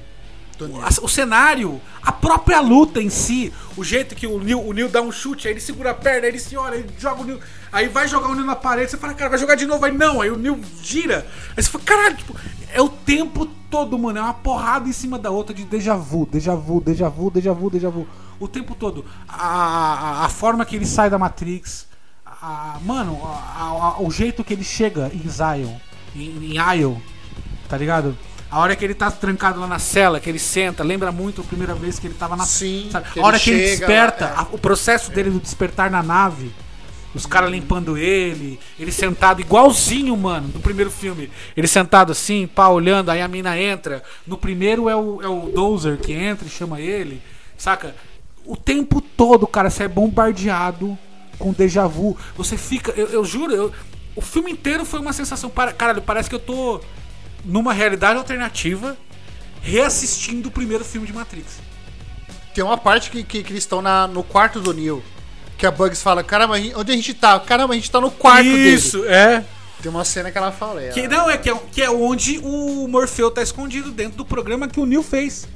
O 1.02 1.08
cenário, 1.08 1.80
a 2.02 2.12
própria 2.12 2.60
luta 2.60 3.00
em 3.02 3.10
si, 3.10 3.52
o 3.76 3.82
jeito 3.82 4.14
que 4.14 4.26
o 4.26 4.38
Neil, 4.38 4.60
o 4.60 4.72
Neil 4.72 4.88
dá 4.88 5.02
um 5.02 5.10
chute, 5.10 5.48
aí 5.48 5.54
ele 5.54 5.60
segura 5.60 5.90
a 5.90 5.94
perna, 5.94 6.22
aí 6.22 6.28
ele 6.28 6.38
se 6.38 6.56
olha, 6.56 6.76
ele 6.76 6.88
joga 6.98 7.22
o 7.22 7.24
Neil, 7.24 7.40
aí 7.72 7.88
vai 7.88 8.06
jogar 8.06 8.28
o 8.28 8.34
Neil 8.34 8.46
na 8.46 8.54
parede, 8.56 8.90
você 8.90 8.96
fala, 8.96 9.14
cara, 9.14 9.30
vai 9.30 9.38
jogar 9.38 9.54
de 9.56 9.66
novo, 9.66 9.84
aí 9.84 9.92
não, 9.92 10.20
aí 10.20 10.30
o 10.30 10.36
Neil 10.36 10.60
gira, 10.82 11.26
aí 11.56 11.62
você 11.62 11.68
fala, 11.70 11.84
caralho, 11.84 12.16
tipo, 12.16 12.36
é 12.72 12.80
o 12.80 12.88
tempo 12.88 13.46
todo, 13.70 13.98
mano, 13.98 14.18
é 14.18 14.22
uma 14.22 14.34
porrada 14.34 14.88
em 14.88 14.92
cima 14.92 15.18
da 15.18 15.30
outra 15.30 15.54
de 15.54 15.64
déjà 15.64 15.96
vu, 15.96 16.24
déjà 16.26 16.54
vu, 16.54 16.80
déjà 16.80 17.08
vu, 17.08 17.30
déjà 17.30 17.52
vu, 17.52 17.70
déjà 17.70 17.88
vu, 17.90 18.06
o 18.38 18.46
tempo 18.48 18.74
todo. 18.74 19.04
A, 19.28 19.46
a, 20.22 20.24
a 20.26 20.28
forma 20.28 20.64
que 20.64 20.76
ele 20.76 20.86
sai 20.86 21.10
da 21.10 21.18
Matrix, 21.18 21.86
a, 22.24 22.78
mano, 22.84 23.18
a- 23.24 23.96
o 24.00 24.10
jeito 24.10 24.44
que 24.44 24.52
ele 24.52 24.64
chega 24.64 25.10
em 25.14 25.28
Zion, 25.28 25.74
em, 26.14 26.56
em 26.56 27.02
tá 27.68 27.76
ligado? 27.76 28.16
A 28.54 28.60
hora 28.60 28.76
que 28.76 28.84
ele 28.84 28.94
tá 28.94 29.10
trancado 29.10 29.58
lá 29.58 29.66
na 29.66 29.80
cela, 29.80 30.20
que 30.20 30.30
ele 30.30 30.38
senta, 30.38 30.84
lembra 30.84 31.10
muito 31.10 31.40
a 31.40 31.44
primeira 31.44 31.74
vez 31.74 31.98
que 31.98 32.06
ele 32.06 32.14
tava 32.14 32.36
na 32.36 32.44
Sim, 32.44 32.88
sabe? 32.88 33.08
A 33.18 33.26
hora 33.26 33.36
ele 33.36 33.42
que 33.42 33.50
ele 33.50 33.60
desperta, 33.62 34.26
lá, 34.26 34.48
é. 34.52 34.54
o 34.54 34.58
processo 34.58 35.10
dele 35.10 35.28
do 35.28 35.40
despertar 35.40 35.90
na 35.90 36.04
nave, 36.04 36.52
os 37.12 37.26
caras 37.26 37.50
limpando 37.50 37.98
ele, 37.98 38.60
ele 38.78 38.92
sentado 38.92 39.40
igualzinho, 39.40 40.16
mano, 40.16 40.46
do 40.46 40.60
primeiro 40.60 40.88
filme. 40.88 41.32
Ele 41.56 41.66
sentado 41.66 42.12
assim, 42.12 42.46
pá, 42.46 42.68
olhando, 42.68 43.10
aí 43.10 43.20
a 43.20 43.26
mina 43.26 43.58
entra. 43.58 44.04
No 44.24 44.38
primeiro 44.38 44.88
é 44.88 44.94
o, 44.94 45.20
é 45.20 45.26
o 45.26 45.50
Dozer 45.52 45.98
que 45.98 46.12
entra 46.12 46.46
e 46.46 46.50
chama 46.50 46.80
ele, 46.80 47.20
saca? 47.58 47.92
O 48.46 48.56
tempo 48.56 49.00
todo, 49.00 49.48
cara, 49.48 49.68
você 49.68 49.82
é 49.82 49.88
bombardeado 49.88 50.96
com 51.40 51.52
déjà 51.52 51.88
vu. 51.88 52.16
Você 52.36 52.56
fica, 52.56 52.92
eu, 52.92 53.08
eu 53.08 53.24
juro, 53.24 53.52
eu- 53.52 53.72
o 54.14 54.20
filme 54.20 54.52
inteiro 54.52 54.84
foi 54.84 55.00
uma 55.00 55.12
sensação. 55.12 55.50
Para, 55.50 55.72
caralho, 55.72 56.02
parece 56.02 56.28
que 56.28 56.36
eu 56.36 56.40
tô 56.40 56.80
numa 57.44 57.72
realidade 57.72 58.18
alternativa 58.18 58.96
reassistindo 59.62 60.48
o 60.48 60.52
primeiro 60.52 60.84
filme 60.84 61.06
de 61.06 61.12
Matrix. 61.12 61.58
Tem 62.54 62.62
uma 62.62 62.76
parte 62.76 63.10
que, 63.10 63.22
que, 63.24 63.42
que 63.42 63.52
eles 63.52 63.62
estão 63.64 63.80
na- 63.82 64.06
no 64.06 64.22
quarto 64.22 64.60
do 64.60 64.72
Neil. 64.72 65.02
Que 65.56 65.66
a 65.66 65.70
Bugs 65.70 66.02
fala, 66.02 66.22
caramba, 66.22 66.54
onde 66.76 66.92
a 66.92 66.94
gente 66.96 67.14
tá? 67.14 67.38
Caramba, 67.40 67.74
a 67.74 67.76
gente 67.76 67.90
tá 67.90 68.00
no 68.00 68.10
quarto 68.10 68.44
Isso, 68.46 69.00
dele. 69.02 69.12
é. 69.14 69.44
Tem 69.82 69.90
uma 69.90 70.04
cena 70.04 70.30
que 70.30 70.38
ela 70.38 70.50
fala. 70.52 70.82
é, 70.82 70.88
Que, 70.90 71.06
não, 71.08 71.28
é 71.30 71.36
que, 71.36 71.48
é 71.50 71.56
que 71.72 71.82
é 71.82 71.90
onde 71.90 72.38
o 72.42 72.86
Morfeu 72.88 73.30
tá 73.30 73.42
escondido 73.42 73.90
dentro 73.92 74.16
do 74.16 74.24
programa 74.24 74.66
que 74.68 74.80
o 74.80 74.86
Neil 74.86 75.02
fez. 75.02 75.46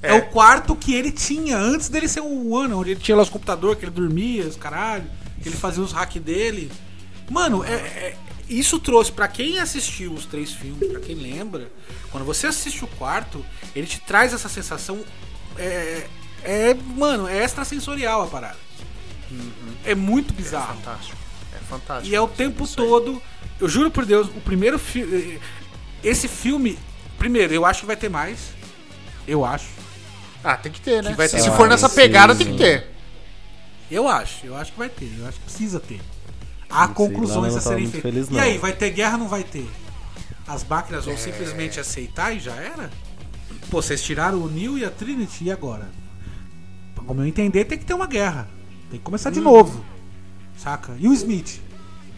É. 0.00 0.10
É. 0.10 0.14
o 0.14 0.22
quarto 0.26 0.76
que 0.76 0.94
ele 0.94 1.10
tinha 1.10 1.56
antes 1.58 1.88
dele 1.88 2.06
ser 2.08 2.20
o 2.20 2.50
One, 2.52 2.72
onde 2.72 2.92
ele 2.92 3.00
tinha 3.00 3.16
lá 3.16 3.22
os 3.22 3.28
computadores, 3.28 3.78
que 3.78 3.84
ele 3.84 3.90
dormia, 3.90 4.44
os 4.46 4.54
caralho, 4.56 5.04
que 5.42 5.48
ele 5.48 5.56
fazia 5.56 5.82
os 5.82 5.90
hack 5.92 6.14
dele. 6.20 6.70
Mano, 7.28 7.64
é, 7.64 7.72
é- 7.72 8.16
isso 8.48 8.78
trouxe 8.78 9.12
pra 9.12 9.28
quem 9.28 9.58
assistiu 9.58 10.12
os 10.12 10.24
três 10.24 10.52
filmes, 10.52 10.90
pra 10.90 11.00
quem 11.00 11.14
lembra, 11.14 11.70
quando 12.10 12.24
você 12.24 12.46
assiste 12.46 12.84
o 12.84 12.88
quarto, 12.88 13.44
ele 13.74 13.86
te 13.86 14.00
traz 14.00 14.32
essa 14.32 14.48
sensação. 14.48 15.04
É, 15.56 16.06
é 16.42 16.74
mano, 16.74 17.28
é 17.28 17.44
extrasensorial 17.44 18.22
a 18.22 18.26
parada. 18.26 18.58
É 19.84 19.94
muito 19.94 20.32
bizarro. 20.32 20.76
Fantástico. 20.76 21.18
É 21.54 21.58
fantástico. 21.68 22.12
E 22.12 22.14
é 22.14 22.20
o 22.20 22.28
tempo 22.28 22.66
todo. 22.66 23.22
Eu 23.60 23.68
juro 23.68 23.90
por 23.90 24.06
Deus, 24.06 24.28
o 24.28 24.40
primeiro 24.40 24.78
filme. 24.78 25.40
Esse 26.02 26.28
filme. 26.28 26.78
Primeiro, 27.18 27.52
eu 27.52 27.66
acho 27.66 27.80
que 27.80 27.86
vai 27.86 27.96
ter 27.96 28.08
mais. 28.08 28.38
Eu 29.26 29.44
acho. 29.44 29.66
Ah, 30.42 30.56
tem 30.56 30.70
que 30.70 30.80
ter, 30.80 31.02
né? 31.02 31.10
Que 31.10 31.16
vai 31.16 31.28
ter 31.28 31.40
Se 31.40 31.50
for 31.50 31.68
nessa 31.68 31.88
Sim, 31.88 31.96
pegada, 31.96 32.34
sim. 32.34 32.44
tem 32.44 32.52
que 32.52 32.62
ter. 32.62 32.86
Eu 33.90 34.08
acho. 34.08 34.46
Eu 34.46 34.56
acho 34.56 34.72
que 34.72 34.78
vai 34.78 34.88
ter. 34.88 35.12
Eu 35.18 35.26
acho 35.26 35.38
que 35.38 35.44
precisa 35.44 35.80
ter. 35.80 36.00
Há 36.70 36.86
sei, 36.86 36.94
conclusões 36.94 37.56
a 37.56 37.60
serem 37.60 37.86
feitas. 37.90 38.02
feliz, 38.02 38.28
E 38.30 38.38
aí, 38.38 38.58
vai 38.58 38.72
ter 38.72 38.90
guerra 38.90 39.12
ou 39.14 39.18
não 39.20 39.28
vai 39.28 39.42
ter? 39.42 39.68
As 40.46 40.64
máquinas 40.64 41.06
É. 41.06 41.10
vão 41.10 41.16
simplesmente 41.18 41.80
aceitar 41.80 42.34
e 42.34 42.40
já 42.40 42.54
era? 42.54 42.90
Pô, 43.70 43.80
vocês 43.82 44.02
tiraram 44.02 44.38
o 44.42 44.48
Neo 44.48 44.76
e 44.78 44.84
a 44.84 44.90
Trinity 44.90 45.44
e 45.44 45.50
agora? 45.52 45.90
Como 47.06 47.22
eu 47.22 47.26
entender, 47.26 47.64
tem 47.64 47.78
que 47.78 47.84
ter 47.86 47.94
uma 47.94 48.06
guerra. 48.06 48.48
Tem 48.90 48.98
que 48.98 49.04
começar 49.04 49.30
Hum. 49.30 49.32
de 49.32 49.40
novo. 49.40 49.84
Saca? 50.56 50.94
E 50.98 51.08
o 51.08 51.12
Smith? 51.14 51.60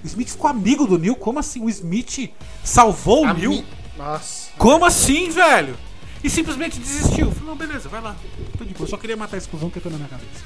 O 0.02 0.06
Smith 0.06 0.30
ficou 0.30 0.48
amigo 0.50 0.86
do 0.86 0.98
Neil? 0.98 1.14
Como 1.14 1.38
assim? 1.38 1.62
O 1.64 1.68
Smith 1.68 2.32
salvou 2.64 3.24
o 3.24 3.28
A 3.28 3.34
Neil? 3.34 3.64
Nossa. 3.96 4.50
Como 4.56 4.84
assim, 4.84 5.30
velho? 5.30 5.76
E 6.24 6.30
simplesmente 6.30 6.78
desistiu. 6.80 7.30
Falei, 7.30 7.48
não, 7.48 7.56
beleza, 7.56 7.88
vai 7.88 8.00
lá. 8.00 8.16
Tô 8.58 8.64
de 8.64 8.74
boa. 8.74 8.88
Só 8.88 8.96
queria 8.96 9.16
matar 9.16 9.36
esse 9.36 9.48
cuzão 9.48 9.70
que 9.70 9.78
entrou 9.78 9.92
na 9.92 9.98
minha 9.98 10.08
cabeça. 10.08 10.44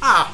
Ah! 0.00 0.30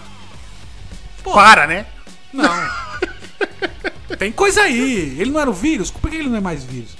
Pô, 1.22 1.32
Para, 1.32 1.66
né? 1.66 1.86
Não. 2.32 4.16
Tem 4.18 4.30
coisa 4.32 4.62
aí. 4.62 5.16
Ele 5.18 5.30
não 5.30 5.40
era 5.40 5.50
o 5.50 5.54
vírus? 5.54 5.90
Por 5.90 6.10
que 6.10 6.16
ele 6.16 6.28
não 6.28 6.36
é 6.36 6.40
mais 6.40 6.64
vírus? 6.64 6.96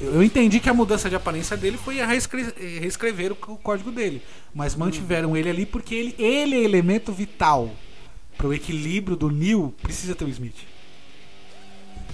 Eu 0.00 0.22
entendi 0.22 0.60
que 0.60 0.68
a 0.68 0.74
mudança 0.74 1.08
de 1.10 1.14
aparência 1.16 1.56
dele 1.56 1.76
foi 1.76 2.00
a 2.00 2.06
reescre- 2.06 2.54
eh, 2.58 2.78
reescrever 2.80 3.32
o 3.32 3.36
o 3.52 3.56
código 3.56 3.90
dele. 3.90 4.22
Mas 4.54 4.74
mantiveram 4.74 5.36
ele 5.36 5.50
ali 5.50 5.66
porque 5.66 5.94
ele, 5.94 6.14
ele 6.18 6.56
é 6.56 6.62
elemento 6.64 7.12
vital. 7.12 7.70
Para 8.36 8.46
o 8.48 8.54
equilíbrio 8.54 9.16
do 9.16 9.30
Neil, 9.30 9.74
precisa 9.82 10.14
ter 10.14 10.24
o 10.24 10.28
Smith. 10.28 10.54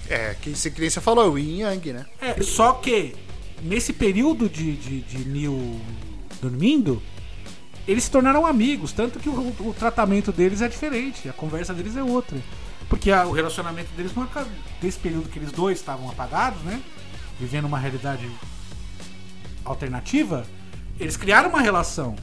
É, 0.09 0.35
que 0.41 0.55
se 0.55 0.69
você 0.69 1.01
falou, 1.01 1.31
o 1.33 1.39
Yin 1.39 1.61
Yang, 1.61 1.93
né? 1.93 2.05
É, 2.21 2.41
só 2.43 2.73
que 2.73 3.15
nesse 3.61 3.93
período 3.93 4.49
de, 4.49 4.73
de, 4.73 5.01
de 5.01 5.29
Neil 5.29 5.79
dormindo, 6.41 7.01
eles 7.87 8.03
se 8.03 8.11
tornaram 8.11 8.45
amigos, 8.45 8.91
tanto 8.91 9.19
que 9.19 9.29
o, 9.29 9.55
o 9.59 9.73
tratamento 9.77 10.31
deles 10.31 10.61
é 10.61 10.67
diferente, 10.67 11.29
a 11.29 11.33
conversa 11.33 11.73
deles 11.73 11.95
é 11.95 12.03
outra. 12.03 12.37
Porque 12.89 13.11
a- 13.11 13.25
o 13.25 13.31
relacionamento 13.31 13.89
deles 13.95 14.13
não 14.15 14.23
acaba. 14.23 14.49
Desse 14.81 14.97
período 14.99 15.29
que 15.29 15.39
eles 15.39 15.51
dois 15.51 15.77
estavam 15.79 16.09
apagados, 16.09 16.61
né? 16.63 16.81
Vivendo 17.39 17.65
uma 17.65 17.77
realidade 17.79 18.29
alternativa, 19.65 20.45
eles 20.99 21.17
criaram 21.17 21.49
uma 21.49 21.61
relação 21.61 22.15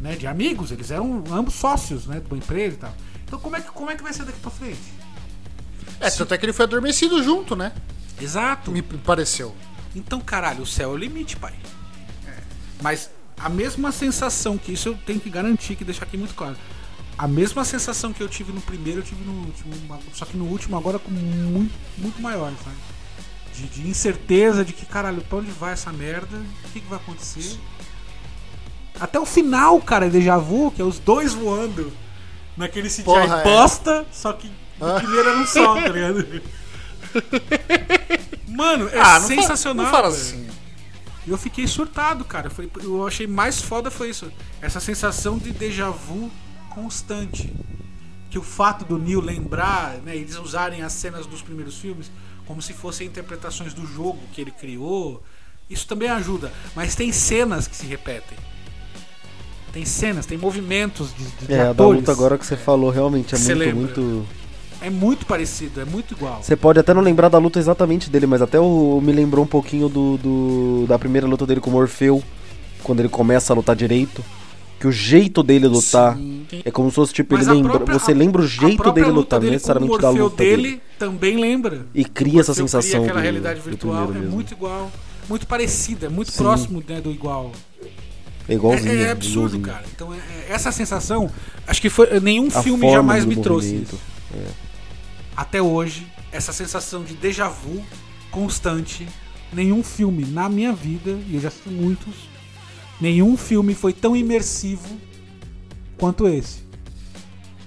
né, 0.00 0.16
de 0.16 0.26
amigos, 0.26 0.70
eles 0.70 0.90
eram 0.90 1.22
ambos 1.30 1.54
sócios 1.54 2.06
né, 2.06 2.20
de 2.20 2.26
uma 2.26 2.36
empresa 2.38 2.74
e 2.74 2.78
tal. 2.78 2.94
Então 3.24 3.38
como 3.38 3.56
é 3.56 3.60
que, 3.60 3.70
como 3.70 3.90
é 3.90 3.96
que 3.96 4.02
vai 4.02 4.12
ser 4.12 4.24
daqui 4.24 4.38
pra 4.40 4.50
frente? 4.50 4.80
É, 6.00 6.10
tanto 6.10 6.34
é 6.34 6.38
que 6.38 6.44
ele 6.44 6.52
foi 6.52 6.64
adormecido 6.64 7.22
junto, 7.22 7.54
né? 7.56 7.72
Exato. 8.20 8.70
Me 8.70 8.82
pareceu. 8.82 9.54
Então, 9.94 10.20
caralho, 10.20 10.62
o 10.62 10.66
céu 10.66 10.90
é 10.90 10.92
o 10.92 10.96
limite, 10.96 11.36
pai. 11.36 11.54
Mas 12.82 13.10
a 13.38 13.48
mesma 13.48 13.92
sensação 13.92 14.56
que 14.58 14.72
isso 14.72 14.88
eu 14.88 14.98
tenho 15.06 15.20
que 15.20 15.28
garantir, 15.30 15.76
que 15.76 15.84
deixar 15.84 16.04
aqui 16.04 16.16
muito 16.16 16.34
claro. 16.34 16.56
A 17.18 17.26
mesma 17.26 17.64
sensação 17.64 18.12
que 18.12 18.22
eu 18.22 18.28
tive 18.28 18.52
no 18.52 18.60
primeiro, 18.60 19.00
eu 19.00 19.04
tive 19.04 19.24
no 19.24 19.32
último. 19.46 19.72
Só 20.12 20.24
que 20.26 20.36
no 20.36 20.44
último 20.44 20.76
agora 20.76 20.98
com 20.98 21.10
muito, 21.10 21.72
muito 21.96 22.20
maior, 22.20 22.52
sabe? 22.62 22.76
De, 23.54 23.62
de 23.80 23.88
incerteza 23.88 24.62
de 24.64 24.72
que, 24.74 24.84
caralho, 24.84 25.22
pra 25.22 25.38
onde 25.38 25.50
vai 25.50 25.72
essa 25.72 25.90
merda? 25.92 26.36
O 26.36 26.68
que, 26.72 26.80
que 26.80 26.86
vai 26.88 26.98
acontecer? 26.98 27.58
Até 29.00 29.18
o 29.18 29.24
final, 29.26 29.80
cara, 29.80 30.06
é 30.06 30.10
déjà 30.10 30.36
vu, 30.36 30.70
que 30.70 30.80
é 30.82 30.84
os 30.84 30.98
dois 30.98 31.32
voando 31.32 31.90
naquele 32.56 32.88
CGI 32.88 33.02
Porra, 33.04 33.40
é. 33.40 33.44
bosta, 33.44 34.06
só 34.12 34.32
que 34.34 34.50
Ah. 34.80 34.94
no 34.94 35.00
primeiro 35.00 35.28
era 35.30 35.38
um 35.38 35.46
só, 35.46 35.74
tá 35.74 35.88
ligado? 35.88 36.42
Mano, 38.48 38.88
é 38.88 39.00
ah, 39.00 39.20
não 39.20 39.26
sensacional. 39.26 39.84
não 39.84 39.90
fala 39.92 40.08
assim. 40.08 40.45
E 41.26 41.30
eu 41.30 41.36
fiquei 41.38 41.66
surtado, 41.66 42.24
cara. 42.24 42.48
Foi, 42.50 42.70
eu 42.82 43.06
achei 43.06 43.26
mais 43.26 43.60
foda 43.60 43.90
foi 43.90 44.10
isso. 44.10 44.30
Essa 44.62 44.78
sensação 44.80 45.36
de 45.38 45.50
déjà 45.50 45.90
vu 45.90 46.30
constante. 46.70 47.52
Que 48.30 48.38
o 48.38 48.42
fato 48.42 48.84
do 48.84 48.98
Neil 48.98 49.20
lembrar, 49.20 49.98
né, 50.04 50.14
eles 50.16 50.36
usarem 50.36 50.82
as 50.82 50.92
cenas 50.92 51.26
dos 51.26 51.42
primeiros 51.42 51.78
filmes 51.78 52.10
como 52.46 52.62
se 52.62 52.72
fossem 52.72 53.06
interpretações 53.06 53.74
do 53.74 53.84
jogo 53.86 54.20
que 54.32 54.40
ele 54.40 54.52
criou. 54.52 55.22
Isso 55.68 55.86
também 55.86 56.08
ajuda. 56.08 56.52
Mas 56.74 56.94
tem 56.94 57.10
cenas 57.10 57.66
que 57.66 57.74
se 57.74 57.86
repetem. 57.86 58.38
Tem 59.72 59.84
cenas, 59.84 60.24
tem 60.24 60.38
movimentos 60.38 61.12
de, 61.14 61.46
de, 61.46 61.52
É, 61.52 61.60
a 61.60 61.64
da 61.64 61.70
atores. 61.72 62.00
luta 62.00 62.12
agora 62.12 62.38
que 62.38 62.46
você 62.46 62.56
falou 62.56 62.88
realmente 62.90 63.34
é 63.34 63.38
muito, 63.38 63.76
muito. 63.76 64.26
É 64.86 64.90
muito 64.90 65.26
parecido, 65.26 65.80
é 65.80 65.84
muito 65.84 66.14
igual. 66.14 66.40
Você 66.42 66.54
pode 66.54 66.78
até 66.78 66.94
não 66.94 67.02
lembrar 67.02 67.28
da 67.28 67.38
luta 67.38 67.58
exatamente 67.58 68.08
dele, 68.08 68.26
mas 68.26 68.40
até 68.40 68.60
o, 68.60 69.00
me 69.02 69.10
lembrou 69.12 69.44
um 69.44 69.48
pouquinho 69.48 69.88
do, 69.88 70.16
do- 70.16 70.84
da 70.86 70.96
primeira 70.96 71.26
luta 71.26 71.44
dele 71.44 71.60
com 71.60 71.70
o 71.70 71.72
Morfeu, 71.72 72.22
quando 72.84 73.00
ele 73.00 73.08
começa 73.08 73.52
a 73.52 73.56
lutar 73.56 73.74
direito. 73.74 74.24
Que 74.78 74.86
o 74.86 74.92
jeito 74.92 75.42
dele 75.42 75.66
lutar 75.66 76.14
Sim. 76.16 76.44
é 76.64 76.70
como 76.70 76.88
se 76.90 76.94
fosse 76.96 77.12
tipo, 77.12 77.34
Mas 77.34 77.46
ele 77.48 77.56
lembra. 77.56 77.72
própria- 77.72 77.98
você 77.98 78.12
lembra 78.14 78.42
o 78.42 78.46
jeito 78.46 78.92
dele 78.92 79.06
luta 79.08 79.18
lutar, 79.20 79.36
não 79.38 79.44
dele 79.44 79.52
necessariamente 79.56 79.98
da 79.98 80.10
luta 80.10 80.36
dele, 80.36 80.62
dele. 80.62 80.80
também 80.98 81.36
lembra. 81.40 81.86
E 81.94 82.04
cria 82.04 82.40
essa 82.40 82.54
sensação 82.54 82.90
cria 83.00 83.04
aquela 83.06 83.18
do- 83.20 83.22
realidade 83.24 83.60
virtual, 83.60 84.04
é 84.10 84.12
mesmo. 84.12 84.30
muito 84.30 84.52
igual. 84.52 84.92
Muito 85.28 85.46
parecido, 85.48 86.06
é 86.06 86.08
muito 86.08 86.30
Sim. 86.30 86.38
próximo 86.44 86.84
né, 86.86 87.00
do 87.00 87.10
igual. 87.10 87.50
É 88.48 88.54
igualzinho. 88.54 88.92
É, 88.92 89.02
é 89.04 89.10
absurdo, 89.10 89.56
igualzinho. 89.56 89.62
cara. 89.62 89.84
Então, 89.92 90.14
é- 90.14 90.18
é- 90.18 90.52
essa 90.54 90.70
sensação, 90.70 91.28
acho 91.66 91.80
que 91.82 91.88
foi 91.90 92.20
nenhum 92.20 92.46
A 92.54 92.62
filme 92.62 92.88
jamais 92.92 93.24
me 93.24 93.34
trouxe 93.34 93.74
isso. 93.76 93.98
Até 95.36 95.60
hoje, 95.60 96.06
essa 96.32 96.52
sensação 96.52 97.04
de 97.04 97.14
déjà 97.14 97.48
vu 97.48 97.84
constante, 98.30 99.06
nenhum 99.52 99.82
filme 99.82 100.24
na 100.24 100.48
minha 100.48 100.72
vida, 100.72 101.10
e 101.28 101.34
eu 101.34 101.40
já 101.40 101.48
assisti 101.48 101.68
muitos, 101.68 102.14
nenhum 103.00 103.36
filme 103.36 103.74
foi 103.74 103.92
tão 103.92 104.16
imersivo 104.16 104.98
quanto 105.98 106.26
esse. 106.26 106.64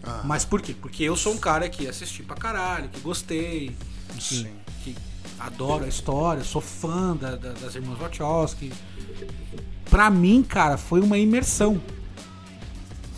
Ah. 0.03 0.21
Mas 0.23 0.43
por 0.45 0.61
quê? 0.61 0.73
Porque 0.79 1.03
eu 1.03 1.15
sou 1.15 1.33
um 1.33 1.37
cara 1.37 1.69
que 1.69 1.87
assisti 1.87 2.23
pra 2.23 2.35
caralho, 2.35 2.89
que 2.89 2.99
gostei, 3.01 3.75
Sim. 4.19 4.47
que 4.83 4.95
adoro 5.39 5.85
a 5.85 5.87
história, 5.87 6.43
sou 6.43 6.61
fã 6.61 7.15
da- 7.15 7.35
da- 7.35 7.53
das 7.53 7.75
irmãs 7.75 7.99
Wachowski. 7.99 8.71
Pra 9.89 10.09
mim, 10.09 10.43
cara, 10.43 10.77
foi 10.77 11.01
uma 11.01 11.17
imersão. 11.17 11.81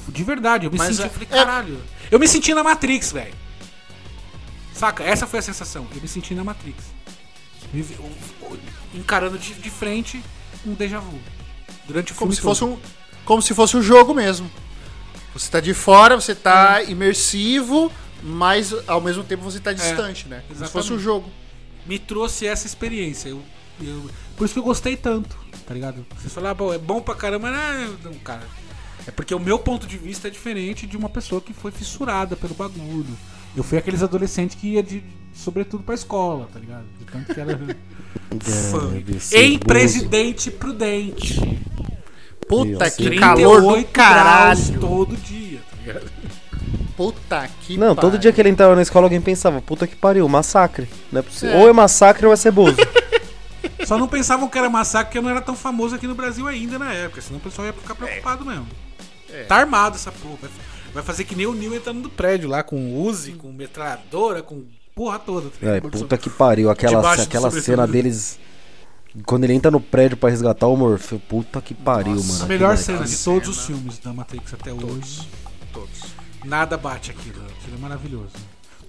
De 0.08 0.24
verdade, 0.24 0.66
eu 0.66 0.72
me 0.72 0.78
Mas 0.78 0.96
senti, 0.96 1.04
é- 1.04 1.06
eu 1.06 1.10
falei, 1.12 1.28
é- 1.32 1.34
caralho. 1.34 1.82
Eu 2.10 2.20
me 2.20 2.28
senti 2.28 2.54
na 2.54 2.64
Matrix, 2.64 3.12
velho. 3.14 3.34
Saca? 4.74 5.04
Essa 5.04 5.28
foi 5.28 5.40
a 5.40 5.42
sensação. 5.42 5.88
Eu 5.94 6.02
me 6.02 6.08
senti 6.08 6.34
na 6.34 6.44
Matrix. 6.44 6.84
Me 7.74 7.86
encarando 8.94 9.38
de, 9.38 9.54
de 9.54 9.70
frente 9.70 10.22
um 10.66 10.74
déjà 10.74 11.00
vu. 11.00 11.20
Durante 11.88 12.12
o 12.12 12.16
Como 12.16 12.32
se 12.34 12.42
todo. 12.42 12.50
fosse 12.50 12.64
um. 12.64 12.78
Como 13.26 13.42
se 13.42 13.54
fosse 13.54 13.78
um 13.78 13.82
jogo 13.82 14.14
mesmo. 14.14 14.50
Você 15.34 15.50
tá 15.50 15.60
de 15.60 15.74
fora, 15.74 16.16
você 16.20 16.36
tá 16.36 16.84
imersivo, 16.84 17.92
mas 18.22 18.74
ao 18.88 19.00
mesmo 19.00 19.24
tempo 19.24 19.44
você 19.44 19.60
tá 19.60 19.72
distante, 19.72 20.28
né? 20.28 20.44
Como 20.48 20.66
se 20.66 20.72
fosse 20.72 20.94
um 20.94 21.00
jogo. 21.00 21.30
me 21.86 21.98
trouxe 21.98 22.46
essa 22.46 22.68
experiência. 22.68 23.30
Eu, 23.30 23.42
eu- 23.82 24.10
por 24.36 24.46
isso 24.46 24.54
que 24.54 24.60
eu 24.60 24.64
gostei 24.64 24.98
tanto, 24.98 25.36
tá 25.66 25.74
ligado? 25.74 26.06
Vocês 26.18 26.34
falaram, 26.34 26.52
ah, 26.54 26.56
pô, 26.56 26.74
é 26.74 26.78
bom 26.78 27.00
pra 27.02 27.16
caramba, 27.16 27.50
né? 27.52 27.96
Não, 28.04 28.14
cara. 28.16 28.44
É 29.08 29.12
porque 29.12 29.34
o 29.34 29.40
meu 29.40 29.58
ponto 29.58 29.88
de 29.88 29.98
vista 29.98 30.28
é 30.28 30.32
diferente 30.32 30.86
de 30.86 30.96
uma 30.98 31.10
pessoa 31.10 31.40
que 31.42 31.54
foi 31.54 31.72
fissurada 31.72 32.36
pelo 32.36 32.54
bagulho. 32.54 33.18
Eu 33.56 33.64
fui 33.64 33.78
aqueles 33.78 34.02
adolescentes 34.02 34.56
que 34.56 34.74
ia 34.74 34.84
de 34.84 35.04
sobretudo 35.34 35.84
pra 35.84 35.96
escola, 35.96 36.48
tá 36.54 36.60
ligado? 36.60 36.86
De 37.00 37.06
tanto 37.06 37.34
que 37.34 37.40
era 37.40 37.60
Em 39.34 39.58
presidente 39.58 40.52
prudente. 40.52 41.60
Puta 42.48 42.80
Deus. 42.80 42.96
que 42.96 43.04
38 43.06 43.20
calor 43.20 43.78
do 43.80 43.86
caralho. 43.86 44.80
todo 44.80 45.16
dia, 45.18 45.60
tá 45.70 45.78
ligado? 45.78 46.12
Puta 46.98 47.50
que 47.62 47.78
Não, 47.78 47.96
todo 47.96 48.04
pariu. 48.04 48.20
dia 48.20 48.34
que 48.34 48.42
ele 48.42 48.50
entrava 48.50 48.76
na 48.76 48.82
escola 48.82 49.06
alguém 49.06 49.22
pensava, 49.22 49.62
puta 49.62 49.88
que 49.88 49.96
pariu, 49.96 50.28
massacre. 50.28 50.88
Não 51.12 51.20
é 51.20 51.24
possível. 51.24 51.56
É. 51.56 51.62
Ou 51.62 51.70
é 51.70 51.74
massacre 51.74 52.26
ou 52.26 52.34
é 52.34 52.36
ceboso. 52.36 52.78
Só 53.86 53.98
não 53.98 54.08
pensavam 54.08 54.48
que 54.48 54.58
era 54.58 54.70
massacre 54.70 55.08
porque 55.08 55.22
não 55.22 55.30
era 55.30 55.42
tão 55.42 55.56
famoso 55.56 55.96
aqui 55.96 56.08
no 56.08 56.16
Brasil 56.16 56.48
ainda 56.48 56.78
na 56.78 56.94
época. 56.94 57.22
Senão 57.22 57.40
o 57.40 57.42
pessoal 57.42 57.68
ia 57.68 57.74
ficar 57.74 57.96
preocupado 57.96 58.46
mesmo. 58.46 58.68
Tá 59.48 59.56
armado 59.58 59.96
essa 59.96 60.12
porra. 60.12 60.50
Vai, 60.94 61.04
fazer 61.04 61.24
que 61.24 61.36
nem 61.36 61.46
o 61.46 61.54
Nil 61.54 61.74
entrando 61.76 62.02
no 62.02 62.10
prédio 62.10 62.50
lá 62.50 62.64
com 62.64 63.02
Uzi, 63.02 63.32
com 63.34 63.52
metralhadora, 63.52 64.42
com 64.44 64.64
porra 64.96 65.18
toda. 65.20 65.50
tá 65.50 65.68
É, 65.76 65.80
puta 65.82 66.18
que 66.18 66.30
pariu. 66.30 66.70
Aquela, 66.70 67.14
aquela 67.14 67.50
cena 67.52 67.88
deles. 67.88 68.40
Quando 69.26 69.44
ele 69.44 69.54
entra 69.54 69.70
no 69.70 69.80
prédio 69.82 70.16
pra 70.18 70.30
resgatar 70.30 70.68
o 70.68 70.76
Morfeu. 70.78 71.20
Puta 71.20 71.62
que 71.62 71.74
pariu, 71.74 72.16
Nossa, 72.16 72.32
mano. 72.34 72.44
a 72.44 72.48
melhor 72.48 72.74
Aquilo- 72.74 72.86
cena 72.86 73.04
de 73.04 73.10
cena. 73.12 73.36
todos 73.42 73.58
os 73.58 73.66
filmes 73.66 74.00
da 74.00 74.14
Matrix 74.14 74.54
até 74.54 74.72
hoje. 74.74 75.28
Todos. 75.74 76.02
Nada 76.46 76.78
bate 76.78 77.12
aquilo. 77.12 77.42
Aquilo 77.46 77.78
é 77.78 77.80
maravilhoso. 77.80 78.32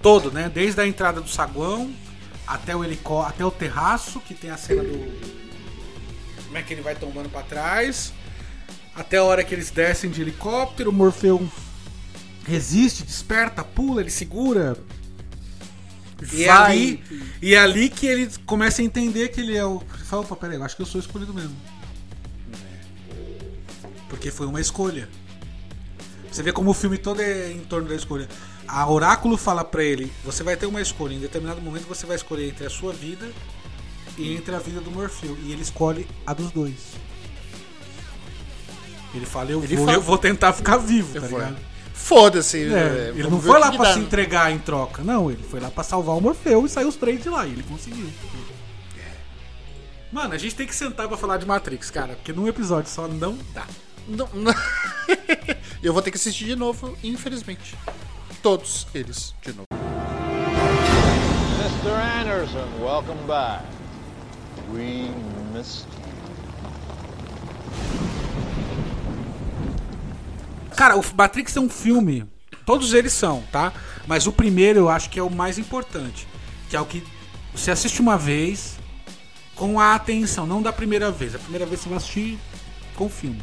Todo, 0.00 0.30
né? 0.32 0.50
Desde 0.52 0.80
a 0.80 0.86
entrada 0.86 1.20
do 1.20 1.28
saguão 1.28 1.92
até 2.46 2.74
o 2.74 2.84
helicóptero, 2.84 3.28
até 3.34 3.44
o 3.44 3.50
terraço, 3.50 4.20
que 4.20 4.34
tem 4.34 4.50
a 4.50 4.56
cena 4.56 4.82
do. 4.82 5.42
Como 6.46 6.58
é 6.58 6.62
que 6.62 6.72
ele 6.74 6.82
vai 6.82 6.94
tombando 6.94 7.28
pra 7.28 7.42
trás. 7.42 8.12
Até 8.94 9.16
a 9.16 9.24
hora 9.24 9.42
que 9.42 9.54
eles 9.54 9.70
descem 9.70 10.10
de 10.10 10.20
helicóptero, 10.20 10.90
o 10.90 10.92
Morfeu 10.92 11.48
resiste, 12.46 13.02
desperta, 13.04 13.62
pula, 13.64 14.00
ele 14.00 14.10
segura. 14.10 14.76
E 16.32 16.44
é, 16.44 16.46
Vai. 16.48 16.72
ali, 16.72 17.04
e 17.42 17.54
é 17.54 17.58
ali 17.58 17.88
que 17.90 18.06
ele 18.06 18.30
começa 18.46 18.80
a 18.80 18.84
entender 18.84 19.28
que 19.28 19.40
ele 19.40 19.56
é 19.56 19.64
o. 19.64 19.82
Ele 19.94 20.04
fala, 20.04 20.22
opa, 20.22 20.36
peraí, 20.36 20.56
eu 20.56 20.62
acho 20.62 20.76
que 20.76 20.82
eu 20.82 20.86
sou 20.86 21.00
escolhido 21.00 21.34
mesmo. 21.34 21.56
Porque 24.08 24.30
foi 24.30 24.46
uma 24.46 24.60
escolha. 24.60 25.08
Você 26.30 26.42
vê 26.42 26.52
como 26.52 26.70
o 26.70 26.74
filme 26.74 26.96
todo 26.96 27.20
é 27.20 27.50
em 27.50 27.60
torno 27.60 27.88
da 27.88 27.94
escolha. 27.94 28.28
A 28.68 28.88
Oráculo 28.88 29.36
fala 29.36 29.64
pra 29.64 29.82
ele: 29.82 30.12
você 30.24 30.42
vai 30.42 30.56
ter 30.56 30.66
uma 30.66 30.80
escolha. 30.80 31.14
Em 31.14 31.18
determinado 31.20 31.60
momento 31.60 31.86
você 31.86 32.06
vai 32.06 32.16
escolher 32.16 32.48
entre 32.48 32.66
a 32.66 32.70
sua 32.70 32.92
vida 32.92 33.30
e 34.16 34.34
entre 34.34 34.54
a 34.54 34.58
vida 34.58 34.80
do 34.80 34.90
Morfeu. 34.90 35.36
E 35.42 35.52
ele 35.52 35.62
escolhe 35.62 36.06
a 36.26 36.32
dos 36.32 36.50
dois. 36.52 36.74
Ele 39.14 39.26
fala: 39.26 39.50
eu, 39.50 39.62
Ele 39.62 39.76
vou, 39.76 39.84
fala- 39.86 39.96
eu 39.98 40.02
vou 40.02 40.16
tentar 40.18 40.52
ficar 40.52 40.76
vivo, 40.76 41.18
tá 41.18 41.26
Eu 41.26 41.30
vou. 41.30 41.40
Foda-se. 42.02 42.58
É, 42.58 42.76
é, 42.76 43.12
ele 43.14 43.28
não 43.30 43.40
foi 43.40 43.58
lá 43.58 43.70
dá. 43.70 43.94
se 43.94 44.00
entregar 44.00 44.50
em 44.50 44.58
troca. 44.58 45.02
Não, 45.02 45.30
ele 45.30 45.42
foi 45.42 45.60
lá 45.60 45.70
pra 45.70 45.84
salvar 45.84 46.16
o 46.16 46.20
Morfeu 46.20 46.66
e 46.66 46.68
saiu 46.68 46.88
os 46.88 46.96
três 46.96 47.22
de 47.22 47.28
lá. 47.28 47.46
E 47.46 47.52
ele 47.52 47.62
conseguiu. 47.62 48.10
Mano, 50.10 50.34
a 50.34 50.38
gente 50.38 50.54
tem 50.54 50.66
que 50.66 50.74
sentar 50.74 51.08
pra 51.08 51.16
falar 51.16 51.38
de 51.38 51.46
Matrix, 51.46 51.90
cara. 51.90 52.14
Porque 52.14 52.32
num 52.32 52.46
episódio 52.48 52.90
só 52.90 53.08
não 53.08 53.38
dá. 53.54 53.66
Não- 54.06 54.28
não- 54.34 54.52
Eu 55.82 55.92
vou 55.92 56.02
ter 56.02 56.10
que 56.10 56.16
assistir 56.16 56.44
de 56.44 56.56
novo, 56.56 56.96
infelizmente. 57.02 57.74
Todos 58.42 58.86
eles 58.94 59.34
de 59.40 59.52
novo. 59.52 59.66
Mr. 61.60 62.20
Anderson, 62.20 62.66
welcome 62.80 63.20
back. 63.26 63.64
We 64.74 65.08
missed 65.56 65.86
you. 65.96 66.02
Cara, 70.76 70.96
o 70.98 71.04
Matrix 71.16 71.56
é 71.56 71.60
um 71.60 71.68
filme. 71.68 72.24
Todos 72.64 72.94
eles 72.94 73.12
são, 73.12 73.42
tá? 73.50 73.72
Mas 74.06 74.26
o 74.26 74.32
primeiro 74.32 74.80
eu 74.80 74.88
acho 74.88 75.10
que 75.10 75.18
é 75.18 75.22
o 75.22 75.30
mais 75.30 75.58
importante. 75.58 76.26
Que 76.68 76.76
é 76.76 76.80
o 76.80 76.86
que 76.86 77.02
você 77.54 77.70
assiste 77.70 78.00
uma 78.00 78.16
vez 78.16 78.78
com 79.54 79.78
a 79.78 79.94
atenção, 79.94 80.46
não 80.46 80.62
da 80.62 80.72
primeira 80.72 81.10
vez. 81.10 81.34
A 81.34 81.38
primeira 81.38 81.66
vez 81.66 81.80
você 81.80 81.88
vai 81.88 81.98
assistir 81.98 82.38
com 82.94 83.06
o 83.06 83.08
filme. 83.10 83.42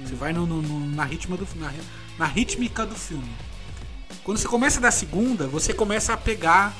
Você 0.00 0.14
vai 0.14 0.32
no, 0.32 0.46
no- 0.46 0.60
no- 0.62 0.86
na, 0.94 1.04
ritma 1.04 1.36
do, 1.36 1.46
na, 1.56 1.72
na 2.18 2.26
rítmica 2.26 2.84
do 2.84 2.94
filme. 2.94 3.30
Quando 4.24 4.38
você 4.38 4.48
começa 4.48 4.80
da 4.80 4.90
segunda, 4.90 5.46
você 5.46 5.72
começa 5.72 6.12
a 6.12 6.16
pegar 6.16 6.74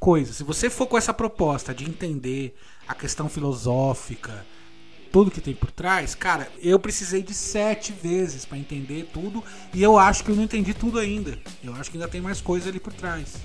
coisas. 0.00 0.36
Se 0.36 0.44
você 0.44 0.68
for 0.68 0.86
com 0.86 0.98
essa 0.98 1.12
proposta 1.14 1.74
de 1.74 1.84
entender 1.84 2.54
a 2.88 2.94
questão 2.94 3.28
filosófica, 3.28 4.44
tudo 5.14 5.30
que 5.30 5.40
tem 5.40 5.54
por 5.54 5.70
trás, 5.70 6.12
cara, 6.12 6.50
eu 6.60 6.76
precisei 6.76 7.22
de 7.22 7.32
sete 7.32 7.92
vezes 7.92 8.44
pra 8.44 8.58
entender 8.58 9.08
tudo 9.14 9.44
e 9.72 9.80
eu 9.80 9.96
acho 9.96 10.24
que 10.24 10.30
eu 10.32 10.34
não 10.34 10.42
entendi 10.42 10.74
tudo 10.74 10.98
ainda. 10.98 11.38
Eu 11.62 11.72
acho 11.76 11.88
que 11.88 11.96
ainda 11.96 12.08
tem 12.08 12.20
mais 12.20 12.40
coisa 12.40 12.68
ali 12.68 12.80
por 12.80 12.92
trás. 12.92 13.36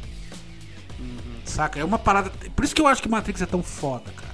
Saca? 1.45 1.79
É 1.79 1.83
uma 1.83 1.99
parada. 1.99 2.31
Por 2.55 2.65
isso 2.65 2.73
que 2.73 2.81
eu 2.81 2.87
acho 2.87 3.03
que 3.03 3.07
Matrix 3.07 3.43
é 3.43 3.45
tão 3.45 3.61
foda, 3.61 4.11
cara. 4.15 4.33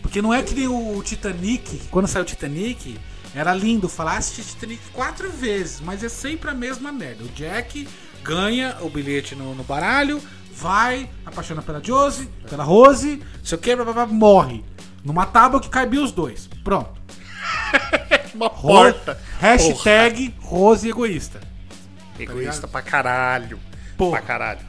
Porque 0.00 0.22
não 0.22 0.32
é 0.32 0.44
que 0.44 0.54
nem 0.54 0.68
o 0.68 1.02
Titanic, 1.02 1.88
quando 1.90 2.06
saiu 2.06 2.22
o 2.22 2.24
Titanic, 2.24 3.00
era 3.34 3.52
lindo 3.52 3.88
falar, 3.88 4.18
assisti 4.18 4.52
Titanic 4.52 4.80
quatro 4.92 5.28
vezes, 5.32 5.80
mas 5.80 6.04
é 6.04 6.08
sempre 6.08 6.50
a 6.50 6.54
mesma 6.54 6.92
merda. 6.92 7.24
O 7.24 7.28
Jack 7.30 7.88
ganha 8.22 8.76
o 8.80 8.88
bilhete 8.88 9.34
no, 9.34 9.56
no 9.56 9.64
baralho, 9.64 10.22
vai, 10.52 11.10
apaixona 11.26 11.62
pela 11.62 11.82
Josie, 11.82 12.28
pela 12.48 12.62
Rose, 12.62 13.16
não 13.16 13.44
sei 13.44 13.58
o 13.58 13.60
que, 13.60 13.74
blá, 13.74 13.84
blá, 13.84 13.92
blá, 13.92 14.06
morre. 14.06 14.62
Numa 15.04 15.26
tábua 15.26 15.60
que 15.60 15.68
cabia 15.68 16.02
os 16.02 16.10
dois. 16.12 16.48
Pronto. 16.64 16.90
Uma 18.34 18.46
Ro- 18.48 18.62
porta. 18.68 19.20
Hashtag 19.38 20.34
Rose 20.40 20.88
egoísta. 20.88 21.40
Egoísta 22.18 22.66
pra 22.66 22.82
caralho. 22.82 23.58
Porra. 23.96 24.18
Pra 24.18 24.22
caralho. 24.26 24.60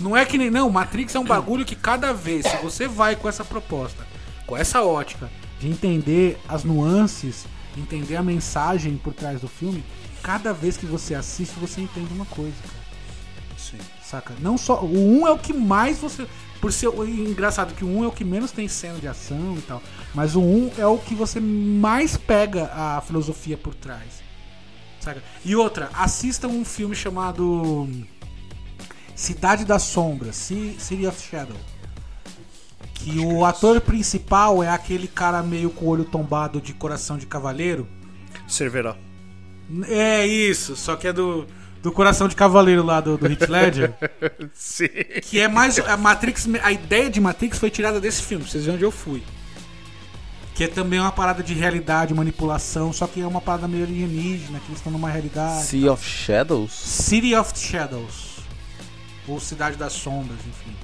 Não 0.00 0.16
é 0.16 0.24
que 0.24 0.38
nem. 0.38 0.50
Não, 0.50 0.70
Matrix 0.70 1.14
é 1.14 1.18
um 1.18 1.24
bagulho 1.24 1.64
que 1.64 1.74
cada 1.76 2.12
vez, 2.14 2.46
se 2.46 2.56
você 2.58 2.88
vai 2.88 3.16
com 3.16 3.28
essa 3.28 3.44
proposta, 3.44 4.06
com 4.46 4.56
essa 4.56 4.82
ótica 4.82 5.28
de 5.60 5.68
entender 5.68 6.40
as 6.48 6.64
nuances, 6.64 7.44
entender 7.76 8.16
a 8.16 8.22
mensagem 8.22 8.96
por 8.96 9.12
trás 9.12 9.40
do 9.40 9.48
filme, 9.48 9.84
cada 10.22 10.52
vez 10.52 10.76
que 10.76 10.86
você 10.86 11.14
assiste, 11.14 11.54
você 11.58 11.80
entende 11.82 12.12
uma 12.14 12.24
coisa, 12.26 12.54
cara. 12.62 12.81
Sim. 13.72 13.78
Saca? 14.04 14.34
Não 14.38 14.56
só. 14.56 14.80
O 14.82 15.22
1 15.22 15.26
é 15.26 15.30
o 15.32 15.38
que 15.38 15.52
mais 15.52 15.98
você. 15.98 16.26
Por 16.60 16.72
ser. 16.72 16.86
Engraçado 16.88 17.74
que 17.74 17.84
o 17.84 17.88
1 17.88 18.04
é 18.04 18.06
o 18.06 18.12
que 18.12 18.24
menos 18.24 18.52
tem 18.52 18.68
cena 18.68 18.98
de 19.00 19.08
ação 19.08 19.56
e 19.58 19.62
tal. 19.62 19.82
Mas 20.14 20.36
o 20.36 20.40
1 20.40 20.72
é 20.78 20.86
o 20.86 20.98
que 20.98 21.14
você 21.14 21.40
mais 21.40 22.16
pega 22.16 22.70
a 22.72 23.00
filosofia 23.00 23.56
por 23.56 23.74
trás. 23.74 24.22
Saca? 25.00 25.20
E 25.44 25.56
outra, 25.56 25.90
assista 25.94 26.46
um 26.46 26.64
filme 26.64 26.94
chamado. 26.94 27.88
Cidade 29.16 29.64
das 29.64 29.82
Sombras, 29.82 30.36
Ci- 30.36 30.76
City 30.78 31.06
of 31.06 31.20
Shadow. 31.20 31.56
Que 32.94 33.18
o 33.18 33.44
ator 33.44 33.80
principal 33.80 34.62
é 34.62 34.68
aquele 34.68 35.08
cara 35.08 35.42
meio 35.42 35.70
com 35.70 35.86
o 35.86 35.88
olho 35.88 36.04
tombado 36.04 36.60
de 36.60 36.72
coração 36.72 37.18
de 37.18 37.26
cavaleiro. 37.26 37.88
Cerveró. 38.46 38.96
É 39.88 40.26
isso, 40.26 40.76
só 40.76 40.94
que 40.96 41.08
é 41.08 41.12
do, 41.12 41.46
do 41.82 41.90
coração 41.90 42.28
de 42.28 42.36
cavaleiro 42.36 42.84
lá 42.84 43.00
do, 43.00 43.18
do 43.18 43.26
Heath 43.26 43.48
Ledger. 43.48 43.92
Sim. 44.54 44.88
Que 45.22 45.40
é 45.40 45.48
mais. 45.48 45.78
A 45.80 45.96
Matrix. 45.96 46.48
A 46.62 46.70
ideia 46.70 47.10
de 47.10 47.20
Matrix 47.20 47.58
foi 47.58 47.70
tirada 47.70 48.00
desse 48.00 48.22
filme, 48.22 48.44
pra 48.44 48.52
vocês 48.52 48.64
verem 48.64 48.76
onde 48.76 48.84
eu 48.84 48.92
fui. 48.92 49.22
Que 50.54 50.64
é 50.64 50.68
também 50.68 51.00
uma 51.00 51.10
parada 51.10 51.42
de 51.42 51.54
realidade, 51.54 52.14
manipulação, 52.14 52.92
só 52.92 53.06
que 53.06 53.20
é 53.20 53.26
uma 53.26 53.40
parada 53.40 53.66
meio 53.66 53.84
alienígena, 53.84 54.60
que 54.60 54.66
eles 54.66 54.78
estão 54.78 54.92
numa 54.92 55.10
realidade. 55.10 55.64
Sea 55.64 55.90
of 55.90 56.04
Shadows? 56.04 56.72
City 56.72 57.34
of 57.34 57.58
Shadows. 57.58 58.32
Ou 59.26 59.40
Cidade 59.40 59.76
das 59.76 59.94
Sombras, 59.94 60.38
enfim. 60.40 60.76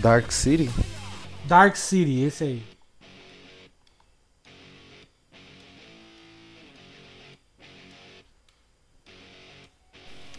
Dark 0.00 0.30
City? 0.32 0.70
Dark 1.44 1.76
City, 1.76 2.20
esse 2.20 2.44
aí. 2.44 2.62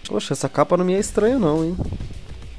Poxa, 0.10 0.34
essa 0.34 0.49
capa 0.49 0.76
não 0.76 0.84
me 0.84 0.95
é 0.95 0.99
estranha 0.99 1.38
não, 1.38 1.64
hein? 1.64 1.77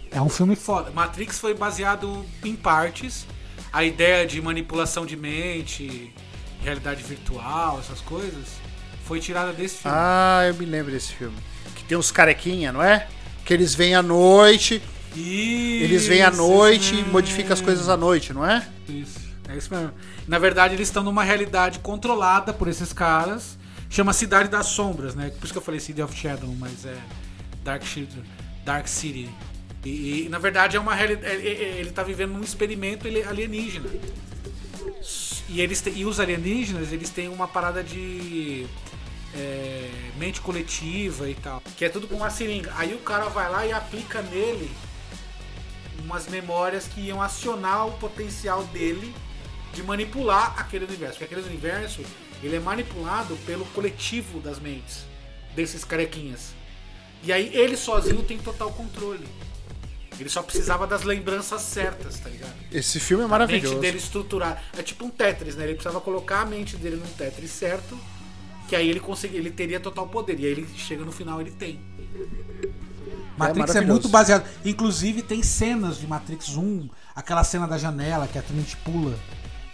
É 0.09 0.23
um 0.23 0.29
filme 0.29 0.55
foda. 0.55 0.93
Matrix 0.93 1.41
foi 1.41 1.53
baseado 1.53 2.25
em 2.45 2.55
partes. 2.55 3.27
A 3.73 3.83
ideia 3.83 4.25
de 4.25 4.41
manipulação 4.41 5.05
de 5.05 5.17
mente, 5.17 6.15
realidade 6.63 7.03
virtual, 7.03 7.81
essas 7.81 8.01
coisas, 8.01 8.47
foi 9.05 9.19
tirada 9.19 9.53
desse 9.53 9.79
filme. 9.79 9.97
Ah, 9.99 10.45
eu 10.47 10.55
me 10.55 10.65
lembro 10.65 10.93
desse 10.93 11.13
filme. 11.13 11.37
Que 11.75 11.83
tem 11.83 11.99
uns 11.99 12.13
carequinha, 12.13 12.71
não 12.71 12.81
é? 12.81 13.09
Que 13.45 13.53
eles 13.53 13.75
vêm 13.75 13.97
à 13.97 14.03
noite, 14.03 14.81
eles 15.17 16.07
vêm 16.07 16.23
à 16.23 16.31
Isso, 16.31 16.39
noite 16.39 16.95
e 16.95 17.01
isso 17.01 17.11
modificam 17.11 17.53
as 17.53 17.61
coisas 17.61 17.89
à 17.89 17.97
noite, 17.97 18.33
não 18.33 18.47
é? 18.47 18.65
Isso, 18.89 19.19
é 19.49 19.57
isso 19.57 19.75
mesmo. 19.75 19.93
Na 20.29 20.39
verdade, 20.39 20.75
eles 20.75 20.87
estão 20.87 21.03
numa 21.03 21.25
realidade 21.25 21.81
controlada 21.81 22.53
por 22.53 22.69
esses 22.69 22.93
caras. 22.93 23.59
Chama 23.89 24.13
Cidade 24.13 24.49
das 24.49 24.67
Sombras, 24.67 25.17
né? 25.17 25.31
Por 25.31 25.45
isso 25.45 25.53
que 25.53 25.59
eu 25.59 25.63
falei 25.63 25.81
City 25.81 26.01
of 26.01 26.17
Shadow, 26.17 26.55
mas 26.61 26.85
é 26.85 26.97
Dark 27.63 27.83
City. 27.83 28.23
Dark 28.65 28.87
City. 28.87 29.31
E, 29.85 30.27
e, 30.27 30.29
na 30.29 30.39
verdade 30.39 30.77
é 30.77 30.81
uma 30.81 30.95
realidade. 30.95 31.35
Ele 31.35 31.91
tá 31.91 32.03
vivendo 32.03 32.35
um 32.35 32.43
experimento 32.43 33.07
alienígena. 33.07 33.89
E, 35.49 35.61
eles 35.61 35.83
e 35.95 36.05
os 36.05 36.21
alienígenas, 36.21 36.93
eles 36.93 37.11
têm 37.11 37.29
uma 37.29 37.49
parada 37.49 37.83
de 37.83 38.67
é, 39.35 39.91
mente 40.17 40.41
coletiva 40.41 41.29
e 41.29 41.35
tal. 41.35 41.63
Que 41.77 41.85
é 41.85 41.89
tudo 41.89 42.07
com 42.07 42.17
uma 42.17 42.31
seringa. 42.31 42.73
Aí 42.77 42.95
o 42.95 42.99
cara 42.99 43.29
vai 43.29 43.51
lá 43.51 43.67
e 43.67 43.73
aplica 43.73 44.23
nele 44.23 44.71
umas 46.05 46.29
memórias 46.29 46.87
que 46.87 47.01
iam 47.01 47.21
acionar 47.21 47.87
o 47.87 47.93
potencial 47.93 48.65
dele 48.65 49.15
de 49.73 49.83
manipular 49.83 50.59
aquele 50.59 50.85
universo. 50.85 51.19
Porque 51.19 51.35
aquele 51.35 51.47
universo 51.47 52.03
ele 52.43 52.57
é 52.57 52.61
manipulado 52.61 53.37
pelo 53.47 53.65
coletivo 53.67 54.41
das 54.41 54.59
mentes 54.59 55.05
desses 55.55 55.85
carequinhas. 55.85 56.55
E 57.23 57.33
aí 57.33 57.51
ele 57.55 57.77
sozinho 57.77 58.23
tem 58.23 58.39
total 58.39 58.73
controle. 58.73 59.27
Ele 60.19 60.29
só 60.29 60.43
precisava 60.43 60.87
das 60.87 61.03
lembranças 61.03 61.63
certas, 61.63 62.19
tá 62.19 62.29
ligado? 62.29 62.53
Esse 62.71 63.01
filme 63.01 63.23
é 63.23 63.27
A 63.27 63.29
maravilhoso. 63.29 63.75
mente 63.75 63.81
dele 63.81 63.97
estruturar. 63.99 64.63
É 64.77 64.83
tipo 64.83 65.05
um 65.05 65.11
Tetris, 65.11 65.57
né? 65.57 65.65
Ele 65.65 65.75
precisava 65.75 66.01
colocar 66.01 66.43
a 66.43 66.45
mente 66.45 66.77
dele 66.77 66.97
num 66.97 67.11
Tetris 67.13 67.51
certo, 67.51 67.99
que 68.69 68.77
aí 68.77 68.89
ele 68.89 69.01
conseguia, 69.01 69.39
ele 69.39 69.51
teria 69.51 69.81
total 69.81 70.07
poder. 70.09 70.39
E 70.39 70.45
aí 70.45 70.53
ele 70.53 70.69
chega 70.77 71.05
no 71.05 71.13
final, 71.13 71.41
ele 71.41 71.51
tem. 71.51 71.81
Matrix 73.37 73.57
é, 73.57 73.75
maravilhoso. 73.75 73.87
muito 73.87 74.09
baseado. 74.11 74.47
Inclusive 74.63 75.23
tem 75.23 75.43
cenas 75.43 75.99
de 75.99 76.07
Matrix 76.07 76.55
1, 76.57 76.89
aquela 77.15 77.43
cena 77.43 77.67
da 77.67 77.79
janela 77.79 78.29
que 78.29 78.39
a 78.39 78.43
Trinity 78.43 78.77
pula 78.79 79.19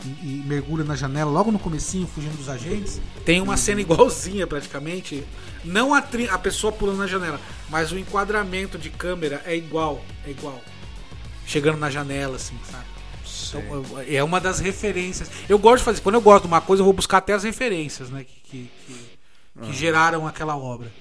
e, 0.05 0.09
e 0.09 0.43
mergulha 0.47 0.85
na 0.85 0.95
janela 0.95 1.31
logo 1.31 1.51
no 1.51 1.59
comecinho, 1.59 2.07
fugindo 2.07 2.37
dos 2.37 2.49
agentes. 2.49 3.01
Tem 3.25 3.41
uma 3.41 3.57
cena 3.57 3.81
igualzinha 3.81 4.47
praticamente. 4.47 5.25
Não 5.67 5.93
a, 5.95 5.99
a 6.31 6.39
pessoa 6.39 6.73
pulando 6.73 6.99
na 6.99 7.07
janela, 7.07 7.41
mas 7.69 7.93
o 7.93 7.99
enquadramento 7.99 8.79
de 8.79 8.89
câmera 8.91 9.43
é 9.45 9.55
igual, 9.57 10.03
é 10.27 10.31
igual. 10.31 10.61
Chegando 11.47 11.79
na 11.79 11.91
janela, 11.91 12.37
assim, 12.37 12.59
sabe? 12.71 12.85
Então, 13.49 14.05
é 14.09 14.23
uma 14.25 14.41
das 14.41 14.59
referências. 14.61 15.31
Eu 15.49 15.59
gosto 15.59 15.79
de 15.79 15.85
fazer. 15.85 16.01
Quando 16.01 16.15
eu 16.17 16.21
gosto 16.21 16.43
de 16.43 16.49
uma 16.49 16.61
coisa, 16.61 16.81
eu 16.81 16.85
vou 16.85 16.93
buscar 16.95 17.19
até 17.19 17.33
as 17.33 17.45
referências, 17.45 18.09
né? 18.11 18.25
Que, 18.25 18.41
que, 18.41 18.71
que- 18.87 19.17
que 19.63 19.73
geraram 19.73 20.27
aquela 20.27 20.57
obra. 20.57 20.93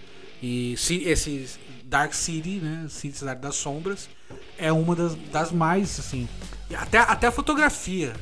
E 0.42 0.76
se, 0.78 1.04
esse 1.04 1.50
Dark 1.84 2.14
City, 2.14 2.60
né? 2.62 2.86
Cidade 2.90 3.42
das 3.42 3.56
Sombras, 3.56 4.08
é 4.58 4.72
uma 4.72 4.96
das, 4.96 5.16
das 5.32 5.52
mais, 5.52 6.00
assim. 6.00 6.28
Até, 6.76 7.00
até 7.00 7.28
a 7.28 7.32
fotografia 7.32 8.14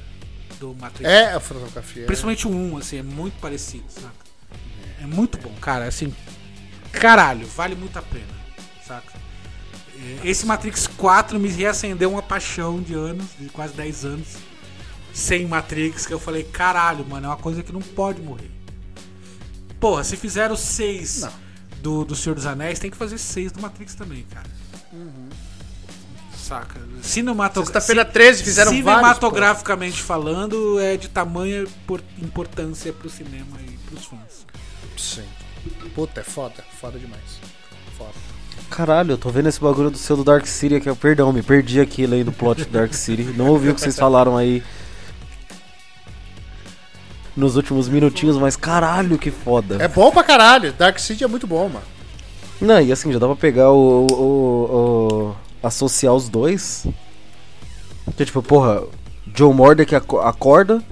do 0.60 0.74
Matrix. 0.74 1.10
É 1.10 1.34
a 1.34 1.40
fotografia. 1.40 2.06
Principalmente 2.06 2.48
o 2.48 2.52
1, 2.52 2.78
assim, 2.78 2.98
é 2.98 3.04
muito 3.04 3.40
parecido, 3.40 3.86
saca? 3.90 4.23
É 5.04 5.06
muito 5.06 5.38
bom, 5.38 5.54
cara, 5.60 5.86
assim. 5.86 6.14
Caralho, 6.92 7.46
vale 7.48 7.76
muito 7.76 7.98
a 8.00 8.02
pena, 8.02 8.26
saca? 8.88 9.12
É, 10.24 10.28
Esse 10.30 10.46
Matrix 10.46 10.88
4 10.88 11.40
me 11.40 11.50
reacendeu 11.50 12.12
uma 12.12 12.22
paixão 12.22 12.82
de 12.82 12.94
anos, 12.94 13.26
de 13.40 13.50
quase 13.50 13.74
10 13.74 14.06
anos, 14.06 14.28
sem 15.14 15.46
Matrix, 15.46 16.06
que 16.06 16.14
eu 16.14 16.20
falei, 16.20 16.44
caralho, 16.44 17.06
mano, 17.06 17.26
é 17.26 17.30
uma 17.30 17.38
coisa 17.38 17.62
que 17.62 17.72
não 17.74 17.82
pode 17.82 18.22
morrer. 18.22 18.50
Porra, 19.80 20.04
se 20.04 20.16
fizeram 20.16 20.56
6 20.56 21.28
do, 21.82 22.06
do 22.06 22.16
Senhor 22.16 22.36
dos 22.36 22.46
Anéis, 22.46 22.80
tem 22.80 22.90
que 22.90 22.96
fazer 22.96 23.18
seis 23.18 23.52
do 23.52 23.60
Matrix 23.62 23.94
também, 23.94 24.24
cara. 24.32 24.48
Saca? 26.38 26.80
Cinematogra 27.02 27.66
Sexta-feira 27.66 28.06
13 28.06 28.44
fizeram 28.44 28.72
vários, 28.72 28.86
Cinematograficamente 28.96 30.02
falando, 30.02 30.80
é 30.80 30.96
de 30.98 31.10
tamanha 31.10 31.66
por- 31.86 32.04
importância 32.22 32.92
pro 32.94 33.10
cinema 33.10 33.58
e 33.68 33.72
pros 33.90 34.06
fãs. 34.06 34.46
Sim. 34.98 35.24
Puta, 35.96 36.22
é 36.22 36.24
foda. 36.24 36.64
Foda 36.80 36.98
demais. 37.00 37.22
Foda. 37.98 38.12
Caralho, 38.70 39.12
eu 39.14 39.18
tô 39.18 39.30
vendo 39.30 39.50
esse 39.50 39.60
bagulho 39.60 39.90
do 39.92 39.98
seu 39.98 40.18
do 40.18 40.24
Dark 40.24 40.46
City 40.46 40.76
aqui. 40.76 40.94
Perdão, 40.96 41.32
me 41.32 41.42
perdi 41.44 41.80
aqui 41.80 42.06
lendo 42.08 42.30
o 42.30 42.32
plot 42.34 42.64
do 42.66 42.72
Dark 42.72 42.94
City. 42.96 43.24
Não 43.24 43.48
ouvi 43.48 43.70
o 43.70 43.76
que 43.76 43.82
vocês 43.82 43.98
falaram 43.98 44.36
aí 44.38 44.64
nos 47.36 47.56
últimos 47.56 47.88
minutinhos, 47.90 48.38
mas 48.38 48.56
caralho, 48.56 49.18
que 49.18 49.32
foda. 49.32 49.78
É 49.84 49.88
bom 49.88 50.12
pra 50.12 50.24
caralho. 50.24 50.72
Dark 50.74 51.00
City 51.00 51.24
é 51.24 51.28
muito 51.28 51.48
bom, 51.48 51.68
mano. 51.70 51.86
Não, 52.62 52.80
e 52.82 52.92
assim, 52.92 53.12
já 53.12 53.20
dá 53.20 53.26
pra 53.28 53.36
pegar 53.36 53.72
o. 53.72 53.78
o, 53.78 54.12
o- 54.14 55.30
o- 55.30 55.36
associar 55.68 56.14
os 56.14 56.28
dois. 56.30 56.86
Que 58.18 58.26
tipo, 58.26 58.42
porra, 58.44 58.84
Joe 59.34 59.54
Mordek 59.54 59.96
aco- 59.96 60.20
acorda 60.20 60.84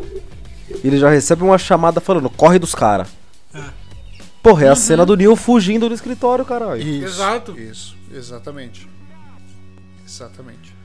e 0.84 0.88
ele 0.88 0.98
já 0.98 1.10
recebe 1.10 1.44
uma 1.44 1.58
chamada 1.58 2.00
falando, 2.00 2.30
corre 2.30 2.58
dos 2.58 2.74
caras. 2.74 3.08
Porra, 4.42 4.66
é 4.66 4.70
a 4.70 4.76
cena 4.76 5.06
do 5.06 5.16
Neil 5.16 5.36
fugindo 5.36 5.88
do 5.88 5.94
escritório, 5.94 6.44
caralho. 6.44 6.82
Isso, 6.82 7.06
Exato. 7.06 7.60
Isso, 7.60 7.96
exatamente. 8.12 8.90
Exatamente. 10.06 10.76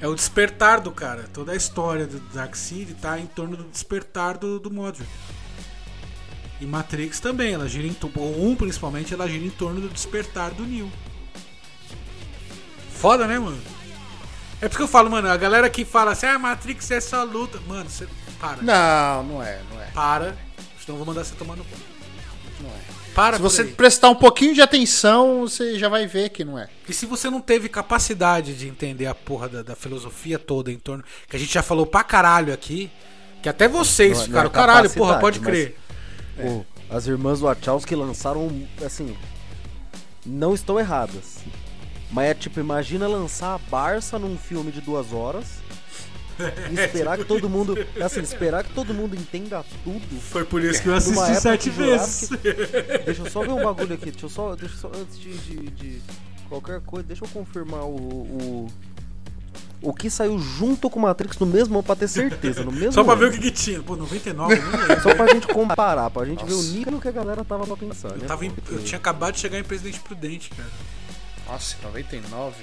É 0.00 0.06
o 0.06 0.14
despertar 0.14 0.80
do 0.80 0.90
cara. 0.92 1.24
Toda 1.32 1.52
a 1.52 1.56
história 1.56 2.06
do 2.06 2.18
Dark 2.32 2.54
City 2.54 2.94
tá 2.94 3.18
em 3.18 3.26
torno 3.26 3.56
do 3.56 3.64
despertar 3.64 4.38
do, 4.38 4.58
do 4.58 4.70
Modric. 4.70 5.08
E 6.60 6.66
Matrix 6.66 7.20
também, 7.20 7.54
ela 7.54 7.68
gira 7.68 7.86
em 7.86 7.92
torno. 7.92 8.22
O 8.22 8.50
1 8.50 8.56
principalmente, 8.56 9.12
ela 9.12 9.28
gira 9.28 9.44
em 9.44 9.50
torno 9.50 9.80
do 9.80 9.88
despertar 9.88 10.52
do 10.52 10.64
Neo. 10.64 10.90
Foda, 12.92 13.26
né, 13.26 13.38
mano? 13.38 13.60
É 14.60 14.68
por 14.68 14.68
isso 14.68 14.76
que 14.76 14.82
eu 14.82 14.88
falo, 14.88 15.10
mano, 15.10 15.28
a 15.28 15.36
galera 15.36 15.70
que 15.70 15.86
fala 15.86 16.12
assim, 16.12 16.26
ah, 16.26 16.38
Matrix 16.38 16.90
é 16.90 17.00
só 17.00 17.24
luta. 17.24 17.58
Mano, 17.66 17.88
você 17.88 18.06
para. 18.38 18.62
Não, 18.62 19.22
não 19.24 19.42
é, 19.42 19.60
não 19.70 19.80
é. 19.80 19.86
Para. 19.86 20.36
Senão 20.78 20.96
eu 20.96 20.96
vou 20.96 21.06
mandar 21.06 21.24
você 21.24 21.34
tomar 21.34 21.56
no 21.56 21.64
cu. 21.64 21.76
Não 22.60 22.70
é. 22.70 22.99
Para 23.14 23.36
Se 23.36 23.42
você 23.42 23.62
aí. 23.62 23.72
prestar 23.72 24.08
um 24.08 24.14
pouquinho 24.14 24.54
de 24.54 24.62
atenção, 24.62 25.40
você 25.40 25.78
já 25.78 25.88
vai 25.88 26.06
ver 26.06 26.28
que 26.30 26.44
não 26.44 26.58
é. 26.58 26.68
E 26.88 26.92
se 26.92 27.06
você 27.06 27.28
não 27.28 27.40
teve 27.40 27.68
capacidade 27.68 28.54
de 28.54 28.68
entender 28.68 29.06
a 29.06 29.14
porra 29.14 29.48
da, 29.48 29.62
da 29.62 29.76
filosofia 29.76 30.38
toda 30.38 30.70
em 30.70 30.78
torno. 30.78 31.02
Que 31.28 31.36
a 31.36 31.38
gente 31.38 31.52
já 31.52 31.62
falou 31.62 31.84
pra 31.84 32.04
caralho 32.04 32.52
aqui. 32.52 32.90
Que 33.42 33.48
até 33.48 33.66
vocês 33.66 34.12
Não 34.18 34.22
é- 34.22 34.26
ficaram, 34.26 34.44
não 34.44 34.50
é 34.50 34.54
caralho, 34.54 34.90
porra, 34.90 35.18
pode 35.18 35.40
mas- 35.40 35.48
crer. 35.48 35.76
Pô, 36.40 36.64
as 36.88 37.06
irmãs 37.06 37.40
Wachowski 37.40 37.94
lançaram, 37.94 38.66
assim, 38.84 39.16
não 40.24 40.54
estão 40.54 40.78
erradas. 40.78 41.38
Mas 42.10 42.30
é 42.30 42.34
tipo, 42.34 42.60
imagina 42.60 43.06
lançar 43.08 43.54
a 43.54 43.58
Barça 43.58 44.18
num 44.18 44.36
filme 44.36 44.70
de 44.72 44.80
duas 44.80 45.12
horas 45.12 45.46
e 46.70 46.74
esperar 46.74 47.18
que 47.18 47.24
todo 47.24 47.48
mundo, 47.48 47.76
assim, 48.02 48.20
esperar 48.20 48.64
que 48.64 48.72
todo 48.72 48.92
mundo 48.94 49.14
entenda 49.16 49.64
tudo. 49.84 50.20
Foi 50.20 50.44
por 50.44 50.62
isso 50.62 50.82
que 50.82 50.88
eu 50.88 50.94
assisti 50.94 51.36
sete 51.40 51.70
que 51.70 51.76
vezes. 51.76 52.28
Deixa 53.06 53.22
eu 53.22 53.30
só 53.30 53.40
ver 53.42 53.50
um 53.50 53.62
bagulho 53.64 53.94
aqui, 53.94 54.10
deixa 54.10 54.26
eu 54.26 54.30
só, 54.30 54.54
deixa 54.56 54.74
eu 54.74 54.78
só 54.78 54.88
antes 54.88 55.18
de, 55.18 55.32
de- 55.38 55.70
de 55.70 56.02
qualquer 56.48 56.80
coisa, 56.80 57.06
deixa 57.06 57.24
eu 57.24 57.28
confirmar 57.28 57.82
o, 57.84 57.94
o 57.96 58.66
o 59.82 59.94
que 59.94 60.10
saiu 60.10 60.38
junto 60.38 60.90
com 60.90 60.98
o 60.98 61.02
Matrix 61.02 61.38
no 61.38 61.46
mesmo 61.46 61.72
ano 61.76 61.82
pra 61.82 61.96
ter 61.96 62.06
certeza, 62.06 62.62
no 62.62 62.70
mesmo 62.70 62.92
Só 62.92 63.02
pra 63.02 63.14
ver 63.14 63.24
o 63.24 63.28
ano. 63.28 63.36
que, 63.38 63.40
que 63.44 63.50
tinha. 63.50 63.80
Pô, 63.82 63.96
99, 63.96 64.54
eu 64.54 64.62
não. 64.96 65.00
Só 65.02 65.14
pra 65.14 65.26
gente 65.32 65.46
comparar, 65.46 66.10
pra 66.10 66.26
gente 66.26 66.44
ver 66.44 66.52
o 66.52 66.62
nível 66.62 67.00
que 67.00 67.08
a 67.08 67.10
galera 67.12 67.42
tava 67.44 67.66
pra 67.66 67.76
pensar, 67.78 68.08
né? 68.10 68.18
Eu, 68.20 68.26
tava 68.26 68.44
em- 68.44 68.52
eu 68.70 68.82
tinha 68.82 68.98
acabado 68.98 69.32
de 69.34 69.40
chegar 69.40 69.58
em 69.58 69.64
Presidente 69.64 69.98
Prudente, 70.00 70.50
cara. 70.50 70.68
Nossa, 71.48 71.76
99. 71.82 72.56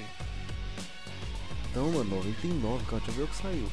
Então, 1.78 1.92
mano, 1.92 2.16
99, 2.16 2.84
cara, 2.86 2.96
deixa 3.06 3.10
eu 3.10 3.14
ver 3.14 3.22
o 3.22 3.26
que 3.28 3.36
saiu. 3.36 3.68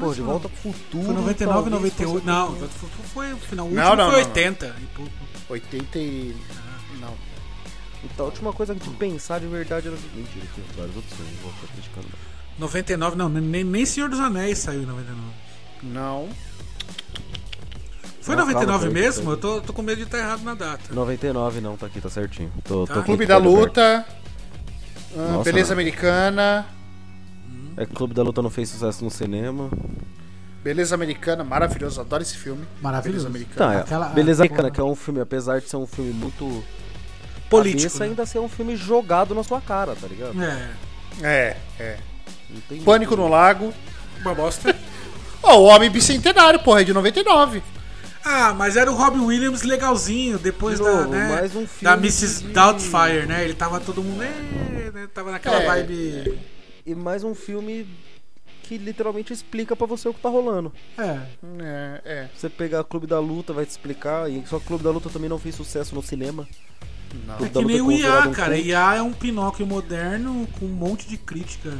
Pô, 0.00 0.14
de 0.14 0.22
volta 0.22 0.48
pro 0.48 0.58
futuro. 0.72 1.04
Foi 1.04 1.14
99, 1.14 1.70
talvez 1.70 1.72
98. 1.98 2.12
fosse- 2.14 2.26
Não, 2.26 2.56
foi, 2.56 2.88
foi 3.12 3.32
o 3.34 3.36
final. 3.36 3.66
O 3.66 3.70
Não, 3.70 3.82
último 3.90 3.96
não, 4.02 4.10
foi 4.12 4.20
não, 4.22 4.28
80. 4.28 4.76
E 4.80 4.84
pouco. 4.96 5.12
80 5.50 5.98
e... 5.98 6.36
Não. 6.98 7.14
Então, 8.04 8.24
a 8.24 8.28
última 8.30 8.52
coisa 8.54 8.74
de 8.74 8.88
pensar 8.90 9.40
de 9.40 9.46
verdade 9.46 9.88
era. 9.88 9.96
Mentira, 10.14 10.46
tem 10.56 10.64
vários 10.74 10.96
outros 10.96 11.14
filmes, 11.14 11.34
vou 11.42 11.52
ficar 11.52 11.72
criticando. 11.74 12.06
não. 12.08 12.32
99, 12.66 13.16
não, 13.16 13.28
nem, 13.28 13.62
nem 13.64 13.84
Senhor 13.86 14.08
dos 14.08 14.18
Anéis 14.20 14.58
saiu 14.58 14.82
em 14.82 14.86
99. 14.86 15.20
Não. 15.82 16.28
Foi 18.22 18.34
Não, 18.36 18.46
99 18.46 18.84
calma, 18.84 18.94
mesmo? 19.00 19.30
Eu 19.32 19.36
tô, 19.36 19.60
tô 19.60 19.72
com 19.74 19.82
medo 19.82 19.98
de 19.98 20.04
estar 20.04 20.18
errado 20.18 20.42
na 20.42 20.54
data. 20.54 20.94
99 20.94 21.60
não, 21.60 21.76
tá 21.76 21.86
aqui, 21.86 22.00
tá 22.00 22.08
certinho. 22.08 22.50
Tô, 22.64 22.86
Tá. 22.86 22.94
tô 22.94 23.00
aqui 23.00 23.06
Clube 23.06 23.26
da. 23.26 23.36
Luta. 23.36 24.06
ah, 25.14 25.32
Nossa, 25.32 25.44
Beleza 25.44 25.68
não. 25.68 25.72
Americana. 25.74 26.66
É 27.76 27.86
Clube 27.86 28.14
da 28.14 28.22
Luta 28.22 28.42
não 28.42 28.50
fez 28.50 28.68
sucesso 28.68 29.04
no 29.04 29.10
cinema. 29.10 29.70
Beleza 30.62 30.94
Americana, 30.94 31.42
maravilhoso. 31.42 32.00
Adoro 32.00 32.22
esse 32.22 32.36
filme. 32.36 32.64
Maravilhoso. 32.80 33.28
Beleza 33.28 33.46
Tá, 33.56 33.64
Americana. 33.64 33.74
é. 33.74 33.82
Aquela- 33.82 34.08
Beleza, 34.14 34.44
a- 34.44 34.48
cara, 34.48 34.70
que 34.70 34.80
é 34.80 34.84
um 34.84 34.94
filme, 34.94 35.20
apesar 35.20 35.60
de 35.60 35.68
ser 35.68 35.76
um 35.76 35.86
filme 35.86 36.12
muito. 36.12 36.62
Político. 37.50 37.82
cabeça, 37.82 37.98
né? 38.04 38.06
ainda 38.10 38.24
ser 38.26 38.38
um 38.38 38.48
filme 38.48 38.76
jogado 38.76 39.34
na 39.34 39.42
sua 39.42 39.60
cara, 39.60 39.94
tá 39.94 40.06
ligado? 40.06 40.32
É. 40.42 40.70
É, 41.22 41.56
é. 41.78 41.96
Pânico 42.84 43.14
no 43.16 43.28
Lago. 43.28 43.72
Uma 44.20 44.34
bosta. 44.34 44.74
Ó, 45.42 45.58
o 45.58 45.64
Homem 45.64 45.90
Bicentenário, 45.90 46.60
porra, 46.60 46.80
é 46.80 46.84
de 46.84 46.94
99. 46.94 47.62
Ah, 48.24 48.54
mas 48.54 48.76
era 48.76 48.90
o 48.90 48.94
Robin 48.94 49.20
Williams 49.20 49.62
legalzinho, 49.62 50.38
depois 50.38 50.78
De 50.78 50.84
da, 50.84 50.92
novo, 50.92 51.08
né, 51.10 51.28
mais 51.28 51.56
um 51.56 51.66
da 51.82 51.94
Mrs. 51.94 52.44
de- 52.44 52.52
Doubtfire, 52.52 53.26
né? 53.26 53.42
Ele 53.44 53.52
tava 53.54 53.80
todo 53.80 54.00
mundo, 54.02 54.22
"É", 54.22 54.90
né? 54.94 55.08
Tava 55.12 55.32
naquela 55.32 55.56
É. 55.60 55.66
vibe... 55.66 56.38
E 56.84 56.94
mais 56.94 57.22
um 57.24 57.34
filme 57.34 57.86
que 58.62 58.76
literalmente 58.76 59.32
explica 59.32 59.74
pra 59.76 59.86
você 59.86 60.08
o 60.08 60.14
que 60.14 60.20
tá 60.20 60.28
rolando. 60.28 60.72
É. 60.98 61.20
É, 61.60 62.00
é. 62.04 62.28
Você 62.34 62.48
pegar 62.48 62.82
Clube 62.84 63.06
da 63.06 63.18
Luta, 63.20 63.52
vai 63.52 63.64
te 63.66 63.70
explicar. 63.70 64.30
E 64.30 64.44
só 64.46 64.58
que 64.58 64.66
Clube 64.66 64.82
da 64.84 64.90
Luta 64.90 65.08
também 65.10 65.28
não 65.28 65.38
fez 65.38 65.54
sucesso 65.54 65.94
no 65.94 66.02
cinema. 66.02 66.46
Não. 67.26 67.34
É 67.34 67.48
Clube 67.48 67.52
que 67.52 67.64
nem 67.64 67.80
o 67.80 67.92
IA, 67.92 68.28
um 68.28 68.32
cara. 68.32 68.54
culto. 68.54 68.68
IA 68.68 68.94
é 68.96 69.02
um 69.02 69.12
Pinóquio 69.12 69.66
moderno 69.66 70.48
com 70.58 70.64
um 70.66 70.68
monte 70.70 71.06
de 71.08 71.16
crítica 71.16 71.76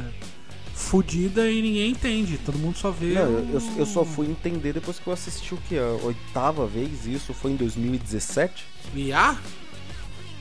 fudida 0.73 1.49
e 1.49 1.61
ninguém 1.61 1.91
entende. 1.91 2.37
Todo 2.37 2.57
mundo 2.57 2.77
só 2.77 2.91
vê. 2.91 3.13
Não, 3.13 3.21
eu, 3.23 3.39
o- 3.39 3.49
eu- 3.53 3.77
eu 3.79 3.85
só 3.85 4.03
fui 4.05 4.27
entender 4.27 4.73
depois 4.73 4.99
que 4.99 5.07
eu 5.07 5.13
assisti 5.13 5.53
o 5.53 5.57
que? 5.67 5.77
A 5.77 5.85
oitava 6.03 6.65
vez, 6.67 7.05
isso 7.05 7.33
foi 7.33 7.51
em 7.51 7.55
2017? 7.55 8.65
IA? 8.95 9.37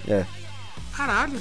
É. 0.09 0.27
Caralho. 0.93 1.39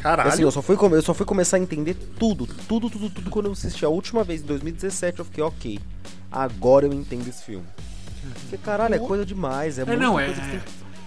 Caralho. 0.00 0.28
Assim, 0.30 0.42
eu 0.42 0.50
só, 0.50 0.62
fui, 0.62 0.76
eu 0.76 1.02
só 1.02 1.12
fui 1.14 1.26
começar 1.26 1.56
a 1.56 1.60
entender 1.60 1.94
tudo, 2.18 2.46
tudo, 2.66 2.88
tudo, 2.88 3.10
tudo 3.10 3.30
quando 3.30 3.46
eu 3.46 3.52
assisti 3.52 3.84
a 3.84 3.88
última 3.88 4.24
vez, 4.24 4.40
em 4.42 4.46
2017, 4.46 5.18
eu 5.18 5.24
fiquei, 5.24 5.44
ok, 5.44 5.78
agora 6.30 6.86
eu 6.86 6.92
entendo 6.92 7.28
esse 7.28 7.44
filme. 7.44 7.66
Porque, 8.42 8.56
caralho, 8.58 8.94
é 8.94 8.98
coisa 8.98 9.24
demais, 9.26 9.78
é, 9.78 9.82
É, 9.82 9.96
não, 9.96 10.14
coisa 10.14 10.40
é. 10.40 10.60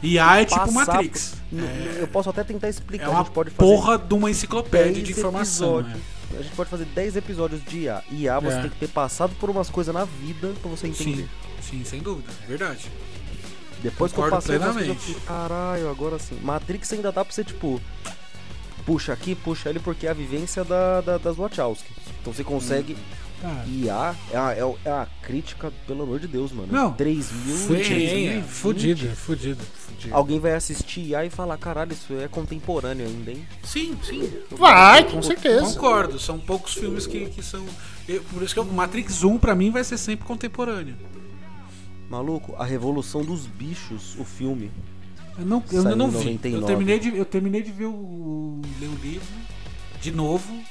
IA 0.04 0.42
é 0.42 0.46
tipo 0.46 0.60
passar 0.60 0.74
Matrix. 0.74 1.36
por- 1.50 1.58
n- 1.60 2.00
Eu 2.00 2.08
posso 2.08 2.30
até 2.30 2.44
tentar 2.44 2.70
explicar, 2.70 3.06
É 3.06 3.08
a 3.08 3.12
uma 3.12 3.24
gente 3.24 3.32
pode 3.32 3.50
fazer 3.52 3.72
porra 3.72 3.98
de 3.98 4.14
uma 4.14 4.30
enciclopédia 4.30 4.94
10 4.94 5.06
de 5.06 5.12
informação. 5.12 5.80
episódios. 5.80 5.94
né? 5.98 6.40
A 6.40 6.42
gente 6.42 6.56
pode 6.56 6.70
fazer 6.70 6.86
10 6.86 7.16
episódios 7.16 7.64
de 7.64 7.78
IA. 7.82 8.04
IA 8.12 8.40
você 8.40 8.58
É. 8.58 8.62
tem 8.62 8.70
que 8.72 8.76
ter 8.78 8.88
passado 8.90 9.34
por 9.40 9.50
umas 9.52 9.70
coisas 9.70 9.94
na 9.94 10.04
vida 10.04 10.52
pra 10.62 10.70
você 10.72 10.88
entender. 10.88 11.28
Sim, 11.62 11.78
sim, 11.80 11.86
sem 11.86 12.02
dúvida. 12.02 12.28
Verdade. 12.48 12.92
Depois 13.84 14.12
que 14.12 14.18
eu 14.20 14.24
Concordo 14.24 14.44
passei 14.44 14.56
algumas 14.56 14.76
coisas, 14.76 14.90
eu 14.90 14.96
plenamente. 14.96 15.14
fiquei, 15.14 15.28
caralho, 15.28 15.90
agora 15.90 16.18
sim. 16.18 16.40
Matrix 16.42 16.92
ainda 16.94 17.12
dá 17.12 17.24
pra 17.24 17.34
você, 17.34 17.44
tipo, 17.44 17.80
puxa 18.86 19.14
aqui, 19.14 19.36
puxa 19.36 19.70
ali, 19.70 19.80
porque 19.80 20.08
é 20.08 20.10
a 20.12 20.14
vivência 20.14 20.64
da, 20.64 21.02
da- 21.02 21.18
das 21.18 21.36
Wachowski. 21.38 21.92
Então 22.22 22.34
você 22.34 22.44
consegue. 22.44 22.96
Ah, 23.46 23.66
IA 23.68 24.16
é 24.32 24.38
a, 24.38 24.52
é, 24.54 24.76
é 24.86 24.90
a 24.90 25.06
crítica, 25.22 25.70
pelo 25.86 26.04
amor 26.04 26.18
de 26.20 26.28
Deus, 26.30 26.54
mano. 26.54 26.70
Não. 26.72 26.94
3 26.94 27.30
mil 27.46 27.56
e 27.56 27.68
2020. 27.68 28.44
fudido, 28.48 29.08
fudido. 29.16 29.62
Alguém 30.12 30.40
vai 30.40 30.54
assistir 30.54 31.02
IA 31.10 31.26
e 31.26 31.30
falar, 31.30 31.58
caralho, 31.58 31.92
isso 31.92 32.14
é 32.14 32.28
contemporâneo 32.30 33.06
ainda, 33.06 33.32
hein? 33.32 33.46
Sim, 33.64 33.98
sim. 34.02 34.32
Vai, 34.52 35.04
com 35.10 35.22
certeza. 35.22 35.66
Concordo. 35.66 36.18
São 36.20 36.40
poucos 36.40 36.74
filmes 36.74 37.06
que, 37.06 37.26
que 37.32 37.44
são. 37.44 37.66
eu- 38.08 38.22
por 38.32 38.42
isso 38.44 38.54
que 38.54 38.60
o 38.62 38.66
Matrix 38.66 39.24
1 39.26 39.38
pra 39.38 39.54
mim 39.54 39.72
vai 39.72 39.84
ser 39.84 39.98
sempre 39.98 40.26
contemporâneo. 40.26 40.96
Maluco, 42.10 42.56
a 42.58 42.64
Revolução 42.66 43.24
dos 43.24 43.46
Bichos, 43.46 44.16
o 44.20 44.24
filme. 44.24 44.72
Eu 45.38 45.46
não, 45.46 45.64
eu 45.72 45.82
Saiu 45.82 45.96
não 45.96 46.10
vi. 46.10 46.18
99. 46.18 46.64
Eu 46.64 46.68
terminei, 46.68 47.00
de, 47.00 47.18
eu 47.18 47.26
terminei 47.26 47.62
de 47.62 47.72
ver 47.72 47.86
o, 47.86 48.62
ler 48.80 48.88
o 48.88 48.96
livro 48.96 49.28
de 50.02 50.12
novo. 50.12 50.64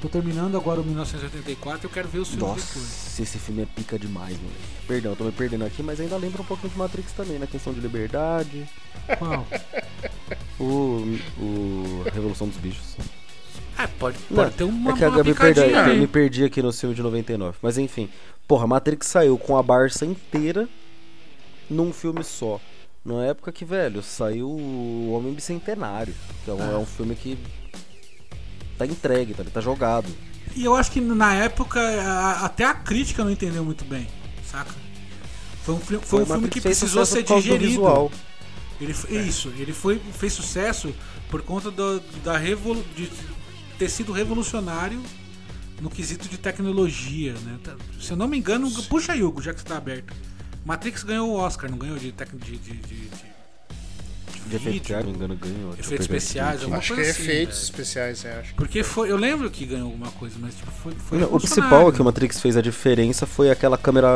Tô 0.00 0.08
terminando 0.08 0.56
agora 0.56 0.80
o 0.80 0.84
1984 0.84 1.86
eu 1.86 1.90
quero 1.90 2.08
ver 2.08 2.18
os 2.18 2.28
filmes 2.30 2.48
depois. 2.48 2.74
Nossa, 2.74 3.22
esse 3.22 3.38
filme 3.38 3.62
é 3.62 3.66
pica 3.66 3.96
demais, 3.96 4.36
mano. 4.36 4.50
Perdão, 4.88 5.14
tô 5.14 5.22
me 5.22 5.30
perdendo 5.30 5.64
aqui, 5.64 5.80
mas 5.80 6.00
ainda 6.00 6.16
lembra 6.16 6.42
um 6.42 6.44
pouquinho 6.44 6.72
de 6.72 6.78
Matrix 6.78 7.12
também, 7.12 7.38
na 7.38 7.46
questão 7.46 7.72
de 7.72 7.78
liberdade. 7.78 8.68
Qual? 9.16 9.46
O, 10.58 11.18
o 11.38 12.04
Revolução 12.12 12.48
dos 12.48 12.56
Bichos. 12.56 12.96
Ah, 13.78 13.88
pode, 13.98 14.18
Não, 14.28 14.44
pode 14.44 14.56
ter 14.56 14.64
uma, 14.64 14.90
é 14.90 14.94
que 14.96 15.04
uma 15.04 15.24
me 15.24 15.34
perdi, 15.34 15.60
eu 15.60 15.96
me 15.96 16.06
perdi 16.06 16.44
aqui 16.44 16.60
no 16.60 16.72
filme 16.72 16.94
de 16.94 17.02
99. 17.02 17.58
Mas 17.62 17.78
enfim, 17.78 18.08
porra, 18.46 18.66
Matrix 18.66 19.06
saiu 19.06 19.38
com 19.38 19.56
a 19.56 19.62
Barça 19.62 20.04
inteira 20.04 20.68
num 21.70 21.92
filme 21.92 22.24
só. 22.24 22.60
Na 23.04 23.24
época 23.24 23.50
que, 23.50 23.64
velho, 23.64 24.02
saiu 24.02 24.48
o 24.48 25.12
Homem 25.12 25.32
Bicentenário. 25.34 26.14
Que 26.44 26.50
é 26.50 26.54
um, 26.54 26.72
é 26.72 26.76
um 26.78 26.86
filme 26.86 27.14
que 27.16 27.36
tá 28.78 28.86
entregue, 28.86 29.34
tá, 29.34 29.44
tá 29.44 29.60
jogado. 29.60 30.08
E 30.54 30.64
eu 30.64 30.74
acho 30.74 30.90
que 30.92 31.00
na 31.00 31.34
época 31.34 31.80
a- 31.80 32.44
até 32.44 32.64
a 32.64 32.74
crítica 32.74 33.24
não 33.24 33.30
entendeu 33.30 33.64
muito 33.64 33.84
bem, 33.84 34.06
saca? 34.44 34.74
Foi 35.64 35.74
um, 35.74 35.78
fi- 35.80 35.98
foi 35.98 36.22
um 36.22 36.26
filme 36.26 36.48
que 36.48 36.60
precisou 36.60 37.04
ser 37.06 37.22
digerido. 37.40 37.80
Ele, 38.80 38.92
f- 38.92 39.14
Isso, 39.16 39.52
ele 39.58 39.72
foi, 39.72 39.98
fez 40.12 40.32
sucesso 40.32 40.92
por 41.30 41.42
conta 41.42 41.70
do- 41.70 42.00
da 42.24 42.36
revolu 42.36 42.84
de 42.96 43.08
ter 43.78 43.88
sido 43.88 44.12
revolucionário 44.12 45.00
no 45.80 45.88
quesito 45.88 46.28
de 46.28 46.36
tecnologia, 46.36 47.32
né? 47.44 47.58
Tá- 47.62 47.76
Se 48.00 48.10
eu 48.12 48.16
não 48.16 48.26
me 48.28 48.36
engano, 48.38 48.70
puxa 48.88 49.14
Hugo, 49.14 49.40
já 49.40 49.52
que 49.54 49.60
você 49.60 49.66
tá 49.66 49.76
aberto. 49.76 50.12
Matrix 50.64 51.02
ganhou 51.02 51.28
o 51.30 51.34
Oscar, 51.36 51.70
não 51.70 51.78
ganhou 51.78 51.96
de, 51.98 52.12
tec- 52.12 52.30
de, 52.34 52.56
de, 52.56 52.72
de, 52.74 52.94
de- 53.08 53.32
De 54.46 54.56
efeito 54.56 54.92
engano, 54.92 55.36
ganhou. 55.36 55.72
Efeitos 55.78 56.00
especiais, 56.06 56.60
alguma 56.60 56.78
Acho 56.78 56.88
que 56.88 56.94
coisa 56.94 57.10
é 57.10 57.12
assim, 57.12 57.22
efeitos 57.22 57.56
velho. 57.58 57.64
especiais, 57.64 58.24
é, 58.24 58.38
acho. 58.40 58.54
Porque 58.54 58.82
foi, 58.82 59.10
eu 59.10 59.16
lembro 59.16 59.50
que 59.50 59.64
ganhou 59.66 59.86
alguma 59.86 60.10
coisa, 60.12 60.36
mas 60.40 60.54
tipo, 60.54 60.70
foi, 60.70 60.92
foi 60.94 61.18
Não, 61.18 61.28
o 61.34 61.38
principal 61.38 61.92
que 61.92 62.00
o 62.00 62.04
Matrix 62.04 62.40
fez 62.40 62.56
a 62.56 62.60
diferença 62.62 63.26
foi 63.26 63.50
aquela 63.50 63.76
câmera. 63.78 64.08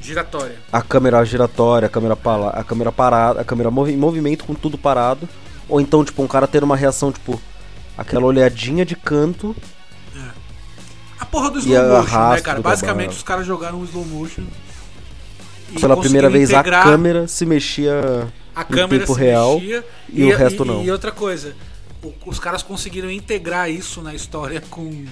Giratória. 0.00 0.56
A 0.72 0.80
câmera 0.80 1.22
giratória, 1.24 1.84
a 1.86 1.90
câmera, 1.90 2.16
pala, 2.16 2.50
a 2.50 2.64
câmera 2.64 2.90
parada, 2.90 3.40
a 3.40 3.44
câmera 3.44 3.70
movi- 3.70 3.92
em 3.92 3.96
movimento 3.98 4.44
com 4.44 4.54
tudo 4.54 4.78
parado. 4.78 5.28
Ou 5.68 5.80
então, 5.80 6.02
tipo, 6.04 6.22
um 6.22 6.26
cara 6.26 6.46
tendo 6.48 6.64
uma 6.64 6.76
reação, 6.76 7.12
tipo, 7.12 7.40
aquela 7.98 8.24
olhadinha 8.24 8.84
de 8.84 8.96
canto. 8.96 9.54
A 11.18 11.26
porra 11.26 11.50
do 11.50 11.58
slow 11.58 11.76
motion, 12.00 12.30
né, 12.30 12.40
cara? 12.40 12.60
Basicamente 12.62 12.96
trabalho. 13.02 13.16
os 13.18 13.22
caras 13.22 13.46
jogaram 13.46 13.78
o 13.80 13.84
slow 13.84 14.04
motion. 14.06 14.42
E 15.72 15.80
Pela 15.80 15.96
primeira 15.96 16.28
vez 16.28 16.50
integrar 16.50 16.86
a 16.86 16.90
câmera 16.90 17.28
se 17.28 17.46
mexia 17.46 18.28
a 18.54 18.62
em 18.62 18.64
câmera 18.64 19.00
tempo 19.00 19.14
se 19.14 19.20
real 19.20 19.60
mexia, 19.60 19.84
e 20.08 20.24
o 20.24 20.36
resto 20.36 20.64
não. 20.64 20.82
E 20.82 20.90
outra 20.90 21.12
coisa, 21.12 21.54
os 22.26 22.38
caras 22.38 22.62
conseguiram 22.62 23.10
integrar 23.10 23.70
isso 23.70 24.02
na 24.02 24.14
história 24.14 24.60
com, 24.60 25.04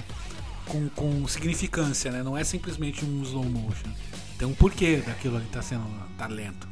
com, 0.65 0.89
com 0.89 1.27
significância, 1.27 2.11
né? 2.11 2.23
Não 2.23 2.37
é 2.37 2.43
simplesmente 2.43 3.05
um 3.05 3.21
slow 3.23 3.45
motion. 3.45 3.89
Tem 4.37 4.47
um 4.47 4.53
porquê 4.53 5.01
daquilo 5.05 5.37
ali 5.37 5.45
tá 5.51 5.61
sendo 5.61 5.83
tá 6.17 6.27
lento. 6.27 6.67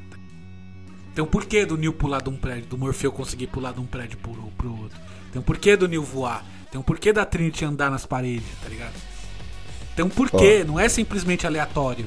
Tem 1.14 1.24
um 1.24 1.28
porquê 1.28 1.66
do 1.66 1.78
Neo 1.78 1.94
pular 1.94 2.22
de 2.22 2.30
um 2.30 2.36
prédio, 2.36 2.70
do 2.70 2.78
Morfeu 2.78 3.12
conseguir 3.12 3.48
pular 3.48 3.74
de 3.74 3.80
um 3.80 3.86
prédio 3.86 4.18
pro, 4.20 4.34
pro 4.58 4.70
outro. 4.70 5.00
Tem 5.32 5.40
um 5.40 5.44
porquê 5.44 5.76
do 5.76 5.88
Neo 5.88 6.04
voar. 6.04 6.46
Tem 6.72 6.80
um 6.80 6.84
porquê 6.84 7.12
da 7.12 7.26
Trinity 7.26 7.66
andar 7.66 7.90
nas 7.90 8.06
paredes, 8.06 8.46
tá 8.62 8.70
ligado? 8.70 8.94
Tem 9.96 10.06
um 10.06 10.10
porquê, 10.10 10.64
não 10.64 10.80
é 10.80 10.88
simplesmente 10.88 11.48
aleatório. 11.48 12.06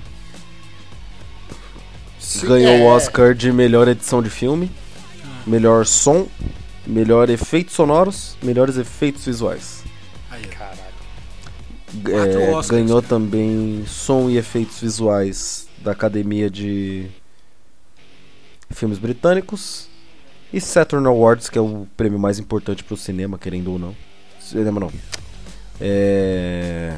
Sim, 2.31 2.47
ganhou 2.47 2.73
é. 2.75 2.81
o 2.81 2.85
Oscar 2.85 3.35
de 3.35 3.51
melhor 3.51 3.89
edição 3.89 4.23
de 4.23 4.31
filme, 4.31 4.71
melhor 5.45 5.85
som, 5.85 6.29
melhor 6.87 7.29
efeitos 7.29 7.75
sonoros, 7.75 8.37
melhores 8.41 8.77
efeitos 8.77 9.25
visuais. 9.25 9.83
Aí, 10.31 10.45
É, 12.09 12.51
Oscars, 12.51 12.71
ganhou 12.71 13.03
cara. 13.03 13.09
também 13.09 13.85
som 13.85 14.31
e 14.31 14.39
efeitos 14.39 14.79
visuais 14.79 15.67
da 15.79 15.91
Academia 15.91 16.49
de 16.49 17.09
Filmes 18.71 18.99
Britânicos 18.99 19.89
e 20.53 20.61
Saturn 20.61 21.09
Awards, 21.09 21.49
que 21.49 21.59
é 21.59 21.61
o 21.61 21.89
prêmio 21.97 22.19
mais 22.19 22.39
importante 22.39 22.85
pro 22.85 22.97
cinema, 22.97 23.39
querendo 23.39 23.73
ou 23.73 23.79
não. 23.79 23.97
Cinema 24.39 24.79
não. 24.79 24.93
É... 25.81 26.97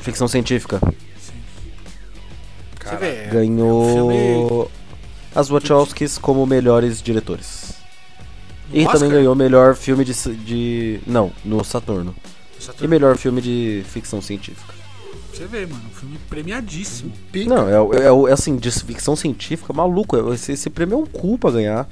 Ficção 0.00 0.26
científica. 0.26 0.80
Você 2.84 2.96
vê, 2.96 3.06
é- 3.06 3.28
Ganhou 3.30 3.88
é 3.90 3.94
filme- 3.94 4.68
as 5.34 5.48
Wachowskis 5.48 6.18
como 6.18 6.46
melhores 6.46 7.00
diretores. 7.02 7.74
E 8.72 8.80
Oscar? 8.80 8.94
também 8.94 9.10
ganhou 9.10 9.34
melhor 9.34 9.74
filme 9.74 10.04
de, 10.04 10.12
de. 10.36 11.00
Não, 11.06 11.32
no 11.44 11.64
Saturno. 11.64 12.14
Saturno. 12.58 12.84
E 12.84 12.88
melhor 12.88 13.16
filme 13.16 13.40
de 13.40 13.82
ficção 13.88 14.20
científica. 14.20 14.74
Você 15.32 15.46
vê, 15.46 15.64
mano, 15.66 15.80
um 15.86 15.94
filme 15.94 16.18
premiadíssimo. 16.28 17.12
Pica. 17.32 17.48
Não, 17.54 17.68
é, 17.68 17.98
é, 18.02 18.30
é 18.30 18.32
assim, 18.32 18.56
de 18.56 18.70
ficção 18.70 19.14
científica, 19.16 19.72
maluco. 19.72 20.16
é- 20.16 20.34
Esse, 20.34 20.52
esse 20.52 20.68
prêmio 20.68 20.94
é 20.96 20.98
um 20.98 21.06
cu 21.06 21.38
pra 21.38 21.50
ganhar. 21.50 21.88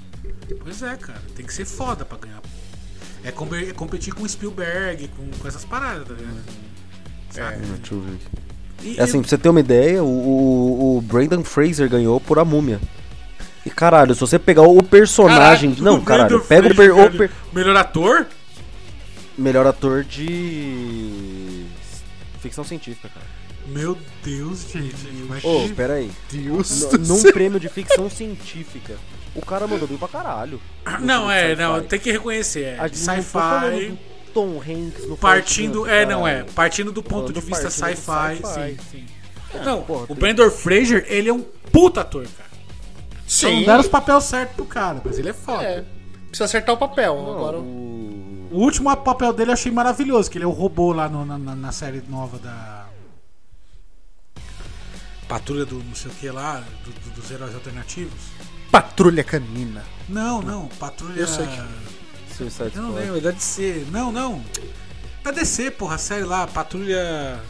Pois 0.62 0.82
é, 0.82 0.96
cara, 0.96 1.22
tem 1.34 1.46
que 1.46 1.54
ser 1.54 1.64
foda 1.64 2.04
pra 2.04 2.18
ganhar. 2.18 2.40
É, 3.24 3.30
com- 3.32 3.52
é 3.54 3.72
competir 3.72 4.12
com 4.14 4.26
Spielberg, 4.28 5.08
com, 5.16 5.30
com 5.38 5.48
essas 5.48 5.64
paradas, 5.64 6.06
tá 6.08 6.14
ligado? 6.14 6.42
Saca? 7.30 7.56
Deixa 7.56 7.94
eu 7.94 8.00
ver 8.00 8.14
aqui. 8.14 8.26
E- 8.82 8.96
É 8.98 9.02
assim, 9.02 9.20
pra 9.20 9.28
você 9.28 9.38
ter 9.38 9.48
uma 9.48 9.60
ideia, 9.60 10.02
o, 10.02 10.06
o, 10.06 10.96
o 10.98 11.00
Brandon 11.00 11.42
Fraser 11.44 11.88
ganhou 11.88 12.20
por 12.20 12.38
A 12.38 12.44
Múmia. 12.44 12.80
E 13.64 13.70
caralho, 13.70 14.14
se 14.14 14.20
você 14.20 14.38
pegar 14.38 14.62
o 14.62 14.82
personagem. 14.82 15.74
Não, 15.80 15.96
o 15.96 16.02
caralho, 16.02 16.40
pega 16.44 16.68
o, 16.68 16.74
per- 16.74 16.92
Fraser, 16.94 17.14
o 17.14 17.18
per- 17.18 17.30
Melhor 17.52 17.76
ator? 17.76 18.26
melhor 19.38 19.66
ator 19.66 20.02
de. 20.04 21.64
ficção 22.40 22.64
científica, 22.64 23.08
cara. 23.12 23.26
Meu 23.66 23.98
Deus, 24.22 24.66
gente. 24.72 24.94
Ô, 25.44 25.62
que- 25.66 25.74
pera 25.74 25.94
aí. 25.94 26.10
Deus 26.30 26.82
N- 26.92 26.98
num 26.98 27.16
céu. 27.16 27.32
prêmio 27.32 27.58
de 27.58 27.68
ficção 27.68 28.08
científica. 28.08 28.94
O 29.34 29.44
cara 29.44 29.66
mandou 29.66 29.86
bem 29.88 29.98
pra 29.98 30.08
caralho. 30.08 30.60
Não, 31.00 31.30
é, 31.30 31.54
não, 31.56 31.82
tem 31.82 31.98
que 31.98 32.10
reconhecer. 32.12 32.78
É, 32.80 32.88
sci-fi. 32.88 33.98
Tom 34.36 34.60
Hanks 34.60 35.08
no 35.08 35.16
Partindo. 35.16 35.86
É, 35.86 36.04
não 36.04 36.28
é. 36.28 36.42
Partindo 36.44 36.92
do 36.92 37.02
ponto 37.02 37.32
de 37.32 37.40
vista 37.40 37.70
sci-fi. 37.70 37.96
sci-fi. 37.96 38.76
Sim, 38.76 38.76
sim. 38.90 39.06
Não, 39.64 39.82
porra, 39.82 40.02
o 40.02 40.06
tem- 40.08 40.16
Brandon 40.16 40.50
Fraser, 40.50 41.06
ele 41.08 41.30
é 41.30 41.32
um 41.32 41.40
puta 41.72 42.02
ator, 42.02 42.26
cara. 42.36 42.50
Só 43.26 43.48
Sim. 43.48 43.56
não 43.60 43.64
deram 43.64 43.80
os 43.80 43.88
papéis 43.88 44.24
certos 44.24 44.54
pro 44.56 44.66
cara, 44.66 45.00
mas 45.02 45.18
ele 45.18 45.30
é 45.30 45.32
foda. 45.32 45.62
É. 45.62 45.84
Precisa 46.28 46.44
acertar 46.44 46.74
o 46.74 46.78
papel. 46.78 47.18
Agora, 47.18 47.58
O- 47.58 48.06
O 48.52 48.58
último 48.60 48.94
papel 48.98 49.32
dele 49.32 49.50
eu 49.50 49.54
achei 49.54 49.72
maravilhoso, 49.72 50.30
que 50.30 50.36
ele 50.38 50.44
é 50.44 50.46
o 50.46 50.50
robô 50.52 50.92
lá 50.92 51.08
no- 51.08 51.24
na, 51.26 51.36
na- 51.38 51.56
na 51.56 51.72
série 51.72 52.02
nova 52.08 52.38
da. 52.38 52.86
Patrulha 55.28 55.64
do 55.64 55.82
não 55.82 55.94
sei 55.94 56.10
o 56.10 56.14
que 56.14 56.30
lá, 56.30 56.62
do- 56.84 56.90
do- 56.92 57.20
dos 57.20 57.30
heróis 57.30 57.54
alternativos. 57.54 58.20
Patrulha 58.70 59.24
Canina. 59.24 59.82
Não, 60.08 60.40
não, 60.42 60.68
Patrulha. 60.78 61.18
Eu 61.20 61.26
sei 61.26 61.46
que- 61.46 61.95
Suicide 62.36 62.72
Eu 62.74 62.82
não 62.82 62.90
Squad. 62.90 63.04
lembro, 63.04 63.18
é 63.18 63.20
da 63.20 63.30
DC. 63.30 63.86
Não, 63.90 64.12
não. 64.12 64.42
Da 65.24 65.30
DC, 65.30 65.70
porra, 65.72 65.94
a 65.96 65.98
série 65.98 66.24
lá, 66.24 66.46
Patrulha. 66.46 67.40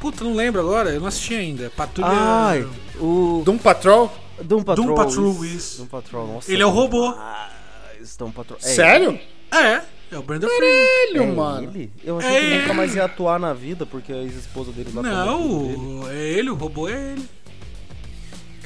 Puta, 0.00 0.24
não 0.24 0.34
lembro 0.34 0.60
agora, 0.60 0.90
eu 0.90 1.00
não 1.00 1.08
assisti 1.08 1.34
ainda. 1.34 1.70
Patrulha. 1.76 2.08
Ai, 2.10 2.66
o 2.98 3.42
Doom 3.44 3.58
Patrol? 3.58 4.10
Doom 4.42 4.62
Patrol. 4.62 4.86
Doom 4.86 4.94
Patrol, 4.94 5.44
isso. 5.44 5.78
Doom 5.78 5.86
Patrol, 5.86 6.26
nossa. 6.26 6.50
Ele 6.52 6.62
é 6.62 6.66
o 6.66 6.70
robô. 6.70 7.14
Doom 8.18 8.30
Patrol. 8.30 8.58
É 8.62 8.66
Sério? 8.66 9.18
É, 9.52 9.82
é 10.10 10.18
o 10.18 10.22
Brandon 10.22 10.48
Fraser. 10.48 10.86
Filho, 11.08 11.22
É 11.22 11.26
mano. 11.26 11.70
ele? 11.70 11.92
Eu 12.02 12.18
achei 12.18 12.30
É 12.30 12.32
que 12.40 12.44
ele 12.46 12.54
ele. 12.54 12.62
nunca 12.62 12.74
mais 12.74 12.94
ia 12.94 13.04
atuar 13.04 13.38
na 13.38 13.52
vida, 13.52 13.84
porque 13.84 14.10
a 14.12 14.16
ex-esposa 14.22 14.72
dele 14.72 14.90
lá 14.94 15.02
dele. 15.02 15.14
Não, 15.14 16.10
é 16.10 16.16
ele, 16.16 16.48
o 16.50 16.54
robô 16.54 16.88
é 16.88 17.12
ele. 17.12 17.28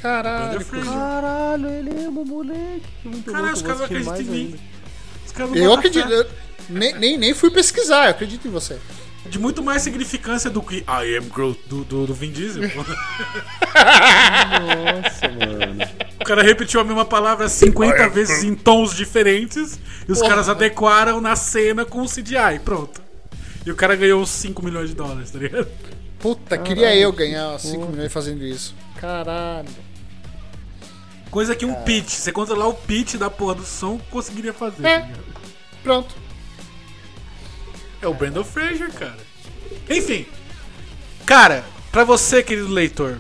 Caralho. 0.01 0.65
Caralho, 0.65 1.69
ele 1.69 2.05
é 2.05 2.09
um 2.09 2.13
moleque. 2.25 2.83
que 3.03 3.09
Muito 3.09 3.25
Caralho, 3.33 3.45
louco, 3.47 3.57
os 3.57 3.63
caras 3.63 3.81
acreditam 3.83 4.21
em 4.21 4.25
mim. 4.25 4.55
Não 5.39 5.55
Eu 5.57 5.73
acredito. 5.73 6.09
eu 6.09 6.27
nem, 6.69 6.95
nem, 6.99 7.17
nem 7.19 7.35
fui 7.35 7.51
pesquisar, 7.51 8.05
eu 8.05 8.11
acredito 8.11 8.47
em 8.49 8.51
você. 8.51 8.79
De 9.27 9.39
muito 9.39 9.63
mais 9.63 9.81
significância 9.83 10.51
do 10.51 10.61
que 10.63 10.85
I 10.87 11.17
am 11.17 11.29
Groot 11.29 11.59
do, 11.67 11.83
do, 11.85 12.07
do 12.07 12.15
Vin 12.15 12.31
Diesel. 12.31 12.63
Nossa, 13.75 15.29
mano. 15.29 15.83
o 16.21 16.25
cara 16.25 16.43
repetiu 16.43 16.81
a 16.81 16.85
mesma 16.85 17.05
palavra 17.05 17.49
50 17.49 18.09
vezes 18.11 18.45
em 18.45 18.55
tons 18.55 18.95
diferentes 18.95 19.79
e 20.09 20.13
os 20.13 20.19
Porra. 20.19 20.31
caras 20.31 20.49
adequaram 20.49 21.21
na 21.21 21.37
cena 21.37 21.85
com 21.85 22.03
o 22.03 22.07
CGI. 22.07 22.61
Pronto. 22.65 23.03
E 23.65 23.71
o 23.71 23.75
cara 23.75 23.97
ganhou 23.97 24.21
uns 24.21 24.29
5 24.31 24.63
milhões 24.63 24.91
de 24.91 24.95
dólares, 24.95 25.31
tá 25.31 25.39
ligado? 25.39 25.69
Puta, 26.19 26.57
queria 26.59 26.95
eu 26.95 27.11
ganhar 27.13 27.59
5 27.59 27.87
milhões 27.87 28.13
fazendo 28.13 28.45
isso. 28.45 28.75
Caralho. 29.01 29.69
Coisa 31.35 31.57
que 31.57 31.67
um 31.67 31.75
pitch, 31.83 32.11
você 32.11 32.31
controlar 32.31 32.69
o 32.69 32.75
pitch 32.75 33.17
da 33.17 33.29
porra 33.29 33.57
do 33.57 33.65
som, 33.65 33.99
conseguiria 34.09 34.53
fazer. 34.53 34.87
É. 34.87 35.01
tá? 35.01 35.09
Pronto. 35.83 36.15
É 38.01 38.07
o 38.07 38.15
Brandon 38.15 38.45
Fraser, 38.45 38.93
cara. 38.93 39.19
Enfim. 39.91 40.27
Cara, 41.27 41.65
pra 41.91 42.05
você, 42.05 42.41
querido 42.41 42.69
leitor, 42.69 43.19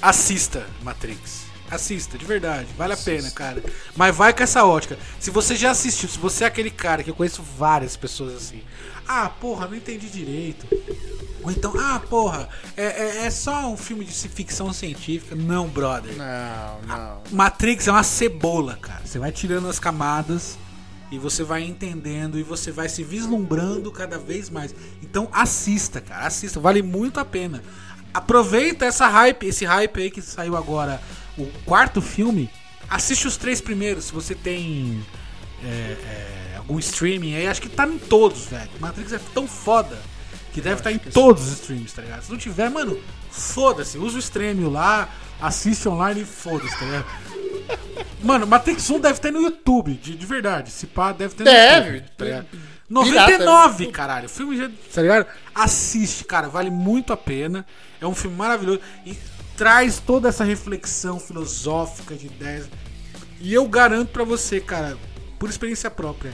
assista 0.00 0.64
Matrix. 0.84 1.46
Assista, 1.68 2.16
de 2.16 2.24
verdade. 2.24 2.68
Vale 2.78 2.92
a 2.92 2.96
pena, 2.96 3.28
cara. 3.32 3.60
Mas 3.96 4.14
vai 4.14 4.32
com 4.32 4.44
essa 4.44 4.64
ótica. 4.64 4.96
Se 5.18 5.32
você 5.32 5.56
já 5.56 5.72
assistiu, 5.72 6.08
se 6.08 6.16
você 6.16 6.44
é 6.44 6.46
aquele 6.46 6.70
cara 6.70 7.02
que 7.02 7.10
eu 7.10 7.14
conheço 7.16 7.42
várias 7.42 7.96
pessoas 7.96 8.36
assim. 8.36 8.62
Ah, 9.06 9.28
porra, 9.28 9.66
não 9.68 9.76
entendi 9.76 10.08
direito. 10.08 10.66
Ou 11.42 11.50
então, 11.50 11.72
ah, 11.76 12.00
porra, 12.08 12.48
é, 12.76 12.84
é- 12.84 13.26
é 13.26 13.30
só 13.30 13.68
um 13.68 13.76
filme 13.76 14.04
de 14.04 14.12
ficção 14.12 14.72
científica. 14.72 15.34
Não, 15.34 15.68
brother. 15.68 16.14
Não, 16.16 16.82
não. 16.86 17.22
Matrix 17.32 17.88
é 17.88 17.90
uma 17.92 18.02
cebola, 18.04 18.76
cara. 18.80 19.02
Você 19.04 19.18
vai 19.18 19.32
tirando 19.32 19.68
as 19.68 19.78
camadas 19.80 20.56
e 21.10 21.18
você 21.18 21.42
vai 21.42 21.62
entendendo 21.64 22.38
e 22.38 22.42
você 22.42 22.70
vai 22.70 22.88
se 22.88 23.02
vislumbrando 23.02 23.90
cada 23.90 24.18
vez 24.18 24.48
mais. 24.48 24.74
Então 25.02 25.28
assista, 25.32 26.00
cara, 26.00 26.26
assista, 26.26 26.60
vale 26.60 26.80
muito 26.80 27.18
a 27.18 27.24
pena. 27.24 27.62
Aproveita 28.14 28.84
essa 28.84 29.08
hype, 29.08 29.46
esse 29.46 29.64
hype 29.64 30.00
aí 30.00 30.10
que 30.10 30.22
saiu 30.22 30.56
agora, 30.56 31.02
o 31.36 31.46
quarto 31.64 32.00
filme, 32.00 32.48
assiste 32.88 33.26
os 33.26 33.36
três 33.36 33.60
primeiros. 33.60 34.04
Se 34.06 34.12
você 34.12 34.34
tem 34.34 35.02
é, 35.64 35.96
algum 36.72 36.78
streaming 36.78 37.34
aí, 37.34 37.46
acho 37.46 37.60
que 37.60 37.68
tá 37.68 37.86
em 37.86 37.98
todos, 37.98 38.46
velho. 38.46 38.70
Matrix 38.80 39.12
é 39.12 39.20
tão 39.34 39.46
foda 39.46 39.98
que 40.52 40.60
deve 40.60 40.76
estar 40.76 40.90
em 40.90 40.98
todos 40.98 41.46
os 41.46 41.52
streams, 41.60 41.92
tá 41.92 42.02
ligado? 42.02 42.22
Se 42.22 42.30
não 42.30 42.38
tiver, 42.38 42.70
mano, 42.70 42.98
foda-se. 43.30 43.98
Usa 43.98 44.16
o 44.16 44.18
stream 44.18 44.70
lá, 44.70 45.08
assiste 45.40 45.88
online 45.88 46.22
e 46.22 46.24
foda-se, 46.24 46.78
tá 46.78 46.84
ligado? 46.84 47.06
Mano, 48.22 48.46
Matrix 48.46 48.88
1 48.88 49.00
deve 49.00 49.18
ter 49.18 49.32
no 49.32 49.40
YouTube, 49.40 49.94
de, 49.94 50.14
de 50.14 50.26
verdade. 50.26 50.70
Se 50.70 50.86
pá, 50.86 51.10
deve 51.10 51.34
ter 51.34 51.42
no 51.42 51.50
Deve. 51.50 51.96
YouTube. 51.96 52.12
Tá 52.16 52.24
ligado? 52.24 52.46
Pirata, 52.46 52.62
99, 52.88 53.86
caralho. 53.88 54.26
O 54.26 54.28
filme 54.28 54.56
já. 54.56 54.70
Tá 54.94 55.02
ligado? 55.02 55.26
Assiste, 55.52 56.24
cara. 56.24 56.48
Vale 56.48 56.70
muito 56.70 57.12
a 57.12 57.16
pena. 57.16 57.66
É 58.00 58.06
um 58.06 58.14
filme 58.14 58.36
maravilhoso. 58.36 58.80
E 59.04 59.16
traz 59.56 59.98
toda 59.98 60.28
essa 60.28 60.44
reflexão 60.44 61.18
filosófica 61.18 62.14
de 62.14 62.26
ideias. 62.26 62.68
E 63.40 63.52
eu 63.52 63.66
garanto 63.66 64.10
pra 64.10 64.22
você, 64.22 64.60
cara, 64.60 64.96
por 65.36 65.50
experiência 65.50 65.90
própria. 65.90 66.32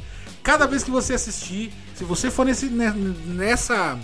Cada 0.48 0.66
vez 0.66 0.82
que 0.82 0.90
você 0.90 1.12
assistir, 1.12 1.70
se 1.94 2.04
você 2.04 2.30
for 2.30 2.46
nesse, 2.46 2.70
ne- 2.70 2.90
nessa. 3.26 3.98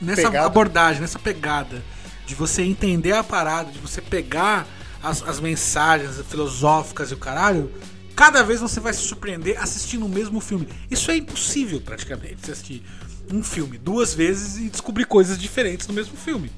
Nessa 0.00 0.28
Pegada. 0.28 0.46
abordagem, 0.46 1.00
nessa 1.00 1.18
pegada 1.18 1.82
de 2.24 2.36
você 2.36 2.62
entender 2.62 3.10
a 3.10 3.24
parada, 3.24 3.72
de 3.72 3.80
você 3.80 4.00
pegar 4.00 4.64
as, 5.02 5.24
as 5.24 5.40
mensagens 5.40 6.20
filosóficas 6.28 7.10
e 7.10 7.14
o 7.14 7.16
caralho, 7.16 7.68
cada 8.14 8.44
vez 8.44 8.60
você 8.60 8.78
vai 8.78 8.92
se 8.92 9.00
surpreender 9.00 9.60
assistindo 9.60 10.06
o 10.06 10.08
mesmo 10.08 10.40
filme. 10.40 10.68
Isso 10.88 11.10
é 11.10 11.16
impossível, 11.16 11.80
praticamente, 11.80 12.36
você 12.40 12.52
assistir 12.52 12.84
um 13.32 13.42
filme 13.42 13.76
duas 13.76 14.14
vezes 14.14 14.58
e 14.58 14.70
descobrir 14.70 15.04
coisas 15.04 15.36
diferentes 15.36 15.88
no 15.88 15.94
mesmo 15.94 16.16
filme. 16.16 16.48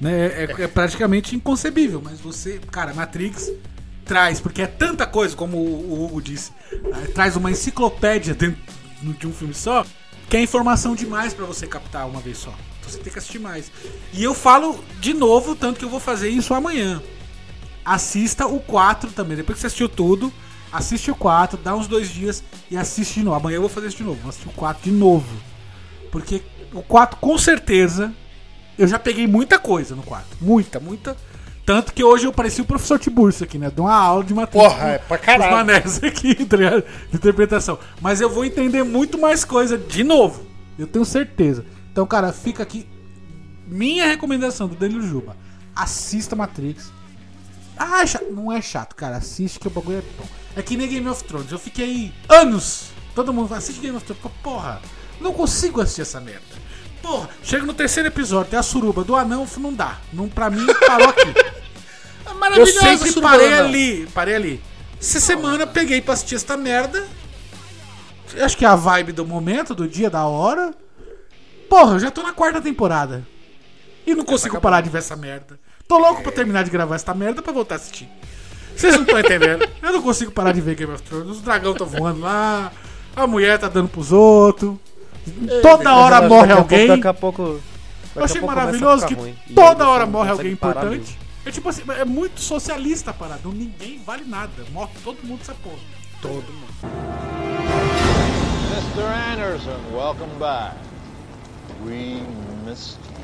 Né? 0.00 0.26
É, 0.44 0.62
é 0.62 0.68
praticamente 0.68 1.34
inconcebível, 1.34 2.00
mas 2.00 2.20
você, 2.20 2.60
cara, 2.70 2.94
Matrix 2.94 3.50
traz, 4.04 4.40
porque 4.40 4.62
é 4.62 4.66
tanta 4.66 5.06
coisa, 5.06 5.34
como 5.34 5.56
o, 5.56 6.04
Hugo 6.04 6.20
disse, 6.20 6.52
eh, 6.72 7.06
traz 7.14 7.36
uma 7.36 7.50
enciclopédia 7.50 8.34
dentro 8.34 8.60
de 9.02 9.26
um 9.26 9.32
filme 9.32 9.54
só, 9.54 9.84
que 10.28 10.36
é 10.36 10.42
informação 10.42 10.94
demais 10.94 11.32
pra 11.32 11.44
você 11.44 11.66
captar 11.66 12.06
uma 12.06 12.20
vez 12.20 12.38
só. 12.38 12.54
Então 12.78 12.90
você 12.90 12.98
tem 12.98 13.12
que 13.12 13.18
assistir 13.18 13.38
mais. 13.38 13.70
E 14.12 14.22
eu 14.22 14.34
falo 14.34 14.82
de 15.00 15.14
novo, 15.14 15.54
tanto 15.56 15.78
que 15.78 15.84
eu 15.84 15.88
vou 15.88 16.00
fazer 16.00 16.28
isso 16.28 16.52
amanhã. 16.54 17.02
Assista 17.84 18.46
o 18.46 18.60
4 18.60 19.10
também. 19.10 19.36
Depois 19.36 19.56
que 19.56 19.60
você 19.60 19.66
assistiu 19.66 19.88
tudo, 19.88 20.32
assiste 20.72 21.10
o 21.10 21.14
4, 21.14 21.58
dá 21.58 21.74
uns 21.74 21.86
dois 21.86 22.08
dias 22.08 22.42
e 22.70 22.76
assiste 22.76 23.14
de 23.14 23.24
novo. 23.24 23.36
Amanhã 23.36 23.56
eu 23.56 23.62
vou 23.62 23.70
fazer 23.70 23.88
isso 23.88 23.98
de 23.98 24.04
novo. 24.04 24.20
Vou 24.20 24.30
assistir 24.30 24.48
o 24.48 24.52
4 24.52 24.82
de 24.82 24.90
novo. 24.90 25.36
Porque 26.10 26.42
o 26.72 26.82
4, 26.82 27.18
com 27.18 27.36
certeza, 27.38 28.12
eu 28.78 28.86
já 28.86 28.98
peguei 28.98 29.26
muita 29.26 29.58
coisa 29.58 29.94
no 29.94 30.02
4. 30.02 30.38
Muita, 30.40 30.80
muita. 30.80 31.16
Tanto 31.64 31.94
que 31.94 32.04
hoje 32.04 32.26
eu 32.26 32.32
pareci 32.32 32.60
o 32.60 32.64
professor 32.64 32.98
Tiburcio 32.98 33.44
aqui, 33.44 33.56
né? 33.58 33.70
Dou 33.70 33.86
uma 33.86 33.94
aula 33.94 34.22
de 34.22 34.34
matéria. 34.34 34.68
Porra, 34.68 34.88
é 34.88 34.98
pra 34.98 35.16
caralho. 35.16 35.50
Os 35.50 35.56
manés 35.56 36.04
aqui, 36.04 36.34
tá? 36.44 36.56
De 36.56 37.16
interpretação. 37.16 37.78
Mas 38.00 38.20
eu 38.20 38.28
vou 38.28 38.44
entender 38.44 38.82
muito 38.82 39.18
mais 39.18 39.44
coisa 39.44 39.78
de 39.78 40.04
novo. 40.04 40.44
Eu 40.78 40.86
tenho 40.86 41.04
certeza. 41.04 41.64
Então, 41.90 42.06
cara, 42.06 42.32
fica 42.32 42.62
aqui. 42.62 42.86
Minha 43.66 44.06
recomendação 44.06 44.68
do 44.68 44.74
Danilo 44.74 45.02
Juba. 45.02 45.36
Assista 45.74 46.36
Matrix. 46.36 46.92
Ah, 47.76 48.02
é 48.02 48.06
chato. 48.06 48.30
não 48.30 48.52
é 48.52 48.60
chato, 48.60 48.94
cara. 48.94 49.16
Assiste 49.16 49.58
que 49.58 49.66
o 49.66 49.70
bagulho 49.70 49.98
é 49.98 50.02
bom. 50.18 50.28
É 50.56 50.62
que 50.62 50.76
nem 50.76 50.86
Game 50.88 51.08
of 51.08 51.24
Thrones. 51.24 51.50
Eu 51.50 51.58
fiquei 51.58 52.12
anos. 52.28 52.90
Todo 53.14 53.32
mundo 53.32 53.48
fala, 53.48 53.58
assiste 53.58 53.80
Game 53.80 53.96
of 53.96 54.04
Thrones. 54.04 54.22
Porra, 54.42 54.82
não 55.20 55.32
consigo 55.32 55.80
assistir 55.80 56.02
essa 56.02 56.20
merda. 56.20 56.53
Porra, 57.04 57.28
chega 57.42 57.66
no 57.66 57.74
terceiro 57.74 58.08
episódio, 58.08 58.50
tem 58.52 58.58
a 58.58 58.62
suruba 58.62 59.04
do 59.04 59.14
anão, 59.14 59.46
não 59.58 59.74
dá. 59.74 59.98
Não, 60.10 60.26
pra 60.26 60.48
mim, 60.48 60.66
parou 60.86 61.10
aqui. 61.10 61.34
É 62.26 62.58
Eu 62.58 62.66
sempre 62.66 63.12
parei 63.20 63.54
ali, 63.54 64.06
parei 64.12 64.34
ali. 64.34 64.62
Essa 65.00 65.20
semana 65.20 65.66
peguei 65.66 66.00
pra 66.00 66.14
assistir 66.14 66.34
essa 66.34 66.56
merda. 66.56 67.06
Acho 68.40 68.56
que 68.56 68.64
é 68.64 68.68
a 68.68 68.74
vibe 68.74 69.12
do 69.12 69.24
momento, 69.24 69.74
do 69.74 69.88
dia, 69.88 70.10
da 70.10 70.26
hora. 70.26 70.74
Porra, 71.70 71.94
eu 71.94 72.00
já 72.00 72.10
tô 72.10 72.22
na 72.22 72.32
quarta 72.32 72.60
temporada. 72.60 73.26
E 74.06 74.14
não 74.14 74.24
consigo 74.24 74.60
parar 74.60 74.80
de 74.80 74.90
ver 74.90 74.98
essa 74.98 75.16
merda. 75.16 75.58
Tô 75.86 75.96
louco 75.96 76.22
pra 76.22 76.32
terminar 76.32 76.64
de 76.64 76.70
gravar 76.70 76.96
essa 76.96 77.14
merda 77.14 77.40
pra 77.40 77.52
voltar 77.52 77.76
a 77.76 77.78
assistir. 77.78 78.08
Vocês 78.76 78.94
não 78.94 79.02
estão 79.02 79.18
entendendo. 79.18 79.68
Eu 79.82 79.92
não 79.92 80.02
consigo 80.02 80.32
parar 80.32 80.52
de 80.52 80.60
ver 80.60 80.74
Game 80.74 80.92
of 80.92 81.02
Thrones. 81.02 81.28
Os 81.28 81.40
dragão 81.40 81.72
estão 81.72 81.86
voando 81.86 82.20
lá. 82.20 82.72
A 83.14 83.26
mulher 83.26 83.58
tá 83.58 83.68
dando 83.68 83.88
pros 83.88 84.12
outros. 84.12 84.76
Toda 85.62 85.94
hora 85.94 86.20
morre 86.28 86.48
pouco- 86.48 86.52
alguém. 86.62 86.86
Daqui 86.88 87.06
a 87.08 87.14
pouco. 87.14 87.42
Eu 87.42 87.60
daqui 88.14 88.20
a 88.20 88.24
achei 88.24 88.40
maravilhoso 88.40 89.06
que 89.06 89.14
ruim. 89.14 89.34
Toda 89.54 89.88
hora 89.88 90.06
morre 90.06 90.30
alguém 90.30 90.52
importante. 90.52 91.18
É 91.46 91.50
tipo 91.50 91.68
assim, 91.68 91.82
é 91.98 92.04
muito 92.04 92.40
socialista 92.40 93.10
a 93.10 93.14
parada. 93.14 93.40
Ninguém 93.44 94.00
vale 94.04 94.24
nada. 94.24 94.50
Morre 94.72 94.92
todo 95.02 95.18
mundo 95.24 95.40
essa 95.42 95.54
porra. 95.54 95.76
Todo 96.22 96.32
mundo. 96.32 96.74
Mr. 98.72 99.32
Anderson, 99.32 99.78
welcome 99.92 100.32
back. 100.38 100.74
We 101.84 102.22
missed 102.64 102.98
you. 103.04 103.14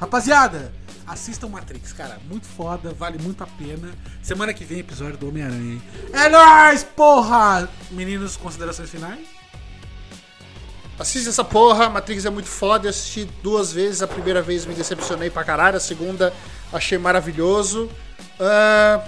Rapaziada, 0.00 0.72
assistam 1.12 1.48
Matrix, 1.48 1.92
cara. 1.92 2.18
Muito 2.28 2.46
foda, 2.46 2.92
vale 2.92 3.18
muito 3.18 3.42
a 3.44 3.46
pena. 3.46 3.90
Semana 4.22 4.52
que 4.52 4.64
vem, 4.64 4.78
episódio 4.80 5.16
do 5.16 5.28
Homem-Aranha, 5.28 5.74
hein? 5.74 5.82
É 6.12 6.28
nóis, 6.28 6.82
porra! 6.82 7.68
Meninos, 7.90 8.36
considerações 8.36 8.90
finais? 8.90 9.26
Assiste 10.98 11.28
essa 11.28 11.42
porra, 11.42 11.88
Matrix 11.88 12.24
é 12.24 12.30
muito 12.30 12.48
foda. 12.48 12.86
Eu 12.86 12.90
assisti 12.90 13.24
duas 13.42 13.72
vezes. 13.72 14.02
A 14.02 14.06
primeira 14.08 14.40
vez 14.42 14.64
me 14.66 14.74
decepcionei 14.74 15.30
pra 15.30 15.42
caralho. 15.42 15.76
A 15.76 15.80
segunda 15.80 16.32
achei 16.72 16.98
maravilhoso. 16.98 17.90
Ah, 18.38 19.04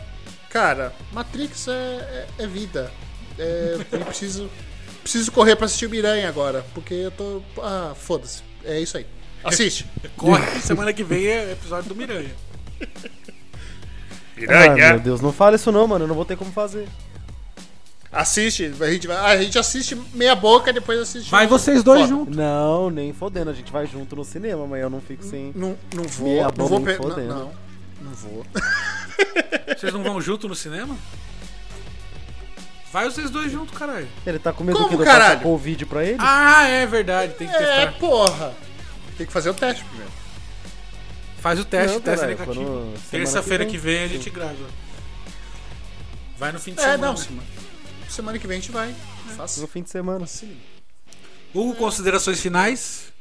cara, 0.50 0.92
Matrix 1.12 1.68
é, 1.68 1.72
é- 1.72 2.26
é 2.44 2.46
vida. 2.46 2.90
É, 3.38 3.78
eu 3.92 4.00
preciso, 4.04 4.50
preciso 5.02 5.30
correr 5.30 5.56
pra 5.56 5.66
assistir 5.66 5.86
o 5.86 5.90
Miranha 5.90 6.28
agora. 6.28 6.64
Porque 6.74 6.94
eu 6.94 7.10
tô. 7.10 7.42
Ah, 7.62 7.92
foda-se. 7.94 8.42
É 8.64 8.80
isso 8.80 8.96
aí. 8.96 9.06
Assiste. 9.44 9.86
Corre, 10.16 10.60
semana 10.60 10.92
que 10.92 11.04
vem 11.04 11.26
é 11.26 11.52
episódio 11.52 11.88
do 11.88 11.94
Miranha. 11.94 12.30
Ai, 14.48 14.74
meu 14.74 15.00
Deus, 15.00 15.20
não 15.20 15.32
fala 15.32 15.56
isso 15.56 15.70
não, 15.70 15.86
mano. 15.86 16.04
Eu 16.04 16.08
não 16.08 16.14
vou 16.14 16.24
ter 16.24 16.36
como 16.36 16.50
fazer. 16.52 16.88
Assiste. 18.10 18.72
A 18.80 18.90
gente, 18.90 19.06
vai- 19.06 19.16
a 19.36 19.42
gente 19.42 19.58
assiste 19.58 19.96
meia 20.12 20.34
boca 20.34 20.72
depois 20.72 20.98
assiste. 21.00 21.30
Vai 21.30 21.46
um- 21.46 21.48
vocês 21.48 21.82
dois 21.82 22.02
Foda. 22.02 22.12
juntos. 22.12 22.36
Não, 22.36 22.90
nem 22.90 23.12
fodendo. 23.12 23.50
A 23.50 23.54
gente 23.54 23.70
vai 23.72 23.86
junto 23.86 24.14
no 24.16 24.24
cinema, 24.24 24.66
mas 24.66 24.80
eu 24.82 24.90
não 24.90 25.00
fico 25.00 25.24
sem. 25.24 25.52
Não, 25.54 25.76
não 25.94 26.04
vou. 26.04 26.28
Meia 26.28 26.44
não 26.44 26.50
boca 26.52 26.68
vou. 26.68 26.78
nem 26.80 26.86
pe- 26.86 27.02
Não, 27.02 27.10
fodendo. 27.10 27.28
não, 27.34 27.52
não 28.02 28.12
vou. 28.12 28.46
Vocês 29.76 29.92
não 29.92 30.02
vão 30.02 30.20
junto 30.20 30.48
no 30.48 30.54
cinema? 30.54 30.96
Vai 32.92 33.10
vocês 33.10 33.28
dois 33.28 33.50
juntos, 33.50 33.76
caralho. 33.76 34.06
Ele 34.24 34.38
tá 34.38 34.52
com 34.52 34.62
medo 34.62 34.76
Como, 34.78 34.88
que 34.88 34.94
eu 34.94 34.98
caralho? 35.04 35.38
passar 35.38 35.42
Covid 35.42 35.84
pra 35.86 36.04
ele? 36.04 36.16
Ah, 36.20 36.64
é 36.68 36.86
verdade, 36.86 37.34
tem 37.34 37.48
que 37.48 37.54
É, 37.54 37.58
testar. 37.58 37.98
porra. 37.98 38.54
Tem 39.16 39.26
que 39.26 39.32
fazer 39.32 39.50
o 39.50 39.54
teste 39.54 39.84
primeiro. 39.84 40.10
Faz 41.40 41.60
o 41.60 41.64
teste, 41.64 41.92
Não, 41.94 42.00
teste 42.00 42.20
caralho, 42.26 42.38
negativo. 42.38 42.64
quando- 42.64 43.10
Terça-feira 43.10 43.64
que 43.66 43.72
que 43.72 43.78
vem. 43.78 43.96
vem 43.96 44.04
a 44.04 44.08
gente 44.08 44.30
grava. 44.30 44.56
Vai 46.38 46.52
no 46.52 46.58
fim 46.58 46.72
de 46.72 46.80
É, 46.80 46.82
semana. 46.82 47.06
não, 47.06 47.16
semana, 47.16 47.46
semana 48.08 48.38
que 48.38 48.46
vem 48.46 48.58
a 48.58 48.60
gente 48.60 48.72
vai. 48.72 48.94
Faça. 49.36 49.60
No 49.60 49.66
fim 49.68 49.82
de 49.82 49.90
semana. 49.90 50.26
Hugo, 51.54 51.74
considerações 51.76 52.40
finais? 52.40 53.12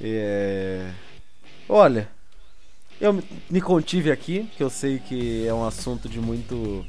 É... 0.00 0.90
Olha, 1.68 2.08
eu 3.00 3.12
me- 3.12 3.24
me 3.48 3.60
contive 3.60 4.10
aqui, 4.10 4.50
que 4.56 4.62
eu 4.62 4.68
sei 4.68 4.98
que 4.98 5.46
é 5.46 5.54
um 5.54 5.64
assunto 5.66 6.08
de 6.08 6.18
muito 6.20 6.84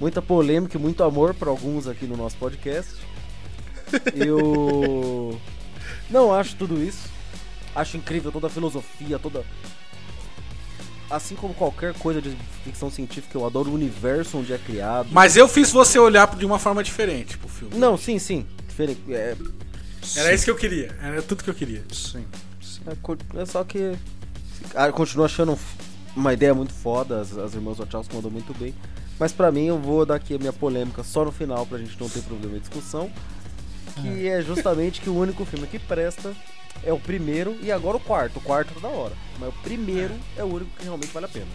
muita 0.00 0.20
polêmica 0.20 0.76
e 0.76 0.80
muito 0.80 1.02
amor 1.04 1.32
para 1.34 1.48
alguns 1.48 1.86
aqui 1.86 2.04
no 2.06 2.16
nosso 2.16 2.36
podcast. 2.36 2.92
Eu 4.14 5.40
não 6.10 6.34
acho 6.34 6.56
tudo 6.56 6.82
isso. 6.82 7.08
Acho 7.74 7.96
incrível 7.96 8.30
toda 8.30 8.46
a 8.46 8.50
filosofia, 8.50 9.18
toda 9.18 9.44
assim 11.10 11.34
como 11.36 11.54
qualquer 11.54 11.92
coisa 11.94 12.20
de 12.20 12.34
ficção 12.64 12.90
científica, 12.90 13.36
eu 13.36 13.46
adoro 13.46 13.70
o 13.70 13.74
universo 13.74 14.38
onde 14.38 14.52
é 14.52 14.58
criado. 14.58 15.08
Mas 15.12 15.36
eu 15.36 15.46
fiz 15.46 15.70
você 15.70 15.98
olhar 15.98 16.34
de 16.34 16.44
uma 16.46 16.58
forma 16.58 16.82
diferente 16.82 17.36
pro 17.38 17.48
filme. 17.48 17.76
Não, 17.76 17.96
sim, 17.96 18.18
sim. 18.18 18.46
Diferente. 18.66 19.00
É, 19.10 19.36
Era 20.16 20.34
isso 20.34 20.44
que 20.44 20.50
eu 20.50 20.56
queria. 20.56 20.96
Era 21.00 21.22
tudo 21.22 21.44
que 21.44 21.50
eu 21.50 21.54
queria. 21.54 21.84
Sim. 21.92 22.24
É, 22.86 22.94
co- 23.02 23.16
é 23.36 23.46
só 23.46 23.62
que. 23.64 23.92
ah, 24.74 24.86
eu 24.86 24.92
continuo 24.92 25.24
achando 25.24 25.52
um 25.52 25.58
uma 26.16 26.32
ideia 26.32 26.54
muito 26.54 26.72
foda. 26.72 27.20
As, 27.20 27.36
as 27.36 27.54
irmãs 27.54 27.78
Wachowski 27.78 28.14
mandou 28.14 28.30
muito 28.30 28.54
bem. 28.56 28.72
Mas 29.18 29.32
pra 29.32 29.50
mim, 29.52 29.66
eu 29.66 29.78
vou 29.78 30.04
dar 30.06 30.16
aqui 30.16 30.34
a 30.34 30.38
minha 30.38 30.52
polêmica 30.52 31.02
só 31.04 31.24
no 31.24 31.30
final, 31.32 31.66
pra 31.66 31.78
gente 31.78 31.98
não 32.00 32.08
ter 32.08 32.20
problema 32.22 32.54
de 32.54 32.60
discussão. 32.60 33.10
Que 34.02 34.28
é 34.28 34.42
justamente 34.42 35.00
que 35.00 35.08
o 35.08 35.16
único 35.16 35.44
filme 35.44 35.66
que 35.66 35.78
presta 35.78 36.32
é 36.82 36.92
o 36.92 36.98
primeiro 36.98 37.56
e 37.62 37.70
agora 37.70 37.96
o 37.96 38.00
quarto. 38.00 38.38
O 38.38 38.42
quarto 38.42 38.74
tá 38.74 38.80
da 38.88 38.88
hora. 38.94 39.14
Mas 39.38 39.48
o 39.50 39.52
primeiro 39.62 40.14
é 40.36 40.42
o 40.42 40.46
único 40.46 40.70
que 40.76 40.84
realmente 40.84 41.12
vale 41.12 41.26
a 41.26 41.28
pena. 41.28 41.46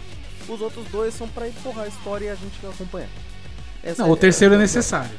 Os 0.48 0.60
outros 0.60 0.86
dois 0.90 1.14
são 1.14 1.28
pra 1.28 1.46
empurrar 1.46 1.84
a 1.84 1.88
história 1.88 2.26
e 2.26 2.28
a 2.30 2.34
gente 2.34 2.54
acompanhar. 2.66 3.08
Essa 3.82 4.02
Não, 4.02 4.10
o 4.10 4.14
é- 4.14 4.18
terceiro 4.18 4.54
é 4.54 4.56
é- 4.56 4.60
necessário. 4.60 5.16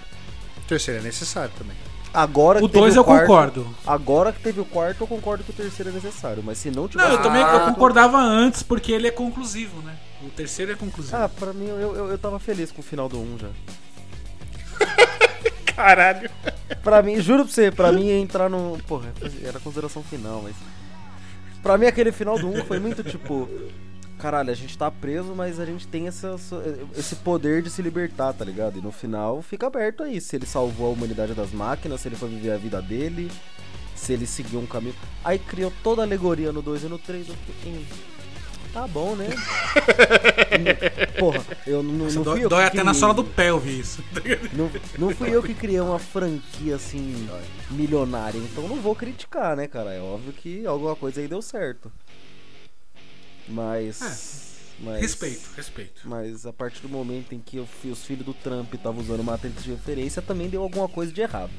O 0.57 0.61
terceiro 0.67 0.99
é 0.99 1.03
necessário 1.03 1.51
também. 1.57 1.75
Agora 2.13 2.59
que 2.59 2.65
O 2.65 2.67
2 2.67 2.95
eu 2.95 3.03
quarto- 3.05 3.21
concordo. 3.27 3.75
Agora 3.87 4.33
que 4.33 4.41
teve 4.41 4.59
o 4.59 4.65
quarto, 4.65 5.01
eu 5.01 5.07
concordo 5.07 5.43
que 5.45 5.51
o 5.51 5.53
terceiro 5.53 5.91
é 5.91 5.93
necessário. 5.93 6.43
Mas 6.45 6.57
se 6.57 6.69
não 6.69 6.85
tivesse. 6.87 7.07
Não, 7.09 7.15
eu 7.15 7.21
também 7.23 7.41
eu 7.41 7.47
quarto- 7.47 7.73
concordava 7.73 8.17
antes, 8.17 8.61
porque 8.63 8.91
ele 8.91 9.07
é 9.07 9.11
conclusivo, 9.11 9.81
né? 9.81 9.95
O 10.21 10.29
terceiro 10.29 10.73
é 10.73 10.75
conclusivo. 10.75 11.15
Ah, 11.15 11.29
pra 11.29 11.53
mim, 11.53 11.67
eu, 11.67 11.77
eu, 11.95 12.09
eu 12.11 12.17
tava 12.17 12.37
feliz 12.39 12.69
com 12.71 12.81
o 12.81 12.83
final 12.83 13.07
do 13.07 13.17
1 13.19 13.37
já. 13.39 13.47
Caralho. 15.75 16.29
Pra 16.83 17.01
mim, 17.01 17.19
juro 17.19 17.43
pra 17.43 17.53
você, 17.53 17.71
pra 17.71 17.91
mim 17.91 18.05
ia 18.07 18.17
entrar 18.17 18.49
no. 18.49 18.77
Porra, 18.87 19.13
era 19.43 19.59
consideração 19.59 20.03
final, 20.03 20.41
mas. 20.41 20.55
Pra 21.61 21.77
mim, 21.77 21.85
aquele 21.85 22.11
final 22.11 22.39
do 22.39 22.47
1 22.47 22.65
foi 22.65 22.79
muito 22.79 23.03
tipo. 23.03 23.49
Caralho, 24.17 24.51
a 24.51 24.53
gente 24.53 24.77
tá 24.77 24.91
preso, 24.91 25.33
mas 25.35 25.59
a 25.59 25.65
gente 25.65 25.87
tem 25.87 26.07
essa, 26.07 26.35
esse 26.95 27.15
poder 27.15 27.63
de 27.63 27.71
se 27.71 27.81
libertar, 27.81 28.33
tá 28.33 28.45
ligado? 28.45 28.77
E 28.77 28.81
no 28.81 28.91
final 28.91 29.41
fica 29.41 29.65
aberto 29.65 30.03
aí. 30.03 30.21
Se 30.21 30.35
ele 30.35 30.45
salvou 30.45 30.87
a 30.87 30.93
humanidade 30.93 31.33
das 31.33 31.51
máquinas, 31.51 32.01
se 32.01 32.07
ele 32.07 32.15
foi 32.15 32.29
viver 32.29 32.51
a 32.51 32.57
vida 32.57 32.79
dele, 32.83 33.31
se 33.95 34.13
ele 34.13 34.27
seguiu 34.27 34.59
um 34.59 34.67
caminho. 34.67 34.93
Aí 35.23 35.39
criou 35.39 35.73
toda 35.83 36.03
a 36.03 36.05
alegoria 36.05 36.51
no 36.51 36.61
2 36.61 36.83
e 36.83 36.87
no 36.87 36.99
3. 36.99 37.29
Eu 37.29 37.35
fiquei. 37.35 37.85
Tá 38.73 38.87
bom, 38.87 39.15
né? 39.15 39.27
Porra, 41.19 41.45
eu 41.67 41.83
não, 41.83 41.93
Nossa, 42.05 42.15
não 42.15 42.23
dói 42.23 42.35
fui 42.35 42.45
eu 42.45 42.49
dói 42.49 42.63
até 42.63 42.83
na 42.83 42.93
sola 42.93 43.13
do 43.13 43.23
pé 43.23 43.49
eu 43.49 43.59
vi 43.59 43.79
isso. 43.79 44.01
não, 44.53 44.71
não 44.97 45.15
fui 45.15 45.29
eu 45.35 45.43
que 45.43 45.53
criei 45.53 45.81
uma 45.81 45.99
franquia 45.99 46.75
assim, 46.77 47.27
milionária, 47.69 48.37
então 48.37 48.67
não 48.69 48.77
vou 48.81 48.95
criticar, 48.95 49.57
né, 49.57 49.67
cara? 49.67 49.93
É 49.93 49.99
óbvio 49.99 50.31
que 50.31 50.65
alguma 50.65 50.95
coisa 50.95 51.19
aí 51.19 51.27
deu 51.27 51.41
certo. 51.41 51.91
Mas. 53.47 53.99
mas 54.79 54.97
É. 54.97 54.99
Respeito, 55.01 55.49
respeito. 55.55 56.01
Mas 56.05 56.45
a 56.45 56.53
partir 56.53 56.81
do 56.81 56.89
momento 56.89 57.35
em 57.35 57.39
que 57.39 57.57
eu 57.57 57.67
os 57.85 58.05
filhos 58.05 58.25
do 58.25 58.33
Trump 58.33 58.73
estavam 58.73 59.01
usando 59.01 59.23
matriz 59.23 59.53
de 59.61 59.71
referência, 59.71 60.21
também 60.21 60.47
deu 60.47 60.61
alguma 60.63 60.87
coisa 60.87 61.11
de 61.11 61.19
errado. 61.21 61.51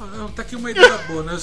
Ah, 0.00 0.28
Tá 0.34 0.42
aqui 0.42 0.56
uma 0.56 0.70
ideia 0.70 0.96
boa, 1.06 1.22
né? 1.22 1.36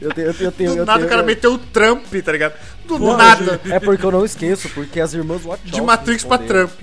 Eu 0.00 0.12
tenho. 0.12 0.26
Eu 0.28 0.34
tenho, 0.34 0.46
eu 0.48 0.52
tenho, 0.52 0.70
Do 0.72 0.76
eu 0.78 0.86
nada 0.86 0.98
tenho- 0.98 1.06
o 1.06 1.10
cara 1.10 1.22
meteu 1.22 1.52
o 1.54 1.58
Trump, 1.58 2.04
tá 2.24 2.32
ligado? 2.32 2.54
Do 2.86 2.98
Porra, 2.98 3.16
nada. 3.16 3.60
É 3.70 3.78
porque 3.78 4.04
eu 4.04 4.10
não 4.10 4.24
esqueço, 4.24 4.68
porque 4.70 4.98
as 5.00 5.12
irmãs 5.12 5.42
Wachowski 5.42 5.70
De 5.70 5.80
Matrix 5.80 6.24
pra. 6.24 6.38
Trump. 6.38 6.82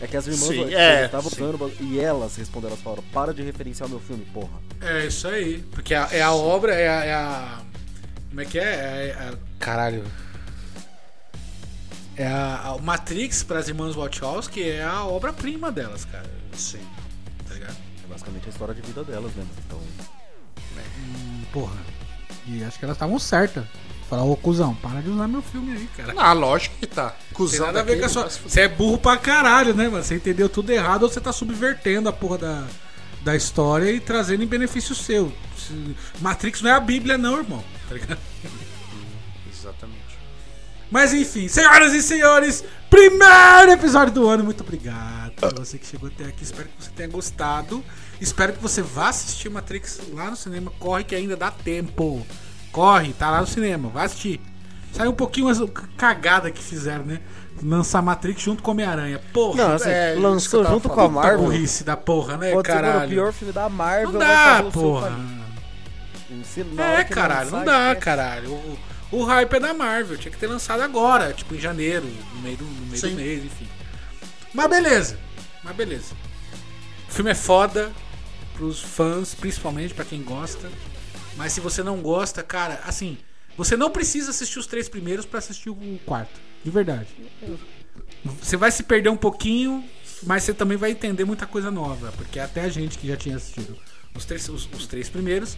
É 0.00 0.06
que 0.06 0.16
as 0.16 0.26
irmãs 0.26 0.48
Sim, 0.48 0.74
é, 0.74 1.06
estavam 1.06 1.30
usando 1.32 1.72
e 1.80 1.98
elas 1.98 2.36
responderam, 2.36 2.72
elas 2.74 2.82
falaram, 2.84 3.02
para 3.12 3.32
de 3.32 3.42
referenciar 3.42 3.86
o 3.86 3.90
meu 3.90 4.00
filme, 4.00 4.26
porra. 4.26 4.58
É 4.82 5.06
isso 5.06 5.26
aí. 5.26 5.64
Porque 5.72 5.94
a- 5.94 6.08
é 6.12 6.20
a 6.22 6.32
obra, 6.32 6.74
é 6.74 6.86
a, 6.88 7.04
é 7.04 7.14
a- 7.14 7.58
Como 8.28 8.40
é 8.42 8.44
que 8.44 8.58
é? 8.58 8.62
É 8.62 9.12
a- 9.18 9.34
caralho. 9.58 10.04
É 12.16 12.26
a, 12.26 12.72
a- 12.74 12.78
Matrix 12.82 13.42
para 13.42 13.58
as 13.58 13.68
irmãs 13.68 13.94
Wachowski 13.94 14.62
é 14.62 14.82
a 14.82 15.04
obra-prima 15.04 15.70
delas, 15.72 16.04
cara. 16.04 16.28
Sim. 16.54 16.80
Tá 17.48 17.54
ligado? 17.54 17.76
É 18.04 18.08
basicamente 18.08 18.46
a 18.46 18.50
história 18.50 18.74
de 18.74 18.82
vida 18.82 19.02
delas, 19.04 19.34
né? 19.34 19.44
Então. 19.66 19.80
Porra. 21.52 21.76
E 22.48 22.62
acho 22.64 22.78
que 22.78 22.84
elas 22.84 22.96
estavam 22.96 23.18
certas. 23.18 23.64
Falar, 24.08 24.22
ô 24.22 24.36
cuzão, 24.36 24.72
para 24.76 25.00
de 25.02 25.10
usar 25.10 25.26
meu 25.26 25.42
filme 25.42 25.72
aí, 25.72 25.88
cara. 25.96 26.14
Ah, 26.16 26.32
lógico 26.32 26.76
que 26.78 26.86
tá. 26.86 27.16
Cusão 27.32 27.66
nada 27.66 27.80
a 27.80 27.82
ver 27.82 27.98
com 27.98 28.06
a 28.06 28.08
sua. 28.08 28.28
Você 28.30 28.60
é 28.60 28.68
burro 28.68 28.98
pra 28.98 29.16
caralho, 29.16 29.74
né, 29.74 29.88
mano? 29.88 30.04
Você 30.04 30.14
entendeu 30.14 30.48
tudo 30.48 30.70
errado 30.70 31.02
ou 31.02 31.08
você 31.08 31.20
tá 31.20 31.32
subvertendo 31.32 32.08
a 32.08 32.12
porra 32.12 32.38
da, 32.38 32.64
da 33.22 33.34
história 33.34 33.90
e 33.90 33.98
trazendo 33.98 34.44
em 34.44 34.46
benefício 34.46 34.94
seu. 34.94 35.32
Se- 35.58 35.96
Matrix 36.20 36.62
não 36.62 36.70
é 36.70 36.74
a 36.74 36.80
Bíblia, 36.80 37.18
não, 37.18 37.36
irmão. 37.38 37.64
Tá 37.88 37.94
ligado? 37.94 38.18
Exatamente. 39.52 39.98
Mas 40.88 41.12
enfim, 41.12 41.48
senhoras 41.48 41.92
e 41.92 42.00
senhores, 42.00 42.62
primeiro 42.88 43.72
episódio 43.72 44.14
do 44.14 44.28
ano. 44.28 44.44
Muito 44.44 44.62
obrigado 44.62 45.25
pra 45.36 45.50
você 45.50 45.78
que 45.78 45.86
chegou 45.86 46.08
até 46.08 46.24
aqui. 46.24 46.42
Espero 46.42 46.68
que 46.68 46.84
você 46.84 46.90
tenha 46.96 47.08
gostado. 47.08 47.84
Espero 48.20 48.52
que 48.54 48.62
você 48.62 48.82
vá 48.82 49.08
assistir 49.08 49.48
Matrix 49.50 50.00
lá 50.12 50.30
no 50.30 50.36
cinema. 50.36 50.72
Corre 50.78 51.04
que 51.04 51.14
ainda 51.14 51.36
dá 51.36 51.50
tempo. 51.50 52.26
Corre, 52.72 53.12
tá 53.12 53.30
lá 53.30 53.40
no 53.40 53.46
cinema, 53.46 53.88
vai 53.88 54.06
assistir. 54.06 54.40
Saiu 54.92 55.10
um 55.10 55.14
pouquinho 55.14 55.48
as 55.48 55.58
cagada 55.96 56.50
que 56.50 56.62
fizeram, 56.62 57.04
né? 57.04 57.20
Lançar 57.62 58.02
Matrix 58.02 58.40
junto 58.40 58.62
com 58.62 58.70
Homem-Aranha. 58.70 59.20
Porra, 59.32 59.56
Não, 59.68 59.74
assim, 59.74 59.90
é, 59.90 60.14
lançou 60.18 60.64
junto 60.64 60.88
com 60.88 61.00
a 61.00 61.08
Marvel. 61.08 61.38
burrice 61.38 61.84
da 61.84 61.96
porra, 61.96 62.36
né, 62.36 62.52
Pode 62.52 62.66
ser 62.68 62.74
caralho? 62.74 63.06
o 63.06 63.08
pior 63.08 63.32
filme 63.32 63.52
da 63.52 63.68
Marvel. 63.68 64.12
não 64.12 64.18
dá, 64.20 64.62
porra. 64.72 65.18
É, 66.98 67.04
caralho, 67.04 67.50
não 67.50 67.64
dá, 67.64 67.94
caralho. 67.96 68.50
O, 68.52 68.78
o 69.12 69.24
hype 69.24 69.54
é 69.54 69.60
da 69.60 69.72
Marvel, 69.74 70.16
tinha 70.18 70.30
que 70.32 70.38
ter 70.38 70.46
lançado 70.48 70.80
agora, 70.82 71.32
tipo 71.32 71.54
em 71.54 71.58
janeiro, 71.60 72.06
no 72.34 72.40
meio 72.42 72.56
do, 72.56 72.64
no 72.64 72.86
meio 72.86 73.00
do 73.00 73.10
mês, 73.16 73.44
enfim. 73.44 73.68
Mas 74.52 74.68
beleza, 74.68 75.18
mas 75.66 75.76
beleza. 75.76 76.14
O 77.08 77.12
filme 77.12 77.30
é 77.30 77.34
foda 77.34 77.92
pros 78.54 78.80
fãs, 78.80 79.34
principalmente 79.34 79.92
pra 79.92 80.04
quem 80.04 80.22
gosta. 80.22 80.70
Mas 81.36 81.52
se 81.52 81.60
você 81.60 81.82
não 81.82 82.00
gosta, 82.00 82.42
cara, 82.42 82.80
assim, 82.86 83.18
você 83.56 83.76
não 83.76 83.90
precisa 83.90 84.30
assistir 84.30 84.58
os 84.58 84.66
três 84.66 84.88
primeiros 84.88 85.26
pra 85.26 85.38
assistir 85.38 85.68
o 85.68 85.76
quarto, 86.06 86.40
de 86.64 86.70
verdade. 86.70 87.08
Você 88.42 88.56
vai 88.56 88.70
se 88.70 88.82
perder 88.82 89.08
um 89.10 89.16
pouquinho, 89.16 89.84
mas 90.22 90.42
você 90.44 90.54
também 90.54 90.76
vai 90.78 90.90
entender 90.92 91.24
muita 91.24 91.46
coisa 91.46 91.70
nova, 91.70 92.12
porque 92.16 92.38
até 92.40 92.62
a 92.62 92.68
gente 92.68 92.96
que 92.98 93.06
já 93.08 93.16
tinha 93.16 93.36
assistido 93.36 93.76
os 94.14 94.24
três, 94.24 94.48
os, 94.48 94.66
os 94.72 94.86
três 94.86 95.08
primeiros 95.10 95.56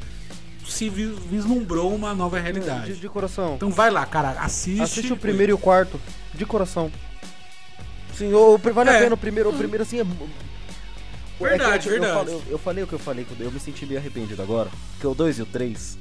se 0.66 0.88
vi- 0.90 1.06
vislumbrou 1.30 1.94
uma 1.94 2.12
nova 2.14 2.38
realidade. 2.38 2.92
De, 2.94 3.00
de 3.00 3.08
coração. 3.08 3.54
Então 3.54 3.70
vai 3.70 3.90
lá, 3.90 4.04
cara, 4.04 4.32
assiste. 4.32 4.82
Assiste 4.82 5.12
o 5.12 5.16
primeiro 5.16 5.52
e 5.52 5.54
o 5.54 5.58
quarto. 5.58 5.98
De 6.34 6.44
coração. 6.44 6.90
Sim, 8.18 8.32
o, 8.32 8.54
o- 8.54 8.58
vale 8.58 8.90
É. 8.90 8.96
a 8.96 9.00
pena 9.00 9.14
o 9.14 9.18
primeiro. 9.18 9.50
O 9.50 9.56
primeiro 9.56 9.82
assim 9.82 10.00
é. 10.00 10.04
Verdade, 11.40 11.88
é 11.88 11.92
eu, 11.96 12.00
verdade. 12.00 12.10
Eu 12.10 12.24
falei, 12.24 12.34
eu, 12.34 12.42
eu 12.50 12.58
falei 12.58 12.84
o 12.84 12.86
que 12.86 12.92
eu 12.94 12.98
falei, 12.98 13.26
eu 13.40 13.50
me 13.52 13.60
senti 13.60 13.86
meio 13.86 14.00
arrependido 14.00 14.42
agora. 14.42 14.68
Porque 14.92 15.06
o 15.06 15.14
2 15.14 15.38
e 15.38 15.42
o 15.42 15.46
3. 15.46 15.98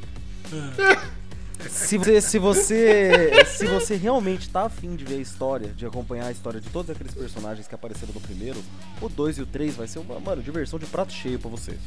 Se 1.69 1.98
você, 1.98 2.22
se 2.22 2.39
você 2.39 3.31
se 3.48 3.65
você 3.65 3.95
realmente 3.95 4.48
tá 4.49 4.64
afim 4.65 4.95
de 4.95 5.03
ver 5.03 5.15
a 5.15 5.22
história, 5.22 5.69
de 5.69 5.85
acompanhar 5.85 6.27
a 6.27 6.31
história 6.31 6.61
de 6.61 6.69
todos 6.69 6.89
aqueles 6.91 7.14
personagens 7.14 7.68
que 7.68 7.73
apareceram 7.76 8.14
no 8.14 8.22
primeiro, 8.22 8.64
o 9.02 9.10
2 9.10 9.39
e 9.39 9.41
o 9.41 9.45
3 9.45 9.76
vai 9.76 9.88
ser 9.88 9.99
uma, 9.99 10.19
mano, 10.19 10.41
diversão 10.41 10.77
de 10.80 10.85
prato 10.85 11.11
cheio 11.11 11.39
pra 11.39 11.49
você. 11.49 11.77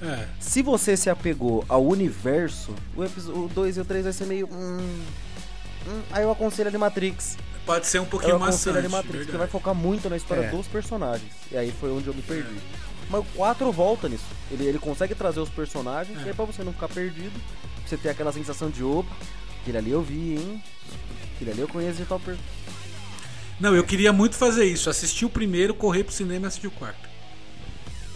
É. 0.00 0.26
Se 0.38 0.62
você 0.62 0.96
se 0.96 1.10
apegou 1.10 1.64
ao 1.68 1.84
universo, 1.84 2.72
o 2.96 3.48
2 3.52 3.76
e 3.76 3.80
o 3.80 3.84
3 3.84 4.04
vai 4.04 4.12
ser 4.12 4.26
meio. 4.26 4.48
Hum, 4.50 5.00
hum, 5.86 6.02
aí 6.12 6.22
eu 6.22 6.30
aconselho 6.30 6.74
a 6.74 6.78
Matrix. 6.78 7.36
Pode 7.68 7.86
ser 7.86 8.00
um 8.00 8.06
pouquinho 8.06 8.36
aconselho 8.36 8.76
maçante. 8.76 8.86
a 8.94 8.96
Matrix, 8.96 9.26
que 9.30 9.36
vai 9.36 9.46
focar 9.46 9.74
muito 9.74 10.08
na 10.08 10.16
história 10.16 10.40
É. 10.42 10.50
dos 10.50 10.66
personagens. 10.66 11.30
E 11.52 11.56
aí 11.56 11.70
foi 11.78 11.90
onde 11.92 12.06
eu 12.08 12.14
me 12.14 12.22
perdi. 12.22 12.56
Mas 13.10 13.20
o 13.20 13.24
4 13.36 13.70
volta 13.70 14.08
nisso. 14.08 14.24
Ele, 14.50 14.64
ele 14.64 14.78
consegue 14.78 15.14
trazer 15.14 15.40
os 15.40 15.50
personagens, 15.50 16.18
É. 16.18 16.22
e 16.22 16.28
aí 16.28 16.34
pra 16.34 16.46
você 16.46 16.64
não 16.64 16.72
ficar 16.72 16.88
perdido, 16.88 17.38
você 17.86 17.96
ter 17.98 18.08
aquela 18.08 18.32
sensação 18.32 18.70
de 18.70 18.82
opa, 18.82 19.10
aquele 19.60 19.76
ali 19.78 19.90
eu 19.90 20.00
vi, 20.02 20.36
hein? 20.36 20.62
Aquele 21.36 21.50
ali 21.50 21.60
eu 21.60 21.68
conheço 21.68 21.98
de 21.98 22.06
tal 22.06 22.18
per... 22.18 22.36
Não, 23.60 23.76
eu 23.76 23.84
queria 23.84 24.12
muito 24.14 24.34
fazer 24.36 24.64
isso. 24.64 24.88
Assistir 24.88 25.26
o 25.26 25.30
primeiro, 25.30 25.74
correr 25.74 26.04
pro 26.04 26.12
cinema 26.14 26.46
e 26.46 26.48
assistir 26.48 26.68
o 26.68 26.70
quarto. 26.70 27.06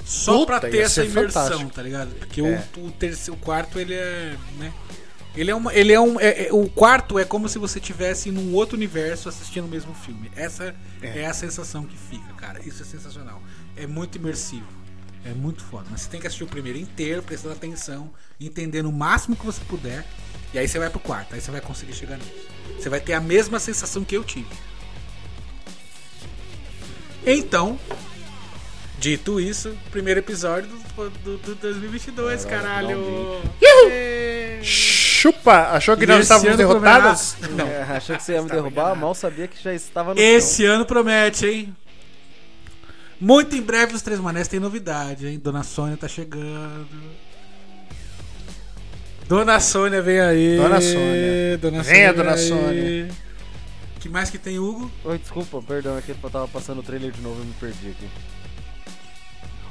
Só 0.05 0.33
Puta, 0.39 0.47
pra 0.47 0.61
ter 0.61 0.79
essa 0.79 1.05
imersão, 1.05 1.43
fantástico. 1.45 1.71
tá 1.73 1.83
ligado? 1.83 2.15
Porque 2.15 2.41
É. 2.41 2.65
o, 2.79 2.87
o, 2.87 2.91
terceiro, 2.91 3.39
o 3.39 3.45
quarto, 3.45 3.79
ele 3.79 3.95
é. 3.95 4.35
né? 4.59 4.73
Ele 5.35 5.51
é 5.51 5.55
uma. 5.55 5.75
Ele 5.75 5.93
é 5.93 6.01
um. 6.01 6.21
é- 6.21 6.47
é- 6.47 6.53
o 6.53 6.69
quarto 6.69 7.19
é 7.19 7.25
como 7.25 7.49
se 7.49 7.59
você 7.59 7.81
tivesse 7.81 8.31
num 8.31 8.53
outro 8.53 8.77
universo 8.77 9.29
assistindo 9.29 9.65
o 9.65 9.69
mesmo 9.69 9.95
filme. 9.95 10.31
Essa 10.37 10.75
é. 11.01 11.27
a 11.27 11.33
sensação 11.33 11.85
que 11.85 11.97
fica, 11.97 12.33
cara. 12.35 12.61
Isso 12.67 12.83
é 12.83 12.87
sensacional. 12.87 13.43
É 13.77 13.87
muito 13.87 14.17
imersivo. 14.19 14.67
É 15.25 15.33
muito 15.33 15.65
foda. 15.65 15.87
Mas 15.91 16.03
você 16.03 16.11
tem 16.11 16.21
que 16.21 16.27
assistir 16.27 16.45
o 16.45 16.49
primeiro 16.49 16.79
inteiro, 16.79 17.23
prestando 17.23 17.55
atenção, 17.55 18.11
entendendo 18.41 18.87
o 18.89 18.93
máximo 18.93 19.37
que 19.37 19.47
você 19.47 19.61
puder. 19.69 20.05
E 20.53 20.59
aí 20.59 20.69
você 20.69 20.79
vai 20.79 20.91
pro 20.91 21.01
quarto. 21.01 21.35
Aí 21.35 21.41
você 21.41 21.51
vai 21.51 21.61
conseguir 21.61 21.95
chegar 21.95 22.19
nisso. 22.19 22.31
Você 22.79 22.89
vai 22.89 23.01
ter 23.01 23.15
a 23.15 23.21
mesma 23.21 23.59
sensação 23.59 24.05
que 24.05 24.17
eu 24.17 24.25
tive. 24.25 24.49
Então, 27.25 27.79
dito 28.99 29.41
isso, 29.41 29.77
primeiro 29.91 30.19
episódio 30.21 30.69
do, 30.69 31.11
do, 31.11 31.39
do 31.39 31.55
2022, 31.55 32.45
caralho. 32.45 33.41
É. 33.63 34.61
Chupa! 35.23 35.69
Achou 35.71 35.97
que 35.97 36.05
E 36.05 36.19
estávamos 36.19 36.57
derrotados? 36.57 37.37
Não. 37.57 37.65
É, 37.65 37.83
achou 37.83 38.17
que 38.17 38.25
você 38.25 38.33
ia 38.33 38.43
me 38.43 38.51
derrubar, 38.51 38.97
mal 38.97 39.15
sabia 39.15 39.47
que 39.47 39.63
já 39.63 39.73
estava 39.73 40.15
no 40.15 40.21
Esse 40.21 40.65
ano 40.67 40.85
promete, 40.85 41.47
hein? 41.47 41.77
Muito 43.21 43.55
em 43.55 43.63
breve 43.63 43.95
os 43.95 44.03
Três 44.03 44.19
Manés 44.19 44.49
tem 44.49 44.59
novidade, 44.59 45.29
hein? 45.29 45.39
Dona 45.39 45.63
Sônia 45.63 45.97
tá 45.97 46.09
chegando. 46.09 46.89
Dona 49.29 49.61
Sônia 49.61 50.03
vem 50.03 50.19
aí. 50.19 50.57
Dona 50.57 50.81
Sônia. 50.81 51.59
Dona 51.59 51.83
Venha, 51.85 52.09
Sônia 52.09 52.25
Dona. 52.25 52.37
Sônia. 52.37 53.09
que 54.01 54.09
mais 54.09 54.29
que 54.29 54.39
tem, 54.39 54.59
Hugo? 54.59 54.91
Oi, 55.05 55.19
desculpa, 55.19 55.63
perdão, 55.63 55.97
é 55.97 56.03
que 56.03 56.11
eu 56.11 56.31
tava 56.31 56.49
passando 56.49 56.81
o 56.81 56.83
trailer 56.83 57.13
de 57.13 57.21
novo 57.21 57.41
e 57.41 57.47
me 57.47 57.55
perdi 57.61 57.91
aqui. 57.91 58.09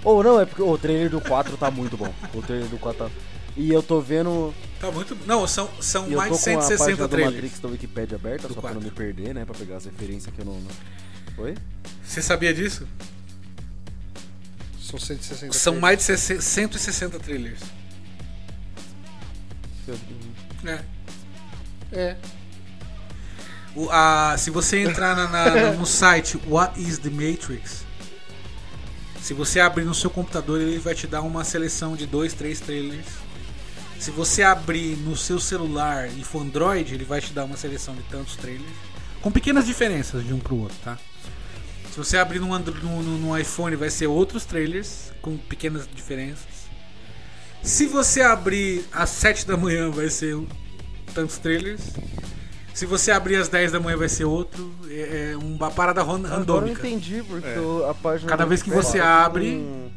Ou 0.01 0.23
não, 0.23 0.39
é 0.39 0.45
porque 0.45 0.61
o 0.61 0.77
trailer 0.77 1.09
do 1.09 1.19
4 1.19 1.57
tá 1.57 1.69
muito 1.69 1.97
bom. 1.97 2.13
O 2.33 2.41
trailer 2.41 2.69
do 2.69 2.77
4 2.77 3.03
tá. 3.03 3.11
E 3.57 3.69
eu 3.71 3.83
tô 3.83 3.99
vendo. 3.99 4.53
Tá 4.79 4.89
muito. 4.91 5.15
Não, 5.27 5.45
são, 5.45 5.69
são 5.81 6.07
E 6.07 6.13
eu 6.13 6.17
mais 6.17 6.31
tô 6.31 6.37
de 6.37 6.43
com 6.55 6.59
a 6.59 6.61
160 6.61 6.77
página 6.85 7.07
do 7.07 7.09
trailers. 7.11 7.35
Matrix 7.35 7.59
da 7.59 7.67
Wikipedia 7.69 8.15
aberta, 8.17 8.47
Do 8.47 8.53
só 8.53 8.61
pra 8.61 8.73
não 8.73 8.81
me 8.81 8.91
perder, 8.91 9.33
né? 9.35 9.45
Pra 9.45 9.53
pegar 9.55 9.77
as 9.77 9.85
referências 9.85 10.33
que 10.33 10.39
eu 10.41 10.45
não. 10.45 10.53
não... 10.59 11.43
Oi? 11.45 11.55
Você 12.03 12.21
sabia 12.21 12.53
disso? 12.53 12.87
São 14.81 14.99
160 14.99 15.53
São 15.53 15.73
trailers. 15.73 15.81
mais 15.81 15.97
de 15.99 16.03
60 16.03 16.41
160 16.41 17.19
trailers. 17.19 17.59
É. 20.65 20.79
É. 21.91 22.15
O- 23.75 23.89
a- 23.89 24.35
se 24.37 24.49
você 24.49 24.79
entrar 24.83 25.15
na- 25.15 25.27
na- 25.27 25.71
no 25.73 25.85
site 25.85 26.37
What 26.47 26.79
is 26.81 26.97
the 26.99 27.09
Matrix, 27.09 27.83
se 29.21 29.33
você 29.33 29.59
abrir 29.59 29.85
no 29.85 29.93
seu 29.95 30.09
computador, 30.09 30.59
ele 30.61 30.77
vai 30.79 30.93
te 30.93 31.07
dar 31.07 31.21
uma 31.21 31.43
seleção 31.43 31.95
de 31.95 32.05
dois, 32.05 32.33
três 32.33 32.59
trailers. 32.59 33.05
Se 34.01 34.09
você 34.09 34.41
abrir 34.41 34.97
no 34.97 35.15
seu 35.15 35.39
celular 35.39 36.07
e 36.09 36.23
for 36.23 36.41
Android, 36.41 36.91
ele 36.93 37.05
vai 37.05 37.21
te 37.21 37.31
dar 37.33 37.45
uma 37.45 37.55
seleção 37.55 37.93
de 37.93 38.01
tantos 38.03 38.35
trailers, 38.35 38.71
com 39.21 39.29
pequenas 39.31 39.63
diferenças 39.67 40.25
de 40.25 40.33
um 40.33 40.39
pro 40.39 40.55
outro, 40.57 40.75
tá? 40.83 40.97
Se 41.91 41.97
você 41.97 42.17
abrir 42.17 42.39
no, 42.39 42.47
no- 42.57 43.03
no- 43.19 43.37
iPhone, 43.37 43.75
vai 43.75 43.91
ser 43.91 44.07
outros 44.07 44.43
trailers 44.43 45.11
com 45.21 45.37
pequenas 45.37 45.87
diferenças. 45.93 46.47
Se 47.61 47.85
você 47.85 48.21
abrir 48.23 48.83
às 48.91 49.09
7 49.11 49.45
da 49.45 49.55
manhã, 49.55 49.91
vai 49.91 50.09
ser 50.09 50.35
um- 50.35 50.47
tantos 51.13 51.37
trailers. 51.37 51.91
Se 52.73 52.87
você 52.87 53.11
abrir 53.11 53.35
às 53.35 53.49
10 53.49 53.71
da 53.71 53.79
manhã, 53.79 53.97
vai 53.97 54.09
ser 54.09 54.23
outro. 54.23 54.73
É, 54.89 55.33
é 55.33 55.37
uma 55.37 55.69
parada 55.69 56.01
ran- 56.01 56.15
Agora 56.15 56.27
eu 56.33 56.37
randômica. 56.39 56.87
entendi, 56.87 57.21
porque 57.27 57.47
eu- 57.49 57.87
a 57.87 57.93
página. 57.93 58.27
Cada 58.29 58.45
vez 58.45 58.63
que 58.63 58.71
você 58.71 58.99
abre, 58.99 59.57
um 59.57 59.91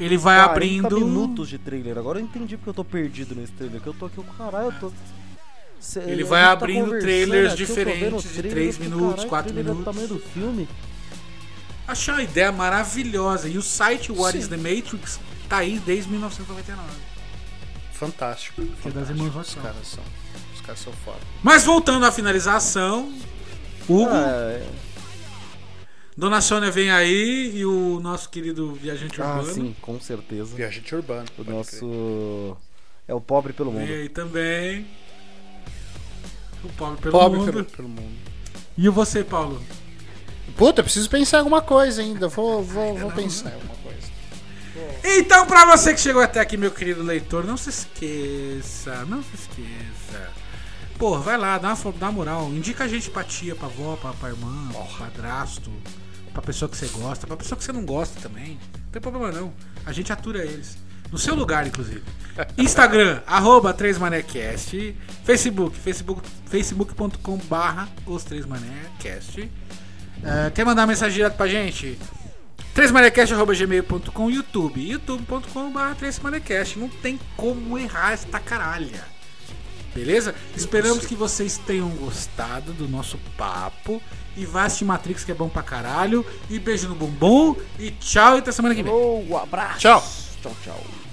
Ele 0.00 0.16
vai 0.16 0.36
40 0.44 0.86
abrindo. 0.86 1.06
minutos 1.06 1.48
de 1.48 1.58
trailer. 1.58 1.98
Agora 1.98 2.18
eu 2.20 2.24
entendi 2.24 2.56
porque 2.56 2.70
eu 2.70 2.74
tô 2.74 2.84
perdido 2.84 3.34
nesse 3.34 3.52
trailer. 3.52 3.80
Que 3.80 3.86
eu 3.88 3.94
tô 3.94 4.06
aqui, 4.06 4.22
caralho, 4.36 4.66
eu 4.68 4.72
tô. 4.80 4.92
Cê- 5.80 6.00
Ele 6.00 6.24
vai 6.24 6.42
tá 6.44 6.52
abrindo 6.52 6.84
conversando 6.86 7.02
trailers 7.02 7.52
aqui, 7.52 7.62
o 7.62 7.66
diferentes 7.66 8.22
de 8.22 8.28
trailer, 8.30 8.50
três 8.52 8.66
eu 8.66 8.72
fico, 8.82 8.84
minutos, 8.96 9.10
caralho, 9.14 9.28
quatro 9.28 9.50
o 9.50 9.52
trailer 9.54 9.70
é 9.70 9.74
minutos. 9.74 9.94
tamanho 9.94 10.08
do 10.08 10.18
filme. 10.30 10.68
Achei 11.86 12.12
uma 12.14 12.22
ideia 12.22 12.52
maravilhosa. 12.52 13.48
E 13.48 13.56
o 13.56 13.62
site 13.62 14.12
What 14.12 14.32
Sim. 14.32 14.38
is 14.38 14.48
the 14.48 14.56
Matrix 14.56 15.18
tá 15.48 15.58
aí 15.58 15.78
desde 15.84 16.10
1999. 16.10 16.88
Fantástico. 17.92 18.62
Que 18.82 18.88
é 18.88 18.90
das 18.90 19.08
Os 19.10 19.54
caras 19.54 19.86
são. 19.86 20.04
Os 20.54 20.60
caras 20.60 20.80
são 20.80 20.92
foda. 21.04 21.18
Mas 21.42 21.64
voltando 21.64 22.04
à 22.04 22.12
finalização, 22.12 23.12
Hugo, 23.88 24.10
Ah, 24.10 24.50
é- 24.52 24.66
Dona 26.18 26.40
Sônia 26.40 26.68
vem 26.68 26.90
aí 26.90 27.52
e 27.54 27.64
o 27.64 28.00
nosso 28.00 28.28
querido 28.28 28.74
viajante 28.74 29.22
ah, 29.22 29.36
urbano 29.36 29.54
sim, 29.54 29.76
com 29.80 30.00
certeza. 30.00 30.56
Viajante 30.56 30.92
urbano. 30.92 31.28
O 31.38 31.44
nosso. 31.44 32.56
É 33.06 33.14
o 33.14 33.20
pobre 33.20 33.52
pelo 33.52 33.70
mundo. 33.70 33.88
aí 33.88 34.08
também. 34.08 34.84
O 36.64 36.68
pobre 36.70 36.96
crer. 36.96 37.12
pelo 37.12 37.22
Pobre 37.22 37.38
mundo. 37.38 37.52
pelo, 37.52 37.64
pelo 37.64 37.88
mundo. 37.88 38.18
E 38.76 38.88
você, 38.88 39.22
Paulo? 39.22 39.62
Puta, 40.56 40.80
eu 40.80 40.84
preciso 40.84 41.08
pensar 41.08 41.36
em 41.36 41.38
alguma 41.38 41.62
coisa 41.62 42.02
ainda. 42.02 42.26
Vou, 42.26 42.64
vou, 42.64 42.98
vou 42.98 43.12
pensar 43.12 43.50
em 43.50 43.54
alguma 43.54 43.76
coisa. 43.76 44.08
Então, 45.04 45.46
pra 45.46 45.66
você 45.66 45.94
que 45.94 46.00
chegou 46.00 46.20
até 46.20 46.40
aqui, 46.40 46.56
meu 46.56 46.72
querido 46.72 47.04
leitor, 47.04 47.44
não 47.44 47.56
se 47.56 47.70
esqueça, 47.70 49.04
não 49.04 49.22
se 49.22 49.36
esqueça. 49.36 50.32
Pô, 50.98 51.16
vai 51.20 51.38
lá, 51.38 51.58
dá 51.58 51.74
uma, 51.74 51.92
dá 51.92 52.06
uma 52.06 52.12
moral. 52.12 52.48
Indica 52.48 52.82
a 52.82 52.88
gente 52.88 53.08
pra 53.08 53.22
tia, 53.22 53.54
pra 53.54 53.66
avó, 53.66 53.94
pra, 53.94 54.12
pra 54.14 54.30
irmã, 54.30 54.68
pra 54.72 54.82
padrasto, 55.06 55.70
pra 56.38 56.42
pessoa 56.42 56.68
que 56.68 56.76
você 56.76 56.86
gosta, 56.86 57.26
pra 57.26 57.36
pessoa 57.36 57.58
que 57.58 57.64
você 57.64 57.72
não 57.72 57.84
gosta 57.84 58.20
também. 58.20 58.58
Não 58.84 58.92
tem 58.92 59.02
problema 59.02 59.32
não. 59.32 59.52
A 59.84 59.92
gente 59.92 60.12
atura 60.12 60.44
eles. 60.44 60.78
No 61.10 61.18
seu 61.18 61.34
lugar, 61.34 61.66
inclusive. 61.66 62.02
Instagram, 62.56 63.20
arroba 63.26 63.74
3manecast. 63.74 64.94
Facebook, 65.24 65.76
facebook 65.76 66.22
facebook.com 66.46 67.36
barra 67.38 67.88
os 68.06 68.24
3manecast. 68.24 69.48
É, 70.22 70.50
quer 70.50 70.64
mandar 70.64 70.86
mensagem 70.86 71.16
direto 71.16 71.36
pra 71.36 71.48
gente? 71.48 71.98
3manecast.gmail.com 72.74 74.30
YouTube, 74.30 74.90
youtube.com.br 74.90 75.94
3manecast. 76.00 76.76
Não 76.76 76.88
tem 76.88 77.18
como 77.36 77.76
errar 77.76 78.12
esta 78.12 78.38
caralha. 78.38 79.02
Beleza? 79.94 80.34
Esperamos 80.54 81.04
que 81.04 81.16
vocês 81.16 81.58
tenham 81.58 81.88
gostado 81.90 82.72
do 82.72 82.86
nosso 82.86 83.18
papo. 83.36 84.00
E 84.38 84.46
vá 84.46 84.64
assistir 84.66 84.84
Matrix, 84.84 85.24
que 85.24 85.32
é 85.32 85.34
bom 85.34 85.48
pra 85.48 85.64
caralho. 85.64 86.24
E 86.48 86.60
beijo 86.60 86.88
no 86.88 86.94
bumbum. 86.94 87.56
E 87.76 87.90
tchau, 87.90 88.36
e 88.36 88.38
até 88.38 88.52
semana 88.52 88.72
que 88.72 88.84
vem. 88.84 88.92
Um 88.92 89.36
abraço. 89.36 89.80
Tchau. 89.80 90.00
Tchau, 90.40 90.56
tchau. 90.62 91.07